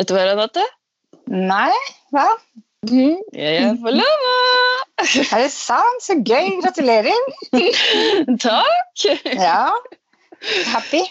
Vet 0.00 0.08
du 0.08 0.14
hva, 0.16 0.22
Renate? 0.30 0.62
Nei, 1.30 1.74
hva? 2.14 2.26
Mm, 2.88 3.18
Jeg 3.36 3.56
er 3.60 3.74
forlova! 3.82 4.36
Er 5.34 5.42
det 5.44 5.50
sant? 5.52 6.00
Så 6.04 6.16
gøy! 6.24 6.54
Gratulerer. 6.62 7.20
Takk! 8.46 9.04
Ja. 9.36 9.68
Happy. 10.72 11.02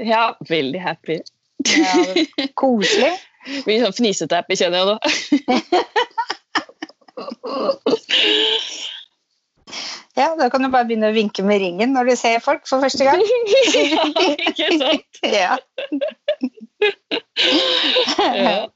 Ja, 0.00 0.22
veldig 0.48 0.80
happy. 0.80 1.18
Ja, 1.68 2.24
koselig. 2.56 3.12
Blir 3.66 3.80
sånn 3.84 3.96
fnisete 3.96 4.40
happy, 4.40 4.56
kjenner 4.60 4.80
jeg 4.80 4.88
nå. 4.88 4.96
Ja, 10.16 10.34
Da 10.36 10.48
kan 10.52 10.62
du 10.64 10.68
bare 10.72 10.84
begynne 10.88 11.08
å 11.12 11.14
vinke 11.16 11.44
med 11.46 11.60
ringen 11.62 11.92
når 11.96 12.10
du 12.10 12.16
ser 12.18 12.40
folk 12.44 12.66
for 12.68 12.82
første 12.84 13.06
gang. 13.06 13.20
ja, 13.76 14.04
ikke 14.50 14.68
sant? 14.80 15.20
Ja. 15.24 15.56
Ja. 16.80 18.68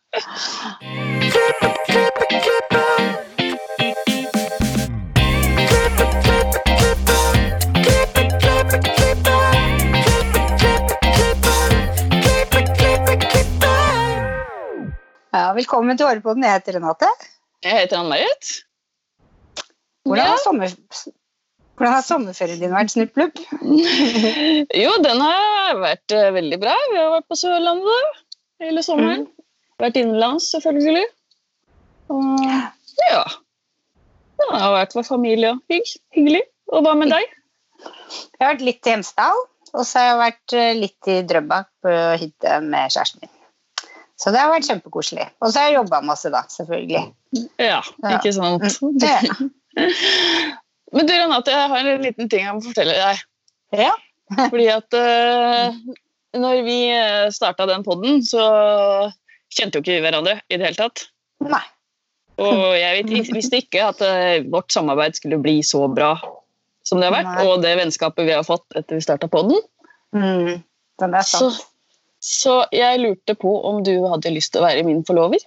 ja, 15.32 15.44
velkommen 15.56 15.98
til 15.98 16.06
Årepodden. 16.06 16.44
Jeg 16.46 16.58
heter 16.60 16.76
Renate. 16.78 17.08
Jeg 17.64 17.80
heter 17.80 18.00
Ann-Marit. 18.02 18.52
Hvordan 20.04 20.26
Ja. 20.26 20.36
sommer... 20.44 20.68
Hvordan 21.74 21.90
har 21.96 22.04
sommerferien 22.06 22.60
din 22.62 22.70
vært, 22.74 22.92
Snupplupp? 22.94 23.40
Jo, 24.84 24.92
den 25.02 25.22
har 25.24 25.80
vært 25.82 26.14
eh, 26.14 26.28
veldig 26.36 26.58
bra. 26.62 26.74
Vi 26.92 26.98
har 27.00 27.10
vært 27.16 27.26
på 27.32 27.38
Sørlandet 27.40 28.20
hele 28.62 28.84
sommeren. 28.86 29.24
Vært 29.82 29.98
innenlands, 29.98 30.52
selvfølgelig. 30.54 31.06
Og 32.14 32.44
ja. 33.10 33.24
Det 34.38 34.50
har 34.52 34.74
vært 34.76 34.94
for 34.94 35.06
familie 35.08 35.54
og 35.56 35.62
hygg. 35.72 35.90
hyggelig. 36.14 36.44
Og 36.72 36.84
hva 36.86 36.94
med 36.98 37.10
deg? 37.12 37.26
Jeg 37.84 38.40
har 38.44 38.52
vært 38.54 38.64
litt 38.64 38.86
i 38.86 38.94
Hemsedal, 38.94 39.42
og 39.74 39.82
så 39.84 39.98
har 39.98 40.06
jeg 40.12 40.20
vært 40.22 40.54
eh, 40.60 40.72
litt 40.78 41.10
i 41.10 41.18
Drøbak 41.26 41.68
på 41.84 41.94
hytte 42.22 42.58
med 42.64 42.94
kjæresten 42.94 43.24
min. 43.24 43.32
Så 44.14 44.30
det 44.30 44.38
har 44.40 44.52
vært 44.54 44.68
kjempekoselig. 44.70 45.26
Og 45.42 45.50
så 45.50 45.58
har 45.58 45.72
jeg 45.72 45.80
jobba 45.80 45.98
masse, 46.06 46.30
da, 46.30 46.44
selvfølgelig. 46.54 47.02
Ja, 47.58 47.80
Ja. 47.98 48.14
ikke 48.14 48.30
sant? 48.38 48.62
Ja. 49.02 49.18
Men 50.94 51.08
du, 51.08 51.12
Renate, 51.12 51.52
jeg 51.54 51.70
har 51.74 51.90
en 51.90 52.04
liten 52.04 52.30
ting 52.30 52.46
jeg 52.46 52.56
må 52.56 52.64
fortelle 52.64 52.96
deg. 52.96 53.22
Ja. 53.74 53.92
Fordi 54.52 54.66
at 54.72 54.96
uh, 54.96 55.76
når 56.38 56.64
vi 56.66 56.78
starta 57.34 57.66
den 57.70 57.84
poden, 57.86 58.22
så 58.26 58.44
kjente 59.54 59.78
jo 59.78 59.84
ikke 59.84 59.96
vi 59.98 60.04
hverandre 60.04 60.38
i 60.48 60.58
det 60.58 60.68
hele 60.68 60.78
tatt. 60.78 61.06
Nei. 61.44 61.62
Og 62.42 62.74
jeg 62.74 63.04
visste 63.30 63.60
ikke 63.62 63.82
at 63.92 64.00
eh, 64.02 64.46
vårt 64.50 64.72
samarbeid 64.74 65.14
skulle 65.18 65.38
bli 65.42 65.60
så 65.66 65.84
bra 65.86 66.16
som 66.84 67.00
det 67.00 67.08
har 67.08 67.14
vært, 67.14 67.30
Nei. 67.30 67.44
og 67.46 67.62
det 67.64 67.76
vennskapet 67.78 68.26
vi 68.26 68.34
har 68.34 68.44
fått 68.44 68.66
etter 68.76 68.98
vi 68.98 69.04
starta 69.04 69.28
poden. 69.30 69.56
Mm, 70.16 70.58
den 71.00 71.14
er 71.16 71.24
Så, 71.24 71.48
sant. 71.48 71.68
så 72.20 72.56
jeg 72.74 73.00
lurte 73.00 73.36
på 73.38 73.54
om 73.70 73.80
du 73.86 73.94
hadde 74.10 74.34
lyst 74.34 74.52
til 74.52 74.60
å 74.60 74.66
være 74.66 74.84
min 74.86 75.04
forlover. 75.06 75.40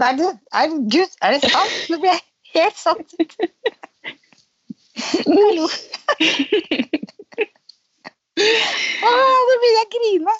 Nei, 0.00 0.12
du, 0.20 0.26
er, 0.28 0.76
Gud, 0.92 1.16
er 1.24 1.34
det 1.34 1.50
sant? 1.50 1.78
Nå 1.90 1.98
ble 2.04 2.12
jeg 2.12 2.22
helt 2.54 2.78
satt 2.80 3.16
ut. 3.18 3.34
Hallo. 5.00 5.68
Åh, 9.08 9.38
nå 9.48 9.54
begynner 9.60 9.80
jeg 9.80 9.86
å 9.86 9.94
grine. 9.94 10.34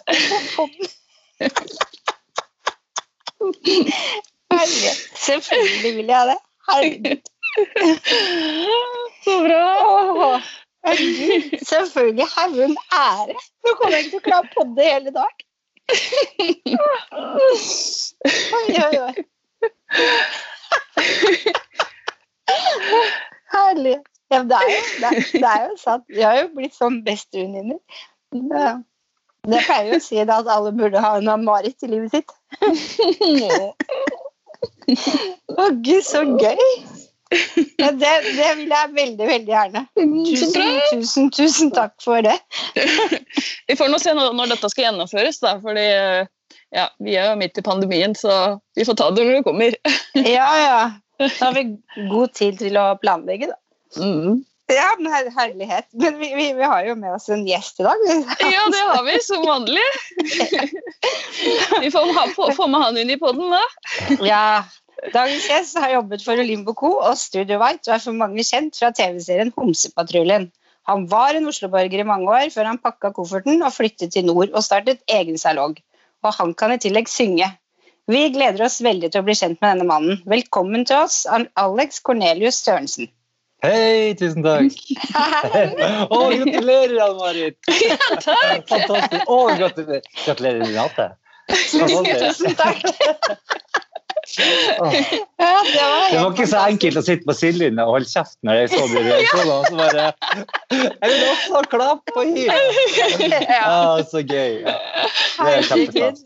Selvfølgelig 5.17 5.93
vil 5.99 6.09
jeg 6.13 6.25
det. 6.31 6.39
Herregud. 6.71 7.23
Så 9.25 9.35
bra! 9.45 9.65
Åh, 9.85 10.41
herregud. 10.87 11.45
Selvfølgelig. 11.67 12.27
Herren 12.37 12.75
ære. 13.01 13.37
Nå 13.65 13.69
kommer 13.79 13.95
jeg 13.97 14.03
ikke 14.05 14.13
til 14.15 14.21
å 14.21 14.27
klare 14.29 14.47
å 14.47 14.55
podde 14.59 14.81
hele 14.91 15.11
dag. 15.17 15.35
Oi, 18.59 18.67
oi, 18.85 18.97
oi. 19.09 19.15
Herlig. 23.55 23.99
Ja, 24.31 24.45
det, 24.47 24.57
er 24.57 24.71
jo, 24.71 24.81
det, 25.03 25.11
det 25.33 25.49
er 25.51 25.67
jo 25.67 25.77
sant. 25.81 26.05
Vi 26.09 26.23
har 26.23 26.39
jo 26.39 26.47
blitt 26.55 26.77
sånn 26.77 27.01
bestevenninner. 27.07 27.81
Det 28.31 29.61
pleier 29.67 29.91
jo 29.91 29.99
å 29.99 30.05
si 30.05 30.21
at 30.23 30.31
alle 30.31 30.73
burde 30.77 31.03
ha 31.03 31.17
en 31.19 31.31
Ann-Marit 31.33 31.87
i 31.87 31.91
livet 31.91 32.15
sitt. 32.15 32.31
Å 35.57 35.71
gud, 35.81 36.05
så 36.07 36.23
gøy! 36.29 36.67
Ja, 37.31 37.93
det, 37.95 38.11
det 38.35 38.49
vil 38.59 38.73
jeg 38.75 38.91
veldig, 38.95 39.27
veldig 39.29 39.53
gjerne. 39.55 39.85
Tusen, 39.97 40.81
tusen, 40.91 41.31
tusen 41.35 41.71
takk 41.75 41.95
for 42.03 42.23
det. 42.27 42.35
Vi 43.71 43.77
får 43.79 43.91
nå 43.93 44.01
se 44.03 44.15
når, 44.19 44.51
dette 44.51 44.71
skal 44.73 44.89
gjennomføres, 44.89 45.39
da, 45.43 45.55
fordi 45.63 45.87
ja, 46.75 46.89
vi 47.03 47.17
er 47.19 47.31
jo 47.31 47.39
midt 47.39 47.59
i 47.59 47.67
pandemien, 47.67 48.13
så 48.15 48.59
vi 48.79 48.85
får 48.87 48.95
ta 48.99 49.09
det 49.15 49.25
når 49.27 49.41
det 49.41 49.47
kommer. 49.47 49.79
Ja, 50.15 50.51
ja. 50.59 50.83
Da 51.21 51.51
har 51.51 51.53
vi 51.53 51.65
god 52.09 52.31
tid 52.33 52.61
til 52.63 52.79
å 52.81 52.95
planlegge, 53.03 53.51
da. 53.51 53.59
Mm. 53.99 54.45
Ja, 54.71 54.91
men 54.99 55.13
her, 55.13 55.31
herlighet. 55.35 55.89
Men 55.93 56.19
vi, 56.19 56.35
vi, 56.35 56.53
vi 56.55 56.63
har 56.63 56.85
jo 56.87 56.95
med 56.95 57.15
oss 57.17 57.29
en 57.33 57.43
gjest 57.49 57.81
i 57.81 57.87
dag. 57.87 58.05
Ja, 58.39 58.67
det 58.71 58.83
har 58.87 59.03
vi, 59.07 59.17
som 59.27 59.43
vanlig. 59.47 59.87
Vi 61.81 61.91
får 61.91 62.13
ha, 62.15 62.27
få, 62.37 62.53
få 62.55 62.69
med 62.71 62.85
han 62.85 63.01
inn 63.01 63.11
i 63.11 63.19
poden, 63.19 63.51
da. 63.51 63.65
Ja. 64.23 64.45
Dagens 65.15 65.47
gjest 65.49 65.79
har 65.81 65.95
jobbet 65.95 66.23
for 66.23 66.39
Olimbo 66.39 66.75
Co. 66.77 66.93
og 67.01 67.17
Studio 67.19 67.57
White 67.63 67.89
og 67.89 67.97
er 67.97 68.03
for 68.05 68.17
mange 68.17 68.45
kjent 68.45 68.77
fra 68.77 68.93
TV-serien 68.95 69.53
Homsepatruljen. 69.57 70.51
Han 70.91 71.07
var 71.11 71.37
en 71.37 71.49
Oslo-borger 71.49 72.03
i 72.03 72.07
mange 72.07 72.29
år 72.29 72.51
før 72.53 72.69
han 72.69 72.81
pakka 72.83 73.13
kofferten 73.17 73.65
og 73.65 73.73
flyttet 73.75 74.13
til 74.15 74.27
nord 74.29 74.53
og 74.53 74.65
startet 74.67 75.01
egen 75.11 75.41
salong. 75.41 75.79
Og 76.21 76.37
han 76.37 76.53
kan 76.55 76.75
i 76.75 76.81
tillegg 76.83 77.09
synge. 77.09 77.49
Vi 78.11 78.27
gleder 78.35 78.67
oss 78.67 78.81
veldig 78.85 79.11
til 79.13 79.23
å 79.23 79.27
bli 79.27 79.37
kjent 79.39 79.61
med 79.63 79.73
denne 79.73 79.89
mannen. 79.89 80.21
Velkommen 80.29 80.85
til 80.89 81.01
oss, 81.05 81.23
Alex 81.31 82.03
Cornelius 82.05 82.61
Sørensen. 82.65 83.09
Hei, 83.61 84.15
tusen 84.17 84.45
takk. 84.45 84.73
Å, 86.17 86.19
gratulerer, 86.33 86.95
Ann-Marit. 87.05 87.59
ja, 87.91 87.97
Takk! 88.25 88.65
Fantastisk. 88.71 89.27
Å, 89.29 89.39
gratulerer. 89.59 90.07
Gratulerer, 90.25 90.63
Renate. 90.65 91.09
Tusen 91.51 92.55
takk. 92.57 92.81
Oh. 94.79 94.93
Ja, 94.95 95.55
det, 95.67 95.81
var 95.83 96.11
Det 96.13 96.19
var 96.21 96.29
ikke 96.31 96.47
så 96.47 96.61
enkelt 96.71 97.01
å 97.01 97.03
sitte 97.03 97.27
på 97.27 97.35
sidelinja 97.35 97.83
og 97.89 97.97
holde 97.97 98.09
kjeft 98.13 98.37
når 98.47 98.61
jeg 98.61 98.71
så 98.73 98.83
de 98.93 99.01
reaksjonene. 99.09 99.55
og 99.57 99.65
Så 99.67 99.75
bare 99.81 100.05
Jeg 100.71 101.11
vil 101.11 101.25
også 101.27 101.57
ha 101.57 101.63
klapp 101.73 102.13
på 102.15 102.25
hyl! 102.29 102.47
Ja, 102.47 103.65
Ah, 103.67 104.03
så 104.07 104.23
gøy. 104.23 104.61
Ja. 104.63 104.77
Det 105.41 105.57
er 105.57 105.67
kjempeflott. 105.69 106.23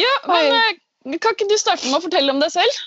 Ja, 0.00 0.14
men 0.26 0.56
eh, 0.56 1.18
kan 1.20 1.36
ikke 1.36 1.50
du 1.50 1.56
starte 1.60 1.86
med 1.90 2.00
å 2.00 2.04
fortelle 2.06 2.32
om 2.32 2.40
deg 2.42 2.50
selv? 2.54 2.80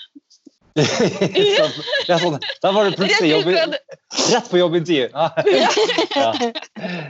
Så, 1.56 1.66
ja, 2.08 2.16
sånn. 2.18 2.40
Da 2.62 2.72
var 2.74 2.88
det 2.88 2.96
plutselig 2.98 3.30
jobb, 3.30 3.50
Rett 4.32 4.48
på 4.50 4.58
jobbintervju. 4.58 5.06
Ja. 6.14 6.30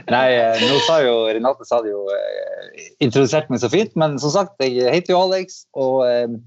Nei, 0.09 0.27
eh, 0.33 0.61
nå 0.65 0.77
sa 0.85 0.99
jo 1.03 1.13
Renate 1.33 1.65
sa 1.67 1.79
det 1.83 1.91
jo 1.91 2.03
eh, 2.13 2.85
introdusert 3.05 3.49
meg 3.53 3.61
så 3.61 3.69
fint, 3.73 3.93
men 3.99 4.17
som 4.21 4.33
sagt, 4.33 4.55
jeg 4.61 4.93
heter 4.93 5.15
jo 5.15 5.21
Alex, 5.23 5.63
og 5.77 6.05
eh, 6.07 6.37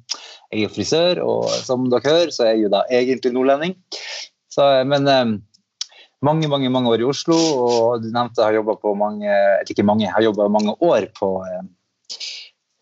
jeg 0.55 0.67
er 0.69 0.75
frisør, 0.75 1.23
og 1.27 1.51
som 1.67 1.87
dere 1.91 2.07
hører, 2.07 2.33
så 2.35 2.47
er 2.47 2.55
jeg 2.55 2.67
jo 2.67 2.73
da 2.75 2.85
egentlig 2.95 3.35
nordlending. 3.35 3.75
Så, 4.55 4.67
men 4.91 5.07
mange, 6.25 6.51
mange 6.51 6.71
mange 6.75 6.95
år 6.95 7.03
i 7.03 7.09
Oslo, 7.09 7.39
og 7.39 8.03
du 8.03 8.11
nevnte 8.11 8.43
jeg 8.43 8.47
har 8.47 8.61
jobba 8.61 8.79
på 8.83 8.95
mange 8.99 9.35
ikke 9.67 9.87
mange, 9.87 10.11
har 10.11 10.55
mange 10.55 10.75
år 10.83 11.11
på 11.19 11.33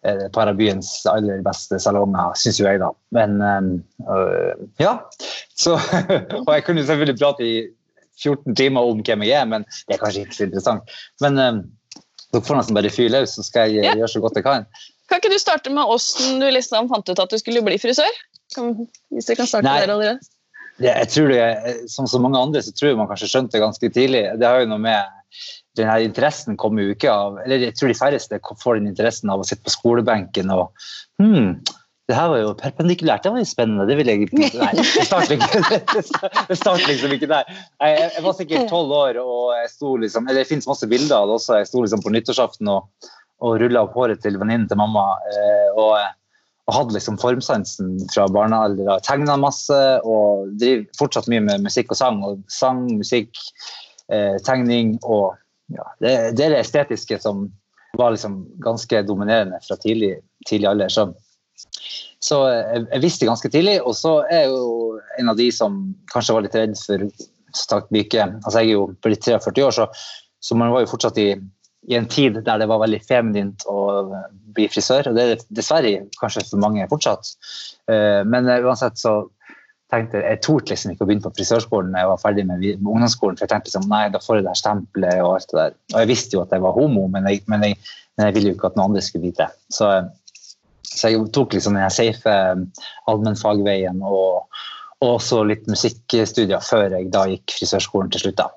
eh, 0.07 0.25
av 0.27 0.33
Parabyens 0.35 0.91
aller 1.11 1.43
beste 1.47 1.79
salonger, 1.83 2.35
syns 2.39 2.61
jo 2.63 2.69
jeg, 2.69 2.81
da. 2.83 2.93
Men 3.17 3.37
eh, 3.43 3.71
øh, 4.07 4.67
ja. 4.83 4.95
Så, 5.59 5.77
og 6.47 6.53
jeg 6.55 6.65
kunne 6.67 6.87
selvfølgelig 6.87 7.19
prate 7.21 7.47
i 7.47 7.57
14 8.23 8.55
timer 8.57 8.87
om 8.93 9.03
hvem 9.05 9.27
jeg 9.27 9.37
er, 9.43 9.49
men 9.51 9.67
det 9.89 9.97
er 9.99 10.03
kanskje 10.05 10.23
ikke 10.27 10.39
så 10.39 10.47
interessant. 10.49 10.95
Men 11.25 11.39
øh, 11.43 11.59
dere 12.33 12.47
får 12.47 12.61
nesten 12.63 12.79
bare 12.79 12.93
fyre 12.95 13.13
løs, 13.19 13.35
så 13.37 13.45
skal 13.47 13.75
jeg 13.75 13.85
Ja. 13.91 13.97
gjøre 13.99 14.09
så 14.15 14.23
godt 14.25 14.39
jeg 14.41 14.47
kan. 14.47 14.65
Kan 15.11 15.21
ikke 15.21 15.35
du 15.35 15.39
starte 15.39 15.71
med 15.71 15.87
åssen 15.93 16.41
du 16.43 16.49
liksom 16.51 16.89
fant 16.91 17.09
ut 17.13 17.21
at 17.23 17.31
du 17.31 17.39
skulle 17.39 17.63
bli 17.63 17.77
frisør? 17.79 18.17
Kan, 18.55 18.73
hvis 19.15 19.29
du 19.29 19.35
kan 19.39 19.47
starte 19.47 19.69
Nei. 19.69 19.77
der 19.85 19.93
allerede. 19.93 20.19
Det, 20.77 20.91
jeg 20.91 21.09
tror 21.09 21.29
det, 21.33 21.45
Som 21.89 22.09
så 22.11 22.19
mange 22.21 22.39
andre 22.39 22.61
så 22.63 22.73
tror 22.75 22.91
jeg 22.91 22.99
man 22.99 23.09
kanskje 23.09 23.29
skjønte 23.31 23.55
det 23.57 23.63
ganske 23.63 23.89
tidlig. 23.95 24.25
Det 24.41 24.49
har 24.49 24.61
jo 24.65 24.69
noe 24.73 24.83
med 24.83 24.99
den 25.77 25.91
her 25.91 26.05
interessen 26.05 26.57
kommer 26.61 26.87
jo 26.87 26.95
ikke 26.97 27.13
av 27.13 27.41
eller 27.45 27.69
jeg 27.69 27.77
tror 27.79 27.93
de 27.93 27.99
færreste 27.99 28.41
får 28.63 28.79
den 28.79 28.93
interessen 28.93 29.33
av 29.33 29.43
å 29.43 29.49
sitte 29.49 29.67
på 29.67 29.75
skolebenken 29.75 30.53
og 30.55 30.71
hmm, 31.23 31.59
det 32.07 32.15
her 32.15 32.29
var 32.31 32.39
jo 32.39 32.51
perpendikulært, 32.55 33.25
det 33.25 33.33
var 33.35 33.43
jo 33.43 33.49
spennende. 33.51 33.87
Det 33.89 33.97
vil 33.99 34.11
jeg 34.11 34.29
Nei, 34.31 34.69
det 34.79 35.07
starter 35.09 35.35
ikke 35.35 36.91
liksom 36.93 37.15
ikke 37.17 37.29
der. 37.33 37.49
Jeg, 37.83 37.97
jeg, 38.05 38.23
var 38.23 38.37
sikkert 38.39 38.69
tolv 38.71 38.93
år, 38.95 39.19
og 39.19 39.57
jeg 39.59 39.73
sto 39.73 39.97
liksom 39.99 40.29
eller 40.29 40.45
det 40.45 40.51
finnes 40.51 40.69
masse 40.71 40.87
bilder 40.91 41.17
av 41.17 41.27
det 41.27 41.39
også. 41.41 41.57
Jeg 41.59 41.71
sto 41.73 41.83
liksom 41.83 42.05
på 42.05 42.13
nyttårsaften 42.15 42.71
og, 42.71 43.11
og 43.43 43.57
rulla 43.59 43.83
opp 43.89 43.99
håret 43.99 44.23
til 44.23 44.39
venninnen 44.39 44.69
til 44.71 44.79
mamma. 44.79 45.03
Eh, 45.33 45.73
og, 45.75 45.97
og, 46.69 46.77
hadde 46.77 46.95
liksom 46.95 47.19
formsansen 47.19 47.97
fra 48.15 48.29
barnealder. 48.31 48.93
Tegna 49.07 49.35
masse 49.43 49.81
og 50.07 50.55
driver 50.63 50.87
fortsatt 51.01 51.27
mye 51.33 51.43
med 51.49 51.67
musikk 51.67 51.91
og 51.91 51.99
sang. 52.05 52.23
Og 52.23 52.39
sang, 52.55 52.87
musikk, 53.01 53.35
eh, 54.15 54.39
tegning 54.47 54.95
og 55.03 55.35
ja, 55.73 55.87
det, 56.03 56.13
det, 56.39 56.45
er 56.47 56.55
det 56.55 56.63
estetiske 56.63 57.19
som 57.23 57.47
var 57.97 58.13
liksom 58.15 58.43
ganske 58.63 59.03
dominerende 59.09 59.59
fra 59.65 59.79
tidlig, 59.81 60.19
tidlig 60.49 60.69
alder. 60.71 60.93
Så, 60.93 61.07
så 62.23 62.43
jeg, 62.51 62.85
jeg, 62.91 63.03
visste 63.03 63.29
ganske 63.29 63.51
tidlig. 63.51 63.79
Og 63.83 63.97
så 63.97 64.19
er 64.29 64.45
jeg 64.45 64.53
jo 64.53 65.01
en 65.21 65.33
av 65.33 65.41
de 65.41 65.49
som 65.55 65.81
kanskje 66.13 66.37
var 66.37 66.47
litt 66.47 66.59
redd 66.59 66.77
for 66.79 67.09
myke 67.95 68.21
Altså 68.21 68.61
jeg 68.61 68.69
er 68.69 68.75
jo 68.75 68.89
blitt 69.01 69.25
43 69.25 69.65
år, 69.65 69.73
så, 69.73 69.87
så 70.45 70.59
man 70.61 70.75
var 70.75 70.85
jo 70.85 70.93
fortsatt 70.93 71.23
i 71.23 71.31
i 71.87 71.95
en 71.95 72.09
tid 72.11 72.41
der 72.45 72.59
det 72.59 72.67
var 72.67 72.83
veldig 72.83 72.99
feminint 73.07 73.65
å 73.71 73.79
bli 74.57 74.67
frisør. 74.71 75.11
og 75.11 75.17
Det 75.17 75.25
er 75.25 75.45
dessverre 75.55 75.93
kanskje 76.21 76.47
for 76.49 76.63
mange 76.63 76.87
fortsatt. 76.91 77.31
Eh, 77.91 78.23
men 78.27 78.49
eh, 78.51 78.65
uansett 78.65 78.99
så 78.99 79.15
tenkte 79.93 80.23
jeg 80.23 80.43
torde 80.43 80.73
liksom 80.73 80.93
ikke 80.93 81.05
å 81.05 81.09
begynne 81.09 81.25
på 81.27 81.35
frisørskolen 81.37 81.93
da 81.95 82.03
jeg 82.03 82.11
var 82.11 82.23
ferdig 82.23 82.45
med 82.49 82.65
ungdomsskolen. 82.77 83.39
For 83.39 83.47
jeg 83.47 83.53
tenkte 83.53 83.71
liksom, 83.71 83.89
nei, 83.93 84.05
da 84.13 84.21
får 84.23 84.39
jeg 84.39 84.47
det 84.47 84.53
her 84.53 84.61
stempelet 84.63 85.23
og 85.23 85.33
alt 85.35 85.51
det 85.53 85.59
der. 85.61 85.77
Og 85.95 85.99
jeg 86.03 86.11
visste 86.11 86.39
jo 86.39 86.43
at 86.43 86.55
jeg 86.55 86.65
var 86.65 86.77
homo, 86.77 87.07
men 87.13 87.29
jeg, 87.31 87.43
men 87.51 87.67
jeg, 87.67 87.79
men 88.17 88.29
jeg 88.29 88.37
ville 88.39 88.53
jo 88.53 88.59
ikke 88.59 88.73
at 88.73 88.79
noen 88.79 88.91
andre 88.91 89.05
skulle 89.07 89.29
vite 89.29 89.47
det. 89.47 89.63
Så, 89.77 89.93
så 90.91 91.13
jeg 91.13 91.29
tok 91.37 91.55
liksom 91.55 91.79
den 91.79 91.95
safe 91.95 92.33
eh, 92.33 92.85
allmennfagveien 93.13 94.03
og, 94.03 94.61
og 95.05 95.09
også 95.13 95.45
litt 95.47 95.71
musikkstudier 95.71 96.65
før 96.65 96.99
jeg 96.99 97.13
da 97.15 97.27
gikk 97.31 97.59
frisørskolen 97.61 98.11
til 98.15 98.27
slutt. 98.27 98.43
da. 98.43 98.51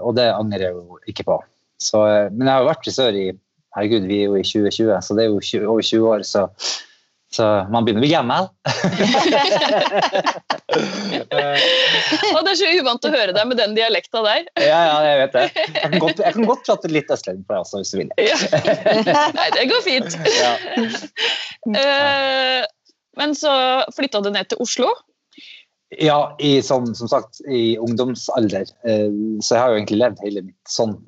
Og 0.00 0.14
det 0.16 0.30
angrer 0.32 0.70
jeg 0.70 0.76
jo 0.78 1.00
ikke 1.10 1.26
på. 1.28 1.38
Så, 1.78 2.02
eh, 2.06 2.32
men 2.32 2.46
jeg 2.46 2.54
har 2.54 2.64
jo 2.64 2.70
vært 2.72 2.84
frisør 2.86 3.16
i 3.16 3.26
herregud, 3.76 4.06
vi 4.10 4.22
er 4.22 4.30
jo 4.30 4.38
i 4.38 4.44
2020, 4.46 4.92
så 5.04 5.16
det 5.16 5.24
er 5.24 5.30
jo 5.30 5.40
20, 5.40 5.66
over 5.70 5.82
20 5.86 6.08
år. 6.12 6.24
så 6.26 6.46
så 7.30 7.44
man 7.68 7.84
begynner 7.84 8.00
å 8.00 8.04
bli 8.06 8.12
gammel. 8.12 8.46
det 12.38 12.52
er 12.52 12.56
så 12.56 12.70
uvant 12.78 13.04
å 13.04 13.12
høre 13.12 13.34
deg 13.36 13.44
med 13.50 13.60
den 13.60 13.74
dialekta 13.76 14.22
der. 14.24 14.46
ja, 14.70 14.80
ja, 14.88 14.96
jeg 15.04 15.18
vet 15.22 15.36
det. 15.36 15.44
Jeg 15.58 15.82
kan 15.82 15.98
godt, 16.06 16.22
jeg 16.24 16.36
kan 16.38 16.48
godt 16.48 16.64
prate 16.70 16.92
litt 16.92 17.12
østlending 17.12 17.44
på 17.44 17.52
deg 17.52 17.60
også, 17.66 17.76
hvis 17.82 17.92
du 17.92 17.96
vil. 18.00 18.10
Nei, 19.36 19.48
det 19.58 19.66
går 19.72 19.84
fint. 19.84 20.10
Ja. 20.38 20.52
Uh, 21.68 22.62
men 23.20 23.36
så 23.36 23.52
flytta 23.96 24.24
du 24.24 24.30
ned 24.32 24.48
til 24.48 24.64
Oslo? 24.64 24.88
Ja, 26.00 26.36
i, 26.38 26.62
som, 26.62 26.94
som, 26.94 27.08
sagt, 27.08 27.40
i 27.48 27.78
ungdomsalder. 27.80 28.68
Eh, 28.84 29.08
så 29.40 29.54
jeg 29.54 29.62
har 29.62 29.70
jo 29.72 29.78
egentlig 29.78 30.00
levd 30.02 30.18
hele 30.20 30.42
mitt, 30.44 30.58
sånn, 30.68 30.98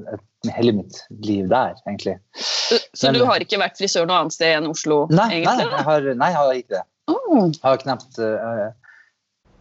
hele 0.48 0.72
mitt 0.72 1.00
liv 1.26 1.48
der, 1.50 1.76
egentlig. 1.86 2.16
Så, 2.34 3.12
du 3.12 3.22
har 3.28 3.42
ikke 3.42 3.60
vært 3.60 3.80
frisør 3.80 4.06
noe 4.08 4.22
annet 4.22 4.36
sted 4.36 4.56
enn 4.56 4.68
Oslo? 4.70 5.02
Nei, 5.12 5.40
egentlig? 5.40 5.66
nei, 5.66 5.72
jeg, 5.76 5.86
har, 5.88 6.06
nei 6.22 6.30
jeg 6.30 6.38
har 6.38 6.52
ikke 6.60 6.76
det. 6.76 6.84
Oh. 7.10 7.48
Jeg 7.48 7.64
har 7.66 7.82
knapt 7.82 8.20
uh, 8.22 8.68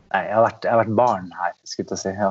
Nei, 0.10 0.22
jeg 0.26 0.34
har, 0.34 0.44
vært, 0.46 0.64
jeg 0.66 0.74
har, 0.74 0.80
vært, 0.82 0.94
barn 0.98 1.34
her, 1.38 1.52
skulle 1.70 1.94
jeg 1.94 2.02
si. 2.02 2.14
Ja. 2.18 2.30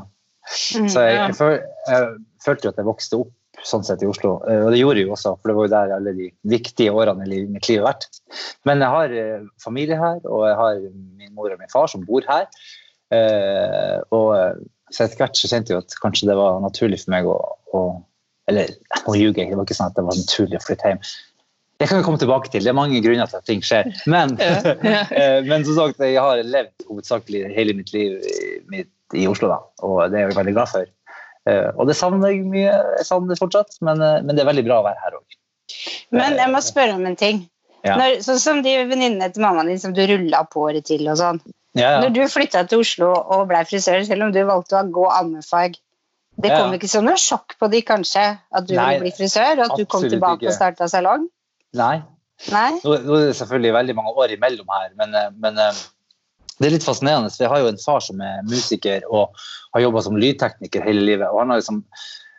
Mm, 0.80 0.88
så 0.90 1.02
jeg, 1.04 1.18
jeg, 1.18 1.34
føl, 1.38 1.52
jeg, 1.92 2.08
følte 2.42 2.66
jo 2.66 2.72
at 2.72 2.80
jeg 2.80 2.88
vokste 2.88 3.20
opp 3.22 3.34
sånn 3.68 3.84
sett 3.86 4.02
i 4.02 4.08
Oslo. 4.08 4.38
Eh, 4.50 4.64
og 4.64 4.72
det 4.74 4.80
gjorde 4.80 5.02
jeg 5.02 5.08
jo 5.08 5.14
også, 5.14 5.34
for 5.38 5.50
det 5.50 5.56
var 5.58 5.68
jo 5.68 5.72
der 5.74 5.94
alle 5.98 6.14
de 6.16 6.28
viktige 6.50 6.94
årene 6.94 7.26
i 7.26 7.44
mitt 7.50 7.68
liv 7.70 7.82
har 7.82 7.92
vært. 7.92 8.08
Men 8.66 8.82
jeg 8.82 8.94
har 8.96 9.14
eh, 9.22 9.46
familie 9.62 9.98
her, 10.00 10.18
og 10.26 10.44
jeg 10.48 10.58
har 10.58 10.82
min 11.20 11.32
mor 11.36 11.54
og 11.54 11.62
min 11.62 11.70
far 11.70 11.90
som 11.92 12.06
bor 12.08 12.26
her. 12.28 12.48
Uh, 13.08 14.02
og 14.12 14.58
så 14.92 15.06
etter 15.06 15.22
hvert 15.22 15.38
så 15.38 15.48
kjente 15.48 15.72
jeg 15.72 15.80
at 15.80 15.94
kanskje 16.02 16.26
det 16.28 16.34
var 16.36 16.58
naturlig 16.60 16.98
for 17.00 17.14
meg 17.14 17.28
å, 17.28 17.38
å 17.72 17.80
Eller 18.48 18.74
nå 19.04 19.16
ljuger 19.18 19.42
jeg, 19.42 19.52
det 19.52 19.58
var 19.58 19.66
ikke 19.68 19.78
sånn 19.78 19.92
at 19.92 19.98
det 19.98 20.06
var 20.08 20.18
naturlig 20.18 20.58
å 20.58 20.64
flytte 20.64 20.92
hjem. 20.92 21.02
Det 21.78 21.86
kan 21.86 22.00
vi 22.00 22.04
komme 22.08 22.18
tilbake 22.18 22.50
til. 22.50 22.64
Det 22.64 22.72
er 22.72 22.78
mange 22.78 22.98
grunner 23.04 23.28
til 23.30 23.38
at 23.38 23.46
ting 23.46 23.60
skjer. 23.62 23.90
Men, 24.10 24.34
men 25.50 25.66
som 25.68 25.76
sagt, 25.76 26.00
jeg 26.02 26.18
har 26.18 26.40
levd 26.42 26.88
hovedsakelig 26.88 27.44
hele 27.54 27.76
mitt 27.78 27.92
liv 27.94 28.16
mitt 28.72 28.90
i 29.16 29.28
Oslo, 29.30 29.48
da, 29.48 29.60
og 29.86 30.00
det 30.12 30.18
er 30.18 30.26
jeg 30.26 30.36
veldig 30.36 30.56
glad 30.56 30.72
for. 30.72 30.88
Eh, 31.48 31.68
og 31.76 31.88
det 31.88 31.96
savner 31.96 32.32
jeg 32.32 32.44
mye, 32.48 32.72
jeg 32.98 33.06
savner 33.08 33.38
fortsatt, 33.40 33.78
men, 33.84 34.02
eh, 34.04 34.18
men, 34.24 34.34
det 34.36 34.42
er 34.42 34.50
veldig 34.50 34.66
bra 34.66 34.80
å 34.82 34.86
være 34.88 35.04
her 35.04 35.16
òg. 35.20 35.38
Men 36.16 36.36
jeg 36.40 36.52
må 36.52 36.60
spørre 36.64 36.96
om 36.98 37.06
en 37.08 37.16
ting. 37.18 37.44
Ja. 37.86 37.94
Når, 38.00 38.18
sånn 38.26 38.40
som 38.42 38.62
de 38.64 38.74
venninnene 38.88 39.30
til 39.32 39.44
mammaen 39.44 39.70
din 39.70 39.80
som 39.80 39.94
du 39.96 40.02
rulla 40.08 40.42
på 40.50 40.66
året 40.66 40.88
til 40.88 41.06
og 41.08 41.20
sånn. 41.20 41.40
Ja, 41.78 41.92
ja. 41.94 41.98
Når 42.02 42.14
du 42.16 42.22
flytta 42.32 42.64
til 42.68 42.82
Oslo 42.82 43.12
og 43.14 43.46
ble 43.50 43.60
frisør, 43.68 44.00
selv 44.08 44.26
om 44.26 44.32
du 44.34 44.40
valgte 44.48 44.80
å 44.80 44.88
gå 44.92 45.04
allmennfag, 45.14 45.78
det 46.38 46.52
kom 46.54 46.76
ikke 46.76 46.90
som 46.90 47.06
noe 47.06 47.18
sjokk 47.18 47.56
på 47.58 47.68
de 47.72 47.82
kanskje, 47.86 48.24
at 48.38 48.66
du 48.68 48.76
Nei, 48.76 48.86
ville 48.94 49.08
bli 49.08 49.14
frisør, 49.16 49.58
og 49.58 49.64
at 49.66 49.80
du 49.80 49.88
kom 49.90 50.06
tilbake 50.06 50.42
ikke. 50.42 50.52
og 50.52 50.56
starta 50.56 50.88
salong? 50.90 51.26
Nei. 51.78 51.96
Nei? 52.52 52.72
Nå, 52.84 52.98
nå, 53.02 53.16
er 53.18 53.30
det 53.32 53.38
selvfølgelig 53.40 53.74
veldig 53.74 53.96
mange 53.98 54.12
år 54.22 54.34
imellom 54.36 54.76
her, 54.76 54.92
men, 55.00 55.16
eh, 55.18 55.32
men 55.42 55.58
det 55.58 56.68
er 56.68 56.74
litt 56.74 56.86
fascinerende, 56.86 57.30
for 57.34 57.46
jeg 57.46 57.52
har 57.52 57.64
jo 57.64 57.72
en 57.72 57.82
far 57.82 58.04
som 58.04 58.22
er 58.22 58.46
musiker 58.46 59.04
og 59.10 59.34
har 59.74 59.84
jobba 59.84 60.02
som 60.06 60.18
lydtekniker 60.18 60.86
hele 60.86 61.04
livet. 61.06 61.28
og 61.30 61.42
han 61.42 61.52
har 61.52 61.60
liksom 61.60 61.82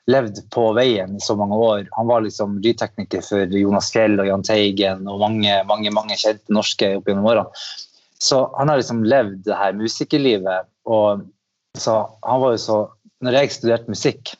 levd 0.09 0.41
på 0.53 0.63
veien 0.77 1.15
i 1.15 1.21
så 1.23 1.35
mange 1.39 1.55
år. 1.55 1.83
Han 1.97 2.07
var 2.09 2.23
liksom 2.25 2.57
lydtekniker 2.63 3.23
for 3.25 3.59
Jonas 3.61 3.91
Fjell 3.93 4.19
og 4.19 4.27
Jahn 4.27 4.45
Teigen 4.47 5.07
og 5.07 5.21
mange, 5.21 5.59
mange, 5.69 5.91
mange 5.93 6.17
kjente 6.19 6.55
norske 6.55 6.95
opp 6.97 7.09
gjennom 7.09 7.27
årene. 7.29 7.63
Så 8.19 8.41
han 8.57 8.71
har 8.71 8.79
liksom 8.81 9.03
levd 9.07 9.43
det 9.45 9.59
her 9.59 9.77
musikerlivet. 9.77 10.67
Og 10.89 11.23
så 11.77 11.99
han 12.25 12.41
var 12.41 12.55
jo 12.55 12.63
så 12.63 12.79
Når 13.25 13.35
jeg 13.39 13.55
studerte 13.55 13.91
musikk, 13.91 14.33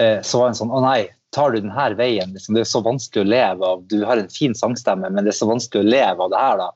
eh, 0.00 0.18
så 0.24 0.40
var 0.40 0.52
en 0.52 0.58
sånn 0.58 0.72
Å 0.72 0.82
nei, 0.84 1.00
tar 1.36 1.52
du 1.52 1.60
denne 1.60 1.88
veien? 1.98 2.32
Liksom, 2.32 2.56
det 2.56 2.64
er 2.64 2.70
så 2.70 2.84
vanskelig 2.84 3.24
å 3.24 3.32
leve 3.32 3.74
av. 3.74 3.84
Du 3.90 3.98
har 4.08 4.20
en 4.20 4.32
fin 4.32 4.56
sangstemme, 4.56 5.10
men 5.10 5.26
det 5.26 5.34
er 5.34 5.40
så 5.40 5.50
vanskelig 5.50 5.84
å 5.84 5.92
leve 5.96 6.26
av 6.26 6.32
det 6.32 6.40
her, 6.40 6.64
da. 6.64 6.70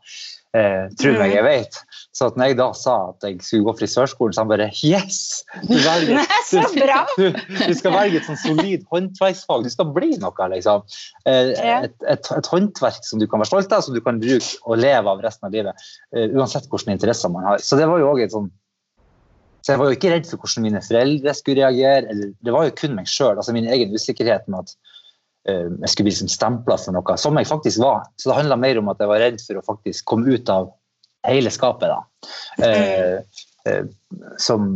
Eh, 0.50 0.88
tror 0.98 1.20
jeg 1.22 1.31
jeg 1.37 1.44
vet. 1.46 1.76
Så 2.10 2.26
at 2.26 2.38
når 2.38 2.48
jeg 2.50 2.56
da 2.58 2.64
sa 2.75 2.94
at 3.12 3.22
jeg 3.22 3.37
skulle 3.46 3.69
gå 3.69 3.75
frisørskolen, 3.78 4.34
så 4.34 4.42
han 4.42 4.50
bare 4.50 4.66
Yes! 4.82 5.44
Du, 5.62 5.76
velger, 5.78 6.19
du, 6.50 7.28
du, 7.31 7.38
du 7.69 7.75
skal 7.78 7.94
velge 7.94 8.19
et 8.19 8.26
sånn 8.26 8.40
solid 8.43 8.82
håndverksfag. 8.90 9.62
Du 9.62 9.70
skal 9.70 9.93
bli 9.94 10.10
noe, 10.19 10.48
liksom. 10.50 10.82
Eh, 11.22 11.52
et, 11.54 11.94
et, 12.02 12.32
et, 12.34 12.50
håndverk 12.50 13.06
som 13.06 13.22
du 13.22 13.28
kan 13.31 13.44
være 13.44 13.52
stolt 13.52 13.76
av, 13.76 13.86
som 13.86 13.94
du 13.94 14.02
kan 14.02 14.19
bruke 14.22 14.58
og 14.66 14.82
leve 14.82 15.14
av 15.14 15.22
resten 15.22 15.46
av 15.46 15.54
livet. 15.54 15.86
Eh, 16.16 16.34
uansett 16.34 16.66
hvilke 16.66 16.98
interesser 16.98 17.31
man 17.31 17.46
har. 17.46 17.62
Så 17.62 17.78
det 17.78 17.86
var 17.86 18.02
jo 18.02 18.10
også 18.10 18.26
et 18.26 18.34
sånn 18.34 18.50
så 19.60 19.74
jeg 19.74 19.80
var 19.80 19.90
jo 19.90 19.96
ikke 19.96 20.12
redd 20.14 20.28
for 20.28 20.40
hvordan 20.40 20.66
mine 20.66 20.82
foreldre 20.84 21.34
skulle 21.36 21.60
reagere. 21.60 22.08
eller 22.08 22.32
Det 22.44 22.54
var 22.54 22.66
jo 22.66 22.76
kun 22.78 22.96
meg 22.96 23.10
sjøl, 23.10 23.36
altså 23.36 23.54
min 23.56 23.68
egen 23.68 23.92
usikkerhet 23.92 24.48
med 24.48 24.64
at 24.64 24.74
uh, 25.50 25.68
jeg 25.68 25.92
skulle 25.92 26.08
bli 26.08 26.14
liksom 26.14 26.32
stempla 26.32 26.78
for 26.80 26.96
noe, 26.96 27.16
som 27.20 27.38
jeg 27.38 27.50
faktisk 27.50 27.84
var. 27.84 28.08
Så 28.16 28.31
det 28.31 28.38
handla 28.40 28.58
mer 28.60 28.81
om 28.81 28.90
at 28.93 29.02
jeg 29.02 29.12
var 29.12 29.24
redd 29.24 29.40
for 29.44 29.60
å 29.60 29.67
faktisk 29.67 30.08
komme 30.08 30.32
ut 30.32 30.52
av 30.52 30.72
hele 31.29 31.52
skapet. 31.52 31.93
da. 31.93 32.00
Uh, 32.64 33.46
uh, 33.69 33.84
som 34.40 34.70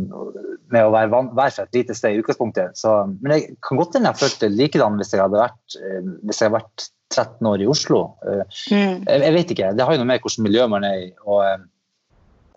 med 0.69 0.85
å 0.85 0.93
være, 0.93 1.09
være 1.33 1.53
fra 1.55 1.65
et 1.65 1.77
lite 1.77 1.97
sted 1.97 2.13
i 2.13 2.21
utgangspunktet. 2.21 2.77
Så, 2.77 2.93
men 3.21 3.33
jeg 3.33 3.57
kan 3.65 3.81
godt 3.81 3.97
hende 3.97 4.13
jeg 4.13 4.21
følte 4.21 4.53
likedan 4.53 4.99
hvis 5.01 5.13
jeg 5.13 5.21
hadde 5.23 5.41
vært, 5.41 5.77
hvis 6.25 6.41
jeg 6.41 6.49
hadde 6.49 6.59
vært 6.59 6.85
13 7.13 7.49
år 7.49 7.61
i 7.61 7.67
Oslo. 7.69 7.99
Mm. 8.25 9.03
Jeg, 9.05 9.19
jeg, 9.21 9.33
vet 9.35 9.53
ikke. 9.53 9.73
Det 9.77 9.85
har 9.85 9.93
jo 9.93 10.01
noe 10.01 10.09
med 10.09 10.23
hvordan 10.23 10.45
miljø 10.45 10.65
man 10.71 10.85
er 10.87 11.03
i. 11.03 11.11
og 11.25 11.65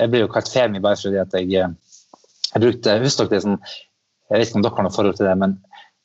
Jeg 0.00 0.12
ble 0.12 0.23
jo 0.25 0.30
kalt 0.32 0.50
Femi 0.52 0.80
bare 0.85 1.00
fordi 1.00 1.20
at 1.20 1.37
jeg, 1.37 1.68
jeg 2.55 2.64
brukte 2.64 2.97
husker 3.02 3.28
dere 3.28 3.37
det 3.37 3.45
sånn 3.45 3.61
Jeg 4.28 4.40
vet 4.40 4.50
ikke 4.50 4.59
om 4.61 4.64
dere 4.67 4.76
har 4.78 4.87
noe 4.87 4.95
forhold 4.95 5.19
til 5.19 5.28
det, 5.28 5.37
men 5.40 5.55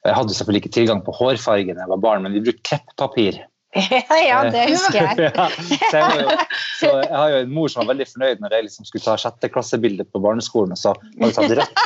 jeg 0.03 0.15
hadde 0.17 0.35
selvfølgelig 0.35 0.61
ikke 0.63 0.75
tilgang 0.77 1.01
på 1.03 1.15
hårfarge 1.15 1.75
da 1.75 1.83
jeg 1.85 1.91
var 1.93 2.03
barn, 2.03 2.23
men 2.25 2.35
vi 2.35 2.43
brukte 2.43 2.63
kreppapir 2.69 3.41
ja, 4.29 4.43
det 4.53 4.67
husker 4.69 4.99
jeg. 4.99 5.31
ja, 5.33 5.47
så, 5.49 5.97
jeg 5.97 6.17
jo, 6.19 6.33
så, 6.77 6.89
jeg 6.99 7.15
har 7.17 7.31
jo 7.31 7.39
en 7.41 7.53
mor 7.55 7.71
som 7.71 7.81
var 7.81 7.93
veldig 7.93 8.05
fornøyd 8.11 8.43
når 8.43 8.53
jeg 8.53 8.65
liksom 8.67 8.85
skulle 8.85 9.05
ta 9.05 9.15
sjetteklassebilde 9.17 10.05
på 10.13 10.21
barneskolen. 10.21 10.75
og 10.75 10.81
så 10.81 10.93
hadde 10.93 11.31
jeg 11.31 11.37
tatt 11.37 11.55
rødt, 11.57 11.81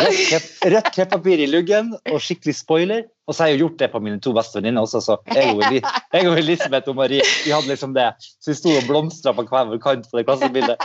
rødt, 0.00 0.48
rødt 0.74 0.90
kreppapir 0.96 1.44
i 1.44 1.46
luggen 1.50 1.92
og 1.94 2.18
skikkelig 2.18 2.56
spoiler. 2.58 3.06
Og 3.24 3.32
så 3.34 3.42
har 3.42 3.48
jeg 3.50 3.56
jo 3.56 3.64
gjort 3.64 3.78
det 3.80 3.88
på 3.92 4.00
mine 4.04 4.18
to 4.20 4.32
beste 4.36 4.58
venninner 4.58 4.84
også. 4.84 5.00
så 5.00 5.16
jeg 5.32 5.54
og, 5.54 5.62
jeg 6.14 6.28
og, 6.28 6.38
Elisabeth 6.38 6.90
og 6.92 6.96
Marie 6.98 7.24
vi 7.44 7.54
hadde 7.54 7.70
liksom 7.70 7.94
det. 7.96 8.10
Så 8.20 8.52
vi 8.52 8.56
sto 8.58 8.70
og 8.76 8.88
blomstra 8.88 9.32
på 9.36 9.46
hver 9.48 9.70
vår 9.70 9.80
kant 9.82 10.04
på 10.10 10.18
det 10.18 10.26
klassebildet. 10.28 10.76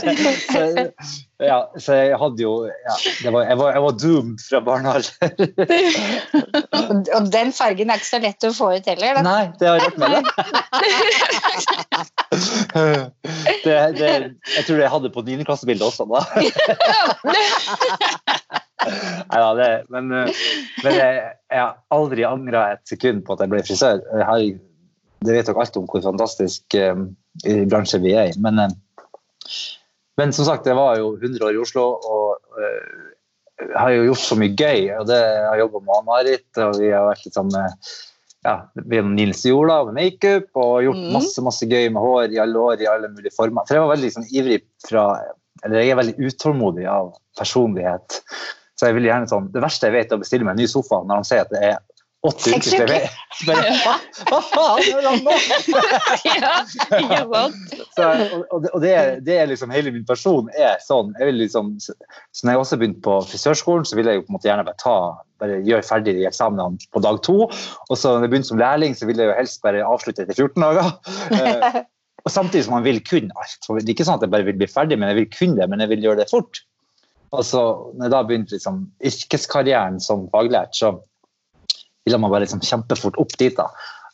så, 0.00 0.62
ja, 1.50 1.58
så 1.78 1.98
jeg 1.98 2.16
hadde 2.18 2.42
jo 2.42 2.52
ja, 2.66 2.94
var, 3.30 3.42
jeg, 3.44 3.58
var, 3.60 3.68
jeg, 3.76 3.82
var, 3.84 3.92
doomed 4.00 4.38
fra 4.46 4.58
barnealder. 4.64 5.28
og 7.18 7.22
den 7.32 7.52
fargen 7.52 7.92
er 7.92 7.96
ikke 8.00 8.12
så 8.14 8.22
lett 8.24 8.48
å 8.48 8.52
få 8.56 8.66
ut 8.78 8.86
heller? 8.88 9.20
Da. 9.20 9.22
Nei, 9.28 9.44
det 9.60 9.66
har 9.68 9.74
jeg 9.76 9.84
vært 9.90 10.00
med 10.00 10.08
det. 10.16 10.22
det, 14.00 14.08
jeg 14.56 14.64
tror 14.64 14.78
jeg 14.80 14.94
hadde 14.96 15.12
på 15.12 15.26
dine 15.28 15.44
klassebilder 15.44 15.86
også, 15.92 16.08
da. 16.08 16.20
Nei 18.80 19.40
da, 19.40 19.68
men, 19.92 20.12
eh, 20.16 20.42
men 20.84 20.96
jeg, 20.96 21.20
jeg, 21.50 21.60
har 21.60 21.76
aldri 21.94 22.24
angra 22.26 22.64
et 22.74 22.82
sekund 22.88 23.24
på 23.26 23.36
at 23.36 23.44
jeg 23.44 23.52
ble 23.52 23.62
frisør. 23.66 24.02
Jeg 24.08 24.26
har, 24.28 24.44
det 25.26 25.36
vet 25.36 25.50
dere 25.50 25.64
alt 25.64 25.78
om 25.80 25.88
hvor 25.90 26.04
fantastisk 26.04 26.78
um, 26.80 27.10
bransje 27.70 28.00
vi 28.02 28.14
er 28.16 28.30
i. 28.30 28.36
Men, 28.40 28.62
um, 28.64 28.76
men, 30.20 30.34
som 30.36 30.48
sagt, 30.48 30.68
jeg 30.68 30.78
var 30.78 30.98
jo 31.00 31.14
100 31.18 31.46
år 31.48 31.56
i 31.56 31.62
Oslo 31.62 31.86
og 31.98 32.60
uh, 32.60 33.10
har 33.76 33.92
jo 33.94 34.06
gjort 34.10 34.24
så 34.24 34.38
mye 34.40 34.54
gøy. 34.56 34.86
og 34.98 35.08
det, 35.10 35.18
Jeg 35.20 35.48
har 35.48 35.64
jobba 35.64 35.82
med 35.82 35.96
Ann-Marit, 35.98 36.48
og 36.64 36.80
vi 36.80 36.94
har 36.94 37.08
vært 37.08 37.26
litt 37.26 37.42
med 37.50 37.90
ja, 38.40 38.54
gjennom 38.88 39.16
Nils 39.18 39.42
Jola 39.44 39.82
med 39.88 39.98
makeup 39.98 40.48
og 40.56 40.84
gjort 40.86 41.02
Mm. 41.02 41.12
masse 41.12 41.42
masse 41.44 41.66
gøy 41.68 41.90
med 41.92 42.00
hår 42.00 42.32
i 42.32 42.40
alle 42.40 42.56
år 42.56 42.80
i 42.80 42.88
alle 42.88 43.10
mulige 43.12 43.34
former. 43.36 43.66
For 43.68 43.76
jeg 43.76 43.84
var 43.84 43.96
veldig 43.96 44.12
sånn, 44.16 44.30
ivrig 44.32 44.62
fra 44.88 45.04
Eller 45.60 45.82
jeg 45.82 45.90
er 45.92 45.96
veldig 45.98 46.24
utålmodig 46.24 46.86
av 46.88 47.10
personlighet. 47.36 48.22
Så 48.80 48.88
jeg 48.88 48.96
vil 48.96 49.10
gjerne 49.10 49.28
sånn 49.28 49.50
Det 49.52 49.60
verste 49.60 49.90
jeg 49.90 49.98
vet, 49.98 50.12
er 50.12 50.16
å 50.16 50.22
bestille 50.22 50.46
meg 50.48 50.56
en 50.56 50.62
ny 50.64 50.68
sofa 50.70 51.02
når 51.04 51.20
han 51.20 51.26
sier 51.28 51.44
at 51.44 51.52
det 51.52 51.64
er 51.74 51.80
åtte 52.26 52.52
uker 52.52 52.64
til 52.64 52.92
jeg- 52.92 53.10
Bare, 53.48 53.72
hva, 53.80 53.92
hva 54.28 54.38
faen 54.44 54.80
gjør 54.84 55.06
han 55.08 55.22
nå? 55.24 55.36
ja, 56.40 56.50
ikke 56.98 57.20
sant? 57.30 57.76
Så, 57.96 58.08
og 58.52 58.66
og, 58.74 58.80
det, 58.82 58.92
det, 59.24 59.36
er, 59.38 59.46
liksom 59.48 59.72
hele 59.72 59.92
min 59.94 60.04
person 60.04 60.50
er 60.52 60.76
sånn. 60.84 61.14
Jeg 61.16 61.30
vil 61.30 61.38
liksom, 61.40 61.70
så 61.80 62.44
når 62.44 62.52
jeg 62.52 62.62
også 62.64 62.78
begynte 62.82 63.04
på 63.06 63.14
frisørskolen, 63.30 63.86
så 63.88 63.96
ville 63.96 64.12
jeg 64.12 64.20
jo 64.20 64.26
på 64.26 64.32
en 64.34 64.36
måte 64.36 64.50
gjerne 64.50 64.66
bare 64.68 64.82
ta 64.82 64.96
bare 65.40 65.62
gjøre 65.64 65.86
ferdig 65.88 66.16
de 66.18 66.26
eksamenene 66.28 66.90
på 66.92 67.00
dag 67.00 67.22
to. 67.24 67.38
Og 67.48 67.94
så 67.96 68.12
når 68.12 68.26
jeg 68.26 68.34
begynte 68.34 68.50
som 68.52 68.60
lærling, 68.60 68.96
så 68.98 69.08
ville 69.08 69.24
jeg 69.24 69.32
jo 69.32 69.38
helst 69.38 69.64
bare 69.64 69.86
avslutte 69.86 70.26
etter 70.26 70.36
14 70.36 70.66
dager. 70.66 70.92
Eh, 71.38 71.80
og 72.26 72.34
samtidig 72.34 72.66
som 72.66 72.76
man 72.76 72.84
vil 72.84 73.00
kunne 73.08 73.32
alt. 73.40 73.56
Så 73.64 73.78
Det 73.78 73.86
er 73.88 73.94
ikke 73.96 74.08
sånn 74.10 74.20
at 74.20 74.26
jeg 74.26 74.34
bare 74.36 74.48
vil 74.50 74.60
bli 74.60 74.68
ferdig, 74.68 75.00
men 75.00 75.14
jeg 75.14 75.22
vil 75.22 75.30
kunne 75.38 75.62
det, 75.62 75.70
men 75.72 75.80
jeg 75.86 75.94
vil 75.94 76.10
gjøre 76.10 76.20
det 76.20 76.28
fort. 76.32 76.60
Og 77.36 77.46
så 77.46 77.62
når 77.94 78.06
jeg 78.06 78.12
da 78.14 78.20
begynte 78.26 78.56
liksom, 78.56 78.82
yrkeskarrieren 79.06 80.00
som 80.02 80.26
faglært, 80.32 80.74
så 80.74 80.96
ville 82.04 82.18
man 82.18 82.32
bare 82.32 82.44
liksom 82.46 82.62
kjempefort 82.64 83.18
opp 83.22 83.36
dit. 83.38 83.56
da. 83.56 83.68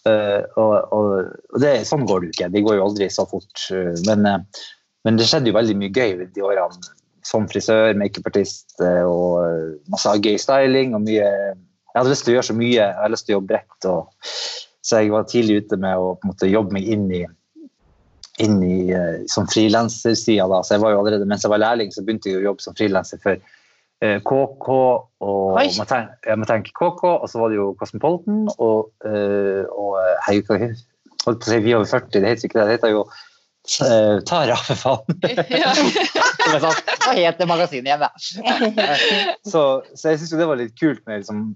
Uh, 0.07 0.43
og, 0.61 0.93
og, 0.95 1.61
det, 1.63 1.81
sånn 1.89 2.07
går 2.07 2.23
det 2.23 2.29
jo 2.29 2.35
ikke. 2.37 2.51
Det 2.55 2.65
går 2.67 2.79
jo 2.79 2.85
aldri 2.87 3.09
så 3.13 3.27
fort. 3.31 3.55
Uh, 3.73 3.95
men, 4.07 4.27
uh, 4.29 4.67
men 5.07 5.19
det 5.19 5.29
skjedde 5.31 5.51
jo 5.51 5.57
veldig 5.57 5.79
mye 5.81 5.95
gøy 5.95 6.27
de 6.35 6.45
årene 6.45 6.93
som 7.27 7.49
frisør, 7.51 7.97
makeupartist 7.99 8.77
og 8.79 9.81
masse 9.91 10.13
gøy 10.23 10.37
styling. 10.39 10.93
og 10.95 11.03
mye 11.09 11.25
Jeg 11.25 11.97
hadde 11.97 12.13
lyst 12.13 12.23
til 12.27 12.35
å 12.35 12.37
gjøre 12.37 12.49
så 12.53 12.55
mye. 12.55 12.77
Jeg 12.77 12.99
hadde 13.01 13.15
lyst 13.17 13.27
til 13.27 13.35
å 13.35 13.39
jobbe 13.41 13.51
bredt. 13.51 13.89
Og, 13.91 14.29
så 14.87 15.01
jeg 15.03 15.11
var 15.11 15.27
tidlig 15.27 15.65
ute 15.65 15.79
med 15.83 15.99
å 15.99 16.13
måte, 16.23 16.47
jobbe 16.47 16.77
meg 16.77 16.87
inn 16.87 17.09
i 17.11 17.25
inn 18.43 18.59
i 18.65 18.91
eh, 18.93 19.23
som 19.33 19.47
frilansersida. 19.49 20.49
da. 20.51 20.63
Så 20.63 20.77
jeg 20.77 20.85
var 20.85 20.95
jo 20.95 21.03
allerede, 21.03 21.29
Mens 21.29 21.45
jeg 21.47 21.53
var 21.53 21.63
lærling, 21.63 21.93
så 21.93 22.05
begynte 22.05 22.31
jeg 22.31 22.43
å 22.43 22.49
jobbe 22.51 22.65
som 22.65 22.77
frilanser 22.77 23.21
for 23.23 23.37
eh, 23.37 24.19
KK 24.21 24.69
og 24.71 25.57
Oi. 25.57 25.69
jeg 25.71 26.41
må 26.41 26.49
tenke 26.49 26.75
KK, 26.77 27.05
og 27.15 27.31
så 27.31 27.41
var 27.41 27.53
det 27.53 27.61
jo 27.61 27.71
Cosmopolitan 27.81 28.45
og, 28.57 28.93
eh, 29.09 29.65
og 29.73 29.97
eh, 30.03 30.29
hei, 30.29 30.41
holdt 30.45 31.41
på 31.41 31.49
å 31.49 31.51
si 31.51 31.63
vi 31.65 31.75
over 31.77 31.89
40, 31.89 32.21
det 32.21 32.35
heter 32.35 32.51
ikke 32.51 32.61
det, 32.61 32.67
det 32.69 32.79
heter 32.79 32.95
jo 32.95 33.05
eh, 33.87 34.17
Tara, 34.29 34.59
for 34.69 34.83
faen. 34.85 35.21
Ja. 36.47 36.71
Hva 37.03 37.15
heter 37.17 37.49
magasinet 37.51 37.89
igjen, 37.89 38.05
da? 38.05 38.13
så, 39.51 39.63
så 39.99 40.13
jeg 40.13 40.21
syns 40.21 40.35
jo 40.35 40.39
det 40.39 40.47
var 40.47 40.61
litt 40.61 40.77
kult 40.79 41.03
med 41.09 41.25
liksom 41.25 41.49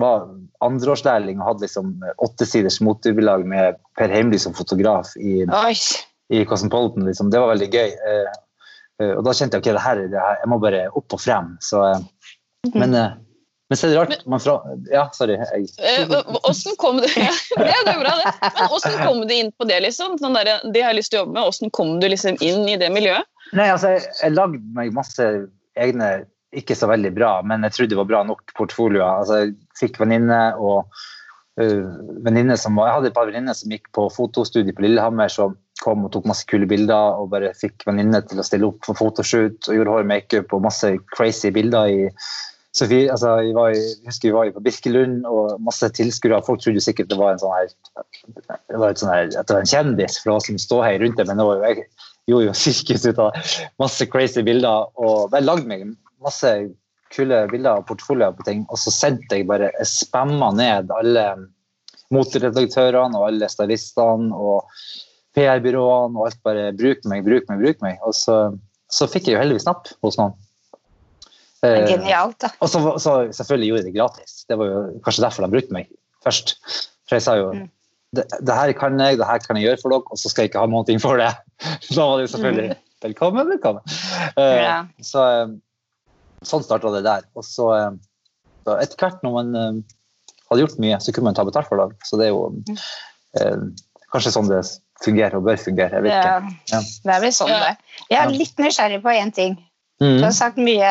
var 0.00 0.28
andreårslærling 0.64 1.42
og 1.42 1.48
hadde 1.48 1.66
liksom 1.66 1.90
åttesiders 2.24 2.78
motorbilag 2.80 3.42
med 3.44 3.76
Per 3.98 4.08
Heimly 4.08 4.38
som 4.40 4.54
fotograf 4.56 5.10
i, 5.20 5.42
Oi. 5.44 5.74
I 6.30 6.44
Cosmopolitan. 6.44 7.06
Liksom. 7.08 7.30
Det 7.30 7.40
var 7.42 7.52
veldig 7.54 7.70
gøy. 7.72 7.90
Eh, 8.10 8.30
eh, 9.02 9.12
og 9.16 9.24
da 9.26 9.34
kjente 9.34 9.58
jeg 9.58 9.64
ok, 9.64 9.72
det 9.74 9.82
her, 9.86 10.04
det 10.12 10.22
her, 10.22 10.38
jeg 10.42 10.52
må 10.52 10.60
bare 10.62 10.86
opp 10.92 11.16
og 11.16 11.22
frem. 11.22 11.56
Så, 11.64 11.82
eh, 11.88 12.70
men, 12.74 12.94
eh, 12.94 13.16
men 13.70 13.78
så 13.78 13.86
er 13.86 13.92
det 13.92 13.98
rart 14.00 14.26
man 14.30 14.42
fra, 14.42 14.56
Ja, 14.92 15.04
sorry. 15.14 15.38
Hvordan 15.40 16.78
kom 16.78 16.98
du 17.02 17.06
ja, 17.16 17.30
Det 17.56 17.94
er 17.94 18.02
bra, 18.02 18.16
det. 18.22 18.34
Men 18.50 19.06
kom 19.06 19.22
du 19.26 19.34
inn 19.34 19.54
på 19.58 19.66
det? 19.70 19.80
liksom? 19.86 20.18
Sånn 20.22 20.38
der, 20.38 20.56
det 20.66 20.84
har 20.84 20.94
jeg 20.94 21.02
lyst 21.02 21.14
til 21.14 21.20
å 21.20 21.24
jobbe 21.24 21.38
med. 21.38 21.46
Hvordan 21.48 21.74
kom 21.78 21.94
du 22.02 22.10
liksom 22.10 22.42
inn 22.44 22.66
i 22.70 22.78
det 22.80 22.90
miljøet? 22.94 23.26
Nei, 23.50 23.70
altså, 23.70 23.96
jeg, 23.96 24.06
jeg 24.22 24.36
lagde 24.36 24.62
meg 24.76 24.94
masse 24.94 25.30
egne 25.78 26.10
ikke 26.56 26.74
så 26.74 26.88
veldig 26.90 27.12
bra, 27.14 27.30
men 27.46 27.62
jeg 27.66 27.76
trodde 27.76 27.94
det 27.94 27.98
var 28.00 28.08
bra 28.10 28.20
nok 28.26 28.54
portfolioer. 28.58 29.22
Altså, 29.22 29.42
jeg 29.44 29.54
fikk 29.78 30.00
venninne 30.02 30.40
og 30.58 30.86
øh, 31.58 31.88
venninne 32.26 32.56
som 32.60 32.78
Jeg 32.78 32.94
hadde 32.94 33.10
et 33.10 33.16
par 33.16 33.26
venninner 33.30 33.56
som 33.56 33.72
gikk 33.72 33.90
på 33.96 34.06
fotostudie 34.14 34.76
på 34.76 34.84
Lillehammer, 34.86 35.32
som 35.32 35.56
kom 35.80 36.04
og 36.04 36.12
tok 36.12 36.28
masse 36.28 36.44
kule 36.48 36.68
bilder 36.68 37.16
og 37.16 37.32
bare 37.32 37.54
fikk 37.56 37.86
venninne 37.88 38.20
til 38.28 38.40
å 38.40 38.44
stille 38.44 38.68
opp 38.68 38.84
for 38.84 38.98
fotoshoot 38.98 39.70
og 39.70 39.76
gjorde 39.78 39.96
hår 39.96 40.08
makeup 40.10 40.52
og 40.52 40.66
masse 40.68 40.92
crazy 41.16 41.52
bilder 41.54 41.88
i 41.88 42.08
Sofie, 42.70 43.08
altså, 43.10 43.32
jeg, 43.42 43.54
var 43.56 43.72
jeg 43.74 43.96
husker 44.06 44.28
vi 44.28 44.34
var 44.36 44.50
på 44.54 44.60
Birkelund 44.62 45.24
og 45.26 45.56
masse 45.66 45.88
tilskuere. 45.96 46.38
Folk 46.46 46.60
trodde 46.62 46.82
sikkert 46.84 47.08
det 47.10 47.18
var 47.18 47.34
en 47.34 47.40
sånn 47.42 47.56
her, 47.56 47.72
det 48.70 48.78
var 48.78 48.92
et 48.92 49.00
sånn 49.02 49.10
her, 49.10 49.26
at 49.26 49.48
det 49.48 49.56
var 49.56 49.64
en 49.64 49.72
kjendis, 49.72 50.18
for 50.20 50.30
det 50.30 50.36
var 50.36 50.44
sånn 50.46 50.62
ståhei 50.62 50.92
rundt 51.02 51.18
det. 51.18 51.26
Men 51.26 51.42
det 51.42 51.48
var 51.48 51.58
jo, 51.58 51.64
jeg 51.66 52.30
gjorde 52.30 52.46
jo 52.46 52.54
sirkus 52.62 53.08
ut 53.08 53.22
av 53.26 53.56
masse 53.82 54.06
crazy 54.12 54.46
bilder 54.46 54.86
og 55.02 55.32
bare 55.34 55.42
lagde 55.48 55.66
meg 55.66 55.82
masse 56.22 56.52
kule 57.14 57.42
bilder 57.50 57.80
og 57.80 57.86
portfolioer 57.88 58.34
på 58.38 58.46
ting. 58.46 58.64
Og 58.70 58.78
så 58.80 58.92
sendte 58.94 59.38
jeg 59.40 59.48
bare 59.50 59.70
jeg 59.74 59.88
spamma 59.90 60.52
ned 60.56 60.92
alle 60.94 61.26
moteredaktørene 62.14 63.18
og 63.18 63.28
alle 63.28 63.48
stylistene 63.50 64.34
og 64.34 64.66
PR-byråene 65.38 66.18
og 66.18 66.26
alt 66.26 66.40
bare 66.46 66.70
bruk 66.74 67.04
meg, 67.10 67.24
bruk 67.26 67.46
meg, 67.50 67.60
bruk 67.62 67.82
meg. 67.84 67.98
Og 68.06 68.14
så, 68.18 68.38
så 68.90 69.08
fikk 69.10 69.28
jeg 69.30 69.36
jo 69.36 69.42
heldigvis 69.42 69.68
napp 69.68 69.90
hos 70.02 70.18
noen. 70.18 70.34
Eh, 71.66 71.84
Genialt, 71.90 72.38
da. 72.40 72.48
og 72.64 72.70
så, 72.72 72.80
så 73.02 73.16
selvfølgelig 73.36 73.68
gjorde 73.68 73.82
jeg 73.82 73.90
det 73.90 73.98
gratis. 73.98 74.36
Det 74.48 74.56
var 74.58 74.70
jo 74.70 74.80
kanskje 75.04 75.26
derfor 75.26 75.44
de 75.44 75.52
brukte 75.54 75.76
meg 75.76 75.90
først. 76.24 76.56
For 77.08 77.18
jeg 77.18 77.26
sa 77.26 77.36
jo 77.40 77.50
Mm. 77.54 77.66
det, 78.16 78.24
det 78.42 78.54
her 78.56 78.72
kan 78.74 78.98
jeg, 78.98 79.18
det 79.20 79.26
her 79.28 79.38
kan 79.44 79.58
jeg 79.58 79.68
gjøre 79.68 79.78
for 79.82 79.92
dere, 79.94 80.02
og 80.10 80.18
så 80.18 80.30
skal 80.30 80.42
jeg 80.42 80.50
ikke 80.50 80.62
ha 80.64 80.70
noe 80.70 80.96
for 81.02 81.20
det. 81.20 81.30
Da 81.94 82.06
var 82.06 82.16
det 82.18 82.24
jo 82.26 82.32
selvfølgelig 82.34 82.76
velkommen, 83.04 83.50
velkommen. 83.54 83.84
Uh, 84.34 84.56
Ja. 84.58 84.78
Så 85.04 85.22
eh, 85.22 85.52
sånn 86.46 86.62
starta 86.64 86.90
det 86.94 87.02
der. 87.04 87.22
Og 87.36 87.44
så, 87.44 87.68
eh, 87.76 87.90
så 88.64 88.76
etter 88.82 88.96
hvert 88.96 89.22
når 89.26 89.32
man 89.38 89.54
eh, 89.56 89.82
hadde 90.50 90.62
gjort 90.66 90.78
mye, 90.82 90.98
så 91.00 91.12
kunne 91.12 91.24
man 91.30 91.34
ta 91.38 91.44
betalt 91.44 91.68
for 91.68 91.76
det. 91.82 91.96
Så 92.04 92.16
det 92.20 92.26
er 92.28 92.32
jo 92.34 92.44
eh, 93.40 93.56
kanskje 94.12 94.32
sånn 94.34 94.48
det 94.50 94.62
fungerer 95.04 95.36
og 95.38 95.44
bør 95.46 95.56
fungere. 95.56 96.00
Jeg 96.00 96.02
vet 96.02 96.12
Ja, 96.12 96.38
ikke. 96.40 96.56
Ja. 96.72 96.80
det 97.04 97.14
er 97.16 97.20
vel 97.20 97.32
sånn 97.32 97.52
det. 97.54 97.76
Jeg 98.10 98.18
er 98.24 98.30
litt 98.34 98.56
nysgjerrig 98.58 99.02
på 99.04 99.12
én 99.16 99.32
ting. 99.34 99.54
Du 100.00 100.06
Mhm. 100.06 100.22
har 100.24 100.32
sagt 100.32 100.56
mye 100.56 100.90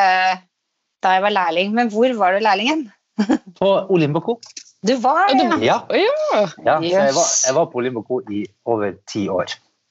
da 1.01 1.11
jeg 1.15 1.21
var 1.23 1.31
lærling, 1.31 1.73
men 1.73 1.89
hvor 1.89 2.11
var 2.17 2.33
du 2.33 2.39
lærlingen? 2.45 2.91
På 3.59 3.87
Olimboco. 3.89 4.39
Du 4.85 4.95
var 4.97 5.29
Ja, 5.29 5.35
det, 5.35 5.59
du- 5.59 5.65
Ja. 5.65 5.77
Ja. 5.91 6.47
ja 6.65 6.79
jeg, 6.79 7.13
var, 7.13 7.27
jeg 7.45 7.53
var 7.55 7.65
på 7.67 7.79
Olimboco 7.81 8.21
i 8.31 8.45
over 8.65 8.93
ti 9.07 9.27
år. 9.27 9.45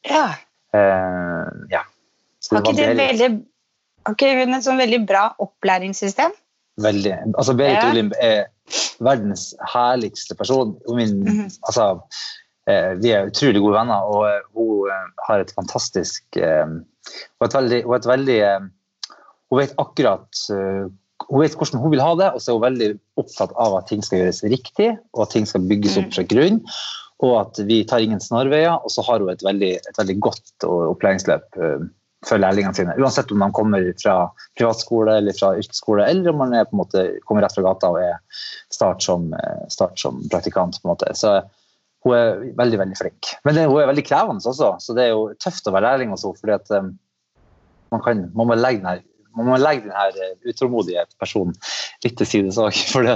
ja. 0.09 0.35
Eh, 0.75 1.49
ja. 1.71 1.83
Så 2.41 2.55
Har 2.57 2.63
ikke 2.63 2.77
det 2.77 2.87
Berit- 2.97 2.99
veldig 3.21 3.45
Har 4.07 4.15
ikke 4.15 4.35
hun 4.39 4.55
et 4.55 4.65
sånn 4.65 4.81
veldig 4.81 5.03
bra 5.09 5.25
opplæringssystem? 5.43 6.37
veldig 6.83 7.15
Altså, 7.37 7.55
Berit 7.57 7.83
Ja. 7.83 7.91
Ulim 7.91 8.13
er 8.21 8.47
verdens 9.01 9.55
herligste 9.73 10.35
person. 10.35 10.77
Min, 10.89 11.21
mm 11.21 11.27
-hmm. 11.27 11.59
altså, 11.69 12.01
eh, 12.71 12.95
vi 13.03 13.11
er 13.11 13.27
utrolig 13.27 13.61
gode 13.61 13.79
venner, 13.79 14.01
og 14.03 14.29
eh, 14.29 14.41
hun 14.55 14.91
eh, 14.91 15.11
har 15.29 15.41
et 15.41 15.53
fantastisk 15.55 16.23
eh, 16.37 16.67
et 17.45 17.55
veldig, 17.55 17.85
et 17.97 18.07
veldig 18.07 18.71
Hun 19.51 19.61
vet 19.61 19.75
akkurat 19.79 20.29
hun 21.31 21.41
vet 21.41 21.55
hvordan 21.57 21.81
hun 21.81 21.91
vil 21.91 22.01
ha 22.01 22.15
det, 22.15 22.33
og 22.35 22.41
så 22.41 22.51
er 22.51 22.55
hun 22.55 22.63
veldig 22.63 22.99
opptatt 23.17 23.53
av 23.57 23.77
at 23.77 23.87
ting 23.87 24.05
skal 24.05 24.19
gjøres 24.19 24.43
riktig, 24.45 24.99
og 25.15 25.23
at 25.23 25.31
ting 25.31 25.47
skal 25.47 25.61
bygges 25.61 25.97
opp 25.97 26.13
fra 26.15 26.23
grunn. 26.23 26.61
Og 27.19 27.41
at 27.41 27.67
vi 27.67 27.85
tar 27.85 27.99
ingen 27.99 28.21
snarveier. 28.21 28.77
Og 28.85 28.91
så 28.91 29.03
har 29.03 29.21
hun 29.21 29.31
et 29.31 29.43
veldig, 29.43 29.73
et 29.89 29.99
veldig 29.99 30.21
godt 30.21 30.65
opplæringsløp 30.65 31.57
for 32.27 32.41
lærlingene 32.41 32.75
sine. 32.75 32.97
Uansett 32.99 33.31
om 33.33 33.43
de 33.43 33.49
kommer 33.55 33.85
fra 34.01 34.17
privatskole 34.59 35.19
eller 35.21 35.37
fra 35.39 35.53
yrkesskole, 35.59 36.07
eller 36.07 36.33
om 36.33 36.41
man 36.43 36.55
er, 36.57 36.67
på 36.67 36.75
en 36.75 36.83
måte, 36.83 37.05
kommer 37.29 37.45
rett 37.47 37.55
fra 37.55 37.67
gata 37.69 37.93
og 37.95 38.01
er 38.03 38.19
start 38.75 39.05
som, 39.05 39.31
eh, 39.35 39.67
start 39.71 39.99
som 40.01 40.21
praktikant. 40.33 40.81
på 40.83 40.89
en 40.89 40.95
måte. 40.95 41.15
Så 41.15 41.43
hun 42.05 42.15
er 42.15 42.55
veldig 42.59 42.79
veldig 42.79 42.99
flink. 42.99 43.35
Men 43.45 43.55
det, 43.55 43.67
hun 43.67 43.83
er 43.83 43.93
veldig 43.93 44.07
krevende 44.07 44.43
også, 44.51 44.77
så 44.81 44.95
det 44.95 45.05
er 45.05 45.15
jo 45.15 45.35
tøft 45.39 45.67
å 45.67 45.75
være 45.75 45.93
lærling 45.93 46.11
hos 46.11 46.25
henne. 46.25 46.41
fordi 46.41 46.77
eh, 46.77 46.91
man, 47.91 48.29
man 48.35 48.51
må 48.51 48.59
legge 48.59 48.87
her 48.87 49.03
man 49.39 49.47
må 49.53 49.59
legge 49.61 49.87
denne 49.87 50.25
eh, 50.27 50.35
utålmodige 50.51 51.05
personen 51.21 51.55
litt 52.05 52.17
til 52.19 52.29
side 52.29 52.55
òg, 52.59 52.81
for 52.93 53.07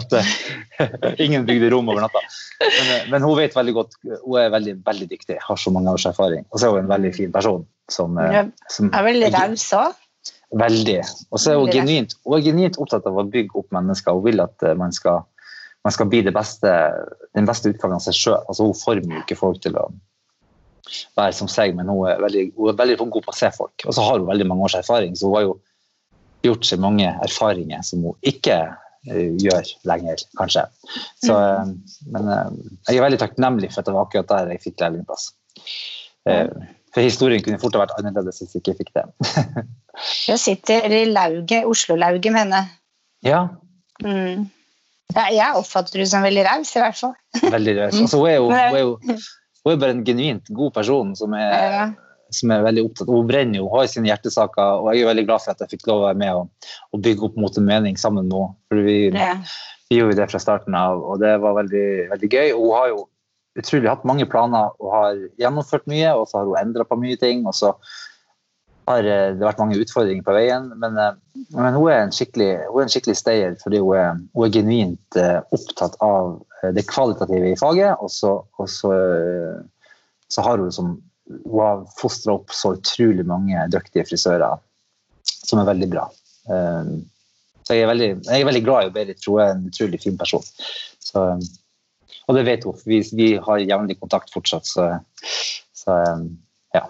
ingen 1.25 1.47
bygde 1.49 1.73
rom 1.75 1.91
over 1.91 2.05
natta. 2.05 2.23
Men, 2.63 2.93
eh, 2.95 3.09
men 3.13 3.27
hun 3.27 3.37
vet 3.41 3.57
veldig 3.59 3.75
godt, 3.79 3.99
hun 4.05 4.39
er 4.41 4.53
veldig, 4.55 4.77
veldig 4.87 5.11
dyktig, 5.11 5.41
har 5.43 5.59
så 5.61 5.75
mange 5.75 5.93
års 5.95 6.07
erfaring. 6.11 6.47
Og 6.53 6.61
så 6.61 6.69
er 6.69 6.77
hun 6.77 6.85
en 6.85 6.95
veldig 6.95 7.13
fin 7.19 7.35
person. 7.35 7.67
Som, 7.91 8.17
eh, 8.23 8.47
som 8.71 8.93
Er 8.95 9.05
veldig 9.09 9.33
raus 9.35 9.67
òg? 9.77 9.99
Veldig. 10.61 11.01
Og 11.33 11.41
så 11.41 11.53
er 11.53 11.59
hun 11.59 11.73
genuint, 11.73 12.15
hun 12.29 12.39
er 12.39 12.47
genuint 12.47 12.79
opptatt 12.81 13.09
av 13.09 13.19
å 13.19 13.27
bygge 13.27 13.59
opp 13.59 13.75
mennesker. 13.75 14.15
Hun 14.15 14.27
vil 14.29 14.45
at 14.45 14.65
man 14.79 14.95
skal, 14.95 15.25
man 15.83 15.95
skal 15.97 16.09
bli 16.13 16.23
det 16.23 16.35
beste, 16.37 16.71
den 17.35 17.49
beste 17.49 17.73
utgaven 17.73 17.99
av 17.99 18.05
seg 18.05 18.19
sjøl. 18.19 18.41
Altså, 18.47 18.69
hun 18.69 18.79
former 18.79 19.19
jo 19.19 19.25
ikke 19.25 19.41
folk 19.41 19.63
til 19.65 19.81
å 19.81 19.89
være 21.17 21.35
som 21.37 21.51
seg, 21.51 21.75
men 21.77 21.91
hun 21.91 22.07
er 22.11 22.21
veldig, 22.23 22.47
hun 22.59 22.73
er 22.73 22.79
veldig 22.79 22.99
god 23.03 23.27
på 23.27 23.35
å 23.35 23.37
se 23.37 23.51
folk. 23.55 23.87
Og 23.87 23.97
så 23.97 24.05
har 24.07 24.21
hun 24.21 24.29
veldig 24.29 24.49
mange 24.51 24.69
års 24.69 24.79
erfaring, 24.79 25.17
så 25.17 25.29
hun 25.29 25.37
var 25.37 25.47
jo 25.47 25.55
gjort 26.47 26.67
seg 26.69 26.83
mange 26.83 27.09
erfaringer 27.25 27.83
som 27.87 28.05
hun 28.07 28.17
ikke 28.29 28.59
eh, 29.09 29.33
gjør 29.43 29.73
lenger, 29.89 30.25
kanskje. 30.39 30.67
Så, 31.25 31.37
eh, 31.39 31.73
men 32.15 32.31
eh, 32.37 32.53
jeg 32.91 33.01
er 33.01 33.07
veldig 33.07 33.23
takknemlig 33.23 33.73
for 33.73 33.83
at 33.83 33.91
det 33.91 33.97
var 33.97 34.07
akkurat 34.09 34.31
der 34.33 34.55
jeg 34.55 34.65
fikk 34.67 34.85
lærlingplass. 34.85 35.33
Eh, 36.29 36.49
for 36.93 37.05
historien 37.05 37.43
kunne 37.45 37.61
fort 37.63 37.77
ha 37.79 37.85
vært 37.87 37.97
annerledes 37.99 38.43
hvis 38.43 38.55
jeg 38.55 38.65
ikke 38.65 38.79
fikk 38.83 38.95
det. 38.99 39.07
Jeg 40.33 40.41
sitter 40.41 40.89
i 40.89 41.03
lauget, 41.05 41.67
Oslo-lauget 41.69 42.33
med 42.33 42.47
henne. 42.47 42.63
ja, 43.27 43.43
Mm. 44.03 44.49
Ja, 45.13 45.27
jeg 45.29 45.59
oppfatter 45.59 46.01
du 46.01 46.07
som 46.09 46.25
veldig 46.25 46.45
raus, 46.47 46.71
i 46.75 46.81
hvert 46.81 46.97
fall. 46.99 47.13
Veldig 47.53 47.75
raus. 47.77 47.99
Altså, 48.01 48.19
hun, 48.19 48.31
jo, 48.37 48.47
hun, 48.49 48.57
er 48.57 48.79
jo, 48.81 49.75
bare 49.77 49.93
en 49.95 50.05
genuint 50.07 50.49
god 50.57 50.73
person 50.79 51.13
som 51.19 51.37
er, 51.39 51.53
Ja. 51.53 51.85
Som 52.37 52.53
er 52.55 52.65
veldig 52.67 52.87
opptatt. 52.89 53.11
Hun 53.11 53.29
brenner 53.29 53.61
jo, 53.61 53.69
har 53.75 53.89
sine 53.91 54.11
hjertesaker, 54.11 54.83
og 54.83 54.91
jeg 54.93 55.05
er 55.05 55.11
veldig 55.13 55.27
glad 55.29 55.45
for 55.45 55.55
at 55.55 55.65
jeg 55.65 55.75
fikk 55.77 55.89
lov 55.91 56.03
å 56.03 56.07
være 56.09 56.21
med 56.23 56.41
og, 56.41 56.71
og 56.93 57.05
bygge 57.05 57.29
opp 57.29 57.41
mot 57.41 57.59
en 57.59 57.69
mening 57.69 57.99
sammen 58.01 58.29
med 58.29 58.39
henne. 58.39 58.59
For 58.73 58.85
vi, 58.89 58.99
Ja. 59.17 59.33
vi 59.91 60.01
gjorde 60.01 60.21
det 60.21 60.31
fra 60.33 60.43
starten 60.43 60.77
av, 60.79 61.03
og 61.03 61.21
det 61.23 61.35
var 61.43 61.59
veldig, 61.61 61.89
veldig 62.15 62.31
gøy. 62.33 62.55
Og 62.55 62.63
hun 62.65 62.79
har 62.79 62.89
jo 62.93 63.03
utrolig 63.61 63.91
hatt 63.91 64.09
mange 64.09 64.25
planer 64.29 64.73
og 64.81 64.95
har 64.95 65.21
gjennomført 65.41 65.85
mye, 65.91 66.15
og 66.17 66.27
så 66.29 66.41
har 66.41 66.49
hun 66.49 66.63
endra 66.63 66.89
på 66.89 67.01
mye 67.01 67.21
ting. 67.21 67.47
og 67.47 67.55
så 67.55 67.75
har 68.89 69.07
eh, 69.07 69.29
det 69.37 69.45
vært 69.45 69.61
mange 69.63 69.79
utfordringer 69.81 70.25
på 70.27 70.35
veien, 70.37 70.71
men, 70.81 70.97
eh, 70.99 71.45
men 71.55 71.77
hun, 71.77 71.91
er 71.91 72.03
en 72.03 72.15
skikkelig, 72.15 72.51
hun 72.73 72.89
er 72.89 73.19
stayer 73.19 73.55
fordi 73.63 73.83
hun 73.83 73.99
er, 73.99 74.19
hun 74.35 74.47
er 74.47 74.55
genuint 74.57 75.21
eh, 75.21 75.39
opptatt 75.55 75.99
av 76.03 76.41
det 76.75 76.85
kvalitative 76.87 77.53
i 77.53 77.59
faget. 77.59 77.99
Og 78.03 78.11
så, 78.11 78.37
og 78.59 78.69
så, 78.71 78.93
så 80.31 80.45
har 80.47 80.59
hun 80.59 80.69
liksom 80.69 80.93
hun 81.31 81.61
har 81.61 81.85
fostra 81.99 82.35
opp 82.39 82.53
så 82.55 82.75
utrolig 82.77 83.25
mange 83.29 83.67
dyktige 83.73 84.05
frisører 84.09 84.59
som 85.25 85.61
er 85.63 85.69
veldig 85.71 85.91
bra. 85.93 86.09
Eh, 86.51 86.93
Så 87.63 87.77
jeg 87.77 87.85
er 87.85 87.93
veldig, 87.93 88.09
jeg 88.27 88.41
er 88.43 88.47
veldig 88.49 88.65
glad 88.67 88.89
i 88.89 88.95
Berit, 88.95 89.21
for 89.23 89.39
hun 89.39 89.43
er 89.45 89.53
en 89.55 89.67
utrolig 89.69 90.01
fin 90.03 90.17
person. 90.19 90.43
Så, 90.99 91.23
og 92.27 92.35
det 92.35 92.43
vet 92.49 92.65
hun, 92.67 92.75
for 92.75 92.91
vi, 92.91 92.99
vi 93.15 93.29
har 93.39 93.63
jevnlig 93.63 94.01
kontakt 94.01 94.33
fortsatt, 94.35 94.67
så, 94.67 94.89
så 95.71 95.99
ja. 96.75 96.83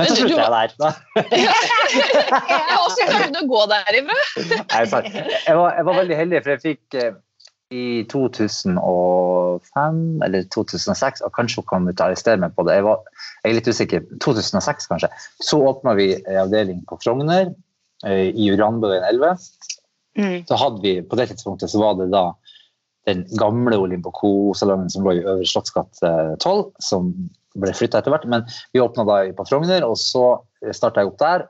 Men 0.00 0.08
så 0.08 0.16
slutter 0.16 0.40
jeg 0.40 0.72
der. 0.78 0.96
jeg 1.34 2.62
har 2.70 2.86
også 2.86 3.08
klarte 3.10 3.42
å 3.42 3.48
gå 3.52 3.64
derifra? 3.74 4.18
Jeg, 4.38 4.90
var, 4.94 5.10
jeg 5.76 5.88
var 5.90 6.00
veldig 6.00 6.20
heldig, 6.22 6.40
for 6.40 6.54
jeg 6.54 6.64
fikk 6.64 6.96
eh, 7.02 7.12
i 7.70 8.02
2005 8.10 9.98
eller 10.26 10.46
2006, 10.50 11.22
og 11.22 11.30
kanskje 11.36 11.62
hun 11.62 11.68
kan 11.70 11.86
ut 11.86 12.00
arrestere 12.02 12.40
meg 12.42 12.56
på 12.56 12.64
det, 12.66 12.80
jeg, 12.80 12.86
var, 12.88 12.98
jeg 13.44 13.52
er 13.52 13.58
litt 13.58 13.70
usikker, 13.70 14.00
2006 14.24 14.90
kanskje, 14.90 15.10
så 15.38 15.60
åpna 15.70 15.94
vi 15.98 16.08
en 16.18 16.40
avdeling 16.42 16.80
på 16.90 16.98
Frogner 17.04 17.52
eh, 18.06 18.28
i 18.34 18.50
Uranbøen 18.50 19.06
11. 19.12 19.38
Mm. 20.18 20.38
Så 20.48 20.58
hadde 20.58 20.82
vi, 20.82 20.96
På 21.06 21.18
det 21.18 21.28
tidspunktet 21.30 21.70
så 21.70 21.78
var 21.82 21.94
det 22.00 22.08
da 22.10 22.32
den 23.08 23.22
gamle 23.38 23.78
Olimpo 23.80 24.10
Co-salongen 24.12 24.90
som 24.92 25.06
lå 25.06 25.10
i 25.16 25.22
Øvre 25.22 25.46
Slottsgate 25.48 26.10
12, 26.42 26.64
som 26.82 27.14
ble 27.58 27.72
flytta 27.74 28.00
etter 28.00 28.12
hvert. 28.12 28.26
Men 28.28 28.44
vi 28.74 28.82
åpna 28.82 29.06
da 29.08 29.22
på 29.36 29.46
Frogner, 29.48 29.86
og 29.86 29.96
så 29.98 30.42
starta 30.74 31.00
jeg 31.00 31.12
opp 31.12 31.20
der. 31.22 31.46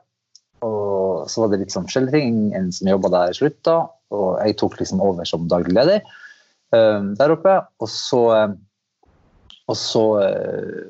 Og 0.65 1.29
så 1.29 1.43
var 1.43 1.51
det 1.51 1.63
litt 1.63 1.73
sånn 1.73 1.87
forskjellige 1.87 2.17
ting. 2.17 2.41
En 2.57 2.69
som 2.75 2.89
jobba 2.91 3.11
der, 3.13 3.35
slutta, 3.37 3.77
og 4.13 4.27
jeg 4.43 4.57
tok 4.59 4.79
liksom 4.81 5.01
over 5.03 5.27
som 5.27 5.47
daglig 5.51 5.75
leder 5.77 6.01
um, 6.75 7.13
der 7.19 7.33
oppe. 7.35 7.57
Og 7.81 7.89
så, 7.91 8.21
um, 8.45 8.57
og 9.71 9.77
så 9.79 10.03
uh, 10.21 10.81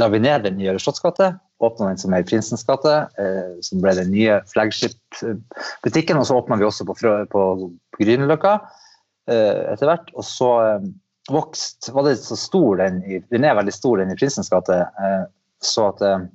la 0.00 0.10
vi 0.12 0.22
ned 0.24 0.46
den 0.48 0.62
i 0.62 0.70
Slotts 0.78 1.02
gate. 1.04 1.34
Åpna 1.64 1.92
den 1.92 2.00
som 2.00 2.14
er 2.16 2.26
Prinsens 2.26 2.66
gate, 2.66 2.96
uh, 3.18 3.54
som 3.64 3.82
ble 3.84 3.94
den 3.98 4.12
nye 4.14 4.40
flagship-butikken. 4.52 6.20
Og 6.20 6.28
så 6.28 6.38
åpna 6.40 6.58
vi 6.60 6.68
også 6.68 6.86
på, 6.88 6.96
Frø- 7.00 7.24
på, 7.30 7.46
på 7.94 8.04
Grünerløkka 8.04 8.58
uh, 8.60 9.60
etter 9.72 9.90
hvert. 9.90 10.12
Og 10.16 10.26
så 10.28 10.52
um, 10.78 10.92
vokst, 11.32 11.90
var 11.94 12.08
det 12.08 12.18
så 12.20 12.36
stor 12.38 12.80
den 12.82 13.02
i, 13.08 13.20
Den 13.32 13.46
er 13.48 13.56
veldig 13.60 13.74
stor, 13.74 14.00
den 14.00 14.12
i 14.12 14.18
Prinsens 14.18 14.52
gate. 14.52 14.80
Uh, 15.00 15.28
så 15.64 15.90
at 15.92 16.02
um, 16.04 16.26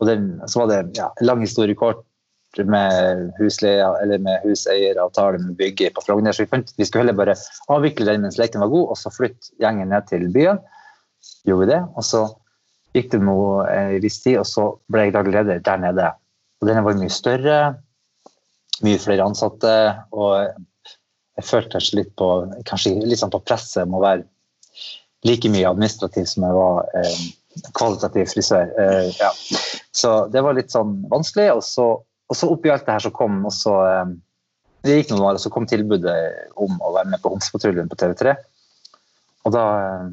og 0.00 0.08
den, 0.08 0.30
så 0.48 0.62
var 0.62 0.70
det 0.70 0.98
ja, 0.98 1.10
lang 1.20 1.42
historie 1.44 1.76
kort 1.76 2.06
med 2.66 3.30
husleie, 3.38 3.84
eller 4.02 4.18
med 4.18 4.42
huseieravtale 4.42 5.38
med 5.38 5.56
bygget 5.58 5.94
på 5.94 6.02
Frogner. 6.06 6.34
Så 6.34 6.44
vi 6.44 6.50
fant 6.50 6.72
vi 6.76 6.86
skulle 6.86 7.04
heller 7.04 7.18
bare 7.18 7.36
avvikle 7.70 8.08
den 8.08 8.24
mens 8.24 8.40
leken 8.40 8.64
var 8.64 8.72
god, 8.72 8.94
og 8.94 8.98
så 8.98 9.12
flytte 9.14 9.52
gjengen 9.62 9.92
ned 9.92 10.08
til 10.08 10.26
byen. 10.34 10.58
Gjorde 11.46 11.66
vi 11.66 11.70
det. 11.74 11.82
Og 11.94 12.06
så 12.06 12.24
gikk 12.96 13.12
det 13.12 13.20
noe 13.22 13.68
en 13.70 14.00
viss 14.02 14.18
tid, 14.24 14.40
og 14.40 14.48
så 14.48 14.66
ble 14.90 15.06
jeg 15.06 15.14
daglig 15.14 15.36
leder 15.36 15.62
der 15.68 15.84
nede. 15.84 16.08
Og 16.60 16.68
den 16.68 16.82
var 16.84 16.98
mye 16.98 17.12
større, 17.12 17.60
mye 18.82 19.00
flere 19.00 19.28
ansatte, 19.28 19.76
og 20.16 20.50
jeg 21.38 21.46
følte 21.46 21.76
kanskje 21.76 22.00
litt 22.00 22.14
på, 22.18 22.30
kanskje 22.68 22.96
litt 23.04 23.20
sånn 23.20 23.32
på 23.32 23.42
presset 23.44 23.84
om 23.84 23.96
å 23.96 24.02
være 24.02 24.26
like 25.28 25.48
mye 25.52 25.68
administrativ 25.68 26.26
som 26.28 26.44
jeg 26.48 26.56
var 26.56 26.90
eh, 26.96 27.22
kvalitativ 27.76 28.30
frisør. 28.30 28.70
Uh, 28.78 29.10
ja. 29.18 29.30
Så 29.92 30.14
det 30.32 30.42
var 30.44 30.56
litt 30.56 30.72
sånn 30.72 31.00
vanskelig. 31.10 31.50
Og 31.56 31.62
så, 31.66 31.86
og 32.00 32.38
så 32.38 32.50
oppi 32.52 32.72
alt 32.72 32.86
det 32.86 32.96
her 32.96 33.06
så 33.06 33.12
kom 33.14 33.42
også 33.48 33.76
eh, 33.88 34.12
Det 34.86 34.94
gikk 34.96 35.10
noen 35.10 35.26
år, 35.28 35.36
og 35.36 35.42
så 35.42 35.50
kom 35.52 35.66
tilbudet 35.68 36.14
om 36.56 36.78
å 36.80 36.94
være 36.94 37.10
med 37.12 37.20
på 37.20 37.32
Homsepatruljen 37.34 37.90
på 37.90 37.98
TV3. 38.00 38.32
Og 39.44 39.52
da 39.52 39.64
eh, 39.80 40.06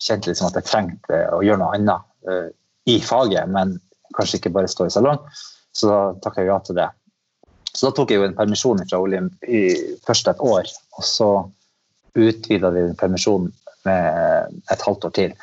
kjente 0.00 0.28
jeg 0.28 0.34
liksom 0.34 0.50
at 0.50 0.58
jeg 0.58 0.68
trengte 0.68 1.20
å 1.32 1.40
gjøre 1.44 1.60
noe 1.62 1.76
annet 1.76 2.04
uh, 2.28 2.48
i 2.88 2.98
faget, 3.04 3.48
men 3.52 3.76
kanskje 4.16 4.40
ikke 4.40 4.52
bare 4.54 4.70
stå 4.70 4.88
i 4.88 4.92
salong. 4.92 5.20
Så 5.76 5.88
da 5.90 5.98
takka 6.24 6.42
jeg 6.42 6.50
ja 6.50 6.58
til 6.64 6.78
det. 6.80 6.88
Så 7.70 7.86
da 7.86 7.94
tok 7.94 8.10
jeg 8.10 8.20
jo 8.20 8.26
en 8.26 8.36
permisjon 8.36 8.80
fra 8.82 9.00
Olymp 9.00 9.44
i 9.46 9.62
først 10.06 10.30
et 10.32 10.40
år, 10.42 10.68
og 10.98 11.06
så 11.06 11.30
utvida 12.18 12.72
vi 12.74 12.82
den 12.88 12.96
permisjonen 12.98 13.52
med 13.86 14.60
et 14.72 14.82
halvt 14.86 15.06
år 15.08 15.14
til. 15.16 15.36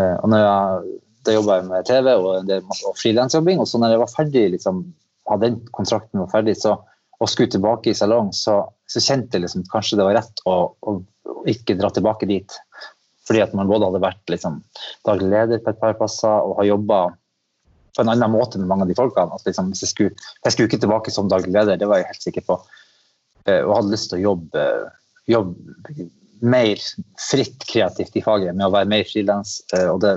Eh, 0.00 0.16
Og 0.22 0.30
når 0.32 0.42
jeg, 0.42 0.98
da 1.26 1.36
jobba 1.36 1.58
jeg 1.60 1.68
med 1.70 1.86
TV 1.88 2.10
og, 2.14 2.52
og 2.90 2.98
frilansjobbing, 3.00 3.62
og 3.62 3.68
så 3.70 3.80
når 3.80 3.94
jeg 3.94 4.02
var 4.02 4.12
ferdig, 4.12 4.44
liksom, 4.56 4.82
hadde 5.30 5.48
den 5.48 5.60
kontrakten 5.72 6.20
var 6.24 6.32
ferdig, 6.32 6.56
så, 6.60 6.76
og 7.20 7.30
skulle 7.30 7.52
tilbake 7.54 7.92
i 7.92 7.96
salong, 7.96 8.32
så, 8.36 8.58
så 8.90 9.00
kjente 9.00 9.38
jeg 9.38 9.46
liksom 9.46 9.64
kanskje 9.72 10.00
det 10.00 10.06
var 10.08 10.18
rett 10.18 10.42
å, 10.50 10.56
å, 10.74 10.96
å 11.00 11.44
ikke 11.48 11.78
dra 11.78 11.88
tilbake 11.94 12.28
dit. 12.28 12.56
Fordi 13.24 13.40
at 13.40 13.54
man 13.56 13.70
både 13.70 13.88
hadde 13.88 14.02
vært 14.04 14.32
liksom, 14.34 14.58
daglig 15.08 15.30
leder 15.32 15.62
på 15.64 15.72
et 15.72 15.80
par 15.80 15.94
plasser 15.96 16.28
og 16.44 16.58
har 16.58 16.68
jobba 16.74 16.98
på 17.94 18.02
en 18.02 18.10
annen 18.10 18.32
måte 18.34 18.58
med 18.58 18.68
mange 18.68 18.84
av 18.84 18.90
de 18.90 18.96
folkene. 18.98 19.32
At 19.32 19.46
liksom, 19.48 19.70
jeg, 19.72 19.88
skulle, 19.88 20.26
jeg 20.44 20.52
skulle 20.52 20.68
ikke 20.68 20.82
tilbake 20.82 21.14
som 21.14 21.30
daglig 21.30 21.54
leder, 21.54 21.78
det 21.80 21.88
var 21.88 22.02
jeg 22.02 22.10
helt 22.10 22.26
sikker 22.26 22.44
på. 22.50 22.58
Eh, 23.46 23.62
Og 23.62 23.72
hadde 23.78 23.94
lyst 23.94 24.10
til 24.10 24.18
å 24.18 24.24
jobbe, 24.26 24.66
jobbe 25.30 25.96
mer 26.42 26.80
fritt 27.30 27.64
kreativt 27.70 28.16
i 28.16 28.22
faget 28.24 28.54
med 28.56 28.66
å 28.66 28.72
være 28.74 28.90
mer 28.90 29.04
frilans. 29.08 29.60
eh, 29.74 29.88
Og 29.90 30.00
det 30.00 30.14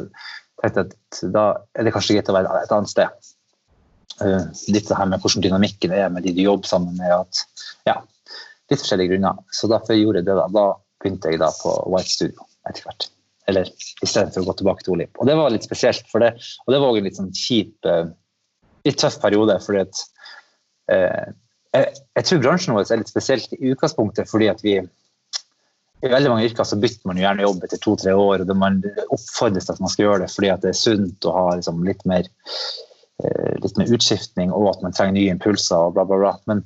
tenkte 0.62 0.88
at 0.88 1.22
da 1.34 1.48
er 1.78 1.84
det 1.84 1.94
kanskje 1.94 2.18
greit 2.18 2.30
å 2.30 2.38
være 2.38 2.64
et 2.64 2.72
annet 2.72 2.90
sted. 2.90 3.34
Eh, 4.22 4.46
Litt 4.74 4.88
det 4.90 4.98
her 4.98 5.06
med 5.06 5.22
hvordan 5.22 5.46
dynamikken 5.46 5.94
er 5.94 6.10
med 6.10 6.24
de 6.24 6.34
du 6.34 6.42
jobber 6.42 6.68
sammen 6.68 6.98
med. 6.98 7.12
At, 7.14 7.44
ja, 7.86 8.00
litt 8.72 8.82
forskjellige 8.82 9.14
grunner. 9.16 9.44
Så 9.52 9.70
derfor 9.72 9.94
gjorde 9.98 10.24
jeg 10.24 10.30
det. 10.30 10.36
Da, 10.40 10.48
da 10.52 10.66
begynte 11.04 11.32
jeg 11.32 11.40
da 11.44 11.52
på 11.62 11.76
White 11.94 12.10
Studio 12.10 12.48
etter 12.68 12.84
hvert. 12.88 13.10
Eller 13.48 13.70
istedenfor 14.04 14.44
å 14.44 14.50
gå 14.50 14.58
tilbake 14.60 14.84
til 14.84 14.98
Olip. 14.98 15.14
Og 15.22 15.30
det 15.30 15.38
var 15.40 15.54
litt 15.54 15.64
spesielt, 15.64 16.04
for 16.12 16.20
det, 16.20 16.34
og 16.66 16.74
det 16.74 16.80
var 16.82 16.90
også 16.90 17.00
en 17.00 17.06
litt 17.08 17.20
sånn 17.20 17.36
kjip 17.36 17.86
eh, 17.88 18.08
Litt 18.88 19.02
tøff 19.02 19.18
periode, 19.20 19.58
fordi 19.66 19.82
at 19.82 19.98
eh, 20.94 21.34
jeg, 21.76 21.88
jeg 22.16 22.28
tror 22.28 22.40
bransjen 22.40 22.76
vår 22.76 22.92
er 22.94 23.02
litt 23.02 23.10
spesielt 23.12 23.52
i 23.58 23.74
utgangspunktet 23.74 24.30
fordi 24.32 24.48
at 24.48 24.62
vi 24.64 24.78
i 26.06 26.10
veldig 26.12 26.30
mange 26.30 26.46
yrker 26.46 26.68
så 26.68 26.78
bytter 26.78 27.10
man 27.10 27.18
jo 27.18 27.26
gjerne 27.26 27.46
jobb 27.46 27.64
etter 27.66 27.80
to-tre 27.82 28.14
år, 28.14 28.44
og 28.44 28.50
det 28.50 28.56
man 28.58 28.80
oppfordres 29.08 29.66
til 29.66 29.74
at 29.74 29.82
man 29.82 29.92
skal 29.94 30.06
gjøre 30.06 30.24
det 30.24 30.32
fordi 30.34 30.52
at 30.54 30.64
det 30.66 30.72
er 30.72 30.80
sunt 30.80 31.26
å 31.26 31.34
ha 31.34 31.46
liksom, 31.58 31.80
litt, 31.88 32.04
mer, 32.10 32.30
eh, 33.24 33.54
litt 33.64 33.80
mer 33.82 33.94
utskiftning, 33.98 34.54
og 34.54 34.70
at 34.76 34.84
man 34.86 34.98
trenger 34.98 35.18
nye 35.18 35.34
impulser 35.34 35.90
og 35.90 35.96
bla, 35.98 36.06
bla, 36.06 36.20
bla. 36.22 36.34
Men, 36.52 36.62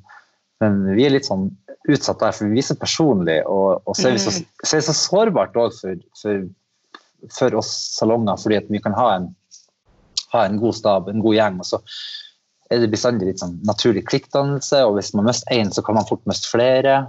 men 0.63 0.81
vi 0.97 1.07
er 1.07 1.15
litt 1.15 1.29
sånn 1.29 1.47
utsatt 1.89 2.19
der, 2.21 2.35
for 2.35 2.51
vi 2.51 2.59
er 2.61 2.67
så 2.67 2.77
personlige, 2.79 3.45
og, 3.47 3.79
og 3.87 3.97
så 3.97 4.09
er 4.09 4.17
vi 4.17 4.23
så, 4.25 4.35
så, 4.35 4.73
er 4.73 4.81
det 4.81 4.87
så 4.89 4.97
sårbart 4.99 5.55
òg 5.57 5.77
for, 5.79 6.03
for, 6.19 6.43
for 7.39 7.61
oss 7.61 7.71
salonger, 7.95 8.41
fordi 8.41 8.59
at 8.59 8.67
vi 8.73 8.83
kan 8.83 8.97
ha 8.99 9.07
en, 9.15 9.31
ha 10.35 10.43
en 10.47 10.59
god 10.59 10.75
stab, 10.77 11.07
en 11.07 11.23
god 11.23 11.39
gjeng, 11.39 11.63
og 11.63 11.71
så 11.71 11.81
er 12.71 12.83
det 12.83 12.91
bestandig 12.91 13.31
litt 13.31 13.41
sånn 13.41 13.57
naturlig 13.67 14.05
klikkdannelse, 14.11 14.83
og 14.87 14.99
hvis 14.99 15.15
man 15.15 15.27
mister 15.27 15.55
én, 15.55 15.71
så 15.71 15.83
kan 15.83 15.97
man 15.97 16.07
fort 16.07 16.23
miste 16.29 16.51
flere. 16.51 17.01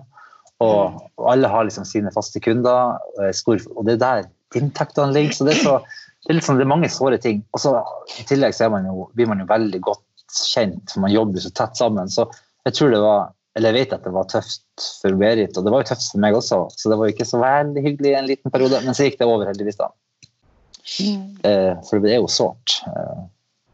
Og, 0.62 1.02
og 1.18 1.26
alle 1.32 1.50
har 1.50 1.66
liksom 1.66 1.86
sine 1.88 2.12
faste 2.14 2.40
kunder, 2.44 2.96
og 3.18 3.52
og 3.76 3.84
det 3.88 3.98
er 3.98 4.02
der 4.04 4.30
inntektene 4.58 5.12
ligger. 5.14 5.36
Så 5.36 5.46
det 5.48 5.56
er, 5.56 5.60
så, 5.64 5.76
det 6.26 6.36
er, 6.36 6.40
sånn, 6.44 6.58
det 6.60 6.66
er 6.66 6.72
mange 6.74 6.90
såre 6.92 7.18
ting. 7.22 7.42
Og 7.56 7.62
så 7.62 7.74
I 8.20 8.26
tillegg 8.28 8.56
så 8.56 8.70
man 8.72 8.88
jo, 8.88 9.08
blir 9.16 9.30
man 9.30 9.42
jo 9.42 9.48
veldig 9.50 9.80
godt 9.84 10.04
kjent, 10.32 10.92
for 10.92 11.04
man 11.04 11.12
jobber 11.14 11.44
så 11.44 11.52
tett 11.56 11.78
sammen. 11.80 12.10
Så 12.12 12.26
jeg 12.68 12.76
tror 12.78 12.92
det 12.94 13.00
var, 13.02 13.32
eller 13.58 13.72
jeg 13.72 13.80
vet 13.82 13.96
at 13.98 14.06
det 14.06 14.14
var 14.14 14.28
tøft 14.30 14.86
for 15.02 15.18
Berit, 15.20 15.56
og 15.58 15.66
det 15.66 15.72
var 15.74 15.82
jo 15.82 15.90
tøft 15.90 16.08
for 16.12 16.24
meg 16.24 16.38
også. 16.38 16.62
Så 16.76 16.92
det 16.92 16.98
var 17.00 17.08
jo 17.08 17.16
ikke 17.16 17.28
så 17.28 17.42
veldig 17.42 17.84
hyggelig 17.88 18.14
en 18.16 18.30
liten 18.30 18.54
periode, 18.54 18.80
men 18.86 18.96
så 18.96 19.08
gikk 19.08 19.18
det 19.20 19.28
over 19.28 19.50
heldigvis, 19.50 19.80
da. 19.80 19.90
Eh, 21.46 21.74
for 21.86 22.02
det 22.02 22.14
er 22.14 22.18
jo 22.20 22.30
sårt 22.30 22.80
eh, 22.90 23.20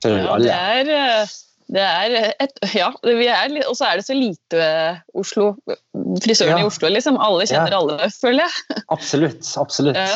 for 0.05 0.13
Ja, 0.13 0.19
det 0.21 0.33
alle. 0.35 0.57
er, 0.57 0.91
eh, 0.95 1.37
det 1.69 1.83
er 1.85 2.35
et, 2.41 2.55
ja, 2.75 2.87
vi 3.05 3.27
er, 3.29 3.53
og 3.69 3.75
så 3.77 3.85
er 3.91 3.99
det 4.01 4.07
så 4.07 4.15
lite 4.17 4.61
eh, 4.63 5.01
Oslo. 5.15 5.51
Frisøren 6.25 6.55
Ja. 6.57 6.63
i 6.63 6.69
Oslo, 6.69 6.89
liksom. 6.89 7.19
Alle 7.21 7.45
kjenner 7.47 7.75
Ja. 7.75 7.81
alle, 7.83 8.09
føler 8.15 8.47
jeg. 8.47 8.83
Absolutt. 8.89 9.51
absolutt. 9.61 9.97
Ja. 9.97 10.07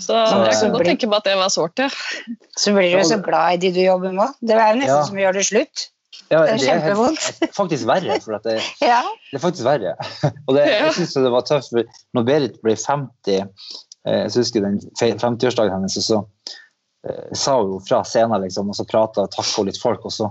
Så 0.00 0.14
Så- 0.14 0.44
jeg 0.46 0.54
kan 0.60 0.72
godt 0.72 0.86
tenke 0.86 1.06
på 1.10 1.16
at 1.18 1.24
det 1.24 1.36
var 1.36 1.48
sårt, 1.52 1.78
ja. 1.78 1.88
Så 2.56 2.72
blir 2.72 2.90
du 2.92 2.96
jo 2.98 3.04
så 3.04 3.18
glad 3.22 3.54
i 3.54 3.56
de 3.66 3.72
du 3.74 3.80
jobber 3.84 4.12
med. 4.12 4.32
Det 4.40 4.56
er 4.56 4.74
nesten 4.74 4.96
Ja. 4.96 5.04
som 5.04 5.16
å 5.16 5.20
gjøre 5.20 5.34
det 5.34 5.46
slutt. 5.46 5.88
Ja, 6.30 6.40
Det 6.46 6.54
er 6.54 6.58
kjempevondt. 6.80 7.20
det 7.40 7.48
er 7.50 7.52
faktisk 7.52 7.84
verre. 7.86 8.20
For 8.24 8.34
at 8.34 8.42
det, 8.44 8.62
Ja. 8.80 9.02
det 9.30 9.36
er 9.36 9.44
faktisk 9.44 9.64
verre. 9.64 9.92
Og 10.48 10.54
det, 10.56 10.64
jeg 10.66 10.92
synes 10.94 11.12
det 11.14 11.30
var 11.32 11.42
tøft, 11.42 11.68
for 11.70 11.84
når 12.16 12.24
Berit 12.24 12.56
ble 12.62 12.72
50, 12.74 13.42
eh, 14.06 14.22
jeg 14.24 14.32
husker 14.34 14.60
den 14.64 14.80
50-årsdagen 14.96 15.72
hennes, 15.76 15.96
og 16.00 16.02
så 16.08 16.24
eh, 17.06 17.34
sa 17.34 17.60
hun 17.62 17.80
fra 17.86 18.02
scenen, 18.02 18.40
liksom, 18.42 18.68
og 18.72 18.74
så 18.74 18.86
prata 18.88 19.22
og 19.26 19.30
takka 19.30 19.62
litt 19.68 19.78
folk, 19.78 20.04
og 20.08 20.10
så, 20.12 20.30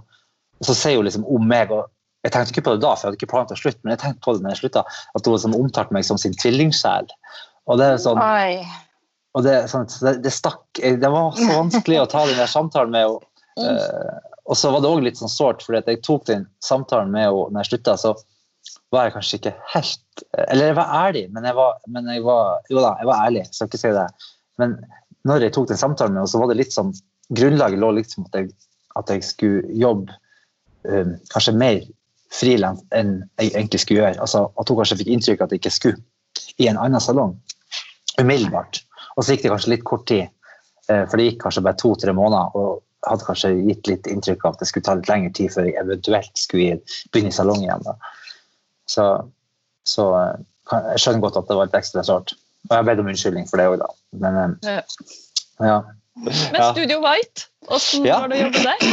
og 0.60 0.70
så 0.70 0.76
sier 0.78 1.00
hun 1.00 1.08
liksom 1.08 1.28
om 1.28 1.46
meg 1.50 1.74
og 1.76 1.92
Jeg 2.26 2.34
tenkte 2.34 2.56
ikke 2.56 2.62
på 2.66 2.72
det 2.74 2.82
da, 2.82 2.96
for 2.96 3.06
jeg 3.06 3.12
hadde 3.12 3.18
ikke 3.20 3.28
planlagt 3.30 3.52
å 3.54 3.60
slutte, 3.60 3.80
men 3.84 3.92
jeg 3.94 4.00
tenkte 4.02 4.24
på 4.26 4.34
det 4.34 4.42
når 4.42 4.56
jeg 4.56 4.60
slutta, 4.64 4.82
at 4.90 5.28
hun 5.28 5.36
liksom 5.36 5.54
omtalte 5.60 5.94
meg 5.94 6.08
som 6.08 6.18
sin 6.18 6.34
tvillingsjel. 6.34 7.12
Og 7.70 7.78
det 7.78 7.86
er 7.86 8.00
sånn, 8.02 8.18
Oi. 8.18 8.64
og 9.38 9.46
det, 9.46 9.54
sånn, 9.70 9.86
det, 10.02 10.16
det 10.24 10.32
stakk 10.34 10.82
Det 10.82 11.12
var 11.14 11.38
så 11.38 11.52
vanskelig 11.52 12.00
å 12.02 12.08
ta 12.10 12.24
den 12.26 12.42
der 12.42 12.50
samtalen 12.50 12.96
med 12.96 13.08
henne. 13.08 13.32
Mm. 13.56 13.70
Eh, 13.72 14.16
og 14.52 14.58
så 14.60 14.68
var 14.68 14.82
det 14.84 14.90
òg 14.92 15.06
litt 15.06 15.16
sånn 15.16 15.32
sårt, 15.32 15.62
fordi 15.64 15.78
at 15.80 15.86
jeg 15.88 16.02
tok 16.04 16.26
den 16.28 16.42
samtalen 16.60 17.14
med 17.14 17.24
henne 17.24 17.54
når 17.56 17.64
jeg 17.64 17.70
slutta, 17.70 17.94
så 17.96 18.10
var 18.92 19.08
jeg 19.08 19.14
kanskje 19.16 19.38
ikke 19.40 19.54
helt 19.72 20.24
Eller 20.50 20.74
jeg 20.74 20.76
var 20.76 20.92
ærlig, 20.98 21.22
men 21.32 21.48
jeg 21.48 21.56
var, 21.56 21.78
men 21.88 22.10
jeg 22.12 22.26
var 22.26 22.68
Jo 22.68 22.84
da, 22.84 22.92
jeg 23.00 23.08
var 23.08 23.24
ærlig, 23.30 23.46
jeg 23.46 23.56
skal 23.56 23.70
ikke 23.72 23.80
si 23.80 23.94
det. 23.96 24.06
Men 24.60 24.76
når 25.26 25.48
jeg 25.48 25.56
tok 25.56 25.70
den 25.72 25.80
samtalen 25.80 26.18
med 26.18 26.26
henne, 26.26 26.34
så 26.34 26.42
var 26.42 26.52
det 26.52 26.60
litt 26.60 26.76
sånn 26.76 26.92
Grunnlaget 27.36 27.82
lå 27.82 27.94
liksom 27.96 28.28
at 28.28 28.36
jeg, 28.38 28.52
at 29.00 29.16
jeg 29.16 29.24
skulle 29.26 29.80
jobbe 29.82 30.20
um, 30.90 31.16
kanskje 31.34 31.56
mer 31.58 31.82
frilans 32.36 32.82
enn 32.96 33.18
jeg 33.40 33.54
egentlig 33.54 33.82
skulle 33.84 34.02
gjøre. 34.04 34.22
Altså, 34.22 34.46
at 34.60 34.70
hun 34.70 34.80
kanskje 34.82 34.98
fikk 35.02 35.12
inntrykk 35.16 35.42
av 35.42 35.48
at 35.48 35.56
jeg 35.56 35.64
ikke 35.64 35.76
skulle 35.76 36.56
i 36.62 36.68
en 36.72 36.80
annen 36.82 37.04
salong 37.04 37.36
umiddelbart. 38.20 38.82
Og 39.16 39.24
så 39.24 39.36
gikk 39.36 39.46
det 39.46 39.54
kanskje 39.54 39.74
litt 39.76 39.86
kort 39.88 40.08
tid, 40.10 40.28
eh, 40.90 41.06
for 41.08 41.18
det 41.20 41.30
gikk 41.30 41.42
kanskje 41.46 41.64
bare 41.66 41.80
to-tre 41.82 42.16
måneder. 42.16 42.56
og 42.56 42.82
hadde 43.06 43.26
kanskje 43.28 43.52
gitt 43.68 43.88
litt 43.88 44.08
inntrykk 44.10 44.46
av 44.48 44.56
at 44.56 44.64
det 44.64 44.68
skulle 44.70 44.86
ta 44.88 44.96
litt 44.98 45.10
lengre 45.12 45.34
tid 45.38 45.52
før 45.54 45.68
jeg 45.70 45.78
eventuelt 45.78 46.40
skulle 46.42 46.80
begynne 47.14 47.30
i 47.30 47.36
salong 47.36 47.62
igjen. 47.62 47.84
Da. 47.86 47.94
Så, 48.90 49.06
så 49.86 50.08
eh, 50.18 50.40
jeg 50.96 51.04
skjønner 51.04 51.22
godt 51.28 51.38
at 51.38 51.52
det 51.52 51.58
var 51.60 51.70
litt 51.70 51.78
ekstra 51.78 52.06
sårt. 52.08 52.34
Og 52.66 52.74
jeg 52.74 52.80
har 52.82 52.88
bedt 52.88 53.04
om 53.04 53.12
unnskyldning 53.12 53.46
for 53.50 53.62
det 53.62 53.68
òg, 53.70 53.78
da. 53.84 53.92
Men 54.24 54.58
Ja. 54.66 54.80
eh, 54.80 55.70
ja. 55.70 55.78
Men 56.16 56.62
Studio 56.72 57.02
White, 57.04 57.50
åssen 57.68 58.06
var 58.08 58.30
det 58.32 58.38
å 58.38 58.44
jobbe 58.46 58.64
der? 58.64 58.84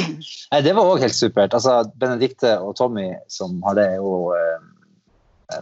Nei, 0.52 0.60
det 0.66 0.74
var 0.74 0.90
òg 0.90 1.02
helt 1.04 1.14
supert. 1.14 1.54
Altså, 1.54 1.78
Benedicte 2.02 2.56
og 2.58 2.74
Tommy, 2.78 3.12
som 3.30 3.60
har 3.66 3.76
det, 3.78 3.84
er 3.92 4.00
jo 4.02 4.32
eh, 4.34 4.64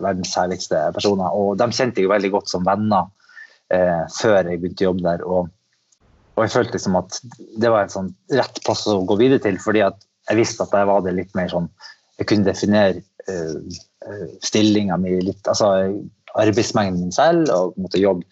verdens 0.00 0.32
herligste 0.38 0.80
personer. 0.96 1.34
Og 1.36 1.58
de 1.60 1.68
kjente 1.68 2.00
jeg 2.00 2.08
jo 2.08 2.14
veldig 2.14 2.30
godt 2.32 2.52
som 2.52 2.64
venner 2.66 3.10
eh, 3.74 4.06
før 4.16 4.38
jeg 4.48 4.62
begynte 4.62 4.86
å 4.86 4.88
jobbe 4.88 5.04
der. 5.04 5.24
Og, 5.26 5.50
og 6.36 6.46
jeg 6.46 6.54
følte 6.54 6.78
liksom 6.78 6.96
at 7.00 7.20
det 7.60 7.72
var 7.72 7.84
en 7.84 7.92
sånn 7.92 8.14
rett 8.40 8.62
plass 8.64 8.86
å 8.88 9.02
gå 9.08 9.18
videre 9.20 9.42
til, 9.44 9.60
fordi 9.60 9.84
at 9.84 10.00
jeg 10.30 10.40
visste 10.40 10.64
at 10.64 10.72
der 10.72 10.88
var 10.88 11.04
det 11.04 11.16
litt 11.16 11.32
mer 11.34 11.48
sånn 11.50 11.66
Jeg 12.20 12.28
kunne 12.28 12.44
definere 12.44 13.00
eh, 13.32 13.76
eh, 14.06 14.32
stillinga 14.44 14.98
mi 15.00 15.14
litt, 15.24 15.40
altså 15.48 15.70
arbeidsmengden 16.40 17.00
min 17.00 17.14
selv, 17.14 17.48
og 17.48 17.78
måtte 17.80 18.00
jobbe 18.00 18.26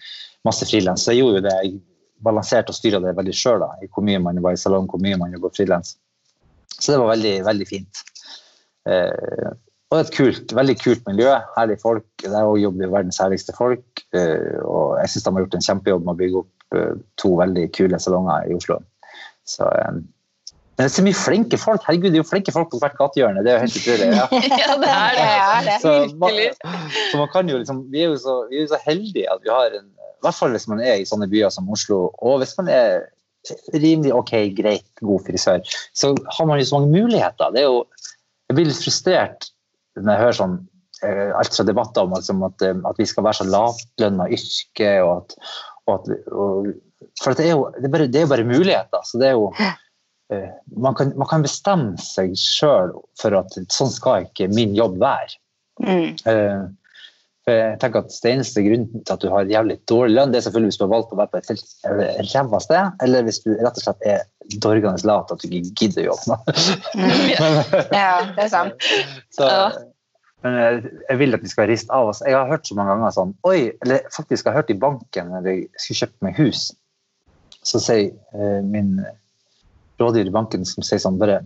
masse 0.46 0.66
frilans. 0.68 1.02
Så 1.02 1.14
jeg 1.14 1.22
gjorde 1.22 1.40
jo 1.40 1.44
det. 1.46 1.54
Jeg 1.64 1.78
balanserte 2.24 2.74
og 2.74 2.78
styra 2.78 3.00
det 3.04 3.16
veldig 3.18 3.34
sjøl, 3.36 3.64
i 3.82 3.88
hvor 3.92 4.04
mye 4.06 4.20
man 4.22 4.42
var 4.44 4.56
i 4.56 4.60
salong, 4.60 4.88
hvor 4.90 5.02
mye 5.02 5.18
man 5.20 5.34
jobba 5.34 5.52
frilans. 5.54 5.96
Så 6.78 6.92
det 6.92 7.00
var 7.00 7.12
veldig, 7.14 7.34
veldig 7.46 7.66
fint. 7.68 8.02
Eh, 8.88 9.50
og 9.88 10.02
et 10.02 10.12
kult, 10.12 10.52
veldig 10.52 10.76
kult 10.82 11.06
miljø. 11.08 11.30
Herlige 11.56 11.80
folk. 11.80 12.06
Der 12.20 12.42
også 12.42 12.60
jobber 12.60 12.84
jo 12.84 12.92
verdens 12.92 13.20
herligste 13.22 13.54
folk. 13.56 14.04
Eh, 14.12 14.60
og 14.64 14.98
jeg 15.00 15.14
syns 15.14 15.24
de 15.24 15.32
har 15.32 15.44
gjort 15.44 15.56
en 15.58 15.66
kjempejobb 15.68 16.04
med 16.04 16.12
å 16.12 16.18
bygge 16.20 16.42
opp 16.42 16.76
eh, 16.76 16.94
to 17.20 17.32
veldig 17.40 17.64
kule 17.76 18.00
salonger 18.02 18.50
i 18.50 18.56
Oslo. 18.58 18.82
Så 19.48 19.64
eh, 19.64 20.02
det 20.78 20.84
er 20.86 20.92
så 20.94 21.02
mye 21.02 21.16
flinke 21.18 21.58
folk. 21.58 21.82
Herregud, 21.88 22.12
det 22.12 22.20
er 22.20 22.22
jo 22.22 22.28
flinke 22.28 22.52
folk 22.54 22.68
på 22.70 22.78
hvert 22.82 22.98
gatehjørne. 23.00 23.42
Det 23.42 23.50
er 23.50 23.56
jo 23.56 23.62
helt 23.64 23.78
utrolig. 23.80 24.10
Ja. 24.12 24.26
Ja, 24.62 24.76
det 24.78 24.92
er 24.92 25.16
det. 25.16 25.24
Ja, 25.38 25.56
det 25.64 25.72
er 25.72 25.80
Så 25.82 25.94
man, 26.20 26.36
så 27.10 27.22
man 27.22 27.32
kan 27.32 27.50
jo 27.50 27.58
liksom, 27.58 27.80
vi 27.90 28.04
er 28.04 28.12
jo 28.12 28.20
så, 28.20 28.36
vi 28.50 28.60
er 28.60 28.66
jo 28.66 28.74
så 28.74 28.82
heldige 28.84 29.32
at 29.32 29.42
vi 29.42 29.50
har 29.50 29.74
en 29.80 29.88
I 30.18 30.26
hvert 30.26 30.38
fall 30.38 30.54
hvis 30.54 30.66
man 30.70 30.82
er 30.82 30.98
i 30.98 31.06
sånne 31.06 31.28
byer 31.30 31.52
som 31.54 31.68
Oslo, 31.70 32.08
og 32.18 32.40
hvis 32.42 32.56
man 32.58 32.70
er 32.72 33.06
rimelig 33.74 34.12
ok, 34.14 34.32
greit, 34.56 34.88
god 35.00 35.22
frisør, 35.26 35.76
så 35.96 36.12
har 36.36 36.48
man 36.48 36.58
jo 36.60 36.66
så 36.68 36.80
mange 36.80 37.02
muligheter. 37.02 37.52
Det 37.54 37.62
er 37.62 37.68
jo, 37.68 37.84
jeg 38.48 38.58
blir 38.58 38.68
litt 38.68 38.82
frustrert 38.82 39.50
når 39.98 40.12
jeg 40.12 40.22
hører 40.22 40.38
sånn 40.38 40.56
eh, 41.06 41.30
alt 41.38 41.56
fra 41.56 41.66
debatter 41.66 42.06
om 42.06 42.14
altså, 42.18 42.36
at, 42.48 42.66
eh, 42.66 42.84
at 42.90 43.00
vi 43.00 43.06
skal 43.08 43.26
være 43.26 43.40
så 43.40 43.48
lavtlønna 43.48 44.28
yrke. 44.34 44.92
og 45.04 45.12
at, 45.16 45.36
og 45.86 45.94
at 45.96 46.32
og, 46.32 46.70
For 47.22 47.38
det 47.38 47.48
er 47.48 47.54
jo 47.56 47.68
det 47.78 47.88
er 47.88 47.94
bare, 47.94 48.08
det 48.10 48.22
er 48.22 48.32
bare 48.32 48.48
muligheter. 48.48 49.04
så 49.04 49.22
det 49.22 49.30
er 49.30 49.36
jo 49.38 49.50
eh, 49.58 50.50
man, 50.76 50.94
kan, 50.98 51.14
man 51.18 51.30
kan 51.30 51.46
bestemme 51.46 51.98
seg 52.02 52.34
sjøl 52.38 52.94
for 53.20 53.38
at 53.38 53.58
sånn 53.74 53.94
skal 53.94 54.28
ikke 54.28 54.50
min 54.54 54.76
jobb 54.78 54.98
være. 55.02 55.38
Mm. 55.78 56.74
Eh, 57.48 57.54
for 57.54 57.56
jeg 57.56 57.80
tenker 57.82 58.04
at 58.04 58.16
Det 58.22 58.32
eneste 58.32 58.64
grunnen 58.64 59.04
til 59.04 59.14
at 59.14 59.22
du 59.22 59.28
har 59.32 59.52
jævlig 59.52 59.78
dårlig 59.88 60.16
lønn, 60.16 60.32
det 60.32 60.40
er 60.40 60.46
selvfølgelig 60.46 60.72
hvis 60.72 60.80
du 60.80 60.86
har 60.86 60.94
valgt 60.94 61.12
å 61.14 61.20
være 61.20 61.32
på 61.32 61.40
et 61.40 61.52
helt 61.52 62.32
ræva 62.32 62.60
sted, 62.64 62.96
eller 63.04 63.28
hvis 63.28 63.42
du 63.44 63.52
rett 63.54 63.78
og 63.78 63.84
slett 63.84 64.08
er 64.08 64.24
dorgende 64.64 65.08
lat 65.08 65.30
at 65.32 65.42
du 65.42 65.46
ikke 65.48 65.76
gidder 65.76 66.06
å 66.06 66.14
jobbe. 66.14 66.38
Ja, 67.92 68.10
det 68.34 68.46
er 68.46 68.50
sant. 68.52 68.88
Så, 69.36 69.48
Men 70.44 70.54
jeg, 70.54 70.82
jeg 71.08 71.20
vil 71.20 71.36
at 71.36 71.44
vi 71.44 71.50
skal 71.50 71.66
riste 71.70 71.94
av 71.94 72.12
oss. 72.12 72.20
Jeg 72.22 72.36
har 72.36 72.46
hørt 72.46 72.68
så 72.68 72.76
mange 72.78 72.94
ganger 72.94 73.14
sånn 73.16 73.32
Oi, 73.48 73.72
eller 73.82 74.04
faktisk 74.14 74.46
jeg 74.46 74.52
har 74.52 74.60
hørt 74.60 74.70
i 74.70 74.78
banken 74.78 75.32
når 75.32 75.48
jeg 75.50 75.64
skulle 75.82 76.02
kjøpe 76.04 76.28
meg 76.28 76.38
hus, 76.38 76.68
så 77.66 77.80
sier 77.82 78.12
eh, 78.36 78.60
min 78.64 79.00
rådgiver 79.98 80.30
i 80.30 80.36
banken 80.36 80.68
som 80.68 80.86
sier 80.86 81.02
sånn 81.02 81.18
bare 81.18 81.40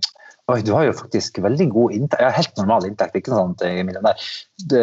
Oi, 0.50 0.58
du 0.66 0.72
har 0.74 0.88
jo 0.88 0.92
faktisk 0.98 1.38
veldig 1.44 1.68
god 1.70 1.92
inntekt. 1.94 2.20
Ja, 2.24 2.32
helt 2.34 2.56
normal 2.58 2.88
inntekt, 2.88 3.14
ikke 3.14 3.30
noe 3.30 3.44
sånt 3.44 3.62
jeg 3.62 3.78
er 3.78 3.86
millionær. 3.86 4.18
Du, 4.58 4.76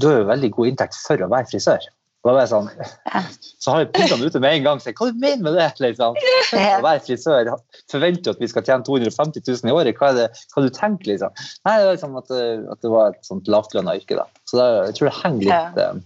du 0.00 0.06
har 0.08 0.22
jo 0.22 0.30
veldig 0.30 0.50
god 0.56 0.70
inntekt 0.72 0.96
for 1.04 1.20
å 1.20 1.28
være 1.30 1.50
frisør. 1.50 1.84
Og 2.24 2.30
da 2.30 2.32
var 2.32 2.40
jeg 2.46 2.50
sånn, 2.50 2.70
så 3.62 3.70
har 3.74 3.82
jeg 3.84 3.90
puddene 3.94 4.26
ute 4.32 4.40
med 4.42 4.56
en 4.56 4.64
gang. 4.64 4.80
Så 4.82 4.88
jeg, 4.90 4.96
hva 4.98 5.10
du 5.12 5.20
mener 5.22 5.44
med 5.46 5.54
det? 5.60 5.66
Liksom? 5.84 6.16
Å 6.56 6.80
være 6.82 7.04
frisør, 7.04 7.52
forventer 7.92 8.32
at 8.34 8.40
vi 8.42 8.48
skal 8.50 8.64
tjene 8.66 8.88
250 8.88 9.44
000 9.46 9.70
i 9.70 9.74
året? 9.76 10.00
Hva 10.00 10.08
er 10.10 10.18
det 10.22 10.26
hva 10.56 10.64
du 10.64 10.70
tenker 10.74 11.12
liksom? 11.12 11.36
Nei, 11.68 11.76
det 11.78 11.86
var 11.90 11.94
liksom 12.00 12.18
at, 12.22 12.32
det- 12.32 12.66
at 12.74 12.82
det 12.82 12.90
var 12.96 13.12
et 13.14 13.28
sånt 13.30 13.52
lavtlønna 13.52 13.94
yrke. 14.00 14.18
da. 14.18 14.26
Så 14.48 14.58
det, 14.58 14.66
jeg 14.88 14.98
tror 14.98 15.10
det 15.12 15.16
henger 15.20 15.46
litt 15.52 15.80
eh, 15.84 15.96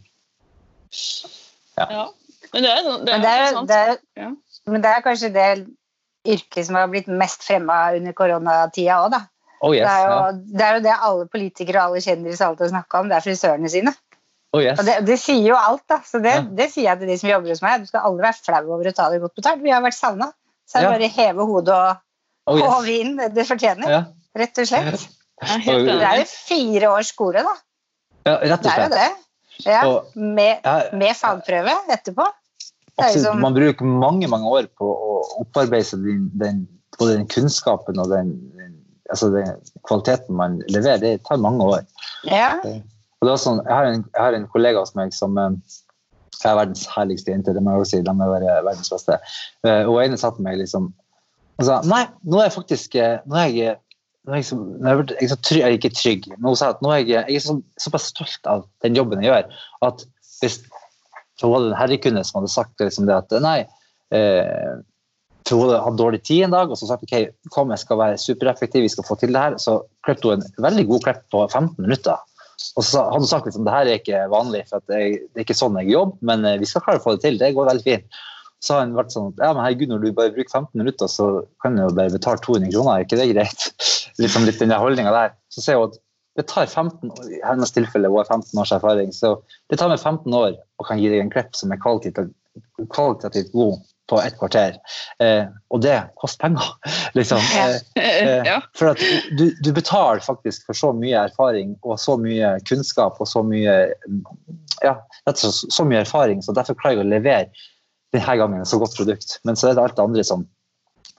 Ja. 1.81 2.07
Men 2.53 2.65
det 2.67 2.71
er, 2.75 2.87
det 3.07 3.13
er, 3.15 3.15
Men 3.15 3.23
det 3.23 3.31
er 3.31 3.45
er, 3.47 3.67
det 3.71 3.77
er, 3.81 3.99
Ja. 4.19 4.31
men 4.75 4.83
det 4.85 4.91
er 4.91 5.05
kanskje 5.07 5.29
det 5.33 5.49
yrket 6.27 6.67
som 6.67 6.75
har 6.77 6.89
blitt 6.93 7.07
mest 7.09 7.43
fremma 7.47 7.93
under 7.97 8.13
koronatida 8.13 8.99
òg, 9.05 9.11
da. 9.15 9.21
Oh 9.63 9.75
yes. 9.75 9.85
det, 9.85 9.93
er 9.93 10.07
jo, 10.09 10.13
Ja. 10.17 10.33
det 10.33 10.65
er 10.67 10.75
jo 10.79 10.83
det 10.87 10.95
alle 11.09 11.27
politikere 11.29 11.81
og 11.83 11.91
alle 11.91 12.01
kjendiser 12.05 12.47
alltid 12.47 12.65
har 12.67 12.73
snakka 12.75 13.01
om, 13.01 13.09
det 13.09 13.17
er 13.19 13.25
frisørene 13.27 13.69
sine. 13.73 13.93
Oh 14.53 14.61
yes. 14.63 14.79
Og 14.81 14.87
det, 14.89 14.95
det 15.07 15.19
sier 15.21 15.45
jo 15.51 15.57
alt, 15.57 15.85
da. 15.89 16.01
Så 16.05 16.19
det, 16.23 16.33
Ja. 16.35 16.41
det 16.43 16.71
sier 16.73 16.89
jeg 16.91 16.99
til 16.99 17.09
de 17.13 17.19
som 17.21 17.29
jobber 17.31 17.49
hos 17.53 17.61
meg. 17.63 17.81
Du 17.81 17.87
skal 17.87 18.01
aldri 18.09 18.25
være 18.25 18.41
flau 18.45 18.63
over 18.75 18.89
å 18.91 18.95
ta 18.97 19.09
det 19.13 19.21
godt 19.21 19.35
betalt. 19.37 19.63
Vi 19.63 19.71
har 19.71 19.83
vært 19.85 19.95
savna. 19.99 20.33
Så 20.67 20.79
er 20.79 20.81
det 20.81 20.89
Ja. 20.89 20.97
bare 20.97 21.11
heve 21.15 21.47
hodet 21.47 21.75
og 21.77 21.97
Oh 22.47 22.57
yes. 22.59 22.67
håve 22.73 22.97
inn 23.01 23.17
det 23.17 23.35
du 23.35 23.45
fortjener. 23.45 23.89
Ja. 23.91 24.05
Rett 24.37 24.59
og 24.59 24.67
slett. 24.67 25.09
Er 25.41 25.59
Det 25.65 26.03
er 26.03 26.17
jo 26.19 26.25
fire 26.25 26.91
års 26.97 27.13
skole, 27.15 27.43
da. 27.45 27.55
ja, 28.27 28.35
rett 28.39 28.63
Det 28.63 28.73
er 28.73 28.83
jo 28.83 28.89
det. 28.97 29.11
Ja, 29.61 29.81
med, 30.15 30.65
med 30.97 31.17
fagprøve 31.17 31.75
etterpå. 31.93 32.27
Absolutt. 32.99 33.27
som- 33.27 33.41
Man 33.41 33.55
bruker 33.55 33.85
mange 33.85 34.29
mange 34.29 34.47
år 34.51 34.69
på 34.79 34.87
å 34.91 35.21
opparbeide 35.41 35.85
seg 35.87 36.05
den, 36.05 36.31
den, 36.41 36.69
både 36.99 37.17
den 37.17 37.27
kunnskapen 37.27 37.99
og 37.99 38.09
den, 38.11 38.33
den, 38.57 38.75
altså 39.11 39.31
den 39.33 39.53
kvaliteten 39.89 40.35
man 40.37 40.61
leverer. 40.69 40.99
Det 41.01 41.23
tar 41.25 41.37
mange 41.39 41.65
år. 41.65 41.85
Ja. 42.25 42.59
Og 43.21 43.37
sånn, 43.39 43.61
jeg, 43.67 43.73
har 43.75 43.85
en, 43.85 44.05
jeg 44.15 44.23
har 44.23 44.33
en 44.35 44.49
kollega 44.49 44.81
hos 44.81 44.95
meg 44.97 45.13
som 45.13 45.37
eh, 45.39 45.51
er 46.45 46.57
verdens 46.57 46.87
herligste 46.89 47.33
jente. 47.35 47.53
Det 47.53 47.63
må 47.63 47.75
jeg 47.75 47.81
også 47.85 47.99
si. 47.99 48.03
De 48.07 48.15
være 48.17 48.65
verdens 48.65 48.91
beste. 48.93 49.19
Eh, 49.65 49.85
Og 49.89 50.01
ene 50.03 50.17
sa 50.21 50.31
til 50.31 50.43
meg 50.47 50.59
liksom 50.59 50.93
og 51.61 51.67
sa, 51.67 51.83
Nei, 51.85 52.07
nå 52.25 52.39
er 52.41 52.47
jeg 52.49 52.57
faktisk 52.57 52.95
eh, 52.97 53.19
nå 53.29 53.37
er 53.37 53.51
jeg, 53.53 53.75
nå 54.25 54.33
er 54.33 54.39
jeg, 54.41 54.47
så, 54.49 54.57
nå 54.57 54.89
er 54.89 55.03
jeg, 55.21 55.29
jeg 55.29 55.61
er 55.67 55.75
ikke 55.77 55.91
trygg, 55.93 56.29
men 56.39 56.49
hun 56.49 56.57
sa 56.57 56.71
at 56.73 56.81
nå 56.81 56.89
er 56.95 57.03
jeg, 57.05 57.27
jeg 57.29 57.37
er 57.37 57.45
så, 57.45 57.59
såpass 57.85 58.07
stolt 58.15 58.49
av 58.49 58.63
den 58.81 58.97
jobben 58.97 59.21
jeg 59.21 59.29
gjør, 59.29 59.51
at 59.85 60.07
hvis 60.41 60.57
så 61.41 61.49
var 61.49 61.65
det 61.65 61.73
en 61.73 61.81
herrekunde 61.81 62.23
som 62.27 62.41
hadde 62.41 62.53
sagt 62.53 62.83
liksom 62.85 63.09
det 63.09 63.17
at 63.17 63.37
nei 63.41 63.59
eh, 64.15 64.81
hun 65.51 65.71
hadde 65.73 65.99
dårlig 65.99 66.21
tid 66.27 66.45
en 66.47 66.55
dag, 66.55 66.71
og 66.71 66.79
så 66.79 66.87
sagt 66.87 67.07
ok, 67.07 67.15
kom, 67.55 67.73
jeg 67.73 67.83
skal 67.83 67.99
være 67.99 68.19
supereffektiv, 68.21 68.85
vi 68.85 68.93
skal 68.93 69.07
få 69.07 69.17
til 69.19 69.33
det 69.35 69.41
her. 69.43 69.57
Så 69.59 69.81
klippet 70.07 70.29
hun 70.29 70.45
en 70.45 70.67
veldig 70.67 70.85
god 70.91 71.07
klipp 71.07 71.23
på 71.33 71.45
15 71.49 71.81
minutter. 71.81 72.21
Og 72.77 72.85
så 72.85 73.03
hadde 73.07 73.23
hun 73.23 73.31
sagt 73.31 73.49
liksom, 73.49 73.65
det 73.67 73.75
her 73.75 73.89
er 73.89 74.01
ikke 74.01 74.21
vanlig, 74.33 74.67
for 74.69 74.85
jeg, 74.93 75.23
det 75.33 75.41
er 75.41 75.47
ikke 75.47 75.57
sånn 75.57 75.79
jeg 75.81 75.95
jobber, 75.95 76.21
men 76.29 76.45
eh, 76.47 76.59
vi 76.61 76.69
skal 76.69 76.85
klare 76.85 77.01
å 77.01 77.05
få 77.07 77.17
det 77.17 77.25
til. 77.25 77.41
Det 77.41 77.55
går 77.57 77.71
veldig 77.71 77.87
fint. 77.87 78.21
Så 78.61 78.77
har 78.77 78.85
hun 78.85 78.99
vært 78.99 79.15
sånn 79.15 79.33
ja, 79.39 79.55
men 79.55 79.63
herregud, 79.65 79.89
når 79.89 80.05
du 80.05 80.11
bare 80.13 80.35
bruker 80.35 80.53
15 80.53 80.83
minutter, 80.83 81.09
så 81.09 81.31
kan 81.65 81.77
du 81.77 81.87
jo 81.87 81.91
bare 81.97 82.13
betale 82.13 82.45
200 82.45 82.75
kroner, 82.75 82.93
er 82.93 83.09
ikke 83.09 83.21
det 83.21 83.31
greit? 83.33 83.67
Liksom 84.21 84.45
litt 84.45 84.61
den 84.61 84.77
holdninga 84.77 85.15
der. 85.17 85.35
Så 85.49 85.65
sier 85.65 85.81
hun 85.81 85.89
at 85.89 85.97
det 86.41 86.49
tar 86.51 86.67
15 86.67 87.13
år, 87.13 87.31
i 87.31 87.41
hennes 87.45 87.73
tilfelle, 87.77 88.11
hun 88.11 88.23
har 88.23 88.33
15 88.33 88.61
års 88.63 88.75
erfaring, 88.77 89.15
så 89.17 89.37
det 89.71 89.79
tar 89.81 89.93
meg 89.93 90.01
15 90.01 90.35
år 90.35 90.57
å 90.57 90.89
kan 90.89 91.01
gi 91.01 91.13
deg 91.13 91.23
en 91.23 91.33
klipp 91.33 91.57
som 91.59 91.73
er 91.73 91.81
kvalitativt, 91.83 92.33
kvalitativt 92.91 93.53
god 93.55 93.81
på 94.11 94.19
et 94.23 94.37
kvarter. 94.39 94.77
Eh, 95.23 95.47
og 95.71 95.83
det 95.85 95.97
koster 96.19 96.49
penger, 96.49 96.73
liksom. 97.19 97.43
Eh, 97.61 97.77
Eh. 98.01 98.63
For 98.79 98.93
at 98.93 99.03
du, 99.39 99.51
du 99.63 99.71
betaler 99.77 100.23
faktisk 100.25 100.67
for 100.67 100.79
så 100.79 100.93
mye 100.97 101.27
erfaring 101.29 101.77
og 101.87 102.01
så 102.03 102.17
mye 102.21 102.57
kunnskap 102.69 103.21
og 103.23 103.29
så 103.31 103.45
mye 103.47 103.77
ja, 104.83 104.95
slett 105.23 105.45
så 105.77 105.87
mye 105.87 106.03
erfaring, 106.05 106.43
så 106.43 106.55
derfor 106.57 106.79
klarer 106.81 107.01
jeg 107.01 107.07
å 107.07 107.11
levere 107.11 107.69
denne 108.15 108.37
gangen 108.41 108.63
et 108.63 108.71
så 108.71 108.81
godt 108.81 108.97
produkt. 108.99 109.39
Men 109.47 109.59
så 109.59 109.71
er 109.71 109.77
det 109.77 109.85
alt 109.85 109.99
det 109.99 110.07
andre 110.09 110.27
som, 110.27 110.47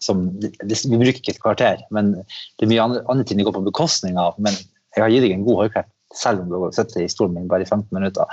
som 0.03 0.25
Vi 0.41 0.97
bruker 0.97 1.21
ikke 1.21 1.35
et 1.35 1.43
kvarter, 1.43 1.83
men 1.93 2.15
det 2.19 2.65
er 2.65 2.71
mye 2.73 2.87
andre, 2.89 3.03
andre 3.11 3.27
ting 3.27 3.39
det 3.39 3.47
går 3.47 3.59
på 3.59 3.67
bekostning 3.69 4.19
av. 4.19 4.35
Men 4.41 4.57
jeg 4.95 5.03
har 5.05 5.09
gitt 5.13 5.23
deg 5.27 5.35
en 5.37 5.45
god 5.47 5.61
hårkreft, 5.63 5.91
selv 6.13 6.41
om 6.43 6.49
du 6.51 6.57
har 6.63 6.71
sittet 6.75 7.03
i 7.05 7.11
stolen 7.11 7.37
min 7.37 7.47
bare 7.51 7.63
i 7.63 7.69
15 7.69 7.87
minutter. 7.95 8.25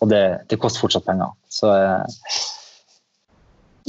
Og 0.00 0.08
det, 0.08 0.22
det 0.48 0.56
koster 0.62 0.80
fortsatt 0.86 1.04
penger. 1.04 1.34
Så 1.52 1.68
eh, 1.74 2.06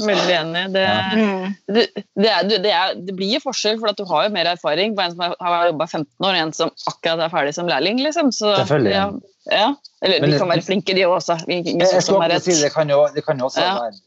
Veldig 0.01 0.33
enig. 0.33 0.61
Det, 0.73 0.81
Ja. 0.81 1.09
Mm. 1.15 1.55
det, 1.75 1.81
det, 2.15 2.29
er, 2.31 2.43
det, 2.47 2.71
er, 2.71 2.93
det 3.05 3.15
blir 3.17 3.33
jo 3.35 3.41
forskjell, 3.43 3.77
for 3.81 3.91
at 3.91 3.97
du 3.99 4.05
har 4.09 4.23
jo 4.25 4.31
mer 4.33 4.47
erfaring 4.53 4.95
på 4.97 5.03
en 5.03 5.11
som 5.13 5.21
har- 5.27 5.65
jobba 5.67 5.87
15 5.87 6.07
år, 6.25 6.29
og 6.31 6.39
en 6.41 6.53
som 6.55 6.71
akkurat 6.87 7.19
er 7.25 7.29
ferdig 7.33 7.53
som 7.57 7.67
lærling. 7.69 7.99
Liksom. 8.01 8.31
Så, 8.31 8.53
Selvfølgelig. 8.63 8.91
Ja, 8.95 9.09
ja. 9.51 9.67
Eller 10.01 10.21
Men 10.23 10.31
de 10.31 10.39
kan 10.39 10.49
være 10.49 10.61
flinke, 10.65 10.95
de 10.95 11.03
også. 11.05 11.37
Jeg, 11.47 11.65
jeg 11.67 11.87
skal 11.91 12.21
ikke 12.23 12.39
si 12.39 12.51
det, 12.55 12.61
det 12.63 12.73
kan 12.73 12.89
jo, 12.89 13.01
det 13.15 13.25
kan 13.27 13.37
jo 13.39 13.45
også 13.51 13.61
Ja. 13.61 13.73
være, 13.83 13.99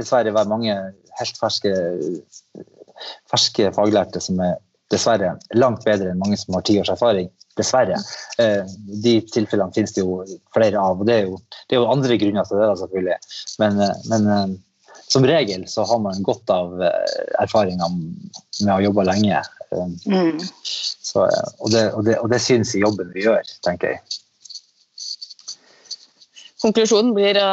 dessverre 0.00 0.34
være 0.34 0.48
mange 0.48 0.74
helt 1.20 1.38
ferske, 1.42 1.74
ferske 3.30 3.72
faglærte 3.76 4.20
som 4.24 4.40
er 4.40 4.56
dessverre 4.92 5.34
langt 5.58 5.84
bedre 5.84 6.12
enn 6.12 6.20
mange 6.22 6.38
som 6.40 6.54
har 6.56 6.64
ti 6.66 6.78
års 6.80 6.90
erfaring. 6.92 7.28
Dessverre. 7.58 7.98
Eh, 8.40 8.64
de 9.04 9.14
tilfellene 9.28 9.74
finnes 9.74 9.92
det 9.92 10.04
jo 10.04 10.22
flere 10.54 10.80
av. 10.80 11.00
og 11.00 11.08
Det 11.08 11.16
er 11.18 11.26
jo, 11.28 11.38
det 11.68 11.76
er 11.76 11.82
jo 11.82 11.90
andre 11.92 12.18
grunner 12.20 12.48
til 12.48 12.60
det, 12.60 12.68
da, 12.68 12.76
selvfølgelig. 12.80 13.18
Men, 13.62 13.80
eh, 13.84 14.06
men 14.12 14.30
eh, 14.36 14.54
som 15.12 15.26
regel 15.28 15.66
så 15.68 15.84
har 15.84 16.00
man 16.00 16.24
godt 16.24 16.50
av 16.54 16.70
erfaringer 17.42 17.90
med 17.92 18.72
å 18.72 18.82
jobbe 18.86 19.04
lenge. 19.04 19.42
Mm. 19.72 20.36
så, 21.04 21.26
og, 21.26 21.68
det, 21.72 21.84
og, 21.92 22.02
det, 22.04 22.16
og 22.20 22.28
det 22.32 22.40
synes 22.44 22.72
i 22.76 22.80
jobben 22.80 23.12
vi 23.12 23.26
gjør, 23.26 23.44
tenker 23.64 23.94
jeg. 23.94 24.20
Konklusjonen 26.62 27.10
blir 27.16 27.38
å 27.42 27.46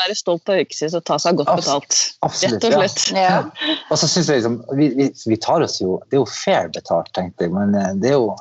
være 0.00 0.14
stolt 0.18 0.48
av 0.50 0.58
yrket 0.60 0.76
sitt 0.80 0.94
og 0.98 1.04
ta 1.06 1.16
seg 1.22 1.38
godt 1.38 1.52
Abs- 1.52 1.66
betalt. 1.68 1.98
absolutt, 2.26 2.64
Rett 2.64 2.74
og 2.74 2.84
slett. 2.90 3.16
Ja. 3.20 3.36
Og 3.90 3.98
så 4.00 4.08
synes 4.10 4.28
jeg 4.32 4.40
liksom, 4.40 4.56
vi, 4.78 4.88
vi, 4.98 5.06
vi 5.30 5.38
tar 5.40 5.62
oss 5.66 5.78
jo 5.80 6.00
Det 6.10 6.18
er 6.18 6.22
jo 6.24 6.28
fair 6.30 6.70
betalt, 6.74 7.12
tenkte 7.16 7.46
jeg. 7.46 7.54
Men 7.54 7.74
eh, 7.78 7.92
det 8.02 8.10
er 8.12 8.18
jo 8.18 8.32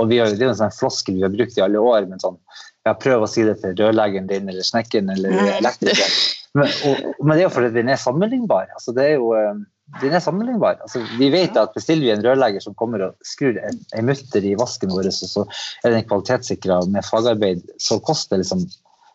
og 0.00 0.08
vi 0.08 0.20
har, 0.22 0.30
det 0.32 0.40
er 0.44 0.48
jo 0.48 0.54
en 0.54 0.60
sånn 0.62 0.76
floskel 0.78 1.18
vi 1.18 1.26
har 1.26 1.34
brukt 1.34 1.58
i 1.58 1.64
alle 1.66 1.82
år. 1.82 2.06
men 2.08 2.22
sånn, 2.22 2.38
ja, 2.86 2.94
Prøv 2.96 3.26
å 3.26 3.28
si 3.30 3.42
det 3.44 3.58
til 3.64 3.74
rørleggeren 3.76 4.30
din 4.30 4.48
eller 4.48 4.64
snekkeren 4.66 5.10
eller 5.16 5.34
Mm. 5.34 5.50
elektrikeren. 5.58 6.14
Men, 6.58 6.66
og, 6.88 7.02
men 7.22 7.36
det 7.36 7.42
er 7.44 7.46
jo 7.46 7.52
fordi 7.54 7.68
den 7.76 7.90
er 7.92 8.00
sammenlignbar. 8.00 8.70
altså 8.74 8.94
det 8.96 9.04
er 9.06 9.12
jo 9.20 9.28
eh, 9.38 9.60
den 10.00 10.12
er 10.14 10.22
sammenlignbar. 10.22 10.76
Altså, 10.84 11.00
vi 11.18 11.28
vet 11.34 11.56
at 11.58 11.72
Bestiller 11.74 12.04
vi 12.06 12.10
en 12.14 12.22
rørlegger 12.22 12.62
som 12.62 12.74
kommer 12.78 13.02
og 13.08 13.16
skrur 13.26 13.56
en, 13.58 13.78
en 13.98 14.06
mutter 14.06 14.44
i 14.46 14.52
vasken 14.58 14.90
vår, 14.94 15.08
og 15.10 15.14
så 15.34 15.42
er 15.82 15.90
den 15.96 16.04
kvalitetssikra 16.06 16.76
med 16.94 17.02
fagarbeid, 17.06 17.64
så 17.82 17.98
koster 18.06 18.36
det 18.38 18.44
liksom 18.44 18.62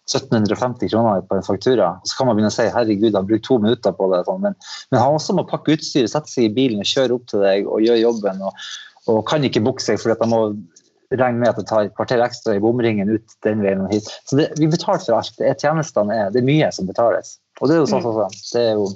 1750 0.06 0.92
kroner 0.92 1.24
på 1.26 1.38
en 1.38 1.46
faktura. 1.46 1.90
Og 1.98 2.10
så 2.10 2.18
kan 2.18 2.30
man 2.30 2.38
begynne 2.38 2.52
å 2.54 2.56
si 2.56 2.68
herregud, 2.70 3.16
han 3.18 3.28
brukt 3.30 3.46
to 3.48 3.58
minutter 3.62 3.96
på 3.98 4.10
det. 4.14 4.22
Sånn. 4.28 4.44
Men, 4.44 4.58
men 4.92 5.02
han 5.02 5.18
også 5.18 5.36
må 5.38 5.48
pakke 5.50 5.78
utstyret, 5.78 6.12
sette 6.14 6.32
seg 6.32 6.50
i 6.50 6.56
bilen 6.56 6.84
og 6.84 6.90
kjøre 6.90 7.18
opp 7.18 7.30
til 7.32 7.46
deg 7.46 7.70
og 7.70 7.86
gjøre 7.86 8.04
jobben. 8.04 8.44
Og, 8.46 8.68
og 9.12 9.24
kan 9.30 9.46
ikke 9.48 9.64
bukke 9.66 9.86
seg 9.86 10.02
fordi 10.02 10.18
at 10.18 10.26
han 10.26 10.34
må 10.34 10.42
regne 11.14 11.42
med 11.42 11.52
at 11.52 11.60
det 11.62 11.68
tar 11.70 11.86
et 11.86 11.96
kvarter 11.98 12.22
ekstra 12.26 12.56
i 12.58 12.62
bomringen 12.62 13.12
ut 13.14 13.36
den 13.46 13.62
veien 13.66 13.84
og 13.86 13.94
hit. 13.94 14.08
Så 14.30 14.38
det, 14.40 14.52
vi 14.60 14.70
betaler 14.70 15.02
for 15.02 15.18
alt. 15.18 15.34
Det 15.40 15.50
er 15.50 15.60
tjenestene 15.62 16.14
er, 16.14 16.32
det 16.34 16.42
er 16.42 16.48
mye 16.48 16.70
som 16.76 16.90
betales. 16.90 17.38
Og 17.62 17.70
det 17.70 17.78
er 17.78 17.84
jo 17.84 17.92
sånn, 17.92 18.06
sånn, 18.06 18.18
sånn. 18.22 18.40
Det 18.54 18.64
er 18.64 18.80
jo 18.80 18.88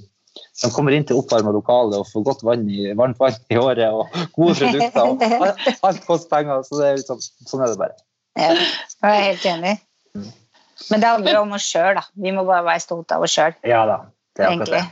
de 0.59 0.69
kommer 0.71 0.93
inn 0.95 1.05
til 1.07 1.17
oppvarma 1.19 1.51
lokale 1.55 1.99
og 1.99 2.07
får 2.11 2.23
godt 2.27 2.43
vann 2.47 2.67
i, 2.69 2.91
varmt 2.97 3.19
vann 3.19 3.35
i 3.51 3.57
håret 3.57 3.95
og 3.95 4.13
gode 4.35 4.55
produkter. 4.59 4.99
Og 5.05 5.23
alt, 5.47 5.65
alt 5.87 6.05
koster 6.07 6.31
penger, 6.31 6.61
så 6.67 6.79
det 6.79 6.89
er 6.89 6.99
liksom, 6.99 7.23
sånn 7.49 7.65
er 7.65 7.73
det 7.73 7.79
bare. 7.81 7.97
Ja, 8.39 8.53
jeg 8.53 9.09
er 9.09 9.25
helt 9.25 9.47
enig. 9.49 9.73
Men 10.89 11.01
det 11.01 11.09
handler 11.09 11.41
om 11.41 11.51
oss 11.57 11.65
sjøl, 11.67 11.97
da. 11.99 12.05
Vi 12.15 12.31
må 12.35 12.45
bare 12.47 12.63
være 12.67 12.83
stolte 12.83 13.17
av 13.17 13.25
oss 13.27 13.35
sjøl, 13.35 13.57
Ja 13.67 13.83
da, 13.89 13.99
det 14.37 14.45
er 14.45 14.53
akkurat 14.53 14.75
det. 14.77 14.85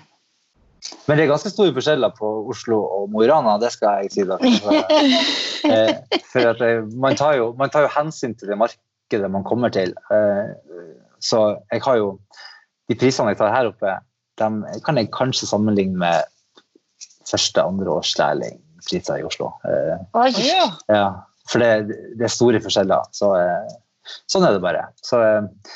Men 1.07 1.17
det 1.17 1.25
er 1.25 1.31
ganske 1.31 1.51
store 1.51 1.73
forskjeller 1.75 2.13
på 2.15 2.27
Oslo 2.51 2.77
og 2.83 3.07
Mo 3.11 3.23
i 3.25 3.29
Rana, 3.29 3.57
det 3.61 3.71
skal 3.73 4.03
jeg 4.05 4.13
si. 4.13 4.25
Da. 4.27 4.37
For, 5.63 5.73
eh, 5.73 6.21
for 6.31 6.49
at 6.53 6.61
eh, 6.63 6.83
man, 6.95 7.17
tar 7.19 7.37
jo, 7.39 7.49
man 7.59 7.71
tar 7.73 7.87
jo 7.87 7.91
hensyn 7.91 8.35
til 8.37 8.51
det 8.51 8.59
markedet 8.59 9.29
man 9.33 9.45
kommer 9.47 9.73
til. 9.73 9.95
Eh, 10.13 10.53
så 11.23 11.57
jeg 11.73 11.83
har 11.83 11.97
jo 11.99 12.11
De 12.87 12.95
prisene 12.95 13.33
jeg 13.33 13.39
tar 13.41 13.51
her 13.51 13.67
oppe, 13.67 13.97
dem 14.39 14.61
kan 14.85 14.95
jeg 14.95 15.09
kanskje 15.11 15.49
sammenligne 15.49 15.97
med 15.99 16.23
første, 17.27 17.59
andre 17.59 17.97
års 17.97 18.13
lærlingpriser 18.15 19.19
i 19.19 19.25
Oslo. 19.27 19.49
Eh, 19.67 19.97
Oi. 20.15 20.29
Ja. 20.39 20.69
ja, 20.87 21.07
for 21.51 21.59
det, 21.59 21.97
det 22.15 22.29
er 22.29 22.31
store 22.31 22.61
forskjeller. 22.63 23.09
Så, 23.11 23.33
eh, 23.35 23.75
sånn 24.31 24.45
er 24.47 24.55
det 24.55 24.63
bare. 24.63 24.87
Så, 25.05 25.19
eh, 25.23 25.73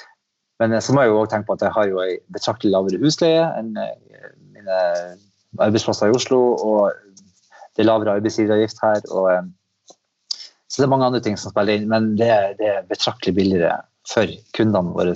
men 0.62 0.78
så 0.84 0.94
må 0.94 1.04
jeg 1.04 1.12
jo 1.12 1.20
også 1.22 1.34
tenke 1.36 1.50
på 1.50 1.58
at 1.58 1.65
jeg 1.65 1.76
har 1.78 1.89
jo 1.89 2.02
ei 2.04 2.15
betraktelig 2.34 2.74
lavere 2.76 3.02
husleie 3.02 3.48
enn 3.58 3.74
eh, 3.82 3.96
mine 4.54 4.82
arbeidsplasser 5.60 6.12
i 6.12 6.17
Oslo. 6.17 6.41
Og 6.62 6.91
det 7.76 7.84
er 7.84 7.89
lavere 7.89 8.17
arbeidsgiveravgift 8.20 8.82
her. 8.84 9.02
Og, 9.10 9.32
eh, 9.34 9.98
så 10.67 10.82
det 10.82 10.88
er 10.88 10.94
mange 10.94 11.10
andre 11.10 11.24
ting 11.24 11.38
som 11.39 11.54
spiller 11.54 11.80
inn, 11.80 11.89
men 11.91 12.13
det, 12.20 12.32
det 12.62 12.70
er 12.76 12.89
betraktelig 12.89 13.36
billigere 13.39 13.80
for 14.08 14.30
kundene 14.58 14.96
våre. 14.96 15.15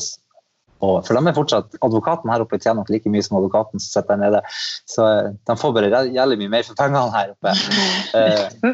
Og 0.86 0.98
for 1.08 1.17
de 1.17 1.32
er 1.32 1.36
fortsatt, 1.38 1.76
Advokaten 1.86 2.30
her 2.34 2.43
oppe 2.43 2.60
tjener 2.62 2.82
nok 2.84 2.89
like 2.93 3.10
mye 3.10 3.24
som 3.26 3.38
advokaten 3.39 3.82
som 3.82 3.88
sitter 3.89 4.15
der 4.15 4.21
nede. 4.24 4.41
Så 4.91 5.06
eh, 5.08 5.30
de 5.50 5.56
får 5.62 5.74
bare 5.78 6.04
jævlig 6.13 6.38
mye 6.43 6.52
mer 6.58 6.67
for 6.67 6.78
pengene 6.78 7.06
her 7.15 7.34
oppe. 7.34 7.54
Eh, 8.19 8.74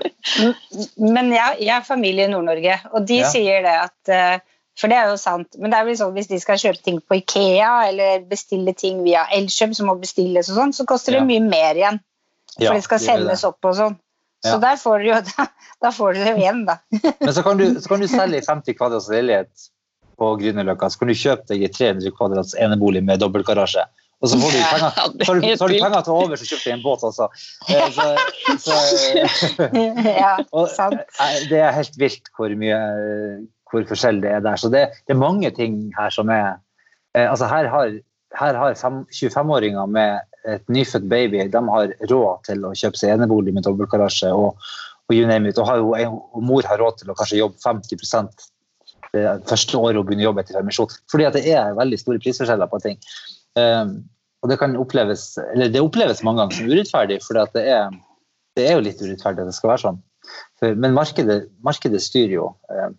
Men 0.97 1.31
jeg, 1.33 1.57
jeg 1.65 1.73
har 1.73 1.85
familie 1.87 2.27
i 2.27 2.31
Nord-Norge, 2.31 2.79
og 2.93 3.05
de 3.07 3.21
Ja. 3.21 3.29
sier 3.31 3.61
det 3.65 3.75
at 3.87 4.11
eh, 4.15 4.39
For 4.79 4.87
det 4.89 4.97
er 4.97 5.09
jo 5.11 5.17
sant, 5.19 5.57
men 5.59 5.69
det 5.73 5.77
er 5.77 5.83
vel 5.85 5.97
sånn 5.99 6.13
hvis 6.15 6.29
de 6.31 6.37
skal 6.41 6.57
kjøpe 6.57 6.79
ting 6.85 7.01
på 7.03 7.17
Ikea 7.19 7.71
eller 7.89 8.23
bestille 8.29 8.71
ting 8.73 9.01
via 9.03 9.25
Elkjøp 9.35 9.75
som 9.77 9.89
må 9.91 9.97
bestilles 9.99 10.47
og 10.49 10.55
sånn, 10.57 10.71
så 10.73 10.85
koster 10.89 11.11
det 11.17 11.19
Ja. 11.19 11.25
mye 11.27 11.43
mer 11.43 11.75
igjen. 11.77 11.99
For 12.55 12.63
ja, 12.69 12.73
det 12.77 12.83
skal 12.87 12.97
gjør 12.99 13.05
det. 13.05 13.19
sendes 13.27 13.43
opp 13.49 13.67
og 13.67 13.75
sånn. 13.77 13.97
Så 14.41 14.55
der 14.63 14.79
får 14.81 15.03
du 15.03 15.09
jo 15.11 15.19
da, 15.37 15.45
da 15.85 15.91
får 15.93 16.15
du 16.15 16.23
det 16.23 16.33
igjen, 16.39 16.63
da. 16.65 16.77
Men 17.19 17.33
så 17.35 17.43
kan 17.45 17.59
du, 17.59 17.67
så 17.83 17.91
kan 17.91 17.99
du 18.01 18.07
selge 18.15 18.39
i 18.39 18.45
50 18.47 18.77
kvadrats 18.79 19.09
leilighet 19.11 19.67
på 20.21 20.29
Grünerløkka. 20.41 20.91
Så 20.93 21.01
kan 21.01 21.09
du 21.09 21.17
kjøpe 21.17 21.49
deg 21.49 21.65
i 21.65 21.71
300 21.73 22.13
kvadrats 22.17 22.53
enebolig 22.61 23.01
med 23.07 23.21
dobbeltgarasje. 23.23 23.87
Og 24.21 24.29
så 24.29 24.37
får 24.37 24.51
du 24.53 24.59
penger, 24.61 24.91
så 25.25 25.31
har 25.31 25.39
du, 25.39 25.45
er 25.47 25.55
så 25.57 25.65
har 25.65 25.71
du 25.73 25.79
penger 25.81 26.03
til 26.05 26.13
over, 26.13 26.37
så 26.37 26.45
kjøper 26.45 26.67
du 26.67 26.73
en 26.75 26.83
båt 26.83 27.05
også. 27.07 27.27
Eh, 27.73 27.95
Så, 27.95 28.05
så, 28.61 28.75
ja, 30.23 30.35
og, 30.51 30.67
sant. 30.69 31.01
eh, 31.17 31.39
det 31.49 31.63
er 31.65 31.73
helt 31.73 31.97
vilt 31.97 32.29
hvor 32.37 32.53
mye 32.61 32.77
eh, 32.77 33.41
hvor 33.71 33.87
forskjellig 33.89 34.21
det 34.27 34.35
er 34.35 34.43
der. 34.45 34.59
Så 34.61 34.69
det, 34.69 34.83
det 35.07 35.15
er 35.15 35.21
mange 35.23 35.49
ting 35.57 35.81
her 35.97 36.13
som 36.13 36.29
er 36.29 36.59
eh, 37.15 37.25
Altså 37.25 37.49
her 37.49 37.71
har, 37.71 37.97
her 38.37 38.61
har 38.61 38.77
25-åringer 38.77 39.89
med 39.89 40.21
et 40.49 40.69
nyfødt 40.69 41.09
baby 41.09 41.41
de 41.53 41.65
har 41.73 41.93
råd 42.09 42.45
til 42.45 42.65
å 42.65 42.75
kjøpe 42.77 42.97
seg 42.97 43.15
enebolig 43.15 43.53
med 43.53 43.65
dobbeltgarasje 43.65 44.29
og, 44.33 44.57
og 45.09 45.15
you 45.15 45.25
name 45.29 45.49
it. 45.49 45.57
Og, 45.57 45.65
har 45.69 45.81
jo, 45.81 45.93
og 46.33 46.45
mor 46.45 46.65
har 46.69 46.81
råd 46.81 47.01
til 47.01 47.13
å 47.13 47.17
kanskje 47.17 47.41
jobbe 47.41 47.61
50 47.63 47.97
det 47.97 48.51
første 49.13 49.77
året 49.77 49.99
hun 49.99 50.07
begynner 50.07 50.25
å 50.25 50.29
jobbe 50.29 50.43
etter 50.45 50.57
permisjon. 50.59 50.95
Fordi 51.11 51.27
at 51.27 51.37
det 51.37 51.43
er 51.51 51.77
veldig 51.77 51.99
store 51.99 52.21
prisforskjeller 52.23 52.71
på 52.71 52.81
ting. 52.83 52.99
Um, 53.59 53.97
og 54.41 54.49
det 54.49 54.57
kan 54.61 54.77
oppleves 54.79 55.35
eller 55.51 55.69
det 55.69 55.83
oppleves 55.83 56.23
mange 56.25 56.41
ganger 56.41 56.57
som 56.57 56.71
urettferdig, 56.71 57.19
for 57.21 57.37
det, 57.37 57.65
det 58.57 58.63
er 58.65 58.73
jo 58.77 58.85
litt 58.87 59.03
urettferdig 59.03 59.43
at 59.43 59.51
det 59.51 59.57
skal 59.57 59.73
være 59.73 59.83
sånn. 59.85 60.01
Men 60.79 60.95
markedet, 60.95 61.43
markedet 61.65 62.01
styrer 62.01 62.37
jo. 62.39 62.51
Um, 62.71 62.97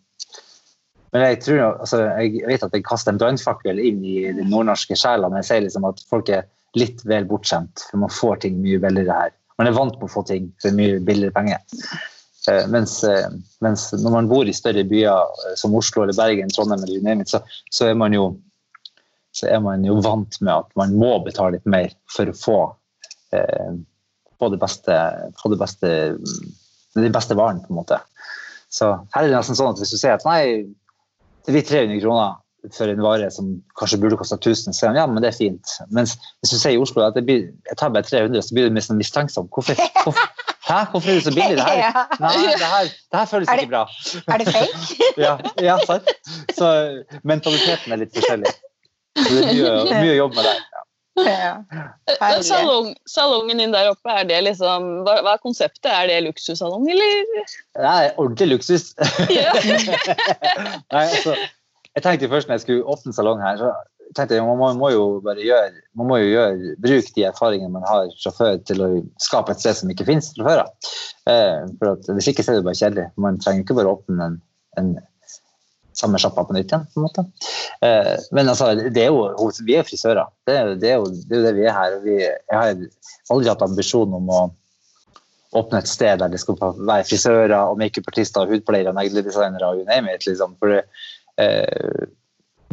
men 1.12 1.26
jeg 1.26 1.42
tror, 1.44 1.60
altså, 1.84 2.06
jeg 2.22 2.46
vet 2.48 2.62
at 2.64 2.72
jeg 2.72 2.84
kaster 2.88 3.12
en 3.12 3.20
brannfakkel 3.20 3.80
inn 3.82 4.00
i 4.04 4.16
den 4.32 4.48
nordnorske 4.48 4.96
sjela 4.96 5.28
når 5.28 5.42
jeg 5.42 5.48
sier 5.50 5.64
liksom 5.66 5.88
at 5.90 6.00
folk 6.08 6.30
er 6.32 6.46
litt 6.78 7.02
vel 7.04 7.26
bortskjemt, 7.28 7.84
for 7.90 8.00
man 8.00 8.12
får 8.12 8.44
ting 8.46 8.62
mye 8.64 8.80
billigere 8.80 9.18
her. 9.18 9.34
Man 9.60 9.68
er 9.68 9.76
vant 9.76 9.98
på 10.00 10.08
å 10.08 10.12
få 10.12 10.22
ting 10.28 10.48
for 10.62 10.72
mye 10.76 11.02
billigere 11.04 11.34
penger. 11.36 11.60
Eh, 12.48 12.64
mens, 12.68 13.04
eh, 13.04 13.28
mens 13.62 13.92
når 13.94 14.10
man 14.10 14.28
bor 14.30 14.48
i 14.48 14.54
større 14.56 14.82
byer 14.88 15.30
eh, 15.46 15.54
som 15.58 15.74
Oslo 15.78 16.02
eller 16.02 16.16
Bergen, 16.18 16.50
Trondheim 16.50 16.82
eller 16.82 16.98
you 16.98 17.24
så, 17.26 17.38
så, 17.70 17.86
er 17.86 17.94
man 17.94 18.12
jo, 18.12 18.32
så 19.30 19.46
er 19.46 19.60
man 19.62 19.84
jo 19.86 20.00
vant 20.02 20.40
med 20.40 20.52
at 20.52 20.70
man 20.74 20.96
må 20.98 21.12
betale 21.24 21.58
litt 21.58 21.66
mer 21.66 21.94
for 22.10 22.26
å 22.26 22.34
få, 22.34 22.58
eh, 23.32 23.78
få 24.38 24.50
det 24.50 24.58
beste, 24.58 24.98
få 25.38 25.52
det 25.54 25.60
beste, 25.62 25.88
de 26.98 27.14
beste 27.14 27.38
varen, 27.38 27.62
på 27.62 27.70
en 27.70 27.78
måte. 27.78 28.00
Så 28.72 28.90
her 29.14 29.22
er 29.22 29.30
det 29.30 29.38
nesten 29.38 29.58
sånn 29.58 29.76
at 29.76 29.78
hvis 29.78 29.94
du 29.94 30.00
sier 30.00 30.16
at 30.16 30.26
nei, 30.26 30.66
det 31.46 31.54
blir 31.54 31.66
300 31.68 32.02
kroner 32.02 32.40
for 32.74 32.90
en 32.90 33.02
vare 33.02 33.30
som 33.34 33.54
kanskje 33.78 33.98
burde 34.02 34.18
kosta 34.18 34.38
1000, 34.38 34.70
så 34.70 34.80
sier 34.80 34.90
han 34.90 34.98
ja, 34.98 35.06
men 35.06 35.22
det 35.22 35.30
er 35.30 35.38
fint. 35.38 35.78
Mens 35.94 36.16
hvis 36.40 36.54
du 36.54 36.58
sier 36.58 36.74
i 36.74 36.82
Oslo 36.82 37.02
at 37.06 37.18
blir, 37.22 37.52
jeg 37.70 37.78
tar 37.78 37.94
bare 37.94 38.06
300, 38.06 38.42
så 38.42 38.54
blir 38.54 38.66
du 38.66 38.74
nesten 38.74 38.98
mistenksom. 38.98 39.50
Hvorfor, 39.54 39.78
hvorfor, 40.02 40.51
hæ? 40.68 40.78
Hvorfor 40.90 41.10
er 41.10 41.14
det 41.18 41.24
så 41.26 41.32
billig? 41.34 41.56
Det 41.58 41.64
her, 41.66 41.78
Ja. 41.86 42.04
nei, 42.20 42.34
det 42.58 42.68
her, 42.74 42.90
det 43.12 43.18
her 43.20 43.24
føles 43.30 43.48
det- 43.48 43.58
ikke 43.62 43.72
bra. 43.74 43.84
Er 44.34 44.38
det 44.42 44.48
fake? 44.54 45.08
Ja, 45.26 45.36
ja 45.68 45.76
sant? 45.86 46.08
Så 46.56 46.68
mentaliteten 47.24 47.92
er 47.92 48.02
litt 48.04 48.14
forskjellig. 48.16 48.52
Så 49.18 49.28
det 49.28 49.42
er 49.42 49.52
mye, 49.52 50.00
mye 50.00 50.14
å 50.14 50.20
jobbe 50.22 50.38
med 50.40 50.48
der. 50.48 50.62
Ja. 50.72 50.78
Ja. 51.28 52.28
Salong, 52.40 52.94
salongen 53.10 53.58
din 53.60 53.74
der 53.74 53.90
oppe, 53.90 54.08
er 54.16 54.24
det 54.24 54.38
liksom 54.46 54.86
Hva, 55.04 55.18
hva 55.26 55.34
er 55.36 55.42
konseptet? 55.42 55.90
Er 55.92 56.06
det 56.08 56.22
luksussalong, 56.24 56.86
eller? 56.88 57.18
Det 57.76 57.90
er 57.90 58.14
ordentlig 58.16 58.48
luksus. 58.54 58.94
Ja. 59.28 59.52
Nei, 60.94 61.02
altså, 61.04 61.34
jeg 61.92 62.02
tenkte 62.06 62.30
først 62.32 62.48
når 62.48 62.56
jeg 62.56 62.64
skulle 62.64 62.88
åpne 62.94 63.12
salong 63.12 63.42
her, 63.44 63.60
så 63.60 63.74
tenkte 64.16 64.36
jeg 64.36 64.44
man 64.46 64.58
må, 64.60 64.70
må 64.78 64.90
jo 64.92 65.04
bare 65.24 65.44
gjøre, 65.44 65.70
man 65.98 66.08
må 66.10 66.18
jo 66.22 66.30
gjøre 66.30 66.74
bruk 66.84 67.08
de 67.16 67.26
erfaringene 67.28 67.72
man 67.74 67.86
har 67.88 68.10
fra 68.22 68.32
før 68.36 68.58
til 68.68 68.84
å 68.84 68.90
skape 69.22 69.54
et 69.54 69.62
sted 69.62 69.78
som 69.78 69.92
ikke 69.92 70.06
finnes 70.08 70.32
fra 70.36 70.48
før 70.48 70.64
av. 70.64 70.90
Eh, 71.32 71.62
for 71.78 71.94
at 71.94 72.12
hvis 72.16 72.30
ikke 72.32 72.44
så 72.44 72.54
er 72.54 72.60
det 72.60 72.68
bare 72.68 72.80
kjedelig. 72.80 73.08
Man 73.24 73.40
trenger 73.42 73.64
ikke 73.64 73.78
bare 73.78 73.94
åpne 73.96 74.28
en, 74.28 74.38
en 74.80 74.92
samme 75.98 76.20
sjappa 76.20 76.44
på 76.48 76.56
nytt 76.56 76.72
igjen, 76.72 76.86
på 76.92 77.00
en 77.00 77.06
måte. 77.06 77.26
Eh, 77.84 78.14
men 78.36 78.50
altså, 78.52 78.72
det 78.82 79.04
er 79.04 79.12
jo, 79.12 79.50
vi 79.66 79.76
er 79.78 79.86
frisører. 79.86 80.32
Det 80.48 80.56
er, 80.56 80.72
det 80.80 80.90
er, 80.92 81.02
jo, 81.02 81.12
det 81.28 81.38
er 81.38 81.46
det 81.48 81.54
vi 81.58 81.68
er 81.68 81.76
her. 81.76 81.98
Vi, 82.06 82.18
jeg 82.24 82.58
har 82.58 82.72
aldri 83.32 83.52
hatt 83.52 83.64
ambisjon 83.66 84.16
om 84.18 84.32
å 84.32 84.42
åpne 85.58 85.82
et 85.82 85.90
sted 85.90 86.22
der 86.22 86.32
det 86.32 86.40
skal 86.40 86.56
være 86.60 87.04
frisører 87.04 87.52
og 87.58 87.78
makeupartister, 87.80 88.48
hudpleiere, 88.48 88.94
negledesignere 88.96 89.68
og 89.68 89.82
you 89.82 89.88
name 89.88 90.12
it. 90.14 90.24
Liksom. 90.28 90.56
For 90.60 90.72
det, 90.72 90.82
eh, 91.42 92.08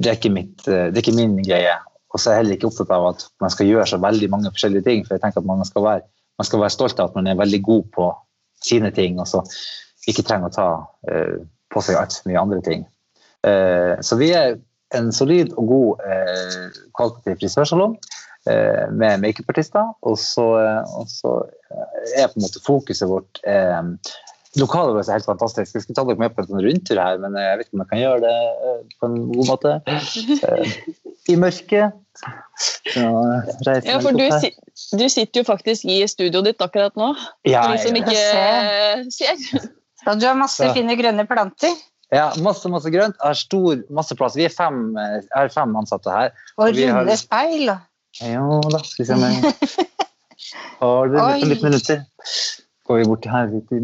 det, 0.04 0.16
er 0.16 0.34
mitt, 0.34 0.64
eh, 0.68 0.88
det 0.90 1.00
er 1.00 1.06
ikke 1.06 1.18
min 1.18 1.38
greie. 1.44 1.76
Og 2.10 2.22
så 2.22 2.32
er 2.32 2.38
jeg 2.38 2.44
heller 2.44 2.58
ikke 2.58 2.70
opptatt 2.72 2.94
av 2.96 3.10
at 3.12 3.26
man 3.44 3.54
skal 3.54 3.70
gjøre 3.70 3.90
så 3.92 4.00
veldig 4.02 4.30
mange 4.34 4.52
forskjellige 4.54 4.88
ting. 4.88 5.04
For 5.06 5.16
jeg 5.16 5.24
tenker 5.26 5.44
at 5.44 5.50
man 5.50 5.66
skal 5.68 5.86
være, 5.86 6.06
man 6.42 6.48
skal 6.48 6.64
være 6.64 6.76
stolt 6.76 7.02
av 7.02 7.12
at 7.12 7.20
man 7.20 7.30
er 7.30 7.40
veldig 7.40 7.62
god 7.66 7.84
på 7.96 8.08
sine 8.66 8.92
ting, 8.96 9.20
og 9.22 9.28
så 9.30 9.44
ikke 10.10 10.26
trenger 10.26 10.50
å 10.50 10.56
ta 10.56 10.70
eh, 11.12 11.38
på 11.70 11.84
seg 11.86 12.00
altfor 12.00 12.30
mye 12.30 12.42
andre 12.42 12.64
ting. 12.66 12.88
Eh, 13.48 13.94
så 14.06 14.18
vi 14.20 14.32
er 14.36 14.58
en 14.98 15.12
solid 15.14 15.54
og 15.60 15.70
god 15.70 16.08
eh, 16.10 16.80
kvalitativ 16.98 17.44
frisørsalong 17.44 18.00
med 18.50 19.20
makeupartister. 19.22 19.92
Og 20.08 20.16
så, 20.18 20.46
og 20.96 21.10
så 21.12 21.34
er 22.16 22.32
på 22.32 22.40
en 22.40 22.46
måte 22.46 22.62
fokuset 22.64 23.06
vårt 23.12 23.42
Lokalet 24.60 24.96
vårt 24.98 25.08
er 25.10 25.18
helt 25.18 25.26
fantastisk. 25.30 25.76
Jeg 25.76 25.84
skulle 25.86 25.96
ta 26.00 26.04
dere 26.10 26.20
med 26.20 26.34
på 26.36 26.44
en 26.46 26.62
rundtur 26.66 27.00
her, 27.00 27.18
men 27.24 27.36
jeg 27.40 27.58
vet 27.60 27.68
ikke 27.68 27.78
om 27.78 27.84
jeg 27.84 27.90
kan 27.92 28.02
gjøre 28.04 28.22
det 28.26 28.36
eh, 28.70 28.80
på 29.00 29.10
en 29.10 29.18
god 29.34 29.50
måte. 29.50 29.74
Eh, 29.88 30.74
I 31.30 31.36
mørket. 31.40 31.98
Så, 32.92 33.04
Ja, 33.86 34.00
for 34.04 34.12
du, 34.18 34.26
du 35.00 35.06
sitter 35.10 35.40
jo 35.42 35.46
faktisk 35.48 35.86
i 35.88 36.02
studioet 36.12 36.50
ditt 36.50 36.64
akkurat 36.66 36.96
nå. 37.00 37.14
ja, 37.48 37.62
For 37.64 37.76
de 37.78 37.84
som 37.86 38.00
ikke 38.02 38.16
eh, 38.18 39.06
ser. 39.14 39.70
Da 40.06 40.16
du 40.20 40.26
har 40.28 40.36
masse 40.40 40.60
Så. 40.64 40.74
fine 40.76 40.96
grønne 41.00 41.26
planter. 41.30 41.76
ja, 42.12 42.30
masse 42.44 42.68
masse 42.74 42.90
grønt. 42.92 43.16
Jeg 43.22 43.28
har 43.30 43.38
stor, 43.38 43.84
masse 43.94 44.16
plass. 44.20 44.36
Vi 44.36 44.46
er 44.50 44.54
fem, 44.56 44.96
er 44.98 45.52
fem 45.54 45.76
ansatte 45.80 46.10
her. 46.12 46.32
Og 46.58 46.68
Og 46.70 46.76
vi 46.76 46.88
har- 46.90 47.02
runde 47.04 47.18
speil. 47.18 47.70
og- 47.70 47.86
Jo 48.26 48.60
da, 48.74 48.80
skal 48.84 49.04
vi 49.04 49.08
se 49.08 49.14
om 49.14 49.22
jeg 49.22 49.54
har 50.82 51.08
det 51.14 51.48
litt 51.48 51.62
minutter. 51.64 52.04
Går 52.88 52.98
vi 52.98 53.06
bort 53.12 53.26
her 53.30 53.48
litt 53.54 53.72
i 53.72 53.84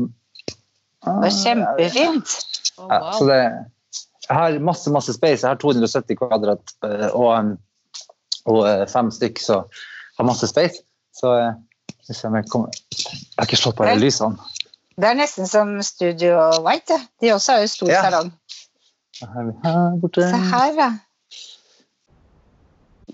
Ah, 1.05 1.19
var 1.21 1.29
kjempefint. 1.33 2.35
Ja, 2.77 2.99
så 3.15 3.27
det, 3.29 3.39
jeg 4.25 4.35
har 4.37 4.59
masse 4.59 4.91
masse 4.91 5.13
space. 5.13 5.43
Jeg 5.45 5.51
har 5.53 5.59
270 5.61 6.17
kvadrat 6.19 6.75
eh, 6.87 7.07
og, 7.13 7.29
um, 7.39 7.51
og 8.51 8.61
eh, 8.69 8.85
fem 8.89 9.11
stykk, 9.13 9.39
så 9.43 9.59
jeg 9.61 10.19
har 10.19 10.29
masse 10.31 10.49
space. 10.49 10.81
Så 11.15 11.31
hvis 12.07 12.17
se 12.21 12.29
jeg, 12.29 12.49
kommer. 12.51 12.73
jeg 12.95 13.37
har 13.39 13.47
ikke 13.47 13.61
slått 13.61 13.77
på 13.77 13.85
alle 13.85 14.01
lysene. 14.01 14.37
Det 14.95 15.09
er 15.09 15.17
nesten 15.19 15.47
som 15.47 15.75
Studio 15.83 16.37
White. 16.63 16.97
De 17.21 17.33
også 17.35 17.55
har 17.55 17.63
jo 17.65 17.67
stor 17.67 17.89
Ja. 17.91 18.01
salong. 18.05 18.31
Her 19.21 19.99
borte. 20.01 20.23
Se 20.23 20.39
her, 20.51 20.73
ja. 20.79 20.89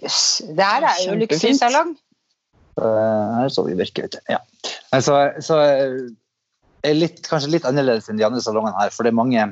Jøss. 0.01 0.41
Det 0.57 0.65
her 0.65 0.85
er 0.89 0.97
jo 1.07 1.15
luksussalong. 1.19 1.93
Eh, 2.81 3.35
her 3.37 3.49
så 3.53 3.65
vi 3.67 3.75
virkelig. 3.77 4.03
vet 4.03 4.17
du. 4.17 4.19
Ja. 4.29 4.37
Så, 5.01 5.17
så 5.41 5.59
eh, 5.61 5.97
er 6.87 6.97
litt, 6.97 7.21
kanskje 7.27 7.51
litt 7.55 7.67
annerledes 7.67 8.09
enn 8.09 8.19
de 8.19 8.25
andre 8.27 8.41
salongene 8.43 8.77
her, 8.79 8.93
for 8.93 9.05
det 9.05 9.13
er 9.13 9.19
mange 9.19 9.45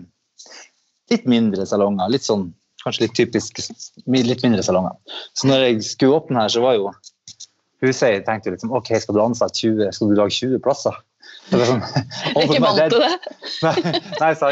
litt 1.09 1.27
mindre 1.29 1.65
salonger. 1.69 2.09
Litt 2.13 2.25
sånn, 2.27 2.49
kanskje 2.83 3.07
litt 3.07 3.17
typisk 3.17 3.61
litt 4.09 4.43
mindre 4.45 4.65
salonger. 4.65 4.97
Så 5.37 5.49
når 5.49 5.65
jeg 5.65 5.85
skulle 5.91 6.21
åpne 6.21 6.43
her, 6.43 6.53
så 6.53 6.63
var 6.63 6.77
jo 6.77 6.91
huseier 7.83 8.23
tenkte 8.25 8.53
liksom 8.53 8.73
OK, 8.75 8.91
skal 8.99 9.15
du 9.15 9.21
ansette 9.23 9.61
20, 9.61 9.93
skal 9.95 10.11
du 10.11 10.17
lage 10.19 10.35
20 10.35 10.63
plasser? 10.63 10.97
Det 11.49 11.59
er 11.63 11.69
sånn, 11.69 11.81
Jeg 11.81 12.35
er 12.35 12.45
ikke 12.45 12.61
vant 12.63 12.93
til 12.93 13.03
det. 13.03 13.11
Nei, 13.65 14.31
nei. 14.31 14.51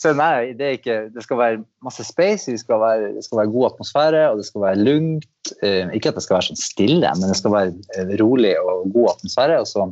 Så 0.00 0.12
nei, 0.16 0.52
det 0.58 0.70
ikke 0.78 0.96
Det 1.14 1.22
skal 1.22 1.38
være 1.38 1.58
masse 1.84 2.02
space, 2.08 2.50
det 2.50 2.62
skal 2.62 2.80
være, 2.82 3.10
det 3.14 3.24
skal 3.26 3.42
være 3.42 3.52
god 3.52 3.66
atmosfære, 3.72 4.22
og 4.32 4.40
det 4.40 4.46
skal 4.48 4.64
være 4.64 4.80
lugnt. 4.82 5.52
Eh, 5.62 5.92
ikke 5.96 6.10
at 6.10 6.18
det 6.18 6.24
skal 6.24 6.38
være 6.38 6.48
sånn 6.50 6.60
stille, 6.60 7.12
men 7.20 7.30
det 7.30 7.38
skal 7.38 7.54
være 7.54 7.74
eh, 7.96 8.14
rolig 8.20 8.54
og 8.62 8.88
god 8.96 9.12
atmosfære. 9.14 9.60
Og 9.62 9.68
så 9.70 9.86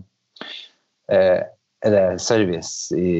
eh, 1.13 1.45
er 1.87 1.95
det 1.95 2.05
service 2.25 2.93
i, 2.97 3.13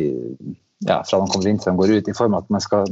ja, 0.87 1.01
fra 1.07 1.21
de 1.23 1.31
kommer 1.33 1.49
inn 1.51 1.59
til 1.63 1.73
de 1.73 1.79
går 1.81 1.95
ut, 2.01 2.09
i 2.11 2.17
form 2.17 2.35
av 2.37 2.45
at 2.45 2.51
man 2.57 2.65
skal 2.65 2.89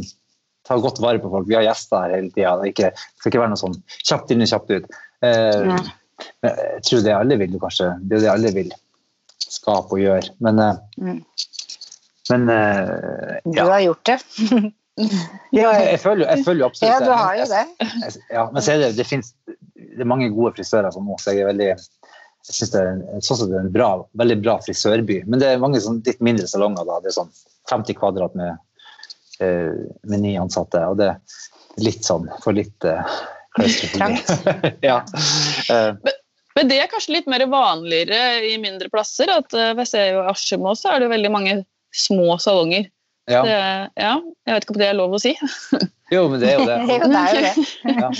ta 0.65 0.79
godt 0.81 1.01
vare 1.05 1.21
på 1.21 1.29
folk. 1.33 1.49
Vi 1.51 1.57
har 1.59 1.67
gjester 1.67 2.07
her 2.07 2.15
hele 2.17 2.31
tida. 2.33 2.55
Det, 2.63 2.93
skal 3.21 3.31
ikke 3.33 3.43
være 3.43 3.53
noe 3.53 3.61
sånn 3.61 3.77
kjapt 4.09 4.33
inn 4.33 4.45
og 4.47 4.49
kjapt 4.55 4.71
ut. 4.79 4.87
Eh, 5.25 5.67
Ja. 5.69 5.77
jeg 6.47 6.83
tror 6.89 7.03
det 7.05 7.13
alle 7.17 7.37
vil, 7.41 7.59
kanskje. 7.61 7.91
Det 8.09 8.17
er 8.17 8.23
det 8.25 8.31
alle 8.33 8.53
vil 8.55 8.71
skape 9.45 9.93
og 9.93 10.01
gjøre. 10.01 10.31
Men, 10.41 10.59
eh, 10.59 10.77
Mm. 10.99 11.21
men 12.31 12.49
eh, 12.49 13.41
Du 13.45 13.61
har 13.61 13.81
gjort 13.85 14.05
det. 14.05 14.19
ja, 15.53 15.73
jeg, 15.75 15.87
jeg 15.91 16.01
føler 16.01 16.25
jo 16.25 16.31
jeg 16.31 16.45
føler 16.47 16.61
jo 16.63 16.67
absolutt 16.71 16.93
Ja, 16.93 16.99
du 17.03 17.13
har 17.13 17.37
jo 17.37 17.45
det. 17.51 17.65
jeg- 17.81 18.23
Ja, 18.31 18.45
men 18.51 18.63
det, 18.63 18.97
det 18.97 19.07
finnes 19.07 19.35
det 19.75 20.01
er 20.01 20.09
mange 20.11 20.31
gode 20.35 20.55
frisører 20.57 20.91
som 20.93 21.05
nå, 21.07 21.17
så 21.21 21.35
jeg 21.35 21.43
er 21.45 21.53
veldig 21.53 21.69
jeg 22.49 22.55
synes 22.59 22.71
det 22.75 22.81
er, 22.81 22.89
en- 22.93 23.23
sånn 23.25 23.39
sett 23.41 23.53
er 23.55 23.61
en 23.65 23.73
bra, 23.73 23.91
veldig 24.21 24.37
bra 24.43 24.59
frisørby. 24.61 25.23
Men 25.27 25.41
det 25.41 25.49
er 25.49 25.63
mange 25.63 25.81
sånn 25.81 26.03
litt 26.05 26.21
mindre 26.21 26.47
salonger. 26.51 26.85
da, 26.85 27.01
Det 27.01 27.09
er 27.13 27.17
sånn 27.21 27.31
50 27.71 27.95
kvadrat 27.97 28.35
med, 28.37 28.59
eh, 29.41 29.73
med 30.05 30.21
ni 30.21 30.35
ansatte. 30.37 30.83
Og 30.91 30.99
det 31.01 31.09
er 31.15 31.21
litt 31.79 32.05
sånn 32.05 32.29
for 32.43 32.53
litt 32.53 32.79
klaustrofobi. 33.57 34.75
ja. 34.91 34.99
Eh, 35.71 35.95
Men 36.55 36.69
det 36.71 36.79
er 36.83 36.87
kanskje 36.93 37.17
litt 37.17 37.27
mer 37.27 37.47
vanligere 37.51 38.45
i 38.53 38.59
mindre 38.63 38.89
plasser. 38.93 39.31
at 39.33 39.49
hvis 39.51 39.79
Jeg 39.79 39.89
ser 39.95 40.13
jo 40.13 40.21
I 40.23 40.29
Askim 40.31 40.61
også 40.69 40.93
er 40.93 41.01
det 41.01 41.09
veldig 41.11 41.31
mange 41.33 41.57
små 41.95 42.37
salonger. 42.39 42.91
ja. 43.31 43.41
Det, 43.43 43.57
ja, 43.97 44.15
jeg 44.47 44.55
vet 44.55 44.65
ikke 44.67 44.75
om 44.77 44.79
det 44.83 44.89
er 44.91 44.95
lov 45.01 45.17
å 45.17 45.21
si. 45.23 45.33
Jo, 46.13 46.29
men 46.29 46.39
det 46.43 46.51
er 46.53 46.59
jo 46.61 46.67
det. 46.69 46.79
Jo, 46.93 46.99
det 47.09 47.21
er 47.25 47.35
jo 47.35 47.41
det. 47.41 47.55
Ja. 47.89 48.11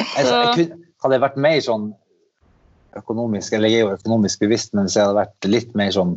Jeg, 0.00 0.26
jeg 0.26 0.52
kunne, 0.54 0.78
hadde 1.02 1.16
jeg 1.16 1.22
vært 1.24 1.38
mer 1.40 1.60
sånn 1.64 1.86
økonomisk, 2.98 3.54
eller 3.54 3.70
jeg 3.70 3.82
er 3.82 3.88
jo 3.88 3.98
økonomisk 3.98 4.42
bevisst, 4.42 4.72
men 4.74 4.86
hvis 4.86 4.96
jeg 4.98 5.06
hadde 5.06 5.20
vært 5.20 5.50
litt 5.50 5.76
mer 5.78 5.92
sånn 5.94 6.16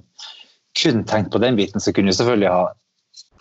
kun 0.80 1.04
tenkt 1.10 1.34
på 1.34 1.42
den 1.42 1.58
biten, 1.60 1.82
så 1.84 1.94
kunne 1.94 2.10
jeg 2.10 2.20
selvfølgelig 2.20 2.50
ha 2.50 2.64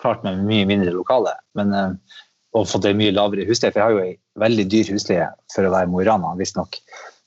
klart 0.03 0.25
meg 0.25 0.39
med 0.39 0.49
mye 0.49 0.69
mindre 0.69 0.93
lokale. 0.95 1.33
Men, 1.57 1.73
eh, 1.73 2.17
og 2.53 2.67
fått 2.69 2.85
en 2.85 2.99
mye 2.99 3.13
lavere 3.15 3.47
husleie, 3.47 3.73
for 3.73 3.81
jeg 3.81 3.87
har 3.87 3.95
jo 3.95 4.03
ei 4.03 4.17
veldig 4.41 4.65
dyr 4.69 4.91
husleie 4.93 5.29
for 5.53 5.65
å 5.65 5.71
være 5.73 5.89
Mo 5.89 6.03
i 6.03 6.05
Rana, 6.09 6.35
visstnok. 6.37 6.77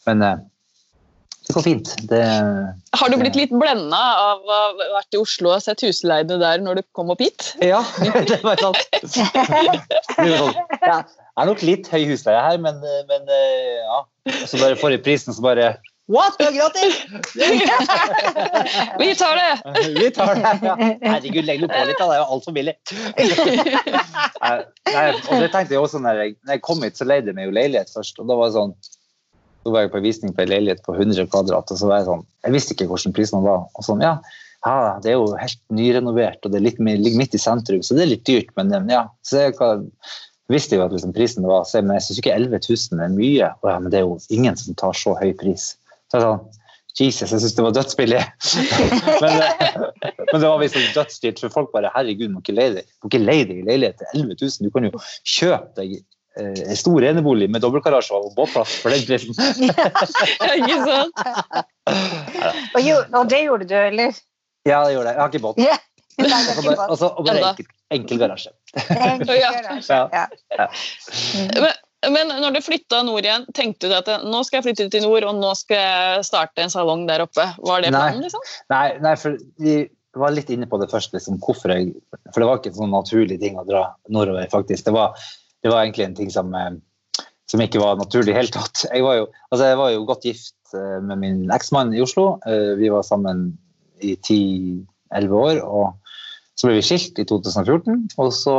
Men 0.07 0.23
eh, 0.23 0.45
det 1.47 1.55
går 1.55 1.63
fint. 1.63 1.93
Det, 2.11 2.21
Har 2.99 3.11
du 3.11 3.17
blitt 3.21 3.39
litt 3.39 3.53
blenda 3.55 3.99
av 3.99 4.43
å 4.43 4.57
ha 4.57 4.89
vært 4.97 5.15
i 5.15 5.21
Oslo 5.21 5.53
og 5.55 5.63
sett 5.63 5.85
husleiene 5.87 6.41
der 6.43 6.63
når 6.63 6.81
du 6.81 6.87
kom 6.99 7.13
opp 7.15 7.23
hit? 7.23 7.53
ja, 7.73 7.83
det 8.31 8.41
var 8.47 8.63
sant. 8.63 8.83
Det 10.17 11.43
er 11.43 11.49
nok 11.51 11.61
litt 11.67 11.91
høy 11.93 12.07
husleie 12.09 12.41
her, 12.41 12.57
men, 12.63 12.79
eh, 12.81 13.03
men 13.11 13.29
ja. 13.29 14.01
Så 14.49 14.59
bare 14.59 14.79
forrige 14.79 15.05
prisen, 15.07 15.35
så 15.37 15.45
bare 15.45 15.75
What? 16.07 16.37
Det 16.39 16.45
har 16.47 16.53
gratis! 16.55 16.99
Vi 18.99 19.15
tar 19.19 19.37
det! 19.41 19.53
Vi 20.01 20.11
tar 20.15 20.35
det. 20.39 20.53
Ja. 20.63 20.75
Herregud, 21.03 21.45
legg 21.49 21.65
nå 21.65 21.69
på 21.73 21.81
litt, 21.89 21.99
da. 21.99 22.07
Det 22.07 22.15
er 22.15 22.21
jo 22.21 22.29
altfor 22.37 22.55
billig. 22.55 22.75
Nei, 24.47 25.07
og 25.11 25.41
det 25.43 25.49
tenkte 25.55 25.75
jeg 25.75 25.83
også 25.83 25.99
når 26.03 26.21
jeg, 26.23 26.37
når 26.47 26.57
jeg 26.59 26.63
kom 26.69 26.85
hit, 26.87 26.99
så 27.01 27.09
leide 27.09 27.33
jeg 27.33 27.39
meg 27.39 27.49
jo 27.49 27.57
leilighet 27.57 27.91
først. 27.95 28.21
Og 28.23 28.29
da 28.31 28.37
var 28.39 28.51
jeg 28.51 28.57
sånn 28.59 28.77
så 29.67 29.73
var 29.75 29.83
jeg 29.83 29.91
på 29.97 30.01
visning 30.05 30.31
på 30.37 30.45
en 30.45 30.51
leilighet 30.53 30.83
på 30.87 30.95
100 30.95 31.27
kvadrat, 31.33 31.71
og 31.75 31.79
så 31.81 31.89
var 31.91 31.99
jeg 31.99 32.07
sånn 32.07 32.21
Jeg 32.47 32.55
visste 32.55 32.75
ikke 32.77 32.87
hvordan 32.93 33.15
prisene 33.17 33.41
var. 33.43 33.65
Og 33.75 33.83
sånn, 33.83 34.05
ja, 34.05 34.13
ja, 34.63 34.77
det 35.03 35.11
er 35.11 35.17
jo 35.19 35.33
helt 35.41 35.59
nyrenovert, 35.75 36.39
og 36.47 36.53
det 36.55 36.61
er 36.61 36.65
litt, 36.69 36.79
ligger 36.79 37.19
midt 37.19 37.35
i 37.35 37.41
sentrum, 37.43 37.83
så 37.83 37.97
det 37.99 38.05
er 38.05 38.13
litt 38.13 38.23
dyrt, 38.29 38.53
men 38.59 38.71
ja. 38.91 39.09
Så 39.27 39.43
jeg 39.43 39.57
hva- 39.59 39.83
visste 40.55 40.79
jo 40.79 40.85
at 40.87 40.95
liksom 40.95 41.11
prisen 41.17 41.43
var 41.51 41.67
så, 41.67 41.83
Men 41.83 41.97
jeg 41.99 42.07
syns 42.07 42.21
ikke 42.23 42.37
11 42.39 42.63
000 42.63 43.03
er 43.03 43.11
mye. 43.17 43.51
Og 43.65 43.71
ja, 43.73 43.77
men 43.83 43.91
det 43.91 43.99
er 43.99 44.07
jo 44.07 44.21
ingen 44.31 44.55
som 44.61 44.79
tar 44.79 44.95
så 44.95 45.17
høy 45.19 45.33
pris. 45.35 45.73
Så 46.13 46.19
jeg 46.21 46.25
sånn, 46.27 46.63
Jesus, 46.97 47.29
jeg 47.33 47.41
syns 47.43 47.55
det 47.59 47.65
var 47.67 47.73
dødsbillig. 47.77 48.21
men, 49.23 49.35
eh, 49.45 49.79
men 50.33 50.41
det 50.41 50.49
var 50.49 50.61
visst 50.63 50.77
sånn 50.79 50.95
dødsdyrt, 50.97 51.41
for 51.45 51.53
folk 51.53 51.73
bare 51.75 51.91
Herregud, 51.93 52.31
må 52.33 52.41
ikke 52.41 52.55
leie 52.57 52.73
deg 52.79 52.87
må 53.05 53.11
ikke 53.11 53.21
leie 53.25 53.45
deg 53.51 53.59
i 53.61 53.67
leilighet 53.67 53.99
til 54.01 54.23
11 54.23 54.39
000. 54.41 54.65
Du 54.65 54.71
kan 54.73 54.87
jo 54.89 54.93
kjøpe 55.29 55.75
deg 55.83 55.93
eh, 56.41 56.63
en 56.71 56.79
stor 56.81 57.05
enebolig 57.11 57.51
med 57.53 57.61
dobbeltgarasje 57.67 58.17
og 58.17 58.31
båtplass 58.39 58.79
for 58.81 58.95
den 58.97 59.05
prisen. 59.09 59.37
Ikke 60.57 60.79
sant? 60.87 61.27
Og, 62.73 62.81
jo, 62.87 62.97
og 63.13 63.29
det 63.31 63.43
gjorde 63.45 63.69
du, 63.69 63.77
eller? 63.77 64.17
Ja, 64.67 64.81
det 64.89 64.97
gjorde 64.97 65.13
jeg. 65.13 65.15
Jeg 65.15 65.23
har 65.23 65.29
ikke 65.35 65.45
båt. 65.45 65.61
Yeah. 65.63 65.83
Nei, 66.17 66.41
Og 66.41 66.55
så 66.57 66.63
ikke 66.65 66.77
bare, 66.81 66.89
og 66.89 66.97
så- 66.97 67.13
enkel, 67.37 67.67
enkel 67.93 68.19
garasje. 68.25 68.51
enkel 68.89 69.35
er 69.37 69.43
Ja. 69.43 69.51
garasje. 69.53 69.99
Ja. 70.17 70.25
Ja. 70.57 70.67
Men, 71.61 71.75
Men 72.05 72.29
når 72.29 72.55
du 72.55 72.61
flytta 72.63 73.01
nord 73.07 73.25
igjen, 73.25 73.47
tenkte 73.57 73.89
du 73.91 73.95
at 73.97 74.09
nå 74.23 74.43
skal 74.45 74.61
jeg 74.61 74.67
flytte 74.69 74.89
til 74.93 75.07
nord, 75.07 75.25
og 75.27 75.39
nå 75.41 75.53
skal 75.59 75.81
jeg 75.81 76.27
starte 76.29 76.63
en 76.63 76.73
salong 76.73 77.07
der 77.09 77.25
oppe? 77.25 77.47
Var 77.65 77.83
det 77.83 77.93
Nei. 77.95 78.03
planen, 78.03 78.27
liksom? 78.27 78.45
Nei, 78.71 78.89
nei, 79.03 79.15
for 79.19 79.39
vi 79.63 79.79
var 80.17 80.33
litt 80.33 80.51
inne 80.53 80.69
på 80.69 80.79
det 80.81 80.91
først, 80.93 81.13
liksom, 81.17 81.41
hvorfor 81.45 81.73
jeg 81.75 81.91
For 82.33 82.41
det 82.43 82.49
var 82.49 82.61
ikke 82.61 82.73
en 82.73 82.79
sånn 82.83 82.95
naturlig 82.95 83.41
ting 83.43 83.59
å 83.61 83.65
dra 83.69 83.87
nordover, 84.13 84.47
faktisk. 84.53 84.87
Det 84.87 84.95
var, 84.97 85.17
det 85.65 85.73
var 85.73 85.85
egentlig 85.85 86.07
en 86.07 86.19
ting 86.21 86.33
som, 86.33 86.53
eh, 86.57 87.25
som 87.51 87.63
ikke 87.65 87.83
var 87.83 87.99
naturlig 88.01 88.31
i 88.31 88.33
det 88.35 88.41
hele 88.41 88.55
tatt. 88.55 88.87
Jeg 88.91 89.05
var 89.07 89.21
jo, 89.21 89.29
altså 89.51 89.71
jeg 89.73 89.81
var 89.83 89.93
jo 89.95 90.07
godt 90.09 90.29
gift 90.29 90.77
eh, 90.77 90.99
med 91.05 91.23
min 91.25 91.45
eksmann 91.55 91.95
i 91.97 92.03
Oslo. 92.05 92.37
Eh, 92.47 92.75
Vi 92.81 92.93
var 92.93 93.07
sammen 93.09 93.49
i 94.05 94.15
10-11 94.21 95.37
år, 95.41 95.63
og 95.65 95.97
så 96.57 96.69
ble 96.69 96.79
vi 96.79 96.85
skilt 96.85 97.19
i 97.21 97.25
2014. 97.29 98.07
Og 98.21 98.33
så, 98.37 98.57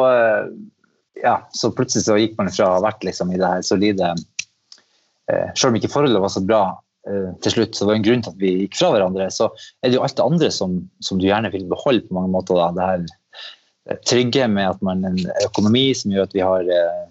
ja, 1.24 1.38
så 1.56 1.72
plutselig 1.76 2.06
så 2.08 2.18
gikk 2.20 2.36
man 2.40 2.52
fra 2.54 2.68
å 2.68 2.76
ha 2.78 2.84
vært 2.88 3.06
liksom 3.08 3.32
i 3.34 3.40
det 3.40 3.50
her 3.54 3.64
solide 3.66 4.12
eh, 4.14 5.50
Selv 5.56 5.72
om 5.72 5.80
ikke 5.80 5.92
forholdet 5.92 6.24
var 6.24 6.34
så 6.34 6.44
bra 6.46 6.62
eh, 7.10 7.30
til 7.46 7.56
slutt, 7.56 7.78
så 7.78 7.88
var 7.88 7.96
det 7.96 8.02
en 8.02 8.08
grunn 8.10 8.26
til 8.26 8.36
at 8.36 8.42
vi 8.42 8.54
gikk 8.64 8.80
fra 8.80 8.94
hverandre. 8.94 9.30
Så 9.34 9.50
er 9.82 9.90
det 9.90 10.00
jo 10.00 10.06
alt 10.06 10.18
det 10.20 10.28
andre 10.28 10.52
som, 10.54 10.80
som 11.04 11.22
du 11.22 11.28
gjerne 11.30 11.52
vil 11.54 11.68
beholde 11.70 12.06
på 12.08 12.18
mange 12.18 12.34
måter. 12.36 12.60
Da. 12.60 12.70
Det 12.78 12.90
her 12.92 13.06
eh, 13.08 14.02
trygge 14.08 14.50
med 14.52 14.72
at 14.76 14.84
man 14.86 15.06
en 15.08 15.22
økonomi 15.46 15.90
som 15.98 16.16
gjør 16.16 16.30
at 16.30 16.38
vi 16.38 16.46
har 16.46 16.74
eh, 16.80 17.06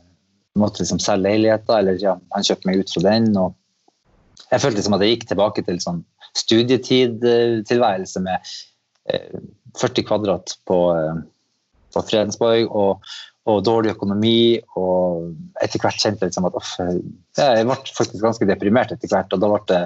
måtte 0.56 0.82
liksom 0.82 1.00
selge 1.02 1.28
leiligheter, 1.28 1.78
eller 1.80 2.00
ja, 2.00 2.16
han 2.32 2.46
kjøpte 2.46 2.70
meg 2.70 2.82
ut 2.82 2.92
fra 2.92 3.04
den. 3.10 3.30
og 3.36 4.46
Jeg 4.50 4.62
følte 4.62 4.80
liksom 4.80 4.96
at 4.96 5.04
jeg 5.04 5.16
gikk 5.16 5.28
tilbake 5.32 5.64
til 5.66 5.80
sånn 5.82 6.02
studietidtilværelse 6.36 8.22
med 8.24 8.52
eh, 9.12 9.40
40 9.80 10.06
kvadrat 10.08 10.56
på, 10.68 10.78
eh, 10.96 11.24
på 11.96 12.04
Fredensborg 12.06 12.70
og, 12.70 13.06
og 13.50 13.62
dårlig 13.66 13.94
økonomi. 13.96 14.38
Og 14.78 15.32
etter 15.64 15.82
hvert 15.82 16.00
kjente 16.00 16.24
jeg 16.24 16.32
liksom 16.32 16.48
at 16.50 16.58
off, 16.60 16.74
jeg 16.78 17.68
ble 17.68 17.78
faktisk 17.96 18.22
ganske 18.24 18.48
deprimert 18.48 18.94
etter 18.94 19.12
hvert. 19.12 19.32
Og 19.32 19.42
da 19.42 19.52
ble 19.52 19.62
det 19.72 19.84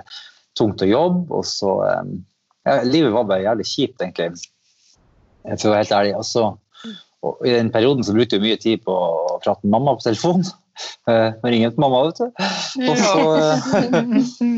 tungt 0.58 0.84
å 0.84 0.90
jobbe. 0.90 1.26
Og 1.40 1.46
så 1.48 1.76
ja, 2.66 2.80
Livet 2.84 3.14
var 3.14 3.28
bare 3.30 3.46
jævlig 3.46 3.68
kjipt, 3.70 4.02
egentlig. 4.02 4.32
For 5.54 5.70
å 5.70 5.76
være 5.76 5.84
helt 5.86 5.96
ærlig. 6.00 6.16
Og 6.20 6.26
så 6.28 6.50
og 7.20 7.42
I 7.44 7.52
den 7.52 7.68
perioden 7.72 8.04
så 8.04 8.14
brukte 8.16 8.38
jeg 8.38 8.44
mye 8.46 8.58
tid 8.60 8.82
på 8.86 8.94
å 8.94 9.38
prate 9.44 9.60
med 9.66 9.74
mamma 9.76 9.96
på 9.98 10.08
telefon. 10.08 10.46
Uh, 11.04 11.34
Når 11.42 11.52
til 11.52 11.82
mamma, 11.82 11.98
vet 12.06 12.20
du. 12.22 12.44
Og 12.88 12.96
så, 12.96 13.24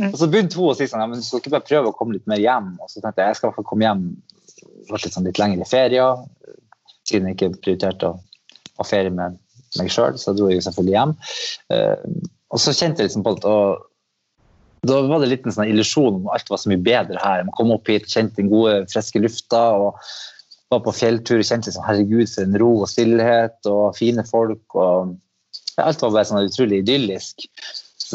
og 0.07 0.15
så 0.21 0.29
begynte 0.31 0.55
hun 0.55 0.69
å 0.71 0.75
si 0.79 0.87
sånn, 0.87 1.01
ja, 1.03 1.09
men 1.11 1.19
du 1.19 1.25
skal 1.27 1.41
ikke 1.41 1.51
bare 1.57 1.67
prøve 1.67 1.91
å 1.91 1.97
komme 1.99 2.15
litt 2.15 2.29
mer 2.31 2.39
hjem. 2.39 2.69
Og 2.79 2.93
så 2.93 3.01
tenkte 3.03 3.25
jeg 3.25 3.33
jeg 3.33 3.39
skal 3.41 3.49
i 3.49 3.49
hvert 3.49 3.59
fall 3.59 3.67
komme 3.67 3.89
hjem 3.89 4.05
litt, 4.93 5.09
sånn 5.17 5.27
litt 5.27 5.41
lengre 5.43 5.67
ferier, 5.67 6.23
siden 7.13 7.31
jeg 7.31 7.39
ikke 7.39 7.63
prioriterte 7.63 8.11
å 8.11 8.19
ha 8.81 8.89
ferie 8.89 9.13
med 9.15 9.39
meg 9.79 9.93
sjøl. 9.93 10.19
Så 10.21 10.35
dro 10.37 10.51
jeg 10.51 10.65
selvfølgelig 10.67 10.99
hjem. 10.99 11.17
Eh, 11.73 12.13
Og 12.53 12.61
så 12.61 12.75
kjente 12.77 13.01
jeg 13.01 13.09
liksom 13.09 13.23
på 13.25 13.33
at 13.39 13.47
og, 13.49 13.87
da 14.85 14.99
var 15.07 15.23
det 15.23 15.31
litt 15.31 15.47
en 15.47 15.55
sånn 15.55 15.71
illusjon 15.71 16.19
om 16.19 16.27
alt 16.35 16.51
var 16.51 16.59
så 16.59 16.69
mye 16.69 16.83
bedre 16.83 17.21
her. 17.23 17.45
Man 17.47 17.55
kom 17.57 17.71
opp 17.73 17.87
hit, 17.89 18.11
kjente 18.11 18.41
den 18.41 18.51
gode, 18.51 18.83
friske 18.91 19.23
lufta. 19.23 19.63
og 19.79 20.01
var 20.73 20.83
på 20.87 20.95
fjelltur 20.97 21.41
og 21.41 21.47
kjente 21.47 21.69
liksom, 21.71 21.85
herregud 21.87 22.31
for 22.33 22.47
en 22.47 22.59
ro 22.61 22.71
og 22.81 22.91
stillhet 22.91 23.69
og 23.71 23.97
fine 23.99 24.25
folk. 24.29 24.65
og 24.75 25.15
ja, 25.77 25.87
Alt 25.87 26.05
var 26.05 26.15
bare 26.17 26.29
sånn 26.29 26.49
utrolig 26.49 26.83
idyllisk. 26.83 27.47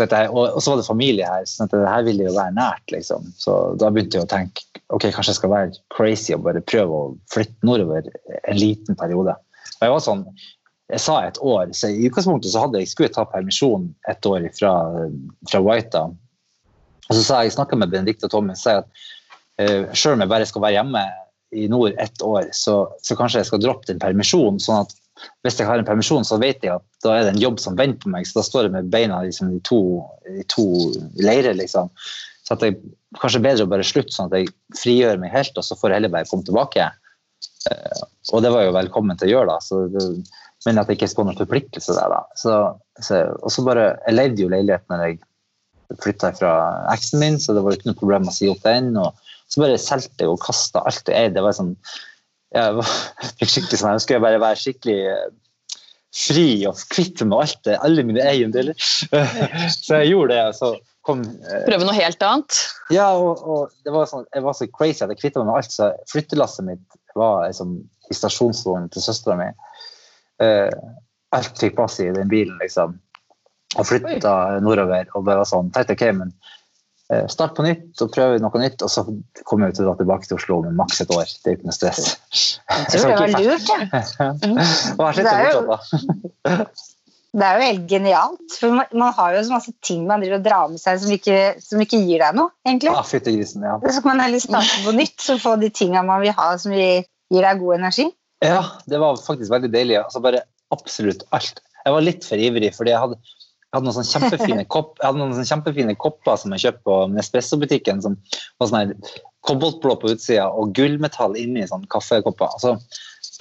Dette, 0.03 0.19
og, 0.29 0.43
og 0.57 0.61
så 0.63 0.73
var 0.73 0.81
det 0.81 0.87
familie 0.87 1.29
her, 1.29 1.45
så 1.49 1.67
det 1.71 1.81
her 1.87 2.05
ville 2.07 2.27
jo 2.27 2.35
være 2.35 2.55
nært. 2.55 2.83
liksom. 2.93 3.31
Så 3.39 3.55
da 3.81 3.89
begynte 3.93 4.19
jeg 4.19 4.27
å 4.27 4.31
tenke 4.31 4.65
ok, 4.93 5.09
kanskje 5.11 5.33
jeg 5.33 5.39
skal 5.39 5.51
være 5.51 5.81
crazy 5.93 6.35
og 6.35 6.45
bare 6.45 6.63
prøve 6.63 6.99
å 7.01 7.09
flytte 7.33 7.67
nordover 7.67 8.07
en 8.37 8.59
liten 8.59 8.97
periode. 8.99 9.35
Og 9.77 9.83
jeg 9.83 9.93
var 9.93 10.05
sånn, 10.05 10.23
jeg 10.87 11.03
sa 11.03 11.17
et 11.25 11.39
år, 11.43 11.73
så 11.75 11.91
i 11.91 12.07
utgangspunktet 12.07 12.53
så 12.53 12.63
hadde 12.63 12.79
jeg 12.81 12.91
skulle 12.91 13.09
jeg 13.09 13.17
ta 13.17 13.25
permisjon 13.27 13.89
et 14.07 14.29
år 14.29 14.47
fra, 14.55 14.73
fra 15.51 15.61
Whitea. 15.63 16.05
Og 17.07 17.15
så 17.15 17.23
sa 17.23 17.41
jeg, 17.43 17.55
jeg 17.57 17.79
med 17.79 17.91
Benedicte 17.91 18.27
og 18.27 18.33
Tommy 18.33 18.55
og 18.55 18.61
sa 18.61 18.79
at 18.81 18.87
uh, 19.59 19.83
selv 19.91 20.15
om 20.15 20.23
jeg 20.23 20.31
bare 20.31 20.47
skal 20.47 20.63
være 20.63 20.77
hjemme 20.79 21.03
i 21.55 21.67
nord 21.71 21.99
ett 21.99 22.23
år, 22.23 22.49
så, 22.55 22.79
så 23.03 23.15
kanskje 23.19 23.43
jeg 23.43 23.49
skal 23.51 23.61
droppe 23.63 23.87
den 23.91 24.01
permisjonen. 24.03 24.59
sånn 24.63 24.83
at 24.85 24.95
hvis 25.45 25.59
jeg 25.59 25.67
har 25.69 25.81
en 25.81 25.87
permisjon, 25.87 26.25
så 26.27 26.39
vet 26.41 26.63
jeg 26.65 26.75
at 26.75 26.85
da 27.05 27.15
er 27.15 27.25
det 27.25 27.35
en 27.35 27.41
jobb 27.41 27.59
som 27.61 27.77
venter 27.79 28.03
på 28.03 28.13
meg. 28.13 28.27
Så 28.27 28.39
da 28.39 28.45
står 28.45 28.67
jeg 28.67 28.75
med 28.75 28.89
beina 28.93 29.19
liksom, 29.25 29.51
i 29.55 29.61
to, 29.67 29.81
i 30.29 30.45
to 30.51 30.65
leirer, 31.23 31.57
liksom. 31.57 31.91
Så 32.47 32.55
at 32.55 32.63
det 32.63 32.75
kanskje 33.19 33.41
er 33.41 33.47
bedre 33.49 33.67
å 33.67 33.71
bare 33.71 33.87
slutte, 33.87 34.13
sånn 34.15 34.29
at 34.29 34.37
jeg 34.39 34.51
frigjør 34.79 35.21
meg 35.21 35.33
helt, 35.33 35.57
og 35.57 35.65
så 35.65 35.77
får 35.79 35.91
jeg 35.91 36.01
heller 36.01 36.13
bare 36.13 36.29
komme 36.29 36.47
tilbake. 36.47 36.89
Eh, 37.71 38.03
og 38.33 38.43
det 38.43 38.51
var 38.53 38.67
jo 38.67 38.75
velkommen 38.75 39.19
til 39.19 39.29
å 39.29 39.33
gjøre, 39.35 39.55
da. 39.55 39.63
Så 39.63 39.81
det, 39.93 40.05
men 40.65 40.81
at 40.81 40.89
jeg 40.89 40.99
ikke 40.99 41.13
får 41.15 41.27
noen 41.29 41.39
forpliktelse 41.39 41.95
der, 41.97 42.13
da. 42.13 42.21
Så, 42.39 42.59
så, 43.03 43.23
og 43.41 43.53
så 43.53 43.63
bare 43.67 43.89
Jeg 44.07 44.17
leide 44.17 44.43
jo 44.43 44.51
leilighet 44.51 44.87
når 44.91 45.05
jeg 45.05 45.19
flytta 46.03 46.33
fra 46.35 46.53
eksen 46.91 47.21
min, 47.23 47.37
så 47.39 47.55
det 47.55 47.63
var 47.63 47.75
ikke 47.75 47.91
noe 47.91 47.99
problem 47.99 48.27
å 48.27 48.35
si 48.35 48.49
opp 48.51 48.63
den. 48.65 48.95
og 48.99 49.15
så 49.47 49.63
bare 49.63 49.79
solgte 49.79 50.25
jeg 50.25 50.31
og 50.31 50.41
kasta 50.43 50.83
alt 50.87 51.07
jeg 51.07 51.15
eide. 51.15 51.37
Det 51.37 51.43
var 51.45 51.55
sånn, 51.55 51.73
jeg 52.55 52.85
fikk 53.39 53.51
skikkelig 53.51 53.79
sånn, 53.81 53.95
jeg 53.97 54.05
skulle 54.05 54.23
bare 54.23 54.41
være 54.41 54.59
skikkelig 54.61 54.99
eh, 55.11 55.25
fri 56.17 56.47
og 56.69 56.79
kvitt 56.93 57.21
med 57.25 57.35
alt 57.37 57.59
det, 57.67 57.79
alle 57.83 58.05
mine 58.07 58.23
eiendeler. 58.23 58.77
Så 59.75 59.99
jeg 60.01 60.13
gjorde 60.13 60.33
det. 60.33 60.45
så 60.57 60.71
kom... 61.07 61.23
eh, 61.23 61.65
Prøve 61.67 61.87
noe 61.87 61.97
helt 61.97 62.23
annet? 62.23 62.59
Ja, 62.93 63.09
og, 63.15 63.43
og 63.43 63.75
det 63.85 63.93
var 63.95 64.07
sånn, 64.09 64.25
jeg 64.35 64.45
var 64.45 64.55
så 64.57 64.69
crazy 64.71 65.03
at 65.05 65.11
jeg 65.13 65.21
kvitta 65.21 65.43
meg 65.43 65.51
med 65.51 65.59
alt. 65.61 65.75
Så 65.75 65.91
flyttelasset 66.11 66.67
mitt 66.67 67.01
var 67.17 67.45
liksom, 67.47 67.77
i 68.11 68.15
stasjonsvognen 68.17 68.89
til 68.93 69.03
søstera 69.03 69.37
mi. 69.39 69.49
Eh, 70.43 70.71
alt 71.35 71.59
fikk 71.59 71.75
plass 71.77 71.99
i 72.03 72.09
den 72.15 72.31
bilen, 72.31 72.55
liksom. 72.63 72.95
Og 73.77 73.87
flytta 73.87 74.33
nordover. 74.63 75.09
Og 75.15 75.25
bare 75.27 75.43
var 75.43 75.49
sånn, 75.49 75.71
tenkte 75.75 75.97
ok, 75.97 76.05
men 76.21 76.31
start 77.31 77.55
på 77.57 77.63
nytt 77.65 78.01
og 78.03 78.11
prøve 78.13 78.41
noe 78.43 78.61
nytt. 78.61 78.83
Og 78.83 78.91
så 78.91 79.05
kommer 79.47 79.69
jeg 79.69 79.77
til 79.77 79.85
å 79.85 79.91
dra 79.91 79.95
tilbake 80.01 80.27
til 80.29 80.37
Oslo 80.39 80.59
med 80.65 80.75
maks 80.79 81.01
et 81.05 81.13
år. 81.15 81.31
Det 81.43 81.51
er 81.51 81.57
ikke 81.57 81.69
noe 81.69 81.77
stress. 81.77 82.11
Jeg 82.67 83.01
tror 83.01 83.13
det 83.13 83.17
var 83.21 83.33
lurt, 83.37 83.71
jeg. 83.71 83.81
Det 85.21 85.33
er 85.33 85.49
jo-. 85.53 86.67
Det 87.37 87.45
er 87.45 87.59
jo 87.59 87.65
helt 87.67 87.83
genialt. 87.91 88.53
For 88.57 88.73
man, 88.73 88.87
man 88.97 89.13
har 89.13 89.35
jo 89.35 89.41
så 89.45 89.53
masse 89.53 89.73
ting 89.85 90.05
man 90.09 90.23
driver 90.23 90.39
og 90.39 90.45
drar 90.45 90.69
med 90.71 90.81
seg 90.81 91.01
som 91.03 91.11
ikke, 91.13 91.39
som 91.61 91.81
ikke 91.83 91.99
gir 92.01 92.23
deg 92.23 92.37
noe, 92.39 92.49
egentlig. 92.65 92.93
Ah, 92.95 93.05
Fyttegrisen, 93.05 93.65
ja. 93.67 93.75
Så 93.83 94.01
kan 94.01 94.15
man 94.15 94.23
heller 94.25 94.41
starte 94.41 94.79
på 94.85 94.95
nytt 94.95 95.27
og 95.35 95.43
få 95.43 95.53
de 95.61 95.69
tinga 95.69 96.01
man 96.07 96.23
vil 96.23 96.33
ha 96.37 96.47
som 96.61 96.73
gir 96.73 97.05
deg 97.29 97.61
god 97.61 97.77
energi. 97.77 98.07
Ja, 98.45 98.63
det 98.89 99.01
var 99.01 99.19
faktisk 99.21 99.51
veldig 99.53 99.69
deilig. 99.73 99.99
Altså 100.01 100.21
bare 100.23 100.45
absolutt 100.73 101.27
alt. 101.35 101.61
Jeg 101.85 101.95
var 101.95 102.03
litt 102.03 102.25
for 102.27 102.41
ivrig, 102.41 102.71
fordi 102.75 102.91
jeg 102.91 103.03
hadde, 103.03 103.19
jeg 103.67 103.75
hadde 103.75 103.89
noen 103.89 103.95
sånne 103.97 104.13
kjempefine, 104.13 104.65
kopp, 104.75 104.93
jeg 105.01 105.09
hadde 105.09 105.19
noen 105.19 105.33
sånne 105.35 105.49
kjempefine 105.49 105.95
kopper 105.99 106.39
som 106.39 106.53
jeg 106.55 106.63
kjøpte 106.63 106.85
på 106.87 106.99
Nespresso-butikken, 107.15 107.99
som 108.05 108.15
var 108.61 108.71
sånn 108.71 108.93
koboltblå 109.47 109.97
på 110.01 110.11
utsida 110.13 110.47
og 110.47 110.71
gullmetall 110.75 111.35
inni 111.39 111.65
sånn 111.67 111.85
kaffekopper. 111.91 112.55
Så 112.63 112.75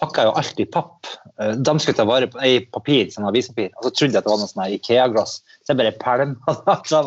pakka 0.00 0.24
jeg 0.24 0.30
jo 0.30 0.34
alt 0.40 0.60
i 0.62 0.66
papp. 0.76 1.10
Eh, 1.40 1.54
De 1.56 1.76
skulle 1.78 1.98
ta 1.98 2.06
vare 2.08 2.28
på 2.30 2.42
i 2.44 2.58
papir, 2.74 3.06
sånn 3.14 3.28
avispapir, 3.28 3.70
og 3.78 3.88
så 3.88 3.94
trodde 3.94 4.16
jeg 4.16 4.22
at 4.22 4.26
det 4.26 4.34
var 4.34 4.42
noe 4.42 4.50
sånn 4.50 4.66
Ikea-glass. 4.76 5.38
Så 5.66 5.74
jeg 5.74 5.78
bare 5.80 5.92
pælma 5.98 6.52
det. 6.62 6.76
Så 6.86 6.98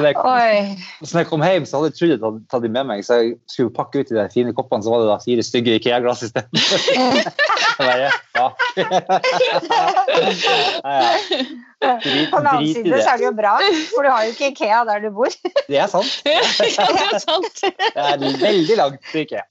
da 0.00 0.08
jeg, 0.08 0.14
når 1.12 1.18
jeg 1.18 1.26
kom 1.28 1.42
hjem, 1.44 1.66
så 1.68 1.76
hadde 1.76 1.90
jeg 1.90 1.98
trodd 1.98 2.10
jeg 2.14 2.20
hadde 2.22 2.40
tatt 2.48 2.64
dem 2.64 2.72
med 2.72 2.86
meg, 2.88 3.02
så 3.04 3.18
jeg 3.20 3.34
skulle 3.52 3.74
pakke 3.76 4.00
ut 4.00 4.12
i 4.12 4.16
de 4.16 4.24
fine 4.32 4.54
koppene, 4.56 4.86
så 4.86 4.94
var 4.94 5.02
det 5.02 5.10
da 5.10 5.18
fire 5.20 5.44
stygge 5.44 5.76
Ikea-glass 5.76 6.24
isteden. 6.24 6.56
Ja, 7.80 7.96
ja. 8.00 8.10
Drit, 12.04 12.30
På 12.30 12.38
den 12.38 12.46
annen 12.46 12.74
side 12.74 13.02
så 13.02 13.10
er 13.10 13.16
det. 13.16 13.24
jo 13.24 13.30
bra, 13.36 13.54
for 13.94 14.04
du 14.04 14.10
har 14.12 14.24
jo 14.24 14.34
ikke 14.34 14.50
Ikea 14.52 14.80
der 14.88 15.04
du 15.04 15.08
bor. 15.16 15.32
Det 15.68 15.78
er 15.80 15.86
sant. 15.88 16.20
ja, 16.28 16.40
det 16.60 17.06
er 17.12 17.22
sant. 17.24 17.62
Det 17.64 17.72
er 17.96 18.40
veldig 18.40 18.76
langt 18.80 19.00
til 19.12 19.24
Ikea. 19.24 19.44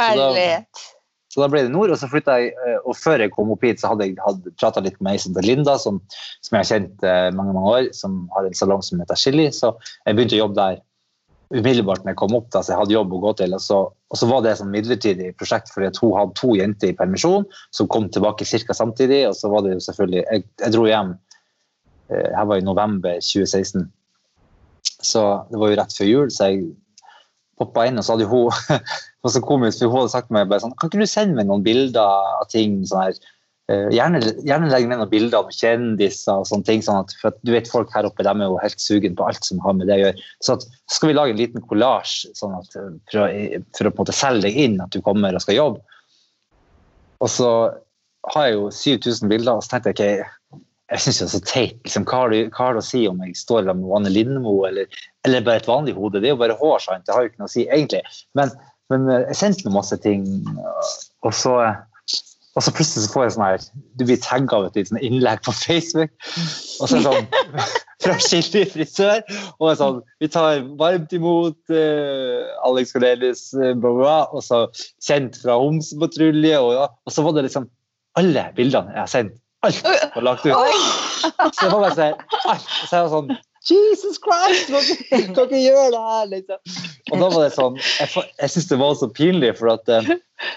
Herlighet. 0.00 0.88
Så 1.30 1.44
da 1.44 1.46
ble 1.50 1.62
det 1.62 1.70
nord, 1.70 1.92
og 1.94 1.98
så 2.00 2.08
flytta 2.10 2.36
jeg, 2.40 2.52
eh, 2.58 2.78
og 2.82 2.96
før 2.98 3.22
jeg 3.22 3.30
kom 3.34 3.52
opp 3.54 3.62
hit, 3.62 3.78
så 3.78 3.92
hadde 3.92 4.08
jeg 4.08 4.16
prata 4.58 4.82
litt 4.82 4.98
med 4.98 5.14
ei 5.14 5.22
som 5.22 5.36
Linda, 5.44 5.76
som, 5.78 6.00
som 6.42 6.56
jeg 6.56 6.64
har 6.64 6.70
kjent 6.72 7.04
eh, 7.06 7.26
mange 7.36 7.54
mange 7.54 7.74
år, 7.76 7.90
som 7.94 8.24
har 8.34 8.48
en 8.48 8.56
salong 8.58 8.82
som 8.82 9.02
heter 9.02 9.18
Chili. 9.20 9.46
Så 9.54 9.70
jeg 9.78 10.18
begynte 10.18 10.38
å 10.40 10.42
jobbe 10.44 10.58
der 10.58 10.80
umiddelbart 11.50 12.02
når 12.02 12.12
jeg 12.12 12.18
kom 12.18 12.34
opp, 12.38 12.50
da, 12.54 12.62
så 12.62 12.74
jeg 12.74 12.80
hadde 12.80 12.96
jobb 12.96 13.14
å 13.14 13.22
gå 13.22 13.32
til. 13.38 13.54
Og 13.54 13.62
så, 13.62 13.78
og 13.90 14.18
så 14.18 14.28
var 14.30 14.42
det 14.42 14.56
et 14.56 14.66
midlertidig 14.72 15.30
prosjekt, 15.38 15.70
fordi 15.74 15.92
hun 16.00 16.16
hadde 16.18 16.38
to 16.38 16.52
jenter 16.58 16.90
i 16.90 16.98
permisjon 16.98 17.46
som 17.76 17.90
kom 17.90 18.10
tilbake 18.10 18.46
ca. 18.46 18.76
samtidig. 18.76 19.22
Og 19.30 19.38
så 19.38 19.50
var 19.54 19.66
det 19.66 19.76
jo 19.76 19.86
selvfølgelig 19.86 20.24
Jeg, 20.24 20.46
jeg 20.64 20.74
dro 20.74 20.86
hjem 20.90 21.16
eh, 22.10 22.28
Her 22.34 22.50
var 22.50 22.58
i 22.58 22.66
november 22.66 23.22
2016. 23.22 23.86
Så 25.00 25.24
det 25.50 25.62
var 25.62 25.70
jo 25.70 25.78
rett 25.78 25.94
før 25.94 26.10
jul, 26.10 26.30
så 26.34 26.50
jeg 26.50 26.72
poppa 27.60 27.86
inn, 27.88 28.00
og 28.00 28.06
så 28.06 28.16
hadde 28.16 28.30
hun 28.30 28.48
var 29.24 29.34
så 29.34 29.42
komisk, 29.44 29.82
for 29.82 29.92
hun 29.92 30.02
hadde 30.04 30.14
sagt 30.14 30.32
meg 30.34 30.48
bare 30.50 30.64
sånn, 30.64 30.74
kan 30.80 30.90
ikke 30.90 31.02
du 31.02 31.10
sende 31.10 31.36
meg 31.38 31.50
noen 31.50 31.66
bilder 31.66 32.00
av 32.40 32.48
ting 32.52 32.80
sånn 32.88 33.04
her, 33.04 33.20
eh, 33.70 33.86
gjerne, 33.94 34.22
gjerne 34.46 34.70
legge 34.72 34.90
med 34.90 35.02
noen 35.02 35.12
bilder 35.12 35.42
av 35.42 35.52
kjendiser 35.54 36.40
og 36.40 36.48
sånne 36.50 36.68
ting, 36.68 36.84
sånn 36.86 37.02
at, 37.04 37.14
for 37.20 37.32
at 37.32 37.38
du 37.46 37.52
vet 37.54 37.70
folk 37.70 37.92
her 37.96 38.08
oppe, 38.08 38.26
de 38.26 38.32
er 38.32 38.48
jo 38.48 38.58
helt 38.62 38.82
sugen 38.82 39.18
på 39.18 39.28
alt 39.28 39.46
som 39.46 39.62
har 39.66 39.76
med 39.78 39.90
det 39.90 39.98
å 39.98 40.02
gjøre. 40.04 40.26
Så 40.44 40.56
at, 40.56 40.66
skal 40.92 41.12
vi 41.12 41.18
lage 41.18 41.36
en 41.36 41.42
liten 41.42 41.68
kollasj 41.70 42.16
sånn 42.38 42.58
eh, 42.58 42.90
for, 43.12 43.22
å, 43.22 43.28
for 43.76 43.90
å 43.90 43.94
på 43.94 44.00
en 44.00 44.02
måte 44.04 44.16
selge 44.16 44.48
deg 44.48 44.60
inn 44.66 44.80
at 44.82 44.96
du 44.96 45.00
kommer 45.04 45.36
og 45.36 45.44
skal 45.44 45.60
jobbe. 45.60 46.00
Og 47.20 47.28
så 47.28 47.50
har 48.34 48.46
jeg 48.46 48.56
jo 48.56 48.68
7000 48.72 49.30
bilder, 49.32 49.56
og 49.56 49.64
så 49.64 49.74
tenkte 49.74 49.92
jeg 49.92 50.24
ok, 50.24 50.36
jeg 50.90 51.02
syns 51.04 51.20
det 51.20 51.26
er 51.26 51.32
så 51.32 51.42
teit. 51.46 51.76
Liksom, 51.86 52.06
hva, 52.08 52.24
har 52.24 52.32
det, 52.34 52.80
å 52.80 52.84
si 52.84 53.04
om 53.08 53.20
jeg 53.22 53.36
står 53.38 53.68
sammen 53.68 53.84
med 53.84 53.96
Anne 54.00 54.14
Lindmo 54.14 54.56
eller, 54.66 55.02
eller 55.26 55.44
bare 55.46 55.62
et 55.62 55.68
vanlig 55.70 55.94
hode? 55.98 56.18
Det 56.18 56.30
er 56.30 56.34
jo 56.34 56.40
bare 56.40 56.58
hår, 56.58 56.80
sant? 56.82 57.06
Det 57.06 57.14
har 57.14 57.22
jo 57.24 57.30
ikke 57.30 57.42
noe 57.42 57.50
å 57.50 57.52
si, 57.52 57.66
egentlig. 57.68 58.02
Men, 58.38 58.50
men 58.90 59.06
eh, 59.06 59.28
jeg 59.30 59.38
sendte 59.38 59.68
noe 59.68 59.76
masse 59.78 59.98
ting, 60.02 60.24
og 61.22 61.36
så, 61.36 61.54
og 61.62 62.64
så 62.66 62.74
plutselig 62.74 63.04
så 63.04 63.12
får 63.12 63.26
jeg 63.26 63.34
sånn 63.36 63.46
her 63.46 63.66
Du 64.00 64.02
blir 64.08 64.18
tagga 64.24 64.58
av 64.58 64.66
et 64.66 64.90
sånn 64.90 64.98
innlegg 65.06 65.44
på 65.46 65.54
Facebook, 65.54 66.10
og 66.26 66.90
så 66.90 66.96
er 66.96 66.98
det 66.98 67.04
sånn 67.06 67.30
fra 68.02 68.16
Skilly 68.24 68.64
frisør. 68.72 69.20
Og 69.60 69.68
det 69.68 69.74
er 69.76 69.80
sånn 69.84 70.00
Vi 70.24 70.30
tar 70.34 70.64
varmt 70.80 71.14
imot 71.14 71.60
uh, 71.70 72.66
Alex 72.66 72.96
Cornelius, 72.96 73.44
uh, 73.54 73.76
bla, 73.76 73.94
bla, 74.00 74.16
og 74.34 74.42
så 74.42 74.64
sendt 74.98 75.38
fra 75.44 75.54
Homsepatrulje, 75.60 76.58
og, 76.58 76.98
og 77.06 77.14
så 77.14 77.26
var 77.26 77.38
det 77.38 77.46
liksom 77.46 77.70
alle 78.18 78.48
bildene 78.56 78.90
jeg 78.90 79.04
har 79.04 79.12
sendt 79.12 79.38
alt 79.66 79.84
var 80.14 80.26
lagt 80.26 80.46
ut. 80.46 80.52
Så 80.54 81.64
jeg 81.66 81.70
får 81.70 81.78
bare 81.78 81.94
sånn, 81.96 82.26
alt. 82.48 82.68
Så 82.88 82.90
jeg 82.96 83.06
var 83.06 83.14
sånn 83.14 83.38
Jesus 83.68 84.16
Christ! 84.24 84.70
Kan 85.34 85.44
ikke 85.44 85.58
gjøre 85.60 85.90
det 85.92 86.04
her, 86.04 86.28
liksom. 86.30 86.60
Og 87.10 87.16
da 87.20 87.26
var 87.28 87.42
det 87.44 87.50
sånn 87.52 87.74
Jeg, 87.76 88.22
jeg 88.40 88.52
syns 88.54 88.70
det 88.70 88.78
var 88.80 88.94
så 88.96 89.08
pinlig, 89.12 89.50
for 89.58 89.74
at 89.74 89.90
eh, 89.92 90.14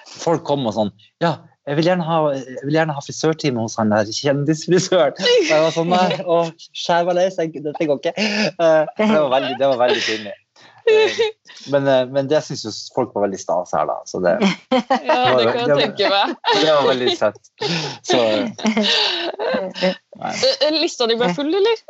folk 0.07 0.45
kom 0.47 0.63
og 0.69 0.77
sånn 0.77 0.93
Ja, 1.23 1.33
jeg 1.67 1.79
vil 1.79 1.89
gjerne 1.91 2.05
ha, 2.07 2.19
vil 2.63 2.75
gjerne 2.75 2.95
ha 2.95 3.03
frisørtime 3.03 3.63
hos 3.63 3.75
han 3.79 3.91
der 3.93 4.07
kjendisfrisøren. 4.11 5.19
Og 5.19 5.51
jeg 5.51 5.65
var 5.65 5.75
sånn 5.75 5.91
Nei, 5.91 6.07
å, 6.27 6.39
skjævaløs, 6.75 7.39
dette 7.39 7.87
går 7.87 8.01
ikke. 8.01 8.15
Uh, 8.59 8.83
det, 8.99 9.07
var 9.11 9.29
veldig, 9.31 9.53
det 9.61 9.69
var 9.71 9.79
veldig 9.85 10.01
pinlig. 10.03 10.33
Uh, 10.83 11.19
men, 11.71 11.87
men, 12.11 12.27
det 12.27 12.41
syns 12.43 12.65
jo 12.65 12.71
folk 12.95 13.13
var 13.15 13.25
veldig 13.27 13.39
stas 13.39 13.71
her, 13.75 13.87
da. 13.87 13.95
Så 14.09 14.19
det, 14.23 14.33
ja, 15.07 15.17
det 15.37 15.45
kan 15.47 15.61
jeg 15.61 15.79
tenke 15.79 16.11
meg. 16.11 16.35
Det 16.63 16.73
var 16.73 16.87
veldig 16.89 17.15
søtt. 17.17 17.41
Så 18.07 18.19
Lista 20.75 21.07
di 21.09 21.17
ble 21.19 21.31
full, 21.37 21.53
eller? 21.61 21.83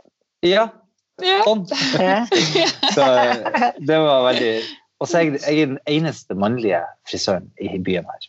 Ja. 0.45 0.67
Sånn. 1.21 1.65
Så 2.95 3.09
det 3.77 3.97
var 4.01 4.23
veldig 4.25 4.53
Og 4.97 5.05
så 5.05 5.19
er 5.19 5.27
jeg, 5.27 5.41
jeg 5.43 5.61
er 5.61 5.69
den 5.75 5.81
eneste 5.89 6.37
mannlige 6.39 6.79
frisøren 7.09 7.51
i 7.61 7.77
byen 7.77 8.07
her. 8.09 8.27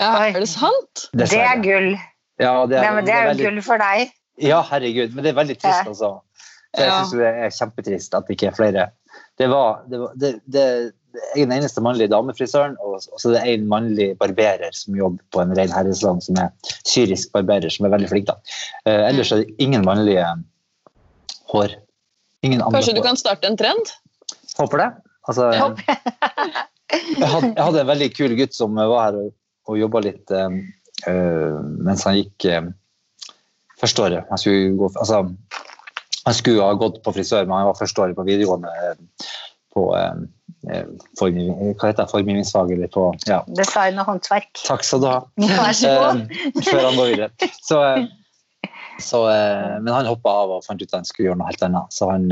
Ja, 0.00 0.10
er 0.26 0.40
det 0.40 0.50
sant? 0.50 1.06
Det 1.14 1.30
er 1.38 1.60
gull. 1.62 1.94
Ja, 2.42 2.64
det 2.66 2.80
er, 2.80 2.86
Nei, 2.88 2.92
men 2.96 3.06
det 3.06 3.14
er 3.14 3.26
jo 3.26 3.32
veldig, 3.34 3.44
gull 3.46 3.60
for 3.66 3.82
deg. 3.82 4.14
Ja, 4.42 4.58
herregud. 4.66 5.14
Men 5.14 5.26
det 5.26 5.30
er 5.30 5.36
veldig 5.38 5.56
trist, 5.62 5.90
altså. 5.92 6.16
Så 6.74 6.82
jeg 6.82 6.94
syns 6.94 7.12
det 7.20 7.28
er 7.30 7.52
kjempetrist 7.54 8.16
at 8.18 8.26
det 8.26 8.34
ikke 8.34 8.48
er 8.50 8.56
flere. 8.56 8.86
Det 9.40 9.48
var, 9.50 9.80
det 9.90 9.98
var 9.98 10.12
det, 10.20 10.28
det, 10.46 10.64
Jeg 11.34 11.42
er 11.42 11.46
den 11.48 11.52
eneste 11.56 11.82
mannlige 11.82 12.10
damefrisøren, 12.12 12.76
og 12.82 13.00
og 13.00 13.20
så 13.20 13.30
er 13.30 13.34
det 13.34 13.54
en 13.54 13.68
mannlig 13.70 14.08
barberer 14.18 14.70
som 14.74 14.94
jobber 14.98 15.22
på 15.34 15.42
en 15.42 15.54
ren 15.58 15.72
herresalong, 15.74 16.20
som 16.22 16.38
er 16.42 16.50
syrisk 16.86 17.32
barberer, 17.34 17.70
som 17.70 17.86
er 17.86 17.94
veldig 17.94 18.10
flink. 18.10 18.26
da. 18.30 18.36
Uh, 18.86 19.08
ellers 19.10 19.32
er 19.34 19.42
det 19.42 19.54
ingen 19.58 19.84
mannlige 19.86 20.26
hår. 21.52 21.74
Ingen 22.46 22.62
andre 22.62 22.78
Kanskje 22.78 22.94
du 22.94 23.00
hår. 23.02 23.08
kan 23.08 23.16
starte 23.20 23.46
en 23.50 23.56
trend? 23.58 23.92
Håper 24.58 24.78
det. 24.84 24.88
Altså, 25.28 25.50
Ja. 25.54 25.68
jeg, 27.18 27.28
hadde, 27.34 27.52
jeg 27.56 27.64
hadde 27.64 27.80
en 27.80 27.90
veldig 27.90 28.10
kul 28.14 28.34
gutt 28.38 28.54
som 28.54 28.74
var 28.76 28.98
her 29.06 29.18
og, 29.22 29.30
og 29.70 29.78
jobba 29.80 30.02
litt 30.04 30.30
uh, 30.30 30.50
mens 31.82 32.04
han 32.06 32.18
gikk 32.20 32.46
uh, 32.50 32.68
første 33.80 34.02
året. 34.02 34.26
Han 34.30 34.38
skulle, 34.38 34.74
gå, 34.78 34.90
altså, 34.94 35.24
han 36.24 36.36
skulle 36.36 36.64
ha 36.64 36.74
gått 36.80 37.02
på 37.04 37.12
frisør, 37.16 37.44
men 37.46 37.58
han 37.58 37.68
var 37.68 37.78
første 37.78 38.02
året 38.04 38.16
på 38.18 38.26
videregående 38.26 38.70
um, 38.90 39.06
på 39.74 39.86
eh, 39.98 40.20
uh, 40.70 40.90
hva 41.20 41.30
heter 41.30 41.98
det, 42.00 42.08
formgivningsfag 42.12 42.72
eller 42.76 42.92
på 42.94 43.06
ja, 43.28 43.42
Design 43.58 43.98
og 44.00 44.08
håndverk. 44.12 44.52
Takk 44.62 44.86
skal 44.86 45.02
du 45.02 45.08
ha. 45.10 45.18
Vær 45.42 45.74
så 45.76 45.94
god. 45.98 46.22
Um, 46.22 46.62
før 46.70 46.80
han 46.88 47.00
går 47.00 47.10
videre. 47.12 47.50
Så, 47.58 47.80
så, 49.02 49.24
men 49.82 49.92
han 49.92 50.08
hoppa 50.08 50.38
av 50.44 50.56
og 50.56 50.64
fant 50.66 50.80
ut 50.80 50.88
at 50.88 51.00
han 51.02 51.08
skulle 51.08 51.30
gjøre 51.30 51.42
noe 51.42 51.50
helt 51.50 51.66
annet, 51.66 51.92
så 51.92 52.12
han 52.14 52.30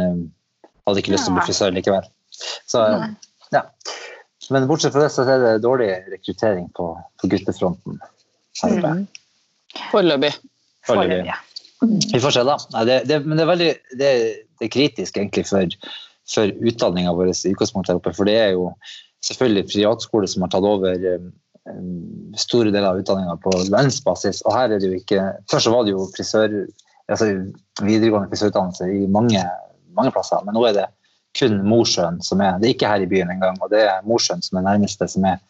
hadde 0.87 1.03
ikke 1.03 1.15
lyst 1.15 1.29
til 1.29 1.35
å 1.35 1.39
bli 1.41 1.47
frisør 1.51 1.75
likevel. 1.77 2.09
Så, 2.71 2.87
ja. 3.53 3.67
Men 4.51 4.67
bortsett 4.71 4.95
fra 4.95 5.05
det 5.05 5.13
så 5.15 5.25
er 5.27 5.43
det 5.43 5.53
dårlig 5.65 5.91
rekruttering 6.13 6.69
på, 6.77 6.93
på 7.21 7.31
guttefronten. 7.31 8.01
Mm. 8.63 9.07
Foreløpig. 9.91 10.33
Foreløpig, 10.87 11.31
ja. 11.31 11.39
Vi 11.83 12.21
får 12.21 12.31
se, 12.37 12.45
da. 12.47 12.57
Nei, 12.77 12.85
det, 12.89 12.97
det, 13.11 13.21
men 13.27 13.39
det 13.39 13.45
er 13.45 13.51
veldig 13.51 13.71
det, 13.99 14.11
det 14.61 14.67
er 14.67 14.73
kritisk 14.73 15.19
egentlig 15.19 15.45
for, 15.49 15.77
for 16.31 16.53
utdanninga 16.71 17.15
vår 17.19 17.33
i 17.33 17.55
utgangspunktet 17.55 17.95
her 17.95 18.01
oppe. 18.01 18.15
For 18.17 18.29
det 18.29 18.37
er 18.39 18.53
jo 18.55 18.69
selvfølgelig 19.27 19.71
privatskole 19.71 20.31
som 20.31 20.47
har 20.47 20.53
tatt 20.55 20.69
over 20.69 21.07
um, 21.17 21.29
um, 21.71 22.33
store 22.39 22.71
deler 22.71 22.91
av 22.93 23.03
utdanninga 23.03 23.37
på 23.43 23.55
landsbasis. 23.73 24.43
Og 24.47 24.57
her 24.57 24.71
er 24.71 24.83
det 24.83 24.91
jo 24.91 24.99
ikke 25.01 25.29
Først 25.51 25.69
så 25.69 25.75
var 25.75 25.87
det 25.87 25.95
jo 25.95 26.09
frisør, 26.15 26.59
altså 27.11 27.31
videregående 27.83 28.31
frisørutdannelse 28.33 28.91
i 28.91 29.07
mange, 29.11 29.45
mange 29.97 30.15
plasser, 30.15 30.43
men 30.47 30.59
nå 30.59 30.67
er 30.69 30.79
det 30.79 30.89
kun 31.39 31.63
Mosjøen 31.65 32.19
som 32.25 32.43
er 32.45 32.59
Det 32.61 32.69
er 32.69 32.75
ikke 32.75 32.91
her 32.91 33.05
i 33.05 33.09
byen 33.09 33.31
engang, 33.33 33.57
og 33.65 33.71
det 33.73 33.87
er 33.89 34.05
Mosjøen 34.07 34.43
som 34.45 34.59
er 34.61 34.67
nærmeste, 34.67 35.09
som 35.09 35.25
er 35.25 35.41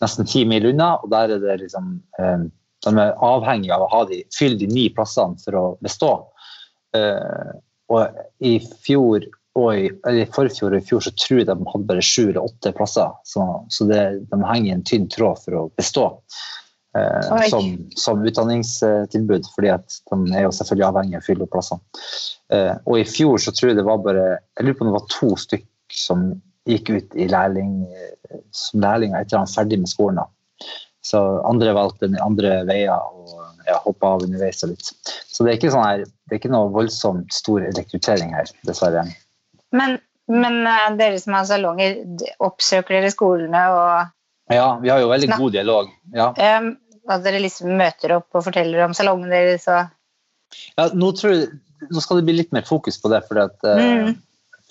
nesten 0.00 0.26
ti 0.28 0.46
mil 0.48 0.70
unna. 0.70 0.94
Og 1.02 1.10
der 1.12 1.36
er 1.36 1.42
det 1.42 1.58
liksom 1.64 1.98
um, 2.18 2.46
de 2.84 2.92
er 2.96 3.18
avhengige 3.24 3.76
av 3.76 3.84
å 3.84 3.90
ha 3.92 4.04
de, 4.08 4.22
fylle 4.36 4.58
de 4.60 4.68
ni 4.70 4.86
plassene 4.94 5.40
for 5.42 5.58
å 5.58 5.64
bestå. 5.84 6.14
Uh, 6.96 7.58
og 7.90 8.22
i 8.46 8.56
fjor 8.84 9.26
og 9.58 9.68
i, 9.74 9.88
eller 10.06 10.22
i 10.22 10.30
forfjor 10.30 10.74
og 10.74 10.78
i 10.78 10.86
fjor 10.86 11.02
så 11.04 11.12
tror 11.18 11.40
jeg 11.40 11.48
de 11.48 11.56
hadde 11.72 11.88
bare 11.88 12.04
sju 12.04 12.28
eller 12.28 12.44
åtte 12.44 12.72
plasser. 12.76 13.12
Så, 13.26 13.44
så 13.72 13.86
det, 13.90 14.02
de 14.30 14.40
henger 14.46 14.70
i 14.70 14.74
en 14.76 14.86
tynn 14.86 15.08
tråd 15.10 15.40
for 15.42 15.58
å 15.58 15.64
bestå 15.78 16.06
eh, 16.96 17.48
som, 17.50 17.72
som 17.98 18.22
utdanningstilbud. 18.26 19.48
fordi 19.54 19.72
at 19.74 19.98
de 20.12 20.20
er 20.30 20.46
jo 20.46 20.54
selvfølgelig 20.54 20.88
avhengig 20.90 21.18
av 21.18 21.24
å 21.24 21.26
fylle 21.26 21.46
opp 21.46 21.54
plassene. 21.56 22.04
Eh, 22.54 22.76
og 22.84 23.00
i 23.00 23.08
fjor 23.08 23.42
så 23.42 23.54
tror 23.56 23.72
jeg 23.72 23.80
det 23.80 23.88
var 23.88 24.04
bare 24.06 24.28
jeg 24.30 24.68
lurer 24.68 24.78
på 24.78 24.86
om 24.86 24.92
det 24.92 24.98
var 25.00 25.10
to 25.16 25.32
stykk 25.46 25.98
som 25.98 26.28
gikk 26.70 26.92
ut 26.94 27.18
i 27.18 27.26
lærling, 27.30 27.74
eh, 27.90 28.44
som 28.54 28.84
lærlinger 28.84 29.18
etter 29.18 29.34
at 29.34 29.40
han 29.40 29.50
var 29.50 29.56
ferdig 29.56 29.82
med 29.82 29.90
skolen. 29.90 30.22
da. 30.22 30.70
Så 31.06 31.20
andre 31.48 31.72
valgte 31.76 32.10
andre 32.20 32.60
veier 32.68 32.92
og 32.92 33.30
ja, 33.66 33.78
hoppa 33.86 34.14
av 34.16 34.24
underveis 34.26 34.60
og 34.66 34.74
litt. 34.74 34.90
Så 35.30 35.44
det 35.46 35.52
er 35.52 35.58
ikke 35.58 35.72
sånn 35.72 35.86
her, 35.86 36.04
det 36.04 36.36
er 36.36 36.40
ikke 36.42 36.52
noe 36.52 36.68
voldsomt 36.74 37.32
stor 37.32 37.64
rekruttering 37.76 38.34
her, 38.36 38.50
dessverre. 38.68 39.06
Men, 39.72 39.96
men 40.28 40.60
eh, 40.68 40.88
dere 40.98 41.20
som 41.22 41.38
har 41.38 41.46
salonger, 41.48 42.02
oppsøker 42.42 42.98
dere 42.98 43.12
skolene 43.14 43.64
og 43.72 43.92
Ja, 44.50 44.74
vi 44.82 44.90
har 44.90 44.98
jo 45.00 45.08
veldig 45.12 45.30
god 45.38 45.52
dialog. 45.54 45.90
Ja. 46.12 46.32
um, 46.34 46.72
at 47.10 47.24
dere 47.24 47.40
liksom 47.42 47.72
møter 47.80 48.16
opp 48.18 48.36
og 48.36 48.44
forteller 48.44 48.84
om 48.84 48.92
salongen 48.94 49.32
deres 49.32 49.64
og 49.70 49.88
ja 50.76 50.88
nå, 50.92 51.12
tror 51.16 51.32
jeg, 51.32 51.48
nå 51.88 52.02
skal 52.02 52.18
det 52.20 52.26
bli 52.26 52.34
litt 52.40 52.52
mer 52.52 52.66
fokus 52.66 52.98
på 53.00 53.08
det, 53.12 53.22
fordi 53.28 53.46
at, 53.46 53.56
eh, 53.70 53.80
Mm. 53.80 54.16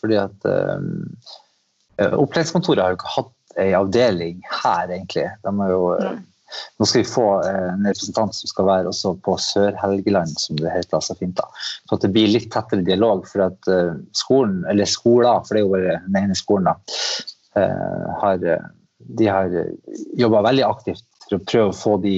fordi 0.02 0.18
at 0.20 0.46
eh, 0.46 2.14
Opplæringskontoret 2.16 2.84
har 2.84 2.94
jo 2.94 3.00
ikke 3.00 3.14
hatt 3.16 3.32
ei 3.58 3.74
avdeling 3.74 4.42
her, 4.64 4.92
egentlig. 4.92 5.30
Jo, 5.46 5.94
eh, 5.96 6.10
Mm. 6.10 6.26
Nå 6.80 6.86
skal 6.86 7.04
vi 7.04 7.10
få 7.10 7.44
eh, 7.46 7.74
en 7.74 7.86
representant 7.86 8.34
som 8.34 8.50
skal 8.50 8.66
være 8.66 8.90
også 8.90 9.12
på 9.22 9.36
Sør-Helgeland, 9.38 10.34
som 10.42 10.58
det 10.58 10.72
heter 10.74 11.00
så 11.00 11.14
fint. 11.14 11.36
da. 11.38 11.46
Så 11.86 11.96
at 11.96 12.02
det 12.02 12.10
blir 12.16 12.32
litt 12.32 12.50
tettere 12.50 12.82
dialog. 12.82 13.28
For 13.30 13.46
at 13.46 13.70
eh, 13.70 14.00
skolen, 14.18 14.64
eller 14.66 14.90
skoler, 14.90 15.44
for 15.46 15.54
det 15.54 15.62
er 15.62 15.68
jo 15.68 15.76
bare 15.76 16.00
den 16.08 16.18
ene 16.24 16.38
skolen, 16.38 16.72
da, 16.72 16.74
har, 18.22 18.42
de 19.20 19.28
har 19.28 19.54
jobba 20.18 20.42
veldig 20.46 20.64
aktivt 20.64 21.06
for 21.28 21.38
å 21.38 21.46
prøve 21.46 21.70
å 21.74 21.78
få 21.78 21.96
de 22.02 22.18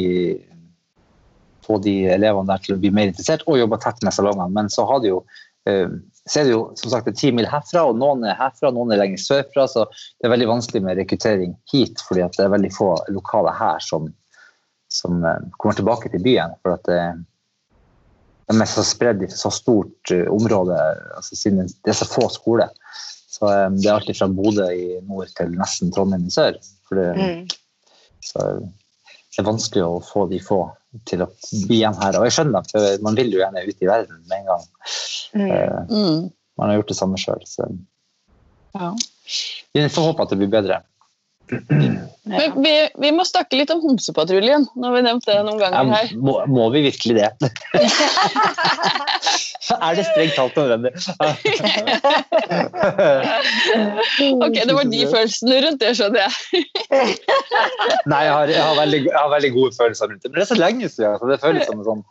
få 1.65 1.77
de 1.83 1.95
elevene 2.13 2.49
der 2.49 2.63
til 2.63 2.75
å 2.75 2.79
bli 2.81 2.91
mer 2.93 3.09
interessert, 3.09 3.43
og 3.47 3.59
jobbe 3.59 3.79
tett 3.83 3.99
med 4.05 4.15
salongene. 4.15 4.51
Men 4.55 4.71
så 4.71 4.85
har 4.89 5.01
de 5.03 5.11
jo 5.11 5.21
så 6.29 6.39
er 6.39 6.45
det 6.45 6.53
jo 6.53 6.61
som 6.77 6.91
sagt 6.93 7.09
ti 7.17 7.31
mil 7.33 7.47
herfra, 7.49 7.87
og 7.89 7.97
noen 7.97 8.27
er 8.29 8.37
herfra, 8.37 8.69
noen 8.73 8.93
er 8.93 9.01
lenger 9.01 9.21
sørfra. 9.21 9.65
Så 9.69 9.87
det 9.89 10.27
er 10.27 10.33
veldig 10.35 10.51
vanskelig 10.51 10.83
med 10.85 10.99
rekruttering 11.01 11.55
hit, 11.71 12.03
fordi 12.05 12.27
det 12.37 12.45
er 12.45 12.53
veldig 12.53 12.71
få 12.75 12.91
lokale 13.13 13.53
her 13.57 13.81
som, 13.81 14.11
som 14.93 15.25
eh, 15.25 15.47
kommer 15.57 15.79
tilbake 15.79 16.11
til 16.13 16.21
byen. 16.23 16.53
For 16.61 16.77
at 16.77 16.85
det, 16.89 17.01
de 18.51 18.57
er 18.59 18.69
så 18.69 18.85
spredd 18.85 19.25
i 19.25 19.31
så 19.33 19.49
stort 19.53 20.13
eh, 20.13 20.27
område, 20.29 20.77
altså 21.17 21.39
siden 21.39 21.65
det 21.71 21.95
er 21.95 21.97
så 22.03 22.09
få 22.09 22.27
skoler. 22.33 22.69
Så 23.31 23.49
eh, 23.49 23.67
det 23.79 23.89
er 23.89 23.97
alltid 23.97 24.21
fra 24.21 24.29
Bodø 24.29 24.69
i 24.69 25.01
nord 25.09 25.33
til 25.39 25.57
nesten 25.57 25.89
Trondheim 25.95 26.29
i 26.29 26.35
sør. 26.35 26.61
For 26.85 27.01
det, 27.01 27.09
mm. 27.17 27.89
så 28.29 28.45
det 28.61 29.41
er 29.41 29.49
vanskelig 29.49 29.87
å 29.87 30.03
få 30.05 30.27
de 30.29 30.37
få 30.43 30.67
til 31.07 31.23
å 31.23 31.29
bli 31.67 31.79
igjen 31.79 31.97
her. 32.01 32.17
Og 32.19 32.27
jeg 32.27 32.35
skjønner 32.35 32.63
det, 32.65 32.73
for 32.73 33.05
man 33.05 33.17
vil 33.19 33.31
jo 33.33 33.41
gjerne 33.41 33.63
ut 33.65 33.83
i 33.83 33.89
verden 33.89 34.21
med 34.27 34.37
en 34.41 34.49
gang. 34.51 34.65
Mm. 35.33 35.91
Mm. 35.91 36.21
Man 36.59 36.71
har 36.71 36.79
gjort 36.79 36.91
det 36.91 36.99
samme 36.99 37.19
sjøl, 37.21 37.43
så 37.47 37.69
Ja. 38.75 38.93
vi 39.73 39.87
får 39.89 40.09
håpe 40.11 40.23
at 40.23 40.33
det 40.33 40.39
blir 40.41 40.51
bedre. 40.51 40.81
Men 42.23 42.53
vi, 42.63 42.71
vi 43.01 43.09
må 43.11 43.23
snakke 43.27 43.57
litt 43.59 43.71
om 43.73 43.81
Homsepatruljen. 43.83 44.67
Nå 44.77 44.87
har 44.87 44.93
vi 44.95 45.01
nevnt 45.03 45.25
det 45.27 45.35
noen 45.43 45.57
ganger 45.59 45.77
Ja, 45.83 45.97
her. 45.99 46.11
må, 46.21 46.35
må 46.47 46.67
vi 46.71 46.83
virkelig 46.85 47.15
det? 47.17 47.29
er 49.81 49.97
det 49.97 50.05
strengt 50.07 50.35
talt 50.37 50.55
nødvendig? 50.55 50.93
Ok, 54.41 54.55
Det 54.67 54.75
var 54.77 54.87
de 54.91 55.01
følelsene 55.11 55.59
rundt 55.65 55.81
det, 55.83 55.91
skjønner 55.97 56.19
jeg. 56.25 56.33
Nei, 58.11 58.21
jeg 58.27 58.33
har, 58.35 58.51
jeg, 58.53 58.63
har 58.63 58.75
veldig, 58.79 58.99
jeg 59.07 59.17
har 59.17 59.31
veldig 59.33 59.51
gode 59.57 59.75
følelser 59.77 60.11
rundt 60.11 60.21
det. 60.23 60.31
Men 60.31 60.39
det 60.39 60.45
er 60.45 60.51
så 60.53 60.59
lenge 60.59 60.91
siden. 60.93 61.17
Så 61.21 61.31
det 61.31 61.39
føles 61.43 61.67
som 61.69 61.81
en 61.81 61.87
sånn 61.89 62.03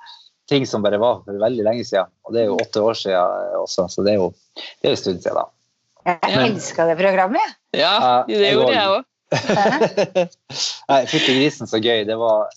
ting 0.51 0.67
som 0.67 0.83
bare 0.85 0.99
var 1.01 1.21
for 1.25 1.41
veldig 1.41 1.65
lenge 1.67 1.85
siden. 1.87 2.11
Og 2.27 2.35
det 2.35 2.45
er 2.45 2.51
jo 2.51 2.59
åtte 2.61 2.83
år 2.85 2.99
siden 2.99 3.57
også, 3.63 3.87
så 3.95 4.05
det 4.07 4.17
er 4.17 4.21
jo, 4.21 4.29
det 4.59 4.91
er 4.91 4.93
jo 4.93 4.97
en 4.99 5.03
stund 5.05 5.23
siden. 5.25 5.39
da. 5.41 5.47
Jeg 6.11 6.19
Ja. 6.33 6.43
elska 6.49 6.87
det 6.89 6.97
programmet. 6.99 7.41
jeg. 7.45 7.81
Ja, 7.83 7.95
Ja, 8.01 8.25
det 8.27 8.53
gjorde 8.55 8.75
jeg 8.75 8.89
òg. 8.97 9.05
Nei, 10.91 11.01
Fytti 11.11 11.37
grisen, 11.39 11.71
så 11.71 11.81
gøy. 11.81 12.05
Det 12.09 12.17
var, 12.21 12.51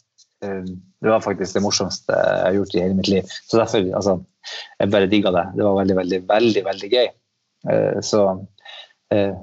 eh, 0.46 0.62
det 0.66 1.12
var 1.12 1.24
faktisk 1.24 1.58
det 1.58 1.64
morsomste 1.66 2.18
jeg 2.18 2.44
har 2.48 2.58
gjort 2.58 2.76
i 2.76 2.84
hele 2.84 2.98
mitt 3.00 3.12
liv. 3.12 3.34
Så 3.48 3.62
derfor, 3.62 3.88
altså, 4.00 4.18
jeg 4.82 4.94
bare 4.94 5.10
digga 5.12 5.34
det. 5.36 5.48
Det 5.58 5.66
var 5.68 5.80
veldig, 5.82 5.98
veldig, 6.02 6.22
veldig, 6.30 6.64
veldig 6.70 6.92
gøy. 6.94 7.10
Eh, 7.72 7.98
Så 8.06 8.24
eh, 9.14 9.34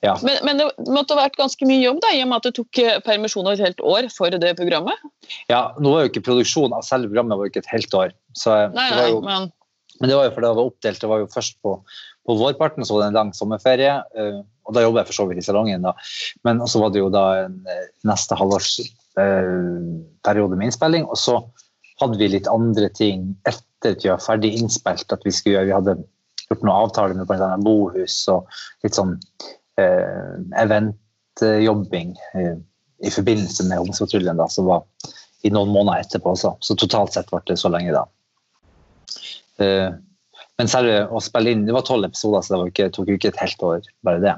ja. 0.00 0.14
Men, 0.24 0.38
men 0.48 0.56
det 0.56 0.66
måtte 0.88 1.12
ha 1.12 1.26
vært 1.26 1.36
ganske 1.36 1.66
mye 1.68 1.82
jobb, 1.82 1.98
da, 2.00 2.14
i 2.16 2.22
og 2.24 2.30
med 2.30 2.40
at 2.40 2.46
du 2.48 2.62
tok 2.62 2.78
permisjon 3.04 3.50
et 3.52 3.60
helt 3.60 3.82
år 3.84 4.08
for 4.14 4.32
det 4.32 4.54
programmet? 4.56 4.96
ja. 5.52 5.74
Nå 5.76 5.92
var 5.92 6.06
jo 6.06 6.12
ikke 6.14 6.24
produksjonen 6.24 6.72
av 6.78 6.86
selve 6.88 7.10
programmet 7.10 7.36
var 7.36 7.44
jo 7.44 7.52
ikke 7.52 7.60
et 7.66 7.74
helt 7.74 7.96
år. 7.98 8.14
Så 8.32 8.54
Nei, 8.72 8.86
det 8.94 9.02
nei, 9.02 9.10
jo, 9.12 9.20
men 9.26 9.50
Men 10.00 10.08
det 10.08 10.16
var 10.16 10.24
jo 10.24 10.32
fordi 10.32 10.46
det 10.46 10.56
var 10.56 10.70
oppdelt. 10.70 11.00
Det 11.02 11.08
var 11.10 11.20
jo 11.20 11.26
først 11.28 11.58
på, 11.60 11.74
på 12.24 12.36
vårparten, 12.40 12.86
så 12.88 12.94
var 12.96 13.02
det 13.02 13.08
en 13.10 13.18
lang 13.18 13.32
sommerferie. 13.36 13.98
Eh, 14.70 14.70
og 14.70 14.76
da 14.76 14.84
jobber 14.84 15.00
jeg 15.02 15.08
for 15.10 15.18
så 15.18 15.26
vidt 15.28 15.42
i 15.42 15.46
salongen, 15.46 15.86
da. 15.86 15.92
Men 16.46 16.54
så 16.70 16.76
var 16.82 16.88
det 16.94 17.02
jo 17.02 17.08
da 17.12 17.24
en 17.44 17.56
eh, 17.66 17.88
neste 18.08 18.34
halvårsperiode 18.38 20.56
med 20.56 20.66
innspilling. 20.68 21.04
Og 21.10 21.16
så 21.18 21.34
hadde 22.00 22.20
vi 22.20 22.32
litt 22.32 22.48
andre 22.50 22.88
ting 22.96 23.18
etter 23.48 23.90
at 23.96 24.04
vi 24.04 24.12
var 24.12 24.24
ferdig 24.24 24.50
innspilt. 24.58 25.12
At 25.12 25.24
vi 25.26 25.32
skulle 25.34 25.54
gjøre, 25.58 25.68
vi 25.68 25.78
hadde 25.78 25.94
gjort 26.50 26.64
noen 26.64 26.76
avtaler 26.76 27.14
med 27.18 27.28
bl.a. 27.28 27.56
bohus 27.62 28.16
og 28.32 28.40
litt 28.84 28.98
sånn 28.98 29.14
eh, 29.80 30.34
eventjobbing 30.62 32.10
eh, 32.38 32.56
i 33.00 33.10
forbindelse 33.12 33.62
med 33.68 33.80
Homsepatruljen, 33.80 34.40
da, 34.40 34.46
som 34.52 34.68
var 34.68 34.80
i 35.46 35.52
noen 35.52 35.70
måneder 35.72 36.04
etterpå 36.04 36.34
også. 36.34 36.50
Så 36.60 36.76
totalt 36.76 37.16
sett 37.16 37.30
ble 37.32 37.40
det 37.48 37.56
så 37.60 37.70
lenge, 37.72 37.96
da. 37.96 38.04
Eh, 39.64 39.88
men 40.60 40.68
selve 40.68 41.06
å 41.08 41.22
spille 41.24 41.54
inn 41.54 41.64
Det 41.64 41.72
var 41.72 41.86
tolv 41.88 42.10
episoder, 42.10 42.44
så 42.44 42.52
det 42.52 42.60
var 42.60 42.70
ikke, 42.74 42.90
tok 42.92 43.08
jo 43.08 43.16
ikke 43.16 43.32
et 43.32 43.40
helt 43.40 43.64
år, 43.64 43.88
bare 44.04 44.20
det. 44.20 44.36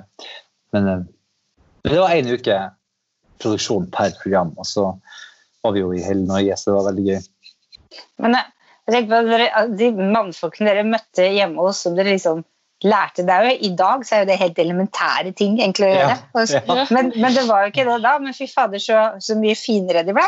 Men, 0.74 0.88
eh, 0.88 1.02
men 1.82 1.90
det 1.90 1.98
var 1.98 2.14
én 2.14 2.30
uke 2.30 2.58
produksjon 3.42 3.88
per 3.90 4.14
program, 4.22 4.54
og 4.54 4.68
så 4.68 4.86
var 5.62 5.74
vi 5.74 5.82
jo 5.82 5.90
i 5.94 6.02
hele 6.04 6.22
Norge, 6.28 6.56
så 6.58 6.70
det 6.70 6.76
var 6.76 6.88
veldig 6.92 7.06
gøy. 7.08 7.20
Men 8.22 8.38
jeg, 8.38 8.54
jeg 8.86 8.94
tenker 8.94 9.10
på 9.10 9.18
at 9.18 9.30
dere, 9.32 9.66
de 9.82 9.90
mannfolkene 10.14 10.70
dere 10.70 10.86
møtte 10.86 11.26
hjemme 11.26 11.66
hos, 11.66 11.82
som 11.82 11.98
dere 11.98 12.14
liksom 12.14 12.44
lærte 12.82 13.22
det 13.26 13.34
er 13.34 13.44
jo, 13.46 13.50
I 13.66 13.68
dag 13.78 14.06
så 14.06 14.16
er 14.16 14.22
jo 14.22 14.28
det 14.32 14.38
helt 14.40 14.56
elementære 14.58 15.32
ting 15.38 15.58
egentlig 15.60 15.86
å 15.86 15.92
gjøre. 15.92 16.16
Ja, 16.34 16.46
ja. 16.66 16.86
Men, 16.90 17.12
men 17.14 17.36
det 17.36 17.44
var 17.46 17.62
jo 17.62 17.70
ikke 17.70 17.84
det 17.86 17.98
da. 18.02 18.16
Men 18.22 18.34
fy 18.34 18.48
fader, 18.50 18.82
så, 18.82 19.02
så 19.22 19.36
mye 19.38 19.54
finere 19.58 20.02
de 20.06 20.16
ble. 20.16 20.24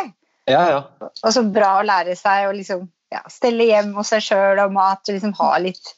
Ja, 0.51 0.63
ja. 0.71 0.83
Og 1.03 1.35
så 1.35 1.43
bra 1.51 1.79
å 1.81 1.87
lære 1.87 2.15
seg 2.19 2.47
å 2.47 2.55
liksom 2.55 2.85
ja, 3.15 3.23
stelle 3.31 3.67
hjem 3.69 3.93
hos 3.97 4.11
seg 4.13 4.25
sjøl 4.27 4.61
og 4.65 4.75
mat 4.75 5.07
og 5.09 5.15
liksom 5.17 5.37
ha 5.41 5.53
litt, 5.63 5.95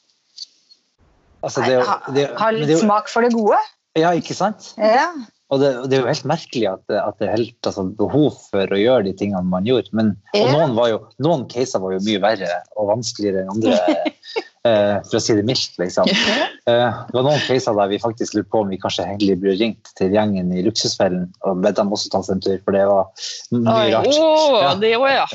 Altså, 1.45 1.63
det, 1.63 1.77
ha, 1.87 1.97
det, 2.17 2.23
ha 2.41 2.47
litt 2.55 2.71
det, 2.73 2.79
smak 2.81 3.11
for 3.13 3.23
det 3.23 3.31
gode. 3.37 3.59
ja, 3.99 4.11
ikke 4.19 4.35
sant? 4.35 4.73
Ja. 4.81 5.11
Og 5.53 5.61
det, 5.63 5.69
det 5.93 5.99
er 5.99 6.01
jo 6.03 6.09
helt 6.09 6.25
merkelig 6.27 6.65
at, 6.73 6.83
at 6.91 7.21
det 7.21 7.29
er 7.29 7.37
helt 7.37 7.69
altså, 7.69 7.85
behov 8.01 8.33
for 8.49 8.73
å 8.75 8.79
gjøre 8.81 9.05
de 9.07 9.13
tingene 9.21 9.45
man 9.47 9.69
gjorde. 9.69 9.93
Men, 9.95 10.09
og 10.35 10.49
noen, 10.51 10.73
var 10.75 10.89
jo, 10.91 10.97
noen 11.23 11.45
caser 11.53 11.79
var 11.85 11.95
jo 11.95 12.01
mye 12.09 12.23
verre 12.25 12.49
og 12.75 12.89
vanskeligere 12.91 13.45
enn 13.45 13.53
andre, 13.55 13.77
eh, 14.67 14.97
for 15.07 15.21
å 15.21 15.23
si 15.23 15.37
det 15.39 15.45
mildt. 15.47 15.77
liksom. 15.79 16.11
Eh, 16.11 16.65
det 16.67 17.15
var 17.15 17.29
noen 17.29 17.45
caser 17.47 17.79
der 17.79 17.93
vi 17.93 18.01
faktisk 18.03 18.35
lurte 18.35 18.51
på 18.57 18.65
om 18.65 18.73
vi 18.75 18.81
kanskje 18.83 19.07
egentlig 19.07 19.37
burde 19.45 19.55
ringt 19.61 19.93
til 20.01 20.17
gjengen 20.19 20.51
i 20.51 20.65
Luksusfellen 20.67 21.29
og 21.47 21.63
bedt 21.63 21.79
dem 21.79 21.95
også 21.95 22.11
ta 22.17 22.25
seg 22.27 22.41
en 22.41 22.43
tur, 22.49 22.59
for 22.67 22.75
det 22.75 22.83
var 22.91 23.07
mye 23.55 23.77
Oi. 23.85 23.95
rart. 23.95 24.19
Å, 24.19 24.59
Ja. 24.65 24.75
det 24.83 24.93
var, 25.05 25.15
ja. 25.21 25.29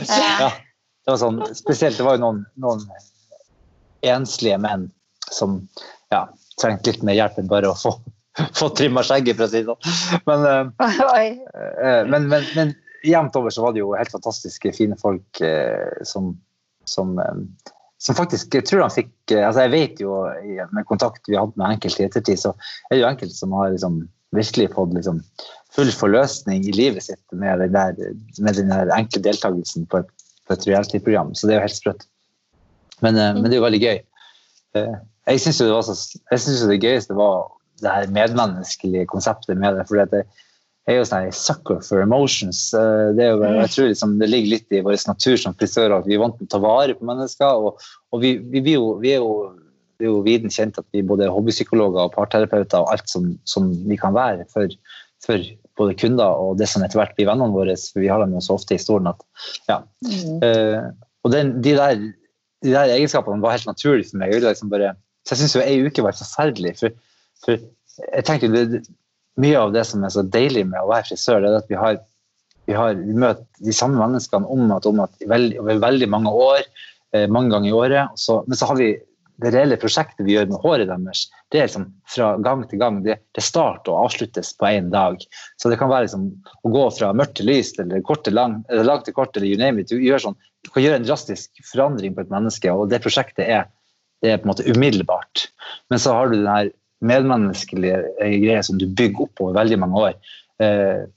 Ja, 0.44 0.52
det 1.06 1.14
var 1.14 1.22
sånn, 1.22 1.41
spesielt, 1.58 1.97
det 1.97 2.06
var 2.06 2.18
jo 2.18 2.24
noen, 2.26 2.43
noen 2.62 2.84
enslige 4.06 4.60
menn 4.62 4.88
som 5.32 5.60
ja, 6.14 6.26
trengte 6.62 6.91
litt 6.91 7.04
mer 7.06 7.18
hjelp 7.18 7.39
enn 7.41 7.49
bare 7.49 7.72
å 7.72 7.78
få, 7.78 7.95
få 8.60 8.70
trimma 8.78 9.04
skjegget, 9.06 9.39
for 9.39 9.47
å 9.47 9.52
si 9.52 9.64
det 9.64 9.72
sånn. 9.72 10.24
Men, 10.30 10.72
Eh, 11.82 12.04
men, 12.08 12.28
men, 12.30 12.45
men 12.56 12.74
jevnt 13.04 13.36
over 13.38 13.54
så 13.54 13.66
var 13.66 13.74
det 13.74 13.82
jo 13.82 13.93
helt 13.97 14.14
fantastiske, 14.14 14.74
fine 14.78 14.97
folk 15.02 15.41
eh, 15.45 16.02
som, 16.08 16.32
som, 16.86 17.16
som 18.02 18.18
faktisk 18.18 18.54
Jeg 18.60 18.68
tror 18.70 18.84
han 18.86 18.93
fikk 18.93 19.34
altså 19.34 19.66
Jeg 19.66 19.74
vet 19.74 20.02
jo 20.04 20.20
med 20.76 20.88
kontakt 20.89 21.30
vi 21.30 21.39
hadde 21.39 21.58
med 21.58 21.76
enkelte 21.76 22.04
i 22.04 22.08
ettertid, 22.08 22.41
så 22.43 22.54
er 22.54 22.95
det 22.95 23.02
jo 23.02 23.10
enkelte 23.10 23.38
som 23.38 23.56
har 23.58 23.74
liksom 23.74 24.04
virkelig 24.36 24.70
fått 24.76 24.93
liksom 24.95 25.22
full 25.76 25.91
forløsning 25.95 26.66
i 26.68 26.76
livet 26.76 27.04
sitt 27.08 27.24
med 27.36 27.60
den 27.64 27.76
der, 27.76 27.97
med 28.39 28.60
den 28.60 28.72
der 28.72 28.91
enkle 28.95 29.24
deltakelsen 29.26 29.88
på 29.91 30.02
et, 30.04 30.12
på 30.52 30.58
et 30.60 30.68
reality-program. 30.68 31.32
Så 31.36 31.47
det 31.47 31.56
er 31.56 31.62
jo 31.62 31.68
helt 31.70 31.80
sprøtt. 31.80 32.06
Men, 33.02 33.16
eh, 33.16 33.34
men 33.38 33.47
det 33.47 33.56
er 33.56 33.62
jo 33.62 33.66
veldig 33.70 33.82
gøy. 33.82 34.04
Eh, 34.78 34.93
jeg 35.32 35.43
syns 35.43 35.62
jo 35.62 35.70
det 35.70 35.82
så, 35.88 35.97
jeg 36.34 36.43
synes 36.43 36.62
jo 36.64 36.70
det 36.72 36.82
gøyeste 36.84 37.18
var 37.18 37.49
det 37.82 37.95
her 37.95 38.14
medmenneskelige 38.14 39.10
konseptet 39.10 39.58
med 39.58 39.78
det. 39.78 39.88
For 39.89 40.02
jeg 40.02 40.26
er 40.89 40.99
jo 40.99 41.08
sånn 41.08 41.32
sucker 41.34 41.82
for 41.86 42.04
emotions. 42.04 42.68
Eh, 42.78 43.08
Det, 43.18 43.32
jo, 43.32 43.41
jeg 43.45 43.74
tror 43.74 43.89
liksom 43.89 44.20
det 44.22 44.30
ligger 44.30 44.56
litt 44.58 44.78
i 44.78 44.84
vår 44.86 44.99
natur 45.08 45.38
som 45.39 45.58
frisører 45.58 45.99
at 45.99 46.10
vi 46.10 46.18
er 46.18 46.24
vant 46.24 46.38
til 46.38 46.49
å 46.49 46.54
ta 46.56 46.62
vare 46.62 46.97
på 46.97 47.08
mennesker. 47.08 47.66
Og, 47.66 47.82
og 48.12 48.24
vi, 48.24 48.38
vi, 48.38 48.64
vi, 48.66 48.78
jo, 48.78 48.95
vi 49.02 49.16
er 49.16 49.24
jo 49.24 49.58
det 50.02 50.08
er 50.08 50.16
jo 50.16 50.24
viden 50.26 50.49
kjent 50.49 50.80
at 50.82 50.88
vi 50.95 51.04
både 51.06 51.28
er 51.28 51.34
hobbypsykologer 51.36 52.08
og 52.08 52.16
parterapeuter 52.16 52.82
og 52.82 52.89
alt 52.89 53.12
som, 53.12 53.36
som 53.45 53.68
vi 53.86 53.99
kan 54.02 54.16
være 54.16 54.47
for, 54.49 54.72
for 55.22 55.38
både 55.82 55.98
kunder 56.00 56.40
og 56.40 56.58
det 56.62 56.70
som 56.72 56.86
etter 56.86 57.02
hvert 57.02 57.16
blir 57.18 57.30
vennene 57.30 57.56
våre. 57.56 57.76
For 57.76 58.04
vi 58.04 58.10
har 58.12 58.24
dem 58.24 58.36
jo 58.38 58.44
så 58.46 58.58
ofte 58.58 58.78
i 58.78 58.82
stolen 58.82 59.12
at 59.12 59.26
ja. 59.70 59.82
Eh, 60.46 60.80
og 61.22 61.34
den, 61.34 61.58
de, 61.62 61.76
der, 61.78 62.00
de 62.66 62.74
der 62.74 62.96
egenskapene 62.96 63.44
var 63.44 63.58
helt 63.58 63.70
naturlige 63.70 64.10
for 64.10 64.22
meg. 64.22 64.34
Jeg 64.34 64.46
liksom 64.46 64.72
bare, 64.72 64.96
så 65.26 65.36
jeg 65.36 65.44
syns 65.44 65.58
jo 65.58 65.66
ei 65.66 65.82
uke 65.86 66.06
var 66.06 66.18
forferdelig. 66.18 66.78
For, 66.80 66.96
for 67.44 67.60
jeg 68.08 68.28
tenker 68.28 68.54
det, 68.54 68.84
mye 69.42 69.60
av 69.60 69.76
det 69.76 69.86
som 69.90 70.04
er 70.06 70.14
så 70.14 70.24
deilig 70.26 70.66
med 70.70 70.82
å 70.82 70.90
være 70.90 71.12
frisør, 71.12 71.44
det 71.44 71.52
er 71.52 71.60
at 71.62 71.70
vi 71.72 71.80
har 71.80 72.00
vi, 72.70 72.76
har, 72.78 72.98
vi 72.98 73.16
møter 73.18 73.46
de 73.66 73.74
samme 73.76 74.00
menneskene 74.00 74.48
om 74.54 74.70
at, 74.76 74.86
om 74.88 75.02
at 75.04 75.24
i 75.24 75.30
veldig, 75.30 75.58
over 75.64 75.80
veldig 75.82 76.10
mange 76.14 76.32
år, 76.32 76.62
eh, 77.16 77.26
mange 77.32 77.54
ganger 77.54 77.72
i 77.72 77.76
året. 77.76 78.20
Så, 78.22 78.42
men 78.48 78.60
så 78.60 78.70
har 78.70 78.78
vi 78.80 78.92
det 79.42 79.52
reelle 79.56 79.78
prosjektet 79.82 80.24
vi 80.26 80.36
gjør 80.36 80.50
med 80.52 80.62
håret 80.64 80.89
deres, 80.89 81.24
det 81.52 81.60
er 81.60 81.68
liksom 81.68 81.88
fra 82.14 82.32
gang 82.46 82.64
til 82.70 82.82
gang. 82.82 83.00
Det, 83.06 83.18
det 83.36 83.44
starter 83.44 83.94
og 83.94 84.08
avsluttes 84.08 84.54
på 84.58 84.70
én 84.70 84.92
dag. 84.94 85.18
Så 85.62 85.72
det 85.72 85.80
kan 85.82 85.89
være 85.92 86.06
liksom 86.08 86.28
å 86.62 86.74
gå 86.74 86.84
fra 86.98 87.12
mørkt 87.18 87.39
til 87.39 87.50
lyst, 87.50 87.80
eller 87.82 88.04
kort 88.06 88.24
til 88.28 88.38
lang, 88.38 88.60
eller 88.70 88.88
langt 88.88 89.08
til 89.08 89.18
kort, 89.18 89.36
eller 89.36 89.50
you 89.50 89.60
name 89.60 89.82
it. 89.82 89.89
Du, 89.89 89.98
gjør 90.02 90.28
sånn, 90.28 90.38
du 90.66 90.72
kan 90.74 90.86
gjøre 90.86 91.02
en 91.02 91.08
drastisk 91.08 91.64
forandring 91.72 92.16
på 92.18 92.26
et 92.26 92.34
menneske, 92.34 92.74
og 92.76 92.92
det 92.94 93.02
prosjektet 93.04 93.48
er, 93.48 93.66
det 94.22 94.34
er 94.34 94.42
på 94.42 94.48
en 94.48 94.54
måte 94.54 94.68
umiddelbart. 94.70 95.48
Men 95.89 96.04
så 96.04 96.16
har 96.18 96.30
du 96.30 96.38
den 96.38 96.52
her 96.52 96.72
medmenneskelige 97.02 97.98
eh, 98.22 98.38
greia 98.44 98.62
som 98.66 98.78
du 98.78 98.86
bygger 98.86 99.26
opp 99.26 99.42
over 99.42 99.58
veldig 99.58 99.80
mange 99.82 100.06
år. 100.06 100.34
Eh, 100.62 101.08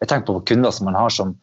jeg 0.00 0.10
tenker 0.10 0.32
på 0.32 0.44
kunder 0.48 0.72
som 0.74 0.88
man 0.88 0.96
har 0.98 1.12
som 1.12 1.36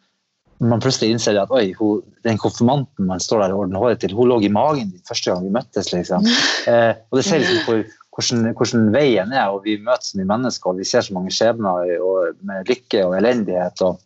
man 0.62 0.82
plutselig 0.84 1.10
innser 1.14 1.40
at 1.42 1.52
oi, 1.54 1.72
hun, 1.80 2.04
den 2.26 2.38
konfirmanten 2.42 3.08
man 3.10 3.24
står 3.24 3.42
der 3.42 3.56
og 3.56 3.64
ordner 3.66 3.82
håret 3.82 4.04
til, 4.04 4.14
hun 4.18 4.30
lå 4.30 4.38
i 4.46 4.52
magen 4.54 4.92
din 4.94 5.08
første 5.08 5.32
gang 5.32 5.46
vi 5.46 5.56
møttes. 5.58 5.92
liksom. 5.94 6.28
Eh, 6.70 6.94
og 7.10 7.18
det 7.18 7.24
ser 7.26 7.42
liksom 7.42 7.64
hvor, 7.66 7.80
hvordan, 8.14 8.44
hvordan 8.54 8.84
veien 8.94 9.32
er, 9.34 9.50
og 9.50 9.64
vi 9.66 9.80
møter 9.82 10.06
så 10.06 10.20
mye 10.20 10.30
mennesker, 10.30 10.70
og 10.70 10.78
vi 10.78 10.86
ser 10.86 11.02
så 11.08 11.16
mange 11.16 11.34
skjebner 11.34 11.90
og, 12.06 12.36
med 12.46 12.70
lykke 12.70 13.02
og 13.08 13.18
elendighet. 13.18 13.82
og 13.82 14.00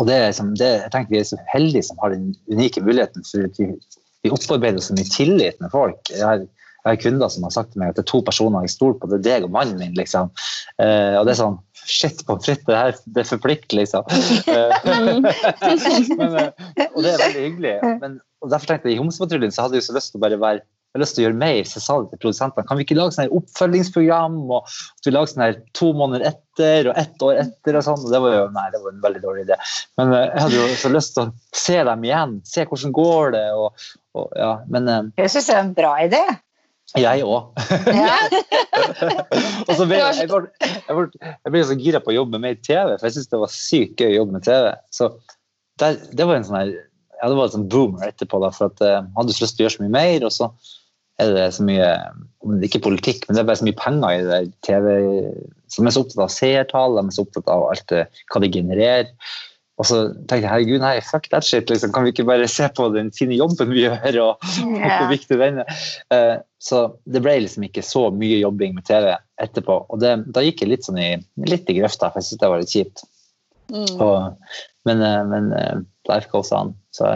og 0.00 0.06
det, 0.08 0.14
liksom, 0.24 0.54
det, 0.56 0.70
jeg 0.86 0.92
tenker 0.92 1.12
Vi 1.12 1.18
er 1.20 1.26
så 1.28 1.36
heldige 1.52 1.82
som 1.84 1.98
har 2.00 2.14
den 2.14 2.30
unike 2.48 2.80
muligheten 2.80 3.26
for 3.28 3.50
vi, 3.58 3.66
vi 4.24 4.30
opparbeider 4.32 4.80
så 4.80 4.94
mye 4.96 5.10
tillit 5.10 5.58
med 5.60 5.72
folk. 5.74 5.98
Jeg 6.08 6.46
jeg 6.82 6.96
har 6.96 7.02
kunder 7.02 7.30
som 7.30 7.46
har 7.46 7.54
sagt 7.54 7.72
til 7.72 7.82
meg 7.82 7.92
at 7.92 7.98
det 7.98 8.04
er 8.04 8.10
to 8.10 8.22
personer 8.26 8.64
jeg 8.66 8.74
stoler 8.74 8.98
på, 8.98 9.10
det 9.10 9.20
er 9.20 9.26
deg 9.28 9.46
og 9.46 9.54
mannen 9.54 9.78
min. 9.78 9.94
liksom. 9.98 10.32
Eh, 10.82 11.14
og 11.18 11.28
det 11.28 11.36
er 11.36 11.44
sånn 11.44 11.60
Shit, 11.82 12.20
pommes 12.28 12.44
frites, 12.46 12.62
det 12.68 12.76
her 12.78 12.98
det 13.16 13.24
forplikter, 13.26 13.80
liksom. 13.80 14.04
Eh, 14.46 14.84
men, 16.20 16.36
eh, 16.38 16.84
og 16.92 17.00
det 17.02 17.10
er 17.10 17.24
veldig 17.24 17.42
hyggelig. 17.42 17.72
Men, 17.98 18.20
og 18.38 18.52
derfor 18.52 18.70
tenkte 18.70 18.90
jeg 18.90 19.00
I 19.00 19.00
Homsepatruljen 19.00 19.54
så 19.54 19.64
hadde 19.66 19.80
jeg 19.80 19.88
så 19.88 19.96
lyst 19.96 20.12
til 20.12 20.20
å 20.20 20.22
bare 20.22 20.38
være 20.38 20.62
jeg 20.92 20.98
har 20.98 21.02
lyst 21.06 21.14
til 21.16 21.22
å 21.22 21.24
gjøre 21.24 21.40
mer, 21.40 21.58
så 21.64 21.78
jeg 21.78 21.82
sa 21.86 21.94
det 22.02 22.10
til 22.10 22.20
produsentene. 22.20 22.66
Kan 22.68 22.76
vi 22.76 22.84
ikke 22.84 22.96
lage 22.98 23.14
sånn 23.14 23.22
her 23.24 23.36
oppfølgingsprogram? 23.38 24.34
og 24.52 24.66
at 24.68 25.06
vi 25.06 25.12
lager 25.14 25.30
sånn 25.30 25.44
her 25.46 25.54
to 25.78 25.86
måneder 25.96 26.26
etter 26.28 26.90
og 26.90 26.98
ett 27.00 27.24
år 27.24 27.38
etter? 27.40 27.78
og 27.78 27.86
sånn, 27.86 28.02
og 28.04 28.12
Det 28.12 28.20
var 28.20 28.34
jo 28.34 28.42
nei, 28.52 28.64
det 28.74 28.80
var 28.82 28.92
en 28.92 29.00
veldig 29.06 29.22
dårlig 29.22 29.44
idé. 29.46 29.56
Men 29.96 30.12
eh, 30.12 30.26
jeg 30.26 30.42
hadde 30.44 30.58
jo 30.58 30.66
så 30.82 30.90
lyst 30.92 31.14
til 31.16 31.22
å 31.24 31.56
se 31.62 31.78
dem 31.88 32.04
igjen, 32.04 32.34
se 32.44 32.66
hvordan 32.68 32.92
går 32.98 33.32
det 33.38 33.44
og, 33.56 33.86
og 34.20 34.36
ja, 34.36 34.50
men 34.68 34.92
eh, 34.92 35.08
Jeg 35.22 35.32
syns 35.32 35.48
det 35.48 35.56
er 35.56 35.62
en 35.62 35.72
bra 35.80 35.94
idé. 36.04 36.20
Jeg 37.00 37.24
òg. 37.24 37.60
Ja. 37.88 38.16
og 39.68 39.72
så 39.78 39.86
ble 39.88 39.96
jeg, 39.96 40.16
jeg, 40.18 40.28
ble, 40.28 40.40
jeg, 40.60 40.96
ble, 40.96 41.06
jeg 41.32 41.54
ble 41.54 41.62
så 41.68 41.76
gira 41.80 42.02
på 42.04 42.12
å 42.12 42.16
jobbe 42.18 42.36
med 42.36 42.44
mer 42.44 42.58
TV, 42.60 42.98
for 42.98 43.08
jeg 43.08 43.16
syntes 43.16 43.30
det 43.32 43.40
var 43.40 43.54
sykt 43.54 44.02
gøy 44.02 44.10
å 44.10 44.18
jobbe 44.20 44.36
med 44.36 44.44
TV. 44.44 44.68
Så 44.92 45.08
der, 45.80 45.96
det 46.12 46.26
var 46.28 46.36
en 46.36 46.48
sånn 46.48 46.60
her 46.60 46.74
ja, 47.22 47.28
det 47.30 47.38
var 47.38 47.46
en 47.46 47.54
sånn 47.54 47.68
boomer 47.70 48.10
etterpå, 48.10 48.40
da, 48.42 48.50
for 48.50 48.72
at 48.72 48.82
jeg 48.82 49.02
hadde 49.14 49.34
så 49.34 49.44
lyst 49.44 49.56
til 49.56 49.62
å 49.62 49.68
gjøre 49.68 49.76
så 49.76 49.84
mye 49.84 49.94
mer. 49.94 50.24
Og 50.26 50.34
så 50.34 50.48
er 51.22 51.34
det 51.36 51.48
så 51.54 51.66
mye 51.66 51.88
Ikke 52.66 52.82
politikk, 52.82 53.28
men 53.28 53.36
det 53.36 53.44
er 53.44 53.46
bare 53.46 53.60
så 53.60 53.66
mye 53.68 53.78
penger 53.78 54.16
i 54.16 54.22
det 54.24 54.30
der 54.32 54.48
TV 54.66 54.86
som 55.70 55.86
er 55.86 55.94
så 55.94 56.02
opptatt 56.02 56.24
av 56.24 56.32
seertall, 56.34 56.98
de 56.98 57.06
er 57.06 57.14
så 57.14 57.24
opptatt 57.24 57.48
av 57.52 57.68
alt 57.70 57.84
det, 57.92 58.02
hva 58.32 58.42
det 58.42 58.50
genererer. 58.52 59.12
Og 59.80 59.88
så 59.88 59.98
tenkte 60.28 60.42
jeg 60.42 60.50
herregud, 60.50 60.82
nei, 60.82 60.96
fuck 61.04 61.28
that 61.32 61.46
shit. 61.46 61.70
Liksom. 61.70 61.94
Kan 61.94 62.04
vi 62.04 62.12
ikke 62.12 62.26
bare 62.28 62.48
se 62.50 62.68
på 62.76 62.88
den 62.94 63.08
fine 63.16 63.38
jobben 63.38 63.72
vi 63.72 63.86
gjør, 63.86 64.18
og, 64.26 64.48
og 64.68 64.74
hvor 64.84 65.08
viktig 65.10 65.38
den 65.40 65.62
er? 65.62 65.84
Uh, 66.12 66.34
så 66.62 66.82
det 67.08 67.22
ble 67.24 67.38
liksom 67.46 67.64
ikke 67.66 67.84
så 67.86 68.04
mye 68.14 68.42
jobbing 68.42 68.76
med 68.76 68.86
TV 68.86 69.14
etterpå. 69.42 69.78
Og 69.88 70.02
det, 70.02 70.12
da 70.34 70.44
gikk 70.44 70.62
jeg 70.62 70.74
litt 70.74 70.86
sånn 70.86 71.00
i, 71.02 71.10
litt 71.48 71.72
i 71.72 71.78
grøfta, 71.80 72.12
for 72.12 72.20
jeg 72.20 72.28
syntes 72.28 72.44
det 72.44 72.52
var 72.52 72.62
litt 72.62 72.74
kjipt. 72.76 73.04
Mm. 73.72 73.94
Og, 74.04 74.58
men, 74.88 75.02
uh, 75.02 75.22
men 75.32 75.50
life 76.10 76.28
goes 76.34 76.52
on. 76.54 76.76
Så 76.94 77.08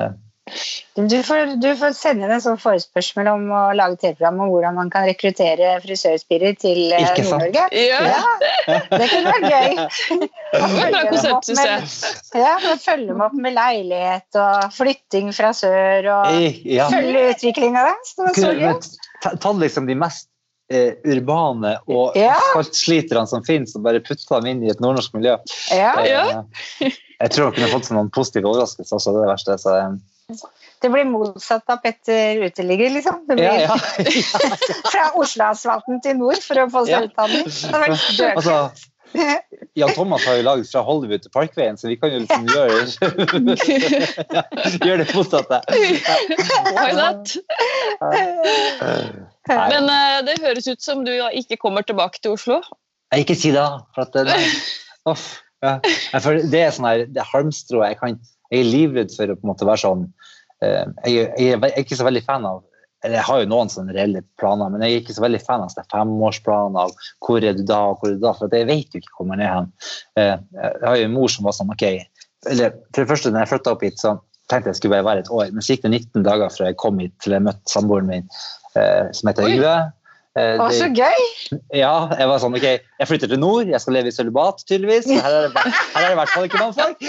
du 0.95 1.23
får, 1.23 1.61
du 1.61 1.77
får, 1.77 1.93
sende 1.99 2.27
inn 2.27 2.33
en 2.37 2.43
sånn 2.43 2.59
forespørsel 2.61 3.29
om 3.29 3.51
å 3.51 3.73
lage 3.77 3.97
TV-program 3.99 4.41
om 4.45 4.51
hvordan 4.53 4.75
man 4.79 4.91
kan 4.93 5.07
rekruttere 5.09 5.81
frisørspirer 5.83 6.55
til 6.61 6.79
Nord-Norge. 6.93 7.65
Ja. 7.75 8.01
ja. 8.07 8.23
Det 8.93 9.09
kunne 9.11 9.35
vært 9.35 9.51
gøy. 9.51 9.71
Ja, 12.37 12.55
følge 12.81 13.07
dem 13.11 13.21
opp 13.25 13.35
med 13.35 13.55
leilighet 13.57 14.39
og 14.39 14.73
flytting 14.77 15.33
fra 15.37 15.51
sør 15.57 16.07
og 16.15 16.25
ja. 16.65 16.87
følge 16.93 17.21
utviklinga 17.35 17.81
der. 17.91 17.99
Ta 19.43 19.51
liksom 19.59 19.87
de 19.91 19.97
mest 19.99 20.29
eh, 20.73 20.95
urbane 21.05 21.79
og 21.87 22.17
Ja. 22.17 22.37
som 23.27 23.45
finnes, 23.45 23.77
og 23.77 23.83
bare 23.83 24.01
putte 24.01 24.25
dem 24.29 24.47
inn 24.47 24.63
i 24.65 24.71
et 24.71 24.81
nordnorsk 24.81 25.13
miljø. 25.15 25.37
Ja. 25.75 25.93
Eh, 26.01 26.43
jeg 27.21 27.33
tror 27.33 27.49
jeg 27.49 27.59
kunne 27.59 27.73
fått 27.73 27.91
noen 27.95 28.11
positive 28.13 28.49
overraskelser 28.51 28.99
også, 28.99 29.13
det 29.13 29.21
er 29.21 29.27
det 29.27 29.33
verste. 29.33 29.59
Så, 29.63 29.75
eh, 29.77 29.97
Det 30.83 30.89
blir 30.91 31.05
motsatt 31.07 31.71
av 31.71 31.77
Petter 31.85 32.41
uteligger, 32.49 32.91
liksom. 32.91 33.23
Det 33.29 33.37
blir 33.39 33.47
ja, 33.47 33.55
ja. 33.63 33.77
fra 34.93 35.05
Oslo-asfalten 35.21 36.01
til 36.03 36.19
nord 36.19 36.41
for 36.43 36.59
å 36.59 36.67
få 36.73 36.83
seg 36.89 36.97
Ja. 36.97 37.01
utdanning. 37.07 37.47
Det 37.47 37.71
hadde 37.71 37.83
vært 37.85 38.07
dødfett. 38.19 38.37
Altså, 38.43 38.57
Jan 39.79 39.93
Thomas 39.95 40.25
har 40.27 40.35
jo 40.41 40.43
laget 40.49 40.69
fra 40.73 40.83
Hollywood 40.85 41.23
til 41.25 41.31
Parkveien, 41.33 41.79
så 41.79 41.87
vi 41.89 41.95
kan 42.01 42.11
jo 42.11 42.19
liksom 42.25 42.49
gjøre, 42.51 42.75
ja, 44.35 44.43
gjøre 44.83 44.99
det 45.05 45.15
motsatte. 45.15 45.61
Why 46.75 46.91
not? 46.99 47.37
Nei, 49.47 49.69
Men 49.71 49.89
uh, 49.89 50.19
det 50.27 50.37
høres 50.43 50.67
ut 50.69 50.83
som 50.83 51.05
du 51.07 51.15
ikke 51.39 51.57
kommer 51.63 51.87
tilbake 51.87 52.19
til 52.23 52.35
Oslo. 52.35 52.61
jeg 53.15 53.25
ikke 53.25 53.39
si 53.39 53.55
det, 53.55 53.65
for 53.95 54.09
at 54.09 54.19
det, 54.27 54.37
Uff, 55.13 55.27
ja. 55.63 55.79
for 56.19 56.43
det 56.43 56.65
er 56.67 56.75
sånn 56.75 56.89
her, 56.91 57.07
det 57.07 57.25
halmstrået. 57.31 57.95
Jeg, 57.95 58.01
kan, 58.03 58.19
jeg 58.51 58.63
er 58.63 58.71
livredd 58.71 59.13
for 59.15 59.33
å 59.33 59.37
på 59.39 59.47
en 59.47 59.53
måte 59.53 59.69
være 59.69 59.83
sånn 59.83 60.07
eh, 60.65 60.85
jeg, 61.07 61.29
jeg, 61.39 61.61
er 61.61 61.79
ikke 61.83 61.99
så 61.99 62.09
veldig 62.09 62.25
fan 62.27 62.49
av 62.49 62.65
eller 63.05 63.21
Jeg 63.21 63.27
har 63.29 63.41
jo 63.43 63.49
noen 63.51 63.69
sånne 63.71 63.93
reelle 63.95 64.23
planer, 64.41 64.71
men 64.73 64.83
jeg 64.83 64.95
er 64.95 65.03
ikke 65.03 65.15
så 65.15 65.23
veldig 65.23 65.39
fan 65.45 65.63
av 65.63 65.69
sånne 65.71 65.91
femårsplaner 65.93 66.87
av 66.89 67.11
hvor 67.23 67.45
er 67.45 67.55
du 67.55 67.61
da 67.69 67.83
og 67.93 68.01
hvor 68.01 68.11
er 68.11 68.17
du 68.17 68.23
da, 68.25 68.33
for 68.35 68.57
jeg 68.57 68.67
vet 68.67 68.95
jo 68.97 69.03
ikke 69.03 69.19
hvor 69.19 69.29
man 69.29 69.43
er 69.45 69.53
hen. 69.53 69.69
Eh, 70.19 70.33
Jeg 70.57 70.87
har 70.87 70.97
jo 70.97 71.11
en 71.11 71.15
mor 71.15 71.31
som 71.31 71.47
var 71.47 71.55
sånn 71.55 71.71
OK 71.75 71.85
eller 72.51 72.75
For 72.95 73.03
det 73.03 73.11
første, 73.11 73.31
når 73.33 73.45
jeg 73.45 73.53
flytta 73.53 73.73
opp 73.75 73.85
hit, 73.85 74.01
så 74.01 74.17
tenkte 74.51 74.71
jeg 74.71 74.79
skulle 74.79 74.97
bare 74.97 75.07
være 75.07 75.25
et 75.25 75.31
år, 75.35 75.49
men 75.53 75.65
så 75.65 75.75
gikk 75.75 75.87
det 75.87 75.93
19 75.93 76.27
dager 76.27 76.53
fra 76.55 76.69
jeg 76.69 76.79
kom 76.79 77.01
hit 77.03 77.15
til 77.23 77.35
jeg 77.35 77.43
møtte 77.47 77.73
samboeren 77.73 78.11
min, 78.11 78.29
eh, 78.79 79.09
som 79.17 79.31
heter. 79.31 79.49
Yngve. 79.51 79.77
Eh, 80.37 80.59
Å, 80.61 80.67
så 80.75 80.91
gøy! 80.93 81.23
ja, 81.73 81.93
jeg 82.13 82.29
var 82.29 82.41
sånn, 82.43 82.57
ok, 82.59 82.67
jeg 83.01 83.09
flytter 83.09 83.31
til 83.33 83.41
nord, 83.41 83.71
jeg 83.73 83.81
skal 83.81 83.97
leve 83.97 84.11
i 84.13 84.15
sølibat, 84.15 84.61
tydeligvis. 84.69 85.09
Her 85.09 85.33
er, 85.33 85.47
det, 85.49 85.63
her 85.95 86.03
er 86.03 86.11
det 86.11 86.17
i 86.17 86.19
hvert 86.21 86.33
fall 86.35 86.49
ikke 86.49 86.61
noen 86.61 86.77
folk. 86.77 86.99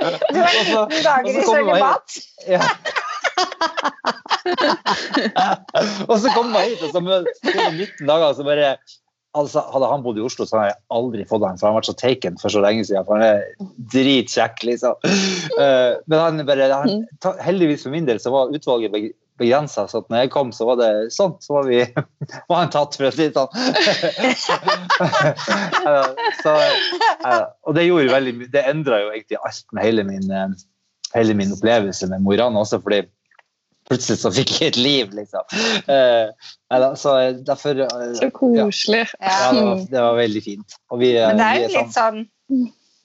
Du 0.00 0.38
har 0.38 0.54
Og 0.80 0.92
19 0.92 1.02
dager 1.04 1.28
i 1.28 1.44
sølibat. 1.44 2.18
Ja. 2.48 2.62
og 6.10 6.16
så 6.22 6.32
kom 6.36 6.52
jeg 6.54 6.74
hit, 6.74 6.84
og 6.86 6.92
så 6.92 7.02
jeg 7.02 7.72
19 7.74 8.06
dager, 8.06 8.26
og 8.28 8.36
så 8.38 8.46
bare 8.46 8.68
altså, 9.36 9.64
Hadde 9.72 9.90
han 9.90 10.04
bodd 10.04 10.20
i 10.20 10.24
Oslo, 10.24 10.46
så 10.46 10.58
hadde 10.58 10.70
jeg 10.70 10.80
aldri 11.00 11.26
fått 11.28 11.46
han, 11.46 11.58
for 11.60 11.68
han 11.68 11.74
har 11.74 11.80
vært 11.80 11.90
så 11.90 11.96
taken 12.00 12.38
for 12.40 12.52
så 12.52 12.62
lenge 12.64 12.84
siden. 12.88 13.06
For 13.08 13.18
han 13.18 13.26
er 13.26 13.72
dritkjekk, 13.96 14.64
liksom. 14.68 15.10
Eh, 15.60 15.92
men 16.06 16.16
han 16.20 16.44
bare, 16.48 16.70
han, 16.70 17.04
heldigvis 17.44 17.84
for 17.86 17.96
min 17.96 18.08
del 18.08 18.20
så 18.22 18.32
var 18.34 18.52
utvalget 18.54 18.94
begrensa, 19.40 19.86
så 19.90 20.02
at 20.02 20.10
når 20.12 20.24
jeg 20.24 20.32
kom, 20.34 20.50
så 20.54 20.66
var 20.68 20.78
det 20.80 20.90
sånn. 21.16 21.34
Så 21.42 21.56
var, 21.56 21.68
vi, 21.68 21.80
var 22.50 22.58
han 22.62 22.72
tatt, 22.74 22.96
for 22.98 23.08
å 23.08 23.12
si 23.14 23.26
det 23.28 23.34
sånn. 23.34 24.60
Eh, 25.00 26.10
så, 26.42 26.56
eh, 27.26 27.46
og 27.66 27.76
det 27.78 27.86
gjorde 27.88 28.12
veldig 28.14 28.34
mye. 28.40 28.50
Det 28.52 28.66
endra 28.70 29.00
jo 29.04 29.14
egentlig 29.14 29.40
alt 29.40 29.64
med 29.76 29.86
hele 29.86 30.04
min, 30.08 30.26
eh, 30.30 30.52
hele 31.16 31.36
min 31.38 31.54
opplevelse 31.56 32.10
med 32.12 32.22
Mo 32.24 32.34
i 32.36 32.40
Rana 32.40 32.62
også, 32.62 32.80
fordi 32.84 33.02
plutselig 33.90 34.20
så 34.22 34.30
fikk 34.34 34.52
jeg 34.60 34.72
et 34.74 34.78
liv, 34.78 35.14
liksom. 35.16 35.46
Eh, 35.90 36.28
så 37.00 37.16
derfor 37.46 37.80
eh, 37.86 38.12
Så 38.20 38.30
koselig. 38.36 39.06
ja, 39.18 39.30
Ja. 39.32 39.52
det, 39.56 39.64
var, 39.66 39.86
det 39.96 40.04
var 40.08 40.20
veldig 40.20 40.44
fint. 40.44 40.78
Og 40.92 41.02
vi, 41.02 41.14
Men 41.18 41.40
det 41.40 41.48
er 41.48 41.56
vi 41.58 41.64
jo 41.66 41.72
litt 41.80 41.96
sånn 41.96 42.22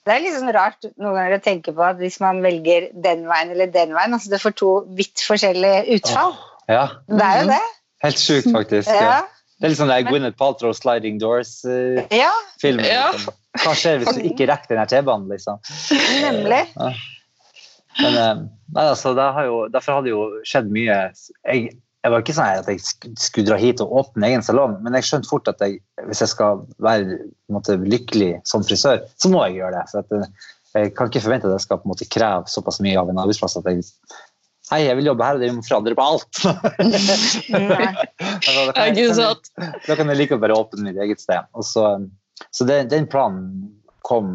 det 0.06 0.14
er 0.14 0.20
litt 0.22 0.36
sånn 0.38 0.52
rart 0.54 0.86
noen 1.02 1.16
ganger 1.18 1.38
å 1.40 1.44
tenke 1.44 1.74
på 1.76 1.82
at 1.86 1.98
hvis 2.02 2.20
man 2.22 2.42
velger 2.46 2.90
den 2.94 3.24
veien 3.30 3.52
eller 3.56 3.72
den 3.74 3.94
veien, 3.96 4.14
altså 4.14 4.30
det 4.30 4.42
får 4.44 4.54
to 4.60 4.74
vidt 4.98 5.24
forskjellige 5.26 5.86
utfall. 5.98 6.36
Ja, 6.70 6.88
Det 7.10 7.22
er 7.26 7.42
jo 7.42 7.48
det. 7.50 7.62
helt 8.06 8.22
sjukt, 8.22 8.52
faktisk. 8.54 8.90
Ja. 8.90 9.24
Det 9.56 9.66
er 9.66 9.72
litt 9.72 9.80
sånn 9.80 9.90
der 9.90 10.04
Gwyneth 10.06 10.38
Paltrow 10.38 10.74
Sliding 10.76 11.18
Doors-filmen. 11.22 12.08
ja 12.12 12.32
Ja. 12.92 13.12
liksom. 13.16 13.34
Hva 13.64 13.72
skjer 13.80 14.02
hvis 14.02 14.18
du 14.18 14.22
ikke 14.28 14.48
rekker 14.52 14.76
den 14.76 14.88
T-banen, 14.92 15.30
liksom? 15.32 15.62
nemlig. 16.22 16.64
Men 16.76 18.18
eh, 18.20 18.34
nei, 18.76 18.84
altså, 18.92 19.14
det 19.16 19.24
har 19.38 19.46
jo, 19.48 19.60
derfor 19.72 19.94
har 19.96 20.02
det 20.04 20.12
jo 20.12 20.26
skjedd 20.44 20.68
mye. 20.76 20.98
Jeg, 21.48 21.70
jeg 22.06 22.14
var 22.14 22.22
ikke 22.22 22.36
sånn 22.38 22.60
at 22.62 22.68
jeg 22.70 22.82
skulle 23.18 23.48
dra 23.50 23.56
hit 23.58 23.82
og 23.82 23.94
åpne 24.04 24.28
egen 24.30 24.44
salong, 24.46 24.76
men 24.86 24.94
jeg 25.00 25.08
skjønte 25.08 25.30
fort 25.32 25.48
at 25.50 25.62
jeg, 25.66 25.80
hvis 26.06 26.22
jeg 26.22 26.30
skal 26.36 26.62
være 26.86 27.18
måte, 27.50 27.80
lykkelig 27.82 28.36
som 28.46 28.62
frisør, 28.68 29.02
så 29.18 29.32
må 29.34 29.42
jeg 29.48 29.58
gjøre 29.64 29.74
det. 29.80 29.86
For 29.90 30.04
at, 30.04 30.14
eh, 30.20 30.52
jeg 30.86 30.94
kan 31.00 31.10
ikke 31.10 31.24
forvente 31.26 31.50
at 31.50 31.56
jeg 31.58 31.66
skal 31.66 31.82
måte 31.90 32.06
kreve 32.14 32.52
såpass 32.52 32.78
mye 32.86 33.00
av 33.02 33.10
en 33.10 33.22
arbeidsplass 33.26 33.58
at 33.62 33.72
jeg 33.74 33.84
Hei, 34.72 34.80
jeg 34.88 34.98
vil 34.98 35.06
jobbe 35.12 35.22
her, 35.22 35.38
og 35.38 35.42
dere 35.44 35.54
må 35.54 35.62
forandre 35.62 35.94
på 35.94 36.06
alt. 36.10 36.40
Altså, 38.46 38.62
da 38.66 38.72
kan 38.74 38.96
jeg- 38.98 39.12
ikke 39.14 39.76
da 39.86 39.96
kan 40.00 40.10
jeg 40.10 40.18
like 40.18 40.34
å 40.34 40.42
bare 40.42 40.58
åpne 40.58 40.88
mitt 40.88 40.98
eget 40.98 41.22
sted. 41.22 41.46
Og 41.54 41.64
så 41.64 41.84
så 42.52 42.66
den, 42.68 42.88
den 42.90 43.06
planen 43.08 43.70
kom 44.04 44.32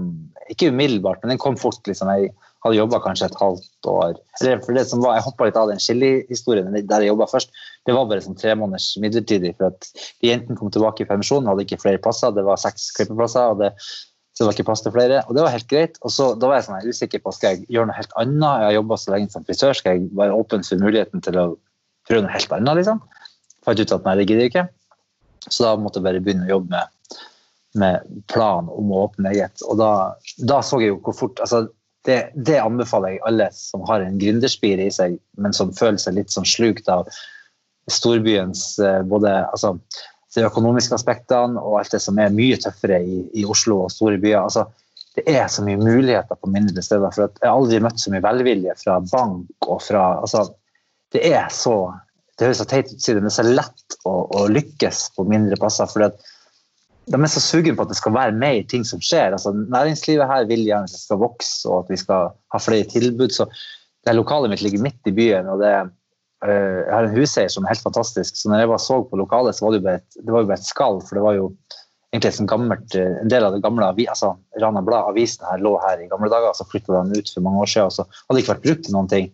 ikke 0.51 0.71
umiddelbart, 0.71 1.19
men 1.23 1.35
den 1.35 1.39
kom 1.43 1.57
fort. 1.59 1.83
liksom. 1.87 2.09
Jeg 2.15 2.31
hadde 2.65 2.77
jobba 2.77 3.01
kanskje 3.05 3.31
et 3.31 3.39
halvt 3.41 3.89
år. 3.89 4.19
For 4.41 4.77
det 4.77 4.85
som 4.89 5.01
var, 5.01 5.17
Jeg 5.17 5.25
hoppa 5.25 5.49
litt 5.49 5.57
av 5.57 5.71
den 5.71 5.81
chili-historien 5.81 6.69
der 6.75 7.01
jeg 7.01 7.13
jobba 7.13 7.27
først. 7.31 7.51
Det 7.87 7.95
var 7.97 8.07
bare 8.11 8.21
sånn 8.25 8.39
tre 8.39 8.55
måneders 8.55 8.97
midlertidig. 9.01 9.57
for 9.57 9.73
at 9.73 9.89
De 10.21 10.29
jentene 10.29 10.57
kom 10.59 10.71
tilbake 10.71 11.03
i 11.03 11.09
permisjon, 11.09 11.47
hadde 11.49 11.65
ikke 11.65 11.81
flere 11.81 11.99
plasser. 11.99 12.31
Det 12.33 12.45
var 12.45 12.61
seks 12.61 12.91
klippeplasser. 12.97 13.55
og 13.55 13.59
det 13.59 13.73
så 14.41 14.45
det 14.45 14.49
var 14.49 14.55
ikke 14.57 14.65
plass 14.71 14.81
til 14.81 14.93
flere, 14.95 15.17
og 15.29 15.35
det 15.37 15.43
var 15.45 15.53
helt 15.53 15.69
greit. 15.69 15.99
Og 16.01 16.13
så, 16.15 16.35
Da 16.39 16.49
var 16.49 16.57
jeg 16.57 16.65
sånn 16.65 16.87
usikker 16.89 17.21
på 17.21 17.33
skal 17.37 17.51
jeg 17.51 17.67
gjøre 17.69 17.91
noe 17.91 17.97
helt 17.99 18.15
annet. 18.17 18.61
Jeg 18.63 18.65
har 18.65 18.77
jobba 18.79 18.97
så 18.97 19.13
lenge 19.13 19.33
som 19.35 19.45
frisør, 19.45 19.75
skal 19.77 19.99
jeg 19.99 20.07
være 20.17 20.33
åpen 20.33 20.65
for 20.65 20.81
muligheten 20.81 21.21
til 21.21 21.37
å 21.37 21.45
prøve 22.09 22.23
noe 22.25 22.33
helt 22.33 22.55
annet? 22.57 22.79
liksom? 22.81 23.03
Fant 23.67 23.83
ut 23.83 23.93
at 23.93 24.07
nei, 24.07 24.15
det 24.17 24.25
gidder 24.31 24.47
jeg 24.47 24.53
ikke. 24.55 24.65
Så 25.45 25.67
da 25.67 25.75
måtte 25.77 26.01
jeg 26.01 26.07
bare 26.07 26.23
begynne 26.25 26.49
å 26.49 26.55
jobbe 26.55 26.73
med, 26.73 27.19
med 27.83 28.25
plan 28.33 28.71
om 28.73 28.95
å 28.95 29.03
åpne 29.11 29.35
eget. 29.35 29.61
Og 29.69 29.77
da, 29.77 29.91
da 30.39 30.63
så 30.65 30.81
jeg 30.81 30.95
jo 30.95 31.03
hvor 31.05 31.19
fort 31.21 31.45
altså 31.45 31.67
det, 32.09 32.21
det 32.35 32.61
anbefaler 32.61 33.15
jeg 33.15 33.25
alle 33.29 33.49
som 33.53 33.85
har 33.89 34.05
en 34.05 34.19
gründerspir 34.21 34.81
i 34.81 34.89
seg, 34.95 35.19
men 35.37 35.53
som 35.57 35.75
føler 35.77 36.01
seg 36.01 36.17
litt 36.17 36.33
sånn 36.33 36.49
slukt 36.49 36.89
av 36.93 37.09
storbyens 37.91 38.79
eh, 38.79 39.01
både 39.09 39.33
altså, 39.51 39.75
de 40.35 40.47
økonomiske 40.47 40.97
aspektene 40.97 41.61
og 41.61 41.81
alt 41.81 41.97
det 41.97 42.03
som 42.03 42.19
er 42.23 42.33
mye 42.35 42.59
tøffere 42.61 43.01
i, 43.03 43.25
i 43.43 43.45
Oslo 43.45 43.83
og 43.85 43.93
store 43.93 44.21
byer. 44.23 44.41
altså 44.43 44.69
det 45.19 45.25
er 45.27 45.49
så 45.51 45.65
mye 45.67 45.81
muligheter 45.81 46.39
på 46.39 46.49
mindre 46.55 46.83
steder. 46.87 47.11
for 47.11 47.27
Jeg 47.27 47.49
har 47.49 47.57
aldri 47.57 47.81
møtt 47.83 47.99
så 48.01 48.13
mye 48.13 48.23
velvilje 48.23 48.77
fra 48.79 49.01
bank 49.11 49.67
og 49.67 49.83
fra 49.83 50.05
altså, 50.21 50.47
Det 51.11 51.25
er 51.27 51.49
så 51.51 51.91
det 52.39 52.47
høres 52.47 52.61
så 52.63 52.65
teit 52.71 52.89
ut 52.89 53.09
men 53.19 53.27
det 53.27 53.33
er 53.35 53.37
så 53.37 53.43
lett 53.45 53.97
å, 54.09 54.13
å 54.33 54.47
lykkes 54.49 55.01
på 55.17 55.27
mindre 55.29 55.59
plasser. 55.61 55.91
fordi 55.91 56.09
de 57.09 57.19
er 57.19 57.33
så 57.33 57.43
sugen 57.43 57.77
på 57.77 57.87
at 57.87 57.91
det 57.91 57.99
skal 57.99 58.15
være 58.15 58.37
mer 58.39 58.61
ting 58.71 58.85
som 58.87 59.01
skjer. 59.03 59.35
Altså, 59.35 59.53
næringslivet 59.55 60.29
her 60.31 60.49
vil 60.51 60.67
gjerne 60.67 60.89
at 60.89 60.95
det 60.95 61.03
skal 61.03 61.23
vokse 61.23 61.69
og 61.69 61.85
at 61.85 61.95
vi 61.95 61.99
skal 62.01 62.35
ha 62.53 62.61
flere 62.61 62.89
tilbud. 62.91 63.33
så 63.35 63.49
det 64.07 64.17
Lokalet 64.17 64.53
mitt 64.53 64.63
ligger 64.63 64.85
midt 64.85 65.11
i 65.11 65.15
byen. 65.17 65.49
og 65.49 65.61
det 65.61 65.73
øh, 66.45 66.79
Jeg 66.87 66.95
har 66.95 67.09
en 67.09 67.17
huseier 67.17 67.49
som 67.49 67.65
er 67.65 67.75
helt 67.75 67.83
fantastisk. 67.83 68.37
så 68.37 68.49
når 68.49 68.59
jeg 68.59 68.69
bare 68.69 68.87
så 68.87 69.03
på 69.03 69.17
lokalet, 69.17 69.55
så 69.55 69.65
var 69.65 69.73
det 69.73 69.81
jo 69.81 69.87
bare 69.89 70.01
et, 70.03 70.11
jo 70.27 70.33
bare 70.33 70.59
et 70.59 70.65
skall. 70.65 71.01
For 71.07 71.19
det 71.19 71.25
var 71.25 71.35
jo 71.35 71.49
egentlig 72.13 72.31
et 72.31 72.49
gammelt, 72.49 72.95
øh, 72.95 73.17
en 73.23 73.31
del 73.31 73.45
av 73.45 73.53
det 73.55 73.63
gamle 73.63 73.87
altså 73.87 74.37
Rana 74.61 74.81
Blad, 74.81 75.11
avisen 75.11 75.47
her, 75.51 75.59
lå 75.59 75.79
her 75.87 75.99
i 76.01 76.09
gamle 76.09 76.31
dager. 76.31 76.53
Så 76.55 76.69
flytta 76.71 77.03
de 77.03 77.19
ut 77.19 77.35
for 77.35 77.41
mange 77.41 77.61
år 77.61 77.67
siden, 77.67 77.87
og 77.87 77.93
så 77.93 78.07
hadde 78.07 78.37
det 78.37 78.45
ikke 78.45 78.55
vært 78.55 78.69
brukt 78.69 78.85
til 78.85 78.95
noen 78.95 79.09
ting. 79.09 79.33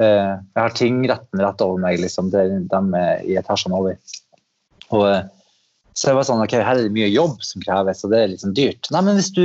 Uh, 0.00 0.40
jeg 0.40 0.62
har 0.62 0.72
tingretten 0.72 1.42
rett 1.44 1.60
over 1.60 1.80
meg, 1.80 2.00
liksom. 2.00 2.30
Det 2.32 2.40
er 2.40 2.64
de 2.64 3.04
i 3.28 3.36
etasjene 3.36 3.76
over. 3.76 3.98
Og, 4.90 5.04
eh, 5.06 5.26
så 6.00 6.08
jeg 6.08 6.16
var 6.16 6.24
sånn, 6.24 6.40
ok, 6.40 6.54
her 6.64 6.78
er 6.78 6.86
det 6.86 6.94
mye 6.96 7.10
jobb 7.12 7.42
som 7.44 7.60
kreves, 7.60 8.00
og 8.06 8.14
det 8.14 8.22
er 8.22 8.38
sånn 8.40 8.56
dyrt. 8.56 8.88
Nei, 8.94 9.02
men 9.04 9.18
hvis 9.18 9.34
du 9.36 9.44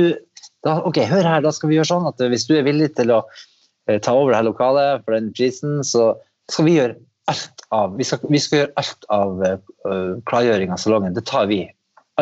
da, 0.64 0.78
ok, 0.88 1.02
hør 1.06 1.26
her, 1.28 1.42
da 1.44 1.52
skal 1.52 1.70
vi 1.70 1.76
gjøre 1.76 1.90
sånn 1.90 2.08
at 2.08 2.22
hvis 2.32 2.46
du 2.48 2.56
er 2.56 2.64
villig 2.66 2.94
til 2.96 3.12
å 3.12 3.20
eh, 3.90 3.98
ta 4.00 4.14
over 4.16 4.32
det 4.32 4.40
her 4.40 4.48
lokalet 4.48 5.04
for 5.04 5.16
den 5.16 5.28
prisen, 5.36 5.82
så 5.84 6.14
skal 6.50 6.68
vi 6.68 6.78
gjøre 6.78 6.96
alt 7.30 7.64
av 7.74 7.96
vi 7.98 8.06
skal, 8.06 8.22
vi 8.30 8.40
skal 8.40 8.62
gjøre 8.62 8.80
alt 8.80 9.08
av 9.12 9.40
uh, 9.42 10.12
klargjøring 10.30 10.72
av 10.72 10.78
salongen. 10.78 11.16
Det 11.16 11.26
tar 11.26 11.48
vi. 11.50 11.64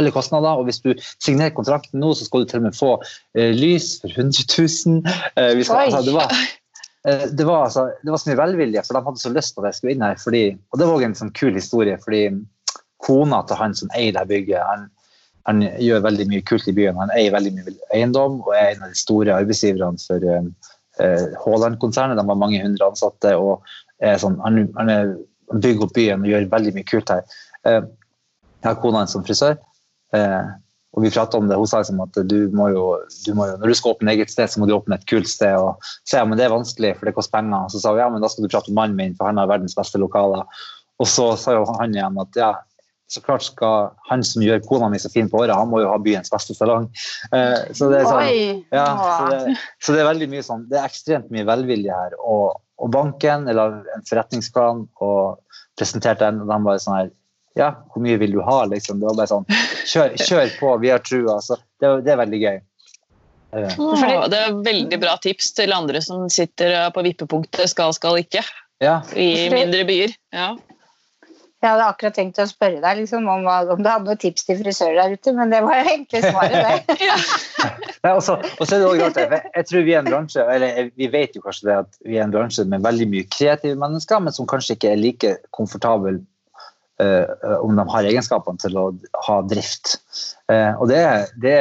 Alle 0.01 0.11
kostnader. 0.15 0.57
Og 0.57 0.67
hvis 0.67 0.81
du 0.81 0.95
signerer 1.23 1.53
kontrakten 1.55 2.01
nå, 2.01 2.15
så 2.17 2.27
skal 2.27 2.43
du 2.43 2.51
til 2.51 2.63
og 2.63 2.67
med 2.71 2.79
få 2.79 2.93
uh, 2.97 3.51
lys 3.53 3.99
for 4.01 4.09
100 4.17 4.49
000. 4.49 5.03
Uh, 5.37 5.61
skal, 5.61 5.83
altså, 5.85 6.01
det, 6.09 6.17
var, 6.17 6.33
det, 7.05 7.45
var, 7.45 7.67
altså, 7.69 7.87
det 8.01 8.15
var 8.15 8.23
så 8.23 8.33
mye 8.33 8.41
velvilje, 8.41 8.87
for 8.89 8.97
de 8.97 9.05
hadde 9.11 9.23
så 9.23 9.35
lyst 9.37 9.55
til 9.55 9.65
at 9.65 9.71
jeg 9.71 9.79
skulle 9.79 9.97
inn 9.97 10.07
her. 10.09 10.17
Fordi, 10.25 10.43
og 10.73 10.81
det 10.81 10.89
var 10.89 11.05
en 11.05 11.19
sånn 11.21 11.35
kul 11.37 11.53
historie, 11.61 12.01
fordi 12.01 12.25
kona 13.05 13.43
til 13.49 13.61
han 13.61 13.77
som 13.77 13.93
eier 13.97 14.17
det 14.17 14.25
bygget, 14.31 14.63
han, 14.65 14.89
han 15.49 15.65
gjør 15.83 16.07
veldig 16.07 16.29
mye 16.31 16.45
kult 16.49 16.69
i 16.71 16.77
byen. 16.77 17.01
Han 17.01 17.13
eier 17.17 17.35
veldig 17.35 17.53
mye 17.57 17.77
eiendom 17.93 18.41
og 18.45 18.55
er 18.57 18.73
en 18.73 18.87
av 18.87 18.95
de 18.95 18.99
store 18.99 19.37
arbeidsgiverne 19.37 20.01
for 20.01 20.25
Haaland-konsernet. 21.45 22.17
De 22.17 22.25
har 22.25 22.41
mange 22.41 22.63
hundre 22.63 22.89
ansatte. 22.89 23.35
og 23.37 23.65
sånn, 24.21 24.41
han, 24.45 24.67
han, 24.79 25.15
bygger 25.53 25.85
opp 25.85 25.95
byen 25.95 26.25
og 26.25 26.31
gjør 26.31 26.51
veldig 26.51 26.73
mye 26.75 26.87
kult 26.89 27.11
her. 27.13 27.25
jeg 27.69 28.65
har 28.65 28.79
kona 28.81 29.03
hans 29.03 29.13
som 29.13 29.25
frisør. 29.27 29.59
og 30.95 31.03
vi 31.03 31.11
prata 31.11 31.37
om 31.37 31.49
det, 31.49 31.57
Hun 31.57 31.67
sa 31.67 31.83
liksom 31.83 32.01
at 32.01 32.17
du 32.31 32.49
må, 32.55 32.71
jo, 32.73 32.85
du 33.27 33.35
må 33.35 33.49
jo, 33.51 33.59
når 33.61 33.69
du 33.69 33.75
skal 33.75 33.93
åpne 33.93 34.15
eget 34.15 34.31
sted, 34.31 34.49
så 34.49 34.61
må 34.61 34.67
du 34.67 34.77
åpne 34.77 34.97
et 34.97 35.07
kult 35.11 35.29
sted. 35.29 35.57
og 35.59 35.77
så 36.09 36.23
ja, 36.23 36.25
men 36.25 36.39
Det 36.39 36.47
er 36.47 36.57
vanskelig, 36.57 36.95
for 36.99 37.07
det 37.07 37.15
koster 37.15 37.37
penger. 37.37 37.69
Så 37.69 37.83
sa 37.83 37.93
hun 37.93 38.01
ja, 38.01 38.09
men 38.09 38.23
da 38.23 38.31
skal 38.33 38.47
du 38.47 38.49
prate 38.49 38.71
med 38.71 38.81
mannen 38.81 38.97
min, 38.97 39.17
for 39.19 39.29
han 39.29 39.37
har 39.37 39.51
verdens 39.51 39.77
beste 39.77 40.01
lokaler. 40.01 40.49
Og 41.03 41.11
så 41.11 41.35
sa 41.37 41.59
jo 41.59 41.67
han 41.81 41.95
igjen 41.95 42.21
at 42.23 42.39
ja, 42.39 42.53
så 43.11 43.21
klart 43.21 43.45
skal 43.45 43.91
han 44.09 44.25
som 44.25 44.43
gjør 44.43 44.63
kona 44.65 44.89
mi 44.93 44.99
så 45.01 45.11
fin 45.13 45.29
på 45.31 45.43
håret, 45.43 45.55
han 45.57 45.71
må 45.71 45.83
jo 45.83 45.91
ha 45.93 45.99
byens 46.03 46.33
beste 46.33 46.57
salong. 46.57 46.89
Eh, 47.37 47.73
så, 47.77 47.91
det 47.93 48.01
er 48.01 48.09
sånn, 48.09 48.63
ja, 48.75 48.87
så, 48.99 49.27
det, 49.31 49.57
så, 49.79 49.95
det 49.95 50.03
er 50.03 50.09
veldig 50.09 50.31
mye 50.33 50.47
sånn, 50.47 50.65
det 50.71 50.81
er 50.81 50.89
ekstremt 50.89 51.33
mye 51.35 51.47
velvilje 51.49 51.99
her. 51.99 52.17
Og, 52.25 52.57
og 52.81 52.95
banken 52.95 53.49
eller 53.51 53.83
en 53.95 54.07
forretningsplan 54.09 54.87
og 55.05 55.59
presenterte 55.79 56.25
den, 56.27 56.43
og 56.43 56.51
de 56.51 56.61
bare 56.71 56.83
sånn 56.83 56.99
her 57.03 57.13
Ja, 57.55 57.69
hvor 57.93 58.03
mye 58.03 58.19
vil 58.19 58.33
du 58.35 58.41
ha? 58.43 58.65
liksom. 58.67 58.99
Det 58.99 59.07
var 59.07 59.19
bare 59.21 59.31
sånn 59.31 59.45
Kjør, 59.87 60.17
kjør 60.19 60.55
på, 60.59 60.71
vi 60.83 60.91
har 60.91 61.03
trua. 61.05 61.37
Så 61.45 61.55
det, 61.79 61.91
det 62.03 62.15
er 62.15 62.19
veldig 62.19 62.41
gøy. 62.41 62.57
Fordi, 63.55 64.15
det 64.33 64.41
er 64.41 64.57
veldig 64.67 64.99
bra 64.99 65.15
tips 65.23 65.53
til 65.55 65.75
andre 65.77 66.01
som 66.03 66.25
sitter 66.33 66.75
på 66.95 67.05
vippepunktet 67.07 67.71
skal, 67.71 67.95
skal 67.95 68.19
ikke. 68.25 68.43
Ja. 68.83 68.97
I 69.15 69.47
mindre 69.53 69.85
byer. 69.87 70.17
Ja. 70.35 70.55
Jeg 71.65 71.73
hadde 71.73 71.85
akkurat 71.89 72.13
tenkt 72.13 72.39
å 72.43 72.45
spørre 72.45 72.81
deg 72.83 72.99
liksom, 72.99 73.25
om, 73.31 73.47
om, 73.49 73.79
du 73.81 73.89
hadde 73.89 74.05
noen 74.05 74.19
tips 74.21 74.45
til 74.45 74.59
frisører 74.59 74.99
der 74.99 75.15
ute, 75.17 75.33
men 75.33 75.53
det 75.53 75.63
var 75.65 75.79
jo 75.79 75.87
egentlig 75.95 76.21
svaret, 76.27 76.57
det. 76.61 76.97
ja. 77.07 78.11
og 78.11 78.21
så 78.21 78.37
er 78.37 78.83
det 78.83 78.89
også 78.91 78.99
rart, 79.01 79.21
jeg, 79.23 79.41
jeg 79.55 79.69
tror 79.71 79.87
vi 79.87 79.95
er 79.95 80.03
en 80.03 80.11
bransje, 80.11 80.45
eller 80.57 80.91
vi 81.01 81.09
vet 81.15 81.39
jo 81.39 81.41
kanskje 81.47 81.71
det 81.71 81.79
at 81.79 81.97
vi 82.05 82.19
er 82.19 82.27
en 82.27 82.35
bransje 82.35 82.67
med 82.69 82.85
veldig 82.85 83.09
mye 83.15 83.31
kreative 83.33 83.81
mennesker, 83.81 84.21
men 84.21 84.37
som 84.37 84.49
kanskje 84.51 84.77
ikke 84.77 84.93
er 84.93 85.01
like 85.01 85.33
komfortable 85.57 86.19
uh, 87.01 87.57
om 87.63 87.81
de 87.81 87.89
har 87.97 88.11
egenskapene 88.13 88.61
til 88.61 88.77
å 88.77 88.91
ha 89.31 89.41
drift. 89.49 89.97
Uh, 90.53 90.77
og 90.77 90.93
det, 90.93 91.01
det, 91.41 91.57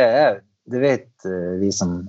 det 0.68 0.84
vet 0.84 1.08
uh, 1.30 1.56
vi 1.64 1.72
som 1.72 2.02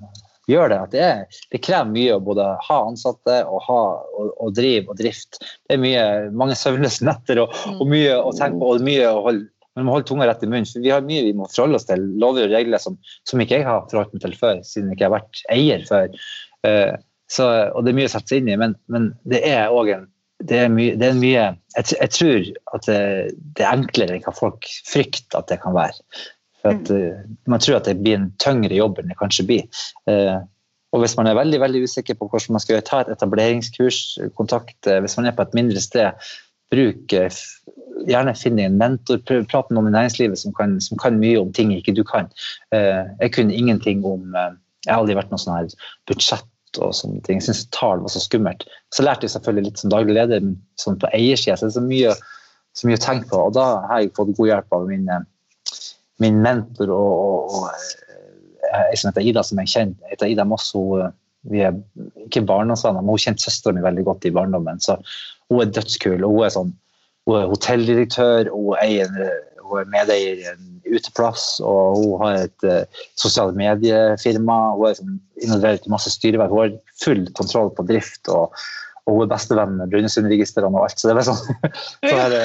gjør 0.51 0.73
det. 0.73 0.81
At 0.87 0.95
det, 0.95 1.03
er, 1.07 1.41
det, 1.55 1.63
krever 1.65 1.91
mye 1.93 2.17
å 2.17 2.23
både 2.25 2.47
ha 2.69 2.79
ansatte 2.89 3.41
og, 3.49 3.59
ha, 3.69 3.81
og, 4.15 4.31
og 4.37 4.55
drive 4.57 4.93
og 4.93 5.01
drift. 5.01 5.41
Det 5.41 5.77
er 5.77 5.83
mye, 5.83 6.05
mange 6.37 6.59
søvnløse 6.59 7.07
netter 7.09 7.43
og, 7.45 7.57
og, 7.77 7.85
mye 7.91 8.17
å 8.21 8.33
tenke 8.37 8.61
på. 8.61 8.71
og 8.75 8.87
mye 8.87 9.11
å 9.11 9.27
holde 9.29 9.51
men 9.75 9.89
må 9.89 9.97
holde 9.97 10.07
tunga 10.07 10.29
rett 10.29 10.43
i 10.47 10.47
munnen. 10.47 10.69
for 10.71 10.85
Vi 10.85 10.93
har 10.93 11.03
mye 11.03 11.25
vi 11.27 11.33
må 11.35 11.49
forholde 11.51 11.81
oss 11.81 11.89
til, 11.89 12.03
lover 12.23 12.47
og 12.47 12.53
regler 12.55 12.79
som, 12.79 12.95
som 13.27 13.41
ikke 13.43 13.59
jeg 13.59 13.67
har 13.67 13.89
forholdt 13.91 14.13
meg 14.15 14.23
til 14.23 14.37
før, 14.39 14.61
siden 14.63 14.93
jeg 14.93 15.01
ikke 15.01 15.09
har 15.09 15.15
vært 15.17 15.41
eier 15.51 15.83
før. 15.89 16.15
Uh, 16.63 16.93
så, 17.27 17.49
og 17.75 17.83
det 17.83 17.91
er 17.91 17.99
mye 17.99 18.11
å 18.11 18.13
sette 18.13 18.31
seg 18.31 18.45
inn 18.45 18.53
i, 18.53 18.59
men, 18.61 18.77
men 18.93 19.11
det 19.27 19.43
er 19.49 19.75
òg 19.75 19.91
en 19.97 20.11
det 20.45 20.59
er, 20.61 20.71
mye, 20.73 20.97
det 20.99 21.07
er 21.09 21.15
mye 21.17 21.43
jeg, 21.43 21.85
jeg, 21.95 22.11
tror 22.13 22.49
at 22.77 22.87
det, 22.89 23.03
det, 23.57 23.65
er 23.65 23.71
enklere 23.71 24.17
enn 24.17 24.25
hva 24.27 24.35
folk 24.37 24.67
frykter 24.85 25.39
at 25.39 25.49
det 25.49 25.61
kan 25.63 25.77
være. 25.77 25.97
For 26.65 26.73
at, 26.73 26.89
mm. 26.89 27.37
man 27.53 27.61
tror 27.61 27.79
at 27.79 27.89
det 27.91 27.99
blir 28.01 28.17
en 28.17 28.31
tyngre 28.41 28.73
jobb 28.73 28.99
enn 29.01 29.13
det 29.13 29.19
kanskje 29.21 29.45
blir. 29.49 29.83
Uh, 30.09 30.41
og 30.95 31.03
hvis 31.03 31.17
man 31.19 31.29
er 31.29 31.37
veldig 31.37 31.59
veldig 31.61 31.83
usikker 31.85 32.17
på 32.17 32.29
hvordan 32.31 32.55
man 32.55 32.63
skal 32.63 32.77
gjøre, 32.77 32.87
ta 32.89 33.01
et 33.03 33.13
etableringskurs, 33.17 34.01
kontakt 34.39 34.87
Hvis 34.87 35.17
man 35.19 35.27
er 35.27 35.35
på 35.35 35.43
et 35.43 35.57
mindre 35.59 35.83
sted, 35.83 36.29
bruk 36.73 37.15
Gjerne 38.05 38.35
finn 38.39 38.61
en 38.63 38.79
mentor, 38.79 39.19
prat 39.27 39.71
med 39.71 39.75
noen 39.75 39.91
i 39.91 39.95
næringslivet 39.97 40.39
som 40.39 40.55
kan, 40.55 40.77
som 40.83 40.99
kan, 41.01 41.19
mye 41.19 41.41
om 41.41 41.51
ting 41.55 41.73
ikke 41.75 41.95
du 41.97 42.03
kan. 42.07 42.27
Jeg 42.75 43.31
kunne 43.35 43.55
ingenting 43.55 44.03
om 44.05 44.35
Jeg 44.35 44.91
har 44.91 45.01
aldri 45.01 45.17
vært 45.17 45.31
noe 45.33 45.41
sånn 45.41 45.55
her 45.57 45.71
budsjett 46.11 46.81
og 46.83 46.95
sånne 46.97 47.23
ting. 47.27 47.39
Jeg 47.39 47.49
syntes 47.49 47.69
tall 47.75 48.03
var 48.03 48.13
så 48.13 48.23
skummelt. 48.23 48.67
Så 48.95 49.07
lærte 49.07 49.27
jeg 49.27 49.35
selvfølgelig 49.35 49.71
litt 49.71 49.83
som 49.83 49.93
daglig 49.95 50.19
leder, 50.19 50.43
men 50.45 50.59
sånn 50.81 50.99
på 51.01 51.11
eiersida 51.17 51.57
så 51.59 51.67
er 51.67 51.73
det 51.73 51.79
så 51.79 51.85
mye, 51.85 52.15
så 52.75 52.89
mye 52.89 52.99
å 52.99 53.05
tenke 53.05 53.31
på. 53.31 53.41
Og 53.49 53.55
da 53.57 53.69
har 53.89 54.03
jeg 54.03 54.15
fått 54.19 54.35
god 54.39 54.51
hjelp 54.51 54.77
av 54.79 54.91
min 54.91 55.09
min 56.25 56.41
mentor 56.45 56.91
og, 56.95 57.13
og, 57.29 57.55
og 57.61 57.69
ei 58.75 58.91
eh, 58.91 58.99
som 58.99 59.11
heter 59.11 59.29
Ida, 59.29 59.45
som 59.47 59.61
jeg 59.63 59.73
kjenner. 59.73 60.11
heter 60.11 60.33
Ida 60.33 60.47
Moss, 60.49 60.73
hun, 60.75 61.05
eh, 61.05 61.15
vi 61.53 61.65
er 61.65 61.77
ikke 62.25 62.45
barndomsvenner, 62.49 63.05
men 63.05 63.15
hun 63.15 63.25
kjente 63.27 63.45
søstera 63.45 63.77
mi 63.77 63.85
veldig 63.85 64.05
godt 64.09 64.29
i 64.29 64.33
barndommen. 64.35 64.81
så 64.81 64.97
Hun 65.51 65.61
er 65.61 65.73
dødskul. 65.77 66.25
Hun 66.25 66.45
er, 66.45 66.55
sånn, 66.55 66.71
hun 67.29 67.41
er 67.41 67.51
hotelldirektør, 67.51 68.49
hun, 68.53 68.79
eier, 68.81 69.11
hun 69.65 69.83
er 69.83 69.91
medeier 69.93 70.41
i 70.41 70.47
en 70.55 70.71
uteplass, 70.89 71.59
og 71.65 71.99
hun 72.01 72.23
har 72.23 72.39
et 72.47 72.67
uh, 72.69 73.03
sosiale 73.21 73.53
mediefirma. 73.59 74.57
Hun 74.79 74.89
er 74.89 74.97
sånn, 74.99 75.19
involvert 75.45 75.85
i 75.85 75.93
masse 75.93 76.13
styreverk. 76.15 76.55
Hun 76.55 76.63
har 76.63 76.75
full 77.03 77.23
kontroll 77.37 77.71
på 77.77 77.87
drift. 77.89 78.25
og, 78.33 78.57
og 79.05 79.19
hun 79.19 79.27
er 79.27 79.33
bestevenn 79.35 79.77
med 79.81 79.93
Brønnøysundregistrene 79.93 80.73
og 80.73 80.87
alt. 80.87 81.01
Så 81.01 81.11
det 81.11 81.19
var 81.19 81.29
sånn, 81.29 81.45
så 82.09 82.17
her, 82.17 82.39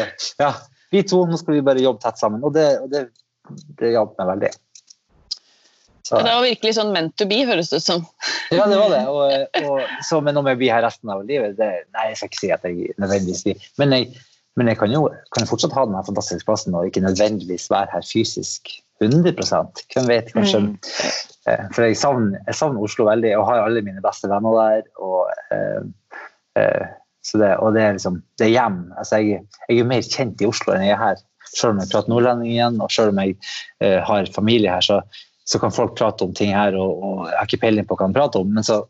ja, 0.43 0.51
Vi 0.91 1.03
to 1.05 1.21
nå 1.29 1.37
skal 1.37 1.53
vi 1.53 1.65
bare 1.65 1.83
jobbe 1.83 2.01
tett 2.01 2.17
sammen, 2.19 2.43
og 2.43 2.55
det, 2.55 2.65
og 2.81 2.89
det 2.91 3.03
det 3.79 3.93
hjalp 3.93 4.17
meg 4.19 4.33
veldig. 4.33 4.51
Så. 6.09 6.17
Det 6.25 6.31
var 6.33 6.41
virkelig 6.41 6.71
sånn 6.73 6.89
meant 6.93 7.13
to 7.21 7.27
be, 7.29 7.43
høres 7.45 7.69
det 7.69 7.83
ut 7.83 7.85
som. 7.85 8.05
Ja, 8.49 8.65
det 8.65 8.79
var 8.79 8.89
det. 8.95 9.03
Og, 9.13 9.59
og, 9.61 9.91
så, 10.07 10.21
men 10.25 10.39
om 10.41 10.47
jeg 10.49 10.57
blir 10.57 10.73
her 10.73 10.81
resten 10.81 11.11
av 11.13 11.21
livet 11.27 11.53
det, 11.59 11.69
Nei, 11.93 12.07
jeg 12.09 12.17
skal 12.17 12.31
ikke 12.31 12.41
si 12.41 12.51
at 12.55 12.65
jeg 12.65 12.95
nødvendigvis 12.97 13.43
blir 13.45 13.67
Men 13.77 13.93
jeg, 13.93 14.23
men 14.57 14.71
jeg 14.71 14.79
kan 14.79 14.93
jo 14.93 15.03
kan 15.35 15.49
fortsatt 15.49 15.75
ha 15.77 15.85
denne 15.85 16.01
fantastiske 16.07 16.47
plassen 16.47 16.77
og 16.77 16.89
ikke 16.89 17.03
nødvendigvis 17.05 17.69
være 17.69 17.93
her 17.93 18.07
fysisk 18.09 18.73
100 18.99 19.35
Hvem 19.93 20.07
vet, 20.09 20.33
kanskje. 20.33 20.59
Mm. 20.59 20.73
Eh, 21.47 21.65
for 21.75 21.85
jeg 21.85 21.97
savner, 21.97 22.39
jeg 22.47 22.57
savner, 22.57 22.81
Oslo 22.83 23.05
veldig 23.07 23.35
og 23.37 23.45
har 23.47 23.61
alle 23.63 23.83
mine 23.85 24.01
beste 24.03 24.29
venner 24.31 24.57
der. 24.57 24.81
og 24.97 25.29
eh, 25.53 25.83
eh, 26.59 26.87
det, 27.33 27.49
og 27.61 27.73
det 27.75 27.81
er 27.83 27.95
liksom 27.95 28.21
det 28.39 28.47
er 28.47 28.55
hjem. 28.55 28.79
Altså 28.97 29.21
jeg, 29.21 29.43
jeg, 29.69 29.79
er 29.79 29.87
mer 29.87 30.01
kjent 30.01 30.41
i 30.41 30.49
Oslo 30.49 30.73
enn 30.73 30.87
jeg 30.87 30.97
er 30.97 31.03
her. 31.03 31.23
Selv 31.49 31.73
om 31.73 31.81
jeg 31.81 31.91
prater 31.91 32.13
nordlending 32.13 32.53
igjen, 32.53 32.79
og 32.83 32.91
selv 32.93 33.13
om 33.13 33.21
jeg 33.23 33.37
eh, 33.83 33.99
har 34.05 34.29
familie 34.35 34.71
her, 34.71 34.85
så, 34.85 34.99
så, 35.47 35.61
kan 35.61 35.73
folk 35.73 35.95
prate 35.97 36.25
om 36.25 36.33
ting 36.37 36.53
her, 36.55 36.77
og, 36.77 37.03
og 37.03 37.23
jeg 37.29 37.37
har 37.37 37.49
ikke 37.49 37.63
peiling 37.65 37.87
på 37.89 37.97
hva 37.99 38.09
de 38.09 38.17
prater 38.19 38.43
om. 38.43 38.51
Men 38.57 38.65
så, 38.67 38.81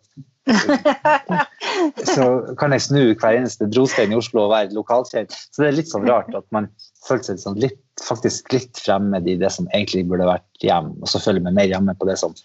så 2.16 2.28
kan 2.60 2.76
jeg 2.76 2.86
snu 2.88 3.02
hver 3.12 3.38
eneste 3.38 3.70
brostein 3.72 4.16
i 4.16 4.20
Oslo 4.20 4.46
og 4.46 4.54
være 4.54 4.76
lokalkjent. 4.78 5.36
Så 5.36 5.64
det 5.64 5.70
er 5.70 5.78
litt 5.80 5.92
sånn 5.92 6.08
rart 6.10 6.34
at 6.38 6.48
man 6.56 6.70
føler 7.08 7.28
seg 7.28 7.44
sånn 7.44 7.60
litt, 7.62 7.80
faktisk 8.04 8.54
litt 8.56 8.80
fremmed 8.80 9.28
i 9.28 9.38
det 9.40 9.52
som 9.54 9.68
egentlig 9.74 10.06
burde 10.10 10.30
vært 10.30 10.64
hjem, 10.64 10.94
og 11.00 11.12
så 11.12 11.22
føler 11.22 11.42
jeg 11.42 11.50
meg 11.50 11.58
mer 11.62 11.72
hjemme 11.74 11.96
på 12.00 12.08
det 12.10 12.20
som 12.22 12.36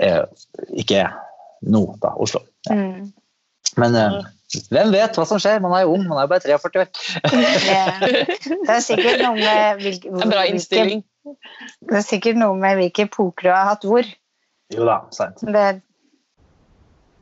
eh, 0.00 0.22
ikke 0.80 1.02
er 1.04 1.16
nå, 1.60 1.84
da, 2.00 2.14
Oslo. 2.16 2.42
Ja. 2.68 2.76
Mm. 2.76 3.10
Men 3.78 3.94
uh, 3.94 4.24
hvem 4.70 4.90
vet 4.94 5.18
hva 5.18 5.26
som 5.28 5.38
skjer? 5.42 5.60
Man 5.62 5.74
er 5.76 5.84
jo 5.84 5.94
ung, 5.94 6.06
man 6.08 6.18
er 6.18 6.26
jo 6.26 6.32
bare 6.32 6.42
43 6.46 6.82
år. 6.82 6.88
det 8.66 8.74
er 8.74 8.82
sikkert 8.82 9.22
noe 9.22 9.36
med 9.38 9.84
hvilke, 9.84 10.10
En 10.10 10.32
bra 10.32 10.46
innstilling. 10.50 11.04
Det 11.86 12.00
er 12.00 12.06
sikkert 12.06 12.40
noe 12.40 12.56
med 12.58 12.80
hvilke 12.80 13.06
poker 13.12 13.46
du 13.46 13.52
har 13.54 13.68
hatt 13.70 13.86
hvor. 13.86 14.08
Jo 14.74 14.86
da, 14.88 15.00
sant. 15.14 15.42
Det 15.46 15.68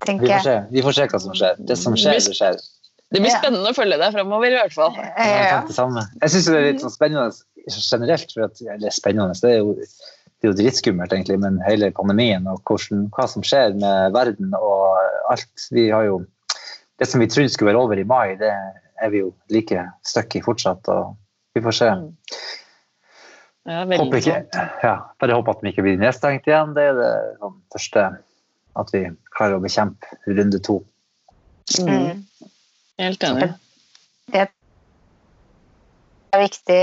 tenker 0.05 0.35
får, 0.39 0.51
Vi, 0.70 0.79
vi 0.79 0.85
får 0.87 0.99
se 0.99 1.07
hva 1.12 1.22
som 1.26 1.37
skjer. 1.37 1.62
Det 1.68 1.79
som 1.81 1.97
skjer, 1.99 2.20
det 2.24 2.37
skjer. 2.37 2.61
Det 3.09 3.22
blir 3.24 3.33
spennende 3.33 3.72
å 3.72 3.76
følge 3.76 3.97
deg 4.01 4.12
framover, 4.12 4.53
i 4.53 4.59
hvert 4.59 4.74
fall. 4.76 4.97
Ja. 5.16 5.62
Jeg 5.64 6.33
syns 6.35 6.49
det 6.49 6.57
er 6.59 6.66
litt 6.66 6.83
sånn 6.85 6.93
spennende 6.93 7.31
generelt. 7.76 8.33
For 8.35 8.49
at, 8.49 8.61
eller 8.76 8.95
spennende, 8.95 9.37
det 9.41 9.53
er 9.55 9.62
jo, 9.62 9.76
det 9.79 10.49
er 10.49 10.53
jo 10.53 10.57
dritskummelt, 10.59 11.14
egentlig, 11.16 11.39
men 11.41 11.57
hele 11.64 11.89
pandemien 11.97 12.49
og 12.53 12.61
hvordan, 12.68 13.07
hva 13.16 13.29
som 13.33 13.45
skjer 13.47 13.79
med 13.81 14.16
verden 14.16 14.53
og 14.61 15.01
alt. 15.33 15.68
Vi 15.72 15.89
har 15.93 16.05
jo 16.09 16.20
det 16.99 17.07
som 17.07 17.20
vi 17.22 17.28
trodde 17.30 17.53
skulle 17.53 17.72
være 17.72 17.82
over 17.82 18.01
i 18.01 18.07
mai, 18.09 18.36
det 18.40 18.51
er 18.99 19.12
vi 19.12 19.22
jo 19.22 19.32
like 19.55 19.84
stuck 20.07 20.36
i 20.36 20.42
fortsatt. 20.42 20.88
og 20.88 21.14
Vi 21.55 21.62
får 21.62 21.76
se. 21.78 21.90
Mm. 21.90 22.16
Ja, 23.68 23.84
håper 23.84 24.16
ikke, 24.16 24.36
ja, 24.82 24.94
bare 25.20 25.36
håper 25.36 25.53
at 25.53 25.62
vi 25.62 25.72
ikke 25.74 25.84
blir 25.84 26.01
nedstengt 26.01 26.46
igjen. 26.49 26.72
Det 26.76 26.86
er 26.88 26.96
det 26.96 27.12
sånn, 27.42 27.59
første 27.74 28.09
At 28.78 28.92
vi 28.94 29.01
klarer 29.34 29.59
å 29.59 29.62
bekjempe 29.62 30.18
runde 30.26 30.61
to. 30.64 30.78
Mm. 31.82 32.22
Helt 33.03 33.24
enig. 33.26 33.49
Det 34.32 34.44
er 34.46 36.42
viktig 36.44 36.82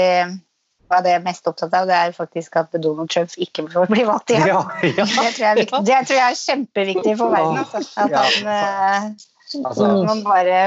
Hva 0.86 1.00
er 1.00 1.06
det 1.06 1.14
jeg 1.14 1.20
er 1.20 1.24
mest 1.26 1.48
opptatt 1.50 1.74
av, 1.74 1.88
det 1.90 1.96
er 1.98 2.14
faktisk 2.14 2.58
at 2.62 2.76
Donald 2.78 3.10
Trump 3.10 3.34
ikke 3.42 3.66
får 3.72 3.88
bli 3.90 4.04
valgt 4.06 4.30
igjen. 4.36 4.52
Ja, 4.52 4.62
ja. 4.86 5.06
Det, 5.08 5.32
tror 5.38 5.46
jeg 5.48 5.50
er 5.50 5.86
det 5.90 6.02
tror 6.06 6.20
jeg 6.20 6.26
er 6.28 6.38
kjempeviktig 6.42 7.16
for 7.18 7.34
verden. 7.34 7.64
Altså. 7.64 7.82
At 8.04 8.14
han, 8.20 8.52
eh, 8.54 9.35
Altså, 9.64 9.88
man 10.08 10.24
bare 10.26 10.60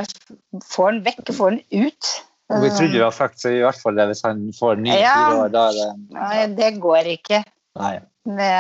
får 0.73 0.91
den 0.93 1.03
vekk, 1.05 1.33
får 1.37 1.51
den 1.57 1.87
ut. 1.87 2.13
vi 2.49 2.71
trodde 2.73 2.97
jo 2.97 3.05
har 3.05 3.13
sagt 3.13 3.41
så 3.43 3.51
i 3.53 3.61
hvert 3.61 3.77
fall 3.83 3.99
det 3.99 4.07
hvis 4.09 4.23
han 4.25 4.47
får 4.57 4.79
nye 4.81 4.95
Ja. 4.97 5.15
fire 5.17 5.43
år, 5.43 5.51
da 5.53 5.65
er 5.69 5.77
det 5.77 5.89
Nei, 6.17 6.47
det 6.57 6.71
går 6.81 7.11
ikke. 7.17 7.43
Nei. 7.79 7.93
Det, 8.25 8.55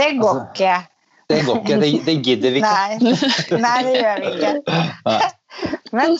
det 0.00 0.10
går 0.20 0.40
Altså, 0.40 0.48
ikke. 0.54 0.74
Det 1.30 1.38
går 1.46 1.60
ikke. 1.62 1.76
Det, 1.80 1.90
det 2.06 2.16
gidder 2.26 2.50
vi 2.50 2.60
ikke. 2.60 2.72
Nei. 2.74 3.60
Nei, 3.64 3.78
det 3.86 3.94
gjør 4.00 4.18
vi 4.24 4.32
ikke. 4.34 4.52
Nei. 5.06 5.30
Men 5.94 6.16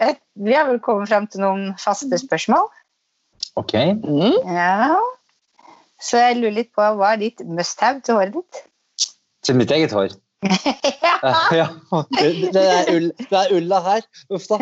eh, 0.00 0.14
vi 0.46 0.54
har 0.56 0.66
vel 0.70 0.80
kommet 0.82 1.08
fram 1.12 1.26
til 1.30 1.44
noen 1.44 1.74
faste 1.78 2.18
spørsmål. 2.18 2.66
Ok. 3.60 3.74
Mm. 4.02 4.40
Ja. 4.56 4.96
Så 6.02 6.18
jeg 6.18 6.40
lurer 6.40 6.56
litt 6.56 6.72
på 6.74 6.86
hva 6.98 7.12
er 7.14 7.20
ditt 7.22 7.44
must-have 7.46 8.00
til 8.04 8.18
håret 8.18 8.34
ditt? 8.34 8.62
Til 9.44 9.58
mitt 9.60 9.70
eget 9.76 9.92
hår. 9.94 10.16
Ja. 11.54 11.68
Det, 12.10 12.50
det, 12.52 12.62
er 12.62 12.88
ull, 12.92 13.06
det 13.16 13.38
er 13.38 13.52
ulla 13.56 13.78
her. 13.84 14.02
Uff 14.34 14.46
da. 14.50 14.58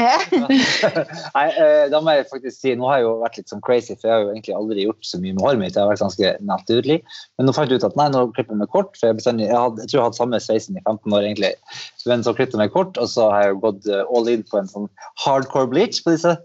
Nei, 1.36 1.46
eh, 1.58 1.86
da 1.90 2.00
må 2.04 2.14
jeg 2.14 2.28
faktisk 2.30 2.54
si, 2.54 2.74
Nå 2.78 2.86
har 2.86 3.00
jeg 3.00 3.06
jo 3.06 3.14
vært 3.22 3.38
litt 3.40 3.50
sånn 3.50 3.64
crazy, 3.66 3.96
for 3.96 4.08
jeg 4.08 4.14
har 4.14 4.22
jo 4.22 4.30
egentlig 4.34 4.54
aldri 4.58 4.86
gjort 4.86 5.08
så 5.08 5.20
mye 5.22 5.34
med 5.34 5.42
håret 5.42 5.62
mitt. 5.62 5.74
Jeg 5.74 5.82
har 5.82 5.90
vært 5.90 6.04
ganske 6.04 6.32
naturlig. 6.52 6.98
Men 7.38 7.48
nå 7.48 7.56
fant 7.56 7.72
jeg 7.72 7.82
ut 7.82 7.88
at 7.88 7.98
nei, 7.98 8.08
nå 8.14 8.24
klipper 8.36 8.54
jeg 8.54 8.62
meg 8.62 8.72
kort. 8.74 8.94
for 8.98 9.10
Jeg, 9.10 9.18
bestandig, 9.18 9.48
jeg, 9.48 9.58
hadde, 9.58 9.82
jeg 9.82 9.90
tror 9.90 9.98
jeg 9.98 10.04
har 10.04 10.12
hatt 10.12 10.20
samme 10.20 10.42
sveisen 10.44 10.78
i 10.78 10.84
15 10.84 11.18
år, 11.18 11.26
egentlig. 11.26 11.52
Men 12.06 12.24
så 12.26 12.36
klippet 12.36 12.56
jeg 12.56 12.62
meg 12.62 12.76
kort, 12.76 13.00
og 13.00 13.10
så 13.10 13.28
har 13.32 13.48
jeg 13.48 13.58
gått 13.66 13.90
eh, 13.90 14.06
all 14.14 14.30
in 14.30 14.46
på 14.46 14.62
en 14.62 14.70
sånn 14.70 14.88
hardcore 15.24 15.70
bleach 15.72 16.02
på 16.04 16.14
disse 16.14 16.36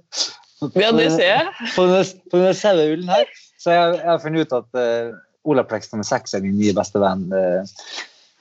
Ja, 0.74 0.90
det 0.96 1.12
ser 1.14 1.30
jeg. 1.30 1.54
på 1.78 1.86
denne, 1.86 2.04
på 2.34 2.42
denne 2.42 3.14
her. 3.14 3.32
Så 3.62 3.74
jeg, 3.74 3.98
jeg 4.00 4.10
har 4.10 4.22
funnet 4.22 4.48
ut 4.48 4.54
at 4.58 4.78
uh, 4.78 5.16
Olaplex 5.48 5.92
nummer 5.92 6.08
seks 6.08 6.36
er 6.36 6.44
min 6.44 6.58
nye 6.60 6.76
beste 6.76 7.00
venn. 7.02 7.26
Eh, 7.34 7.78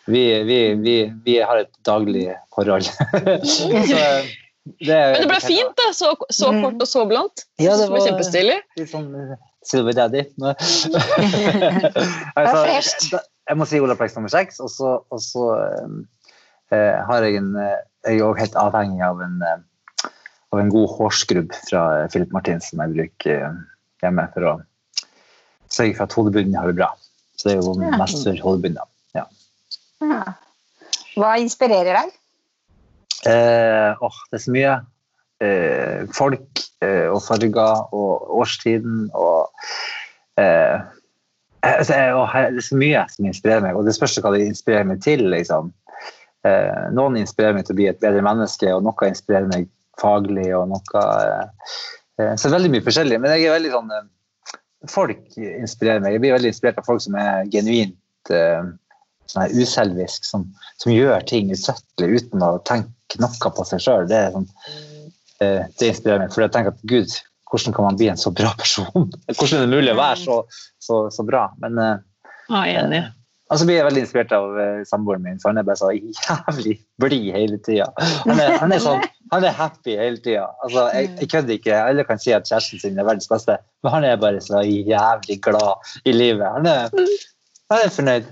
vi, 0.07 0.23
vi, 0.47 0.59
vi, 0.83 0.97
vi 1.27 1.39
har 1.43 1.57
et 1.65 1.73
daglig 1.87 2.29
forhold. 2.55 2.87
så, 3.55 3.71
det, 4.83 4.97
Men 4.97 5.21
det 5.23 5.29
ble 5.31 5.41
fint, 5.43 5.75
da. 5.79 5.91
Så, 5.95 6.15
så 6.35 6.51
Mm. 6.53 6.63
kort 6.65 6.81
og 6.83 6.89
så 6.91 7.05
blant. 7.07 7.45
Ja, 7.63 7.77
det 7.79 7.87
var 7.91 7.99
var 7.99 8.07
kjempestilig. 8.09 8.57
litt 8.79 8.91
sånn 8.91 9.11
eh, 9.15 9.37
Silver 9.67 9.95
Daddy. 9.99 10.23
Altså, 12.39 13.21
jeg 13.47 13.57
må 13.59 13.67
si 13.69 13.81
Olaplex 13.83 14.15
nummer 14.17 14.31
seks, 14.33 14.59
og 14.63 14.71
så, 14.73 14.97
og 15.11 15.21
så 15.23 15.45
eh, 15.61 15.95
eh, 16.75 16.97
har 17.09 17.27
jeg 17.27 17.39
en 17.43 17.53
eh, 17.63 17.79
Jeg 18.07 18.21
er 18.21 18.27
også 18.27 18.43
helt 18.45 18.59
avhengig 18.63 19.03
av 19.03 19.19
en, 19.25 19.41
av 20.55 20.61
en 20.63 20.69
god 20.71 20.93
hårskrubb 20.95 21.55
fra 21.67 21.81
Philip 22.13 22.31
Martin 22.35 22.61
som 22.63 22.79
jeg 22.85 22.93
bruker 22.95 23.41
hjemme 24.05 24.27
for 24.35 24.47
å 24.47 24.53
sørge 25.75 25.97
for 25.97 26.05
at 26.07 26.15
hodebunnen 26.15 26.55
har 26.55 26.71
det 26.71 26.77
bra. 26.79 26.93
Så 27.35 27.49
det 27.49 27.57
er 27.57 27.65
jo 27.67 27.73
mest 27.99 28.23
for 28.23 28.39
hodebunnen. 28.45 28.79
Hva 30.01 31.37
inspirerer 31.41 31.97
deg? 31.97 32.13
Eh, 33.27 34.05
åh, 34.05 34.19
det 34.31 34.39
er 34.39 34.45
så 34.45 34.53
mye. 34.55 34.75
Eh, 35.45 36.05
folk 36.17 36.63
eh, 36.85 37.09
og 37.13 37.21
farger 37.25 37.89
og 37.97 38.31
årstiden 38.41 39.11
og 39.13 39.51
eh, 40.41 40.81
altså, 41.61 41.99
åh, 42.17 42.37
det 42.53 42.63
er 42.63 42.69
så 42.69 42.79
mye 42.81 43.03
som 43.13 43.29
inspirerer 43.29 43.65
meg, 43.65 43.77
og 43.77 43.89
det 43.89 43.97
spørs 43.97 44.17
hva 44.21 44.33
det 44.37 44.47
inspirerer 44.47 44.89
meg 44.89 45.03
til. 45.05 45.27
Liksom. 45.33 45.73
Eh, 46.47 46.83
noen 46.97 47.19
inspirerer 47.21 47.57
meg 47.57 47.67
til 47.67 47.77
å 47.77 47.81
bli 47.81 47.91
et 47.91 48.03
bedre 48.03 48.25
menneske, 48.25 48.71
og 48.73 48.85
noe 48.87 49.11
inspirerer 49.11 49.49
meg 49.53 49.69
faglig. 50.01 50.51
og 50.57 50.69
noe 50.73 51.05
eh, 52.21 52.35
Så 52.41 52.53
veldig 52.53 52.73
mye 52.75 52.85
forskjellig. 52.87 53.21
Men 53.21 53.37
jeg 53.37 53.49
er 53.49 53.57
veldig 53.59 53.75
sånn 53.79 53.97
Folk 54.93 55.23
inspirerer 55.41 56.03
meg. 56.05 56.15
Jeg 56.15 56.23
blir 56.23 56.37
veldig 56.37 56.51
inspirert 56.53 56.77
av 56.79 56.87
folk 56.87 57.01
som 57.03 57.17
er 57.19 57.49
genuint 57.51 57.97
sånn 59.33 59.43
her 59.47 59.55
uselvisk, 59.63 60.25
som, 60.29 60.45
som 60.83 60.93
gjør 60.95 61.25
ting 61.29 61.51
utsettelig 61.55 62.23
uten 62.23 62.45
å 62.47 62.53
tenke 62.69 63.21
noe 63.23 63.53
på 63.57 63.65
seg 63.69 63.83
sjøl. 63.85 64.07
Det, 64.11 64.17
er 64.29 64.35
sånn, 64.35 64.49
eh, 65.45 65.65
det 65.81 65.91
inspirerer 65.93 66.25
meg. 66.25 66.33
For 66.35 66.45
jeg 66.47 66.55
tenker 66.57 66.75
at 66.75 66.87
gud, 66.91 67.19
hvordan 67.53 67.77
kan 67.77 67.87
man 67.91 67.99
bli 68.01 68.09
en 68.13 68.19
så 68.21 68.33
bra 68.35 68.51
person? 68.59 69.11
Hvordan 69.37 69.61
er 69.61 69.67
det 69.69 69.75
mulig 69.77 69.93
å 69.95 70.01
være 70.01 70.19
så, 70.25 70.41
så, 70.83 71.05
så 71.15 71.27
bra? 71.29 71.49
Men 71.63 71.79
eh, 71.79 71.95
Ja, 72.51 72.65
jeg 72.67 72.75
er 72.81 72.89
enig. 72.89 73.03
altså 73.51 73.67
blir 73.69 73.77
jeg 73.79 73.87
veldig 73.87 74.03
inspirert 74.03 74.33
av 74.35 74.57
eh, 74.63 74.81
samboeren 74.91 75.23
min, 75.23 75.39
for 75.43 75.51
han 75.53 75.61
er 75.63 75.67
bare 75.69 75.79
så 75.79 75.93
jævlig 75.95 76.75
blid 77.03 77.29
hele 77.37 77.61
tida. 77.63 77.87
Han, 78.27 78.41
er- 78.43 78.59
han, 78.63 78.75
er 78.75 78.83
sånn, 78.83 79.07
han 79.33 79.47
er 79.47 79.55
happy 79.55 79.95
hele 79.99 80.19
tida. 80.25 80.49
Altså, 80.67 80.89
jeg, 80.99 81.13
jeg 81.23 81.31
kødder 81.37 81.55
ikke. 81.61 81.79
Alle 81.93 82.05
kan 82.11 82.19
si 82.23 82.35
at 82.35 82.51
kjæresten 82.51 82.83
sin 82.83 82.99
er 82.99 83.07
verdens 83.07 83.31
beste, 83.31 83.57
men 83.87 83.95
han 83.95 84.07
er 84.11 84.19
bare 84.23 84.43
så 84.43 84.63
jævlig 84.67 85.39
glad 85.47 85.95
i 86.07 86.15
livet. 86.19 86.47
Han 86.59 86.67
er, 86.71 86.91
han 87.71 87.83
er 87.87 87.95
fornøyd. 87.95 88.29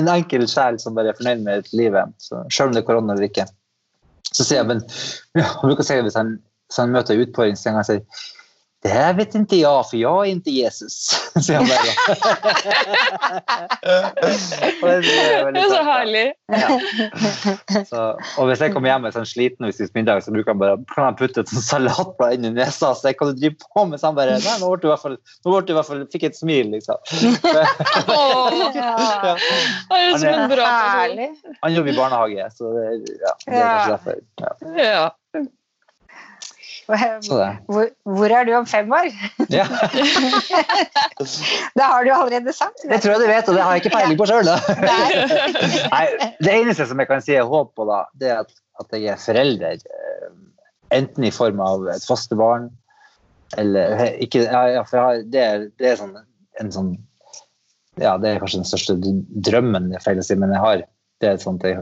En 0.00 0.10
enkel 0.10 0.46
sjel 0.50 0.78
som 0.82 0.96
bare 0.96 1.12
er 1.12 1.18
fornøyd 1.18 1.44
med 1.46 1.68
livet, 1.76 2.14
så, 2.18 2.42
selv 2.50 2.70
om 2.70 2.74
det 2.74 2.82
er 2.82 2.88
korona 2.88 3.14
eller 3.14 3.28
ikke. 3.28 3.46
Så 4.34 4.42
sier 4.42 4.62
jeg, 4.62 4.70
men 4.72 4.82
ja, 5.38 5.46
han 5.46 5.68
bruker 5.68 5.84
å 5.84 5.88
si 5.88 6.00
hvis 6.02 6.18
han, 6.18 6.36
hvis 6.68 6.80
han 6.82 6.94
møter 6.94 7.14
en 7.14 7.26
utfordring, 7.26 7.58
så 7.58 7.76
han 7.76 7.86
sier 7.86 8.24
det 8.84 8.90
här 8.90 9.14
vet 9.14 9.34
inte 9.34 9.56
jag, 9.56 9.90
för 9.90 9.96
jag 9.96 10.26
är 10.26 10.30
inte 10.30 10.50
Jesus. 10.50 11.10
Så 11.40 11.52
jag 11.52 11.66
bara, 11.66 11.78
Och 14.82 14.88
det 15.52 15.60
er 15.60 15.68
så 15.70 15.82
herlig. 15.82 16.32
Ja. 16.46 16.80
Så, 17.88 18.00
og 18.38 18.46
hvis 18.48 18.60
jeg 18.60 18.72
kommer 18.74 18.88
hjem 18.90 19.00
med 19.04 19.08
en 19.10 19.14
sånn 19.16 19.26
sliten 19.28 19.64
og 19.66 19.72
spiser 19.74 19.94
middag, 19.96 20.20
så 20.26 20.30
bruker 20.34 20.50
han 20.52 20.60
bare 20.60 20.76
kan 20.92 21.04
han 21.08 21.16
putte 21.18 21.38
et 21.40 21.50
sånt 21.52 21.64
salatblad 21.64 22.30
inn 22.36 22.44
i 22.50 22.52
nesa. 22.58 22.88
Så 22.94 23.02
jeg 23.08 23.16
kan 23.18 23.26
du 23.32 23.36
drive 23.40 23.56
på 23.72 23.80
med 23.88 23.98
sånn 24.02 24.16
bare 24.18 24.32
Nei, 24.36 24.56
nå 24.60 24.66
ble 24.74 24.80
du 24.82 24.86
i 24.88 24.90
hvert 24.92 25.04
fall, 25.06 25.16
nå 25.16 25.46
ble 25.54 25.60
du 25.64 25.70
i 25.72 25.76
hvert 25.78 25.90
fall 25.90 26.02
fikk 26.12 26.24
et 26.28 26.36
smil, 26.38 26.66
liksom. 26.76 26.98
Åh, 28.12 28.48
Ja. 28.74 28.78
det 29.88 29.96
er 29.96 30.18
som 30.18 30.28
en 30.28 30.50
bra 30.52 30.66
person. 30.68 31.36
Han 31.64 31.72
jobber 31.78 31.90
i 31.92 31.96
barnehage, 31.96 32.42
så 32.56 32.64
det, 32.76 32.84
ja, 33.24 33.32
det 33.48 33.58
er 33.58 33.62
kanskje 33.64 33.92
derfor. 33.96 34.14
Ja. 34.44 34.50
Ja. 34.84 35.04
Hvor, 36.86 37.86
hvor 38.16 38.32
er 38.36 38.44
du 38.44 38.52
om 38.58 38.66
fem 38.68 38.90
år? 38.92 39.06
Ja. 39.52 39.64
Det 41.78 41.84
har 41.84 42.04
du 42.04 42.10
allerede 42.12 42.52
sagt. 42.52 42.82
Det 42.90 42.98
tror 43.02 43.14
jeg 43.14 43.20
du 43.22 43.26
vet, 43.30 43.48
og 43.48 43.54
det 43.56 43.62
har 43.64 43.72
jeg 43.76 43.84
ikke 43.84 43.94
peiling 43.96 44.18
på 44.20 44.26
sjøl, 44.28 44.48
det 46.44 46.52
eneste 46.52 46.86
som 46.90 47.00
jeg 47.00 47.08
kan 47.10 47.22
si 47.24 47.32
jeg 47.34 47.46
håper 47.48 47.72
på, 47.78 47.86
da, 47.88 48.00
det 48.20 48.28
er 48.30 48.42
at, 48.44 48.52
at 48.82 48.96
jeg 48.98 49.12
er 49.14 49.20
forelder. 49.22 49.80
eh, 49.80 50.32
Enten 50.94 51.24
i 51.26 51.32
form 51.34 51.58
av 51.64 51.86
et 51.90 52.04
fosterbarn 52.06 52.68
eller 53.58 54.04
ikke, 54.22 54.44
ja, 54.44 54.82
for 54.86 54.96
jeg 54.98 55.04
har, 55.04 55.22
det, 55.32 55.40
er, 55.42 55.64
det 55.80 55.88
er 55.92 55.96
sånn, 55.98 56.12
en 56.60 56.70
sånn 56.74 56.92
Ja, 58.02 58.16
det 58.18 58.30
er 58.30 58.40
kanskje 58.42 58.60
den 58.60 58.68
største 58.68 58.96
drømmen, 59.48 59.84
feil 60.02 60.20
å 60.20 60.26
si, 60.26 60.36
men 60.38 60.52
jeg 60.54 60.62
har 60.62 60.84
det 61.22 61.28
er 61.30 61.36
sånn 61.42 61.58
at 61.62 61.66
jeg 61.68 61.76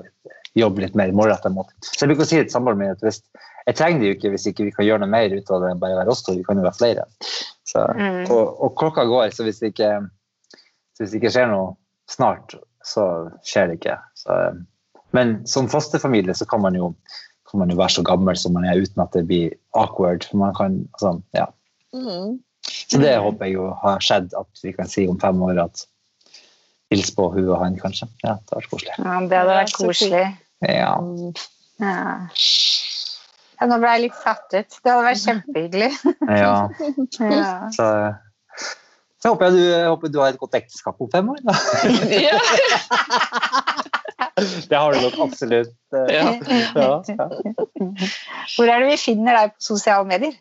jobber 0.59 0.85
litt 0.85 0.97
mer 0.99 1.13
målretta 1.17 1.51
mot. 1.53 1.71
Så 1.81 2.05
jeg 2.05 2.13
bruker 2.13 2.27
å 2.27 2.29
si 2.29 2.41
til 2.41 2.51
samboeren 2.53 2.81
min 2.81 2.93
at 2.93 3.05
hvis, 3.05 3.23
jeg 3.67 3.77
trenger 3.79 4.03
det 4.03 4.09
jo 4.11 4.17
ikke 4.19 4.33
hvis 4.35 4.49
ikke 4.51 4.67
vi 4.67 4.75
kan 4.77 4.87
gjøre 4.87 5.05
noe 5.05 5.13
mer 5.13 5.33
ut 5.33 5.53
av 5.55 5.63
det 5.63 5.71
enn 5.73 5.81
bare 5.81 6.01
være 6.01 6.13
oss 6.13 6.25
to. 6.27 6.35
Vi 6.37 6.45
kan 6.45 6.61
jo 6.61 6.67
være 6.67 6.79
flere. 6.81 7.07
Så, 7.69 7.87
Mm. 7.97 8.27
og, 8.31 8.61
og 8.61 8.75
klokka 8.77 9.07
går, 9.09 9.31
så 9.33 9.47
hvis 9.47 9.63
det 9.63 9.73
ikke 9.73 9.95
hvis 11.03 11.11
det 11.11 11.19
ikke 11.23 11.33
skjer 11.35 11.49
noe 11.51 11.73
snart, 12.11 12.55
så 12.87 13.05
skjer 13.47 13.71
det 13.71 13.81
ikke. 13.81 13.97
Så, 14.19 14.37
men 15.17 15.41
som 15.49 15.71
fosterfamilie 15.71 16.35
så 16.37 16.47
kan 16.47 16.63
man, 16.63 16.77
jo, 16.79 16.93
kan 17.51 17.63
man 17.63 17.73
jo 17.73 17.79
være 17.81 17.97
så 17.97 18.05
gammel 18.07 18.39
som 18.39 18.55
man 18.55 18.67
er 18.69 18.79
uten 18.79 19.03
at 19.03 19.17
det 19.17 19.25
blir 19.31 19.57
awkward. 19.79 20.27
For 20.29 20.39
man 20.43 20.55
kan, 20.59 20.83
altså, 20.95 21.17
ja. 21.37 21.49
Mm. 21.97 22.39
Så 22.63 23.01
det 23.03 23.17
håper 23.19 23.49
jeg 23.49 23.57
jo 23.57 23.71
har 23.83 24.05
skjedd, 24.05 24.31
at 24.39 24.63
vi 24.63 24.75
kan 24.77 24.91
si 24.91 25.09
om 25.11 25.19
fem 25.21 25.43
år 25.43 25.65
at 25.65 25.87
hils 26.93 27.11
på 27.17 27.27
hun 27.35 27.49
og 27.49 27.59
han, 27.65 27.77
kanskje. 27.81 28.07
Ja, 28.23 28.37
det 28.39 28.59
var 28.61 28.69
koselig. 28.71 28.95
Ja, 28.99 29.17
det 29.27 29.41
hadde 29.41 29.57
vært 29.59 29.77
koselig. 29.81 30.25
Ja. 30.69 30.93
Ja. 31.83 32.03
Ja, 33.63 33.67
nå 33.71 33.77
ble 33.79 33.91
jeg 33.95 34.03
litt 34.09 34.17
satt 34.19 34.49
ut. 34.57 34.77
Det 34.83 34.91
hadde 34.91 35.07
vært 35.07 35.23
kjempehyggelig. 35.25 35.91
ja. 36.29 36.55
Ja. 37.33 37.71
Så, 37.75 37.89
jeg 39.23 39.31
håper 39.31 39.47
jeg 39.47 39.55
du, 39.55 39.61
jeg 39.71 39.87
håper 39.87 40.11
du 40.11 40.17
har 40.19 40.33
et 40.35 40.39
godt 40.41 40.57
ekteskap 40.59 40.99
om 41.05 41.11
fem 41.13 41.29
år. 41.31 41.39
Da. 41.47 41.55
Ja. 42.11 42.39
Det 44.43 44.79
har 44.79 44.95
du 44.95 45.01
nok 45.05 45.19
absolutt. 45.27 45.73
eh, 45.95 46.09
Ja. 46.15 46.25
Ja, 46.75 47.03
ja. 47.07 47.27
Hvor 48.57 48.67
er 48.71 48.81
det 48.83 48.89
vi 48.89 48.97
finner 48.99 49.37
deg 49.37 49.53
på 49.55 49.65
sosiale 49.67 50.07
medier? 50.09 50.35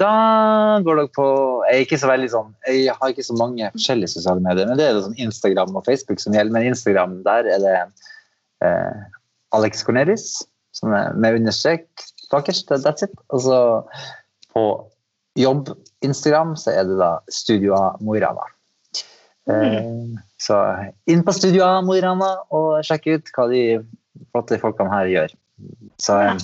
Da 0.00 0.80
går 0.84 0.98
dere 1.00 1.12
på 1.16 1.26
Jeg 1.72 2.00
veldig 2.04 2.28
sånn 2.28 2.50
Jeg 2.68 2.92
har 2.92 3.12
ikke 3.12 3.24
så 3.24 3.36
mange 3.38 3.70
forskjellige 3.72 4.12
sosiale 4.12 4.42
medier, 4.44 4.68
men 4.68 4.76
det 4.80 4.88
er 4.90 4.98
sånn 5.00 5.16
Instagram 5.22 5.78
og 5.78 5.86
Facebook 5.88 6.20
som 6.20 6.36
gjelder. 6.36 6.52
Men 6.52 6.68
Instagram, 6.72 7.22
der 7.24 7.48
er 7.54 7.62
det 7.64 7.76
eh, 8.66 9.06
Alex 9.56 9.84
Cornelis, 9.86 10.26
med 10.84 11.38
understrek 11.38 11.88
bakerst. 12.32 12.68
That's 12.68 13.06
it. 13.06 13.14
Og 13.32 13.40
så 13.46 13.58
på 14.52 14.66
jobb-Instagram 15.36 16.54
så 16.60 16.74
er 16.76 16.88
det 16.88 16.98
da 17.00 17.10
Studio 17.32 17.78
Mo 18.04 18.16
i 18.16 18.22
Rana. 18.24 18.44
Eh, 19.48 19.90
så 20.42 20.60
inn 21.08 21.24
på 21.24 21.34
Studio 21.36 21.68
Mo 21.86 21.96
i 21.96 22.02
Rana 22.04 22.32
og 22.56 22.82
sjekk 22.86 23.08
ut 23.14 23.32
hva 23.36 23.48
de 23.52 23.62
flotte 24.32 24.60
folkene 24.60 24.92
her 24.92 25.12
gjør. 25.12 25.36
Så, 26.02 26.18
eh, 26.20 26.40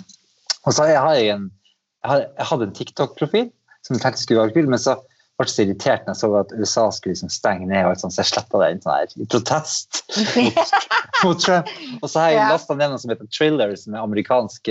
og 0.65 0.77
så 0.77 0.89
har 0.89 1.19
jeg 1.19 1.35
en 1.35 1.51
jeg, 2.03 2.29
hadde 2.51 2.69
en 2.69 2.77
TikTok-profil 2.77 3.49
som 3.83 3.97
jeg 3.97 4.03
tenkte 4.05 4.23
skulle 4.23 4.45
være 4.45 4.55
kul, 4.57 4.69
men 4.71 4.81
så 4.81 4.97
ble 5.41 5.47
jeg 5.49 5.53
så 5.55 5.65
irritert 5.65 6.05
når 6.07 6.15
jeg 6.15 6.21
så 6.21 6.29
at 6.39 6.53
USA 6.55 6.83
skulle 6.95 7.15
liksom 7.17 7.31
stenge 7.33 7.67
ned, 7.67 7.83
og 7.83 7.93
alt 7.93 8.03
sånt, 8.03 8.15
så 8.15 8.23
jeg 8.23 8.31
sletta 8.31 8.61
den 8.63 8.83
sånn 8.83 8.95
her, 8.95 9.15
i 9.17 9.27
protest 9.33 10.03
mot, 11.25 11.41
Trump. 11.43 11.71
Og 11.99 12.07
så 12.11 12.21
har 12.21 12.35
jeg 12.35 12.51
lasta 12.53 12.77
ned 12.79 12.93
noe 12.93 13.03
som 13.03 13.15
heter 13.15 13.31
Thriller, 13.33 13.73
som 13.81 13.97
er 13.97 14.05
amerikansk, 14.05 14.71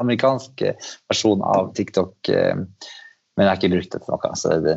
amerikansk 0.00 0.64
versjon 1.10 1.44
av 1.46 1.70
TikTok. 1.78 2.16
eh, 2.32 2.56
Men 3.36 3.46
jeg 3.46 3.50
har 3.50 3.60
ikke 3.60 3.72
brukt 3.76 3.92
det 3.94 4.02
til 4.02 4.14
noe, 4.16 4.32
så 4.40 4.56
det, 4.64 4.76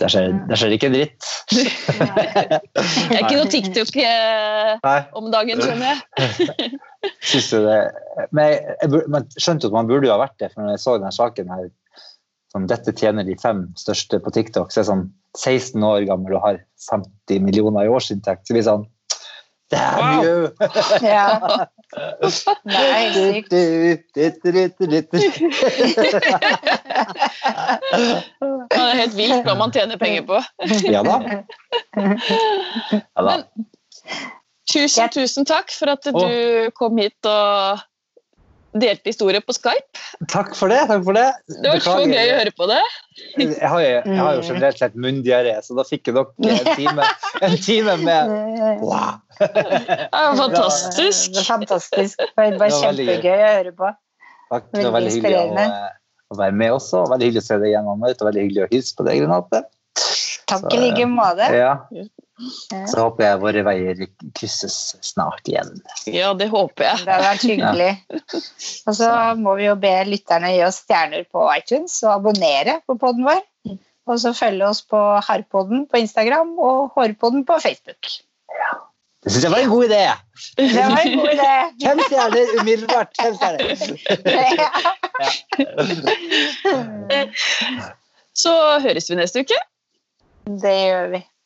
det, 0.00 0.08
skjer, 0.08 0.32
der 0.48 0.58
skjer 0.58 0.74
ikke 0.76 0.88
en 0.88 0.96
dritt. 0.96 1.26
Jeg 1.52 3.18
er 3.18 3.20
ikke 3.20 3.36
noe 3.36 3.50
TikTok 3.52 3.98
eh, 4.00 4.72
Nei. 4.82 4.98
om 5.18 5.28
dagen, 5.34 5.60
skjønner 5.60 5.92
jeg. 5.92 6.72
Syns 7.32 7.50
du 7.52 7.66
det? 7.66 7.78
Men 8.30 8.46
jeg, 8.46 8.76
jeg, 8.78 9.02
man 9.10 9.26
skjønte 9.34 9.68
at 9.68 9.74
man 9.74 9.88
burde 9.90 10.06
jo 10.06 10.14
ha 10.14 10.20
vært 10.22 10.38
det, 10.40 10.52
for 10.52 10.62
når 10.62 10.76
jeg 10.76 10.82
så 10.84 10.96
denne 10.96 11.12
saken 11.14 11.50
her 11.50 11.64
sånn, 12.52 12.68
Dette 12.70 12.94
tjener 12.96 13.26
de 13.26 13.36
fem 13.40 13.64
største 13.80 14.20
på 14.22 14.32
TikTok, 14.34 14.70
så 14.70 14.80
er 14.80 14.84
jeg 14.84 14.90
sånn 14.92 15.06
16 15.38 15.86
år 15.88 16.06
gammel 16.08 16.36
og 16.38 16.44
har 16.44 16.60
50 16.88 17.44
millioner 17.44 17.88
i 17.88 17.92
årsinntekt. 17.92 18.46
Så 18.46 18.54
blir 18.54 18.62
det 18.62 18.68
sånn 18.68 18.86
Damn 19.72 19.98
Wow. 19.98 20.22
you! 20.22 20.50
Ja. 21.14 21.66
Nei, 22.64 23.12
sykt. 23.12 23.50
Det 23.50 23.60
er 28.76 28.96
helt 29.00 29.16
vilt 29.16 29.44
hva 29.46 29.54
man 29.58 29.72
tjener 29.74 30.00
penger 30.00 30.26
på. 30.28 30.40
Ja 30.88 31.02
da. 31.06 31.16
Ja, 32.92 33.22
da. 33.22 33.38
Tusen, 34.72 35.08
tusen 35.12 35.48
takk 35.48 35.72
for 35.74 35.92
at 35.92 36.06
du 36.06 36.70
kom 36.78 37.00
hit 37.00 37.28
og 37.28 37.82
delte 38.72 39.10
historie 39.10 39.40
på 39.44 39.54
Skype. 39.56 40.00
Takk 40.32 40.54
for 40.56 40.72
det. 40.72 40.80
takk 40.88 41.02
for 41.04 41.16
Det 41.16 41.26
Det 41.62 41.72
var 41.72 41.82
så 41.84 41.96
gøy 42.06 42.30
å 42.32 42.36
høre 42.38 42.52
på 42.56 42.68
det. 42.70 42.80
Jeg 43.38 43.68
har, 43.68 43.80
jo, 43.82 43.88
jeg 43.88 44.18
har 44.18 44.38
jo 44.38 44.44
generelt 44.46 44.80
sett 44.80 44.94
munndiaré, 44.96 45.54
så 45.64 45.76
da 45.76 45.84
fikk 45.88 46.08
dere 46.08 46.24
en 46.52 46.70
time, 46.78 47.08
en 47.44 47.58
time 47.66 47.96
med 48.02 48.32
wow. 48.86 49.18
Det 49.38 49.50
var 50.12 50.38
fantastisk. 50.40 51.34
Det 51.34 51.42
var, 51.42 51.48
fantastisk. 51.50 52.16
Det 52.18 52.30
var 52.36 52.36
bare 52.36 52.54
Det 52.54 52.62
var 52.64 52.78
kjempegøy 52.78 53.34
å 53.34 53.52
høre 53.58 53.76
på. 53.82 53.92
Takk. 54.52 54.72
Det 54.72 54.86
var 54.86 54.96
Veldig 54.98 55.14
hyggelig 55.18 55.38
å, 55.42 55.68
å 56.32 56.40
være 56.40 56.58
med 56.64 56.74
også. 56.78 57.04
Veldig 57.12 57.30
hyggelig 57.30 57.44
å 57.44 57.48
se 57.50 57.60
deg 57.60 57.72
igjen, 57.72 57.92
Anne, 57.94 58.12
og 58.16 58.26
veldig 58.28 58.46
hyggelig 58.46 58.66
å 58.66 58.72
hilse 58.72 58.98
på 58.98 59.08
deg, 59.08 59.22
Renate. 59.24 59.64
Takk 60.52 60.68
i 60.74 60.80
like 60.82 61.06
måte. 61.08 61.48
Ja. 61.56 61.76
Ja. 62.72 62.86
Så 62.90 63.04
håper 63.04 63.24
jeg 63.26 63.40
våre 63.42 63.62
veier 63.66 64.02
krysses 64.38 64.76
snart 65.04 65.46
igjen. 65.48 65.70
Ja, 66.10 66.32
det 66.38 66.48
håper 66.52 66.88
jeg. 66.88 67.04
Det 67.04 67.12
hadde 67.12 67.28
vært 67.28 67.46
hyggelig. 67.46 67.92
Og 68.88 68.96
så 68.98 69.10
må 69.38 69.54
vi 69.60 69.68
jo 69.68 69.76
be 69.80 69.94
lytterne 70.08 70.52
gi 70.54 70.62
oss 70.66 70.82
stjerner 70.82 71.24
på 71.30 71.46
iTunes 71.54 71.94
og 72.06 72.14
abonnere 72.16 72.80
på 72.86 72.98
podden 73.00 73.24
vår. 73.28 73.42
Og 74.10 74.18
så 74.18 74.32
følge 74.34 74.66
oss 74.66 74.82
på 74.82 74.98
Harpodden 75.22 75.86
på 75.90 75.96
Instagram 76.02 76.56
og 76.58 76.90
Hårpodden 76.96 77.46
på 77.46 77.54
Facebook. 77.62 78.02
Det 79.22 79.30
syns 79.30 79.44
jeg 79.46 79.52
var 79.52 79.62
en 79.62 79.70
god 79.70 79.84
idé! 79.86 80.02
Det 80.58 80.86
var 80.90 80.98
en 80.98 81.12
god 81.20 81.28
idé! 81.30 81.52
Fem 81.84 81.98
stjerner 82.08 82.46
umiddelbart. 82.58 83.10
Fem 83.20 83.34
stjerner. 83.38 83.76
Så 88.34 88.54
høres 88.82 89.06
vi 89.10 89.14
neste 89.20 89.44
uke. 89.46 89.58
Det 90.64 90.74
gjør 90.74 91.06
vi. 91.14 91.20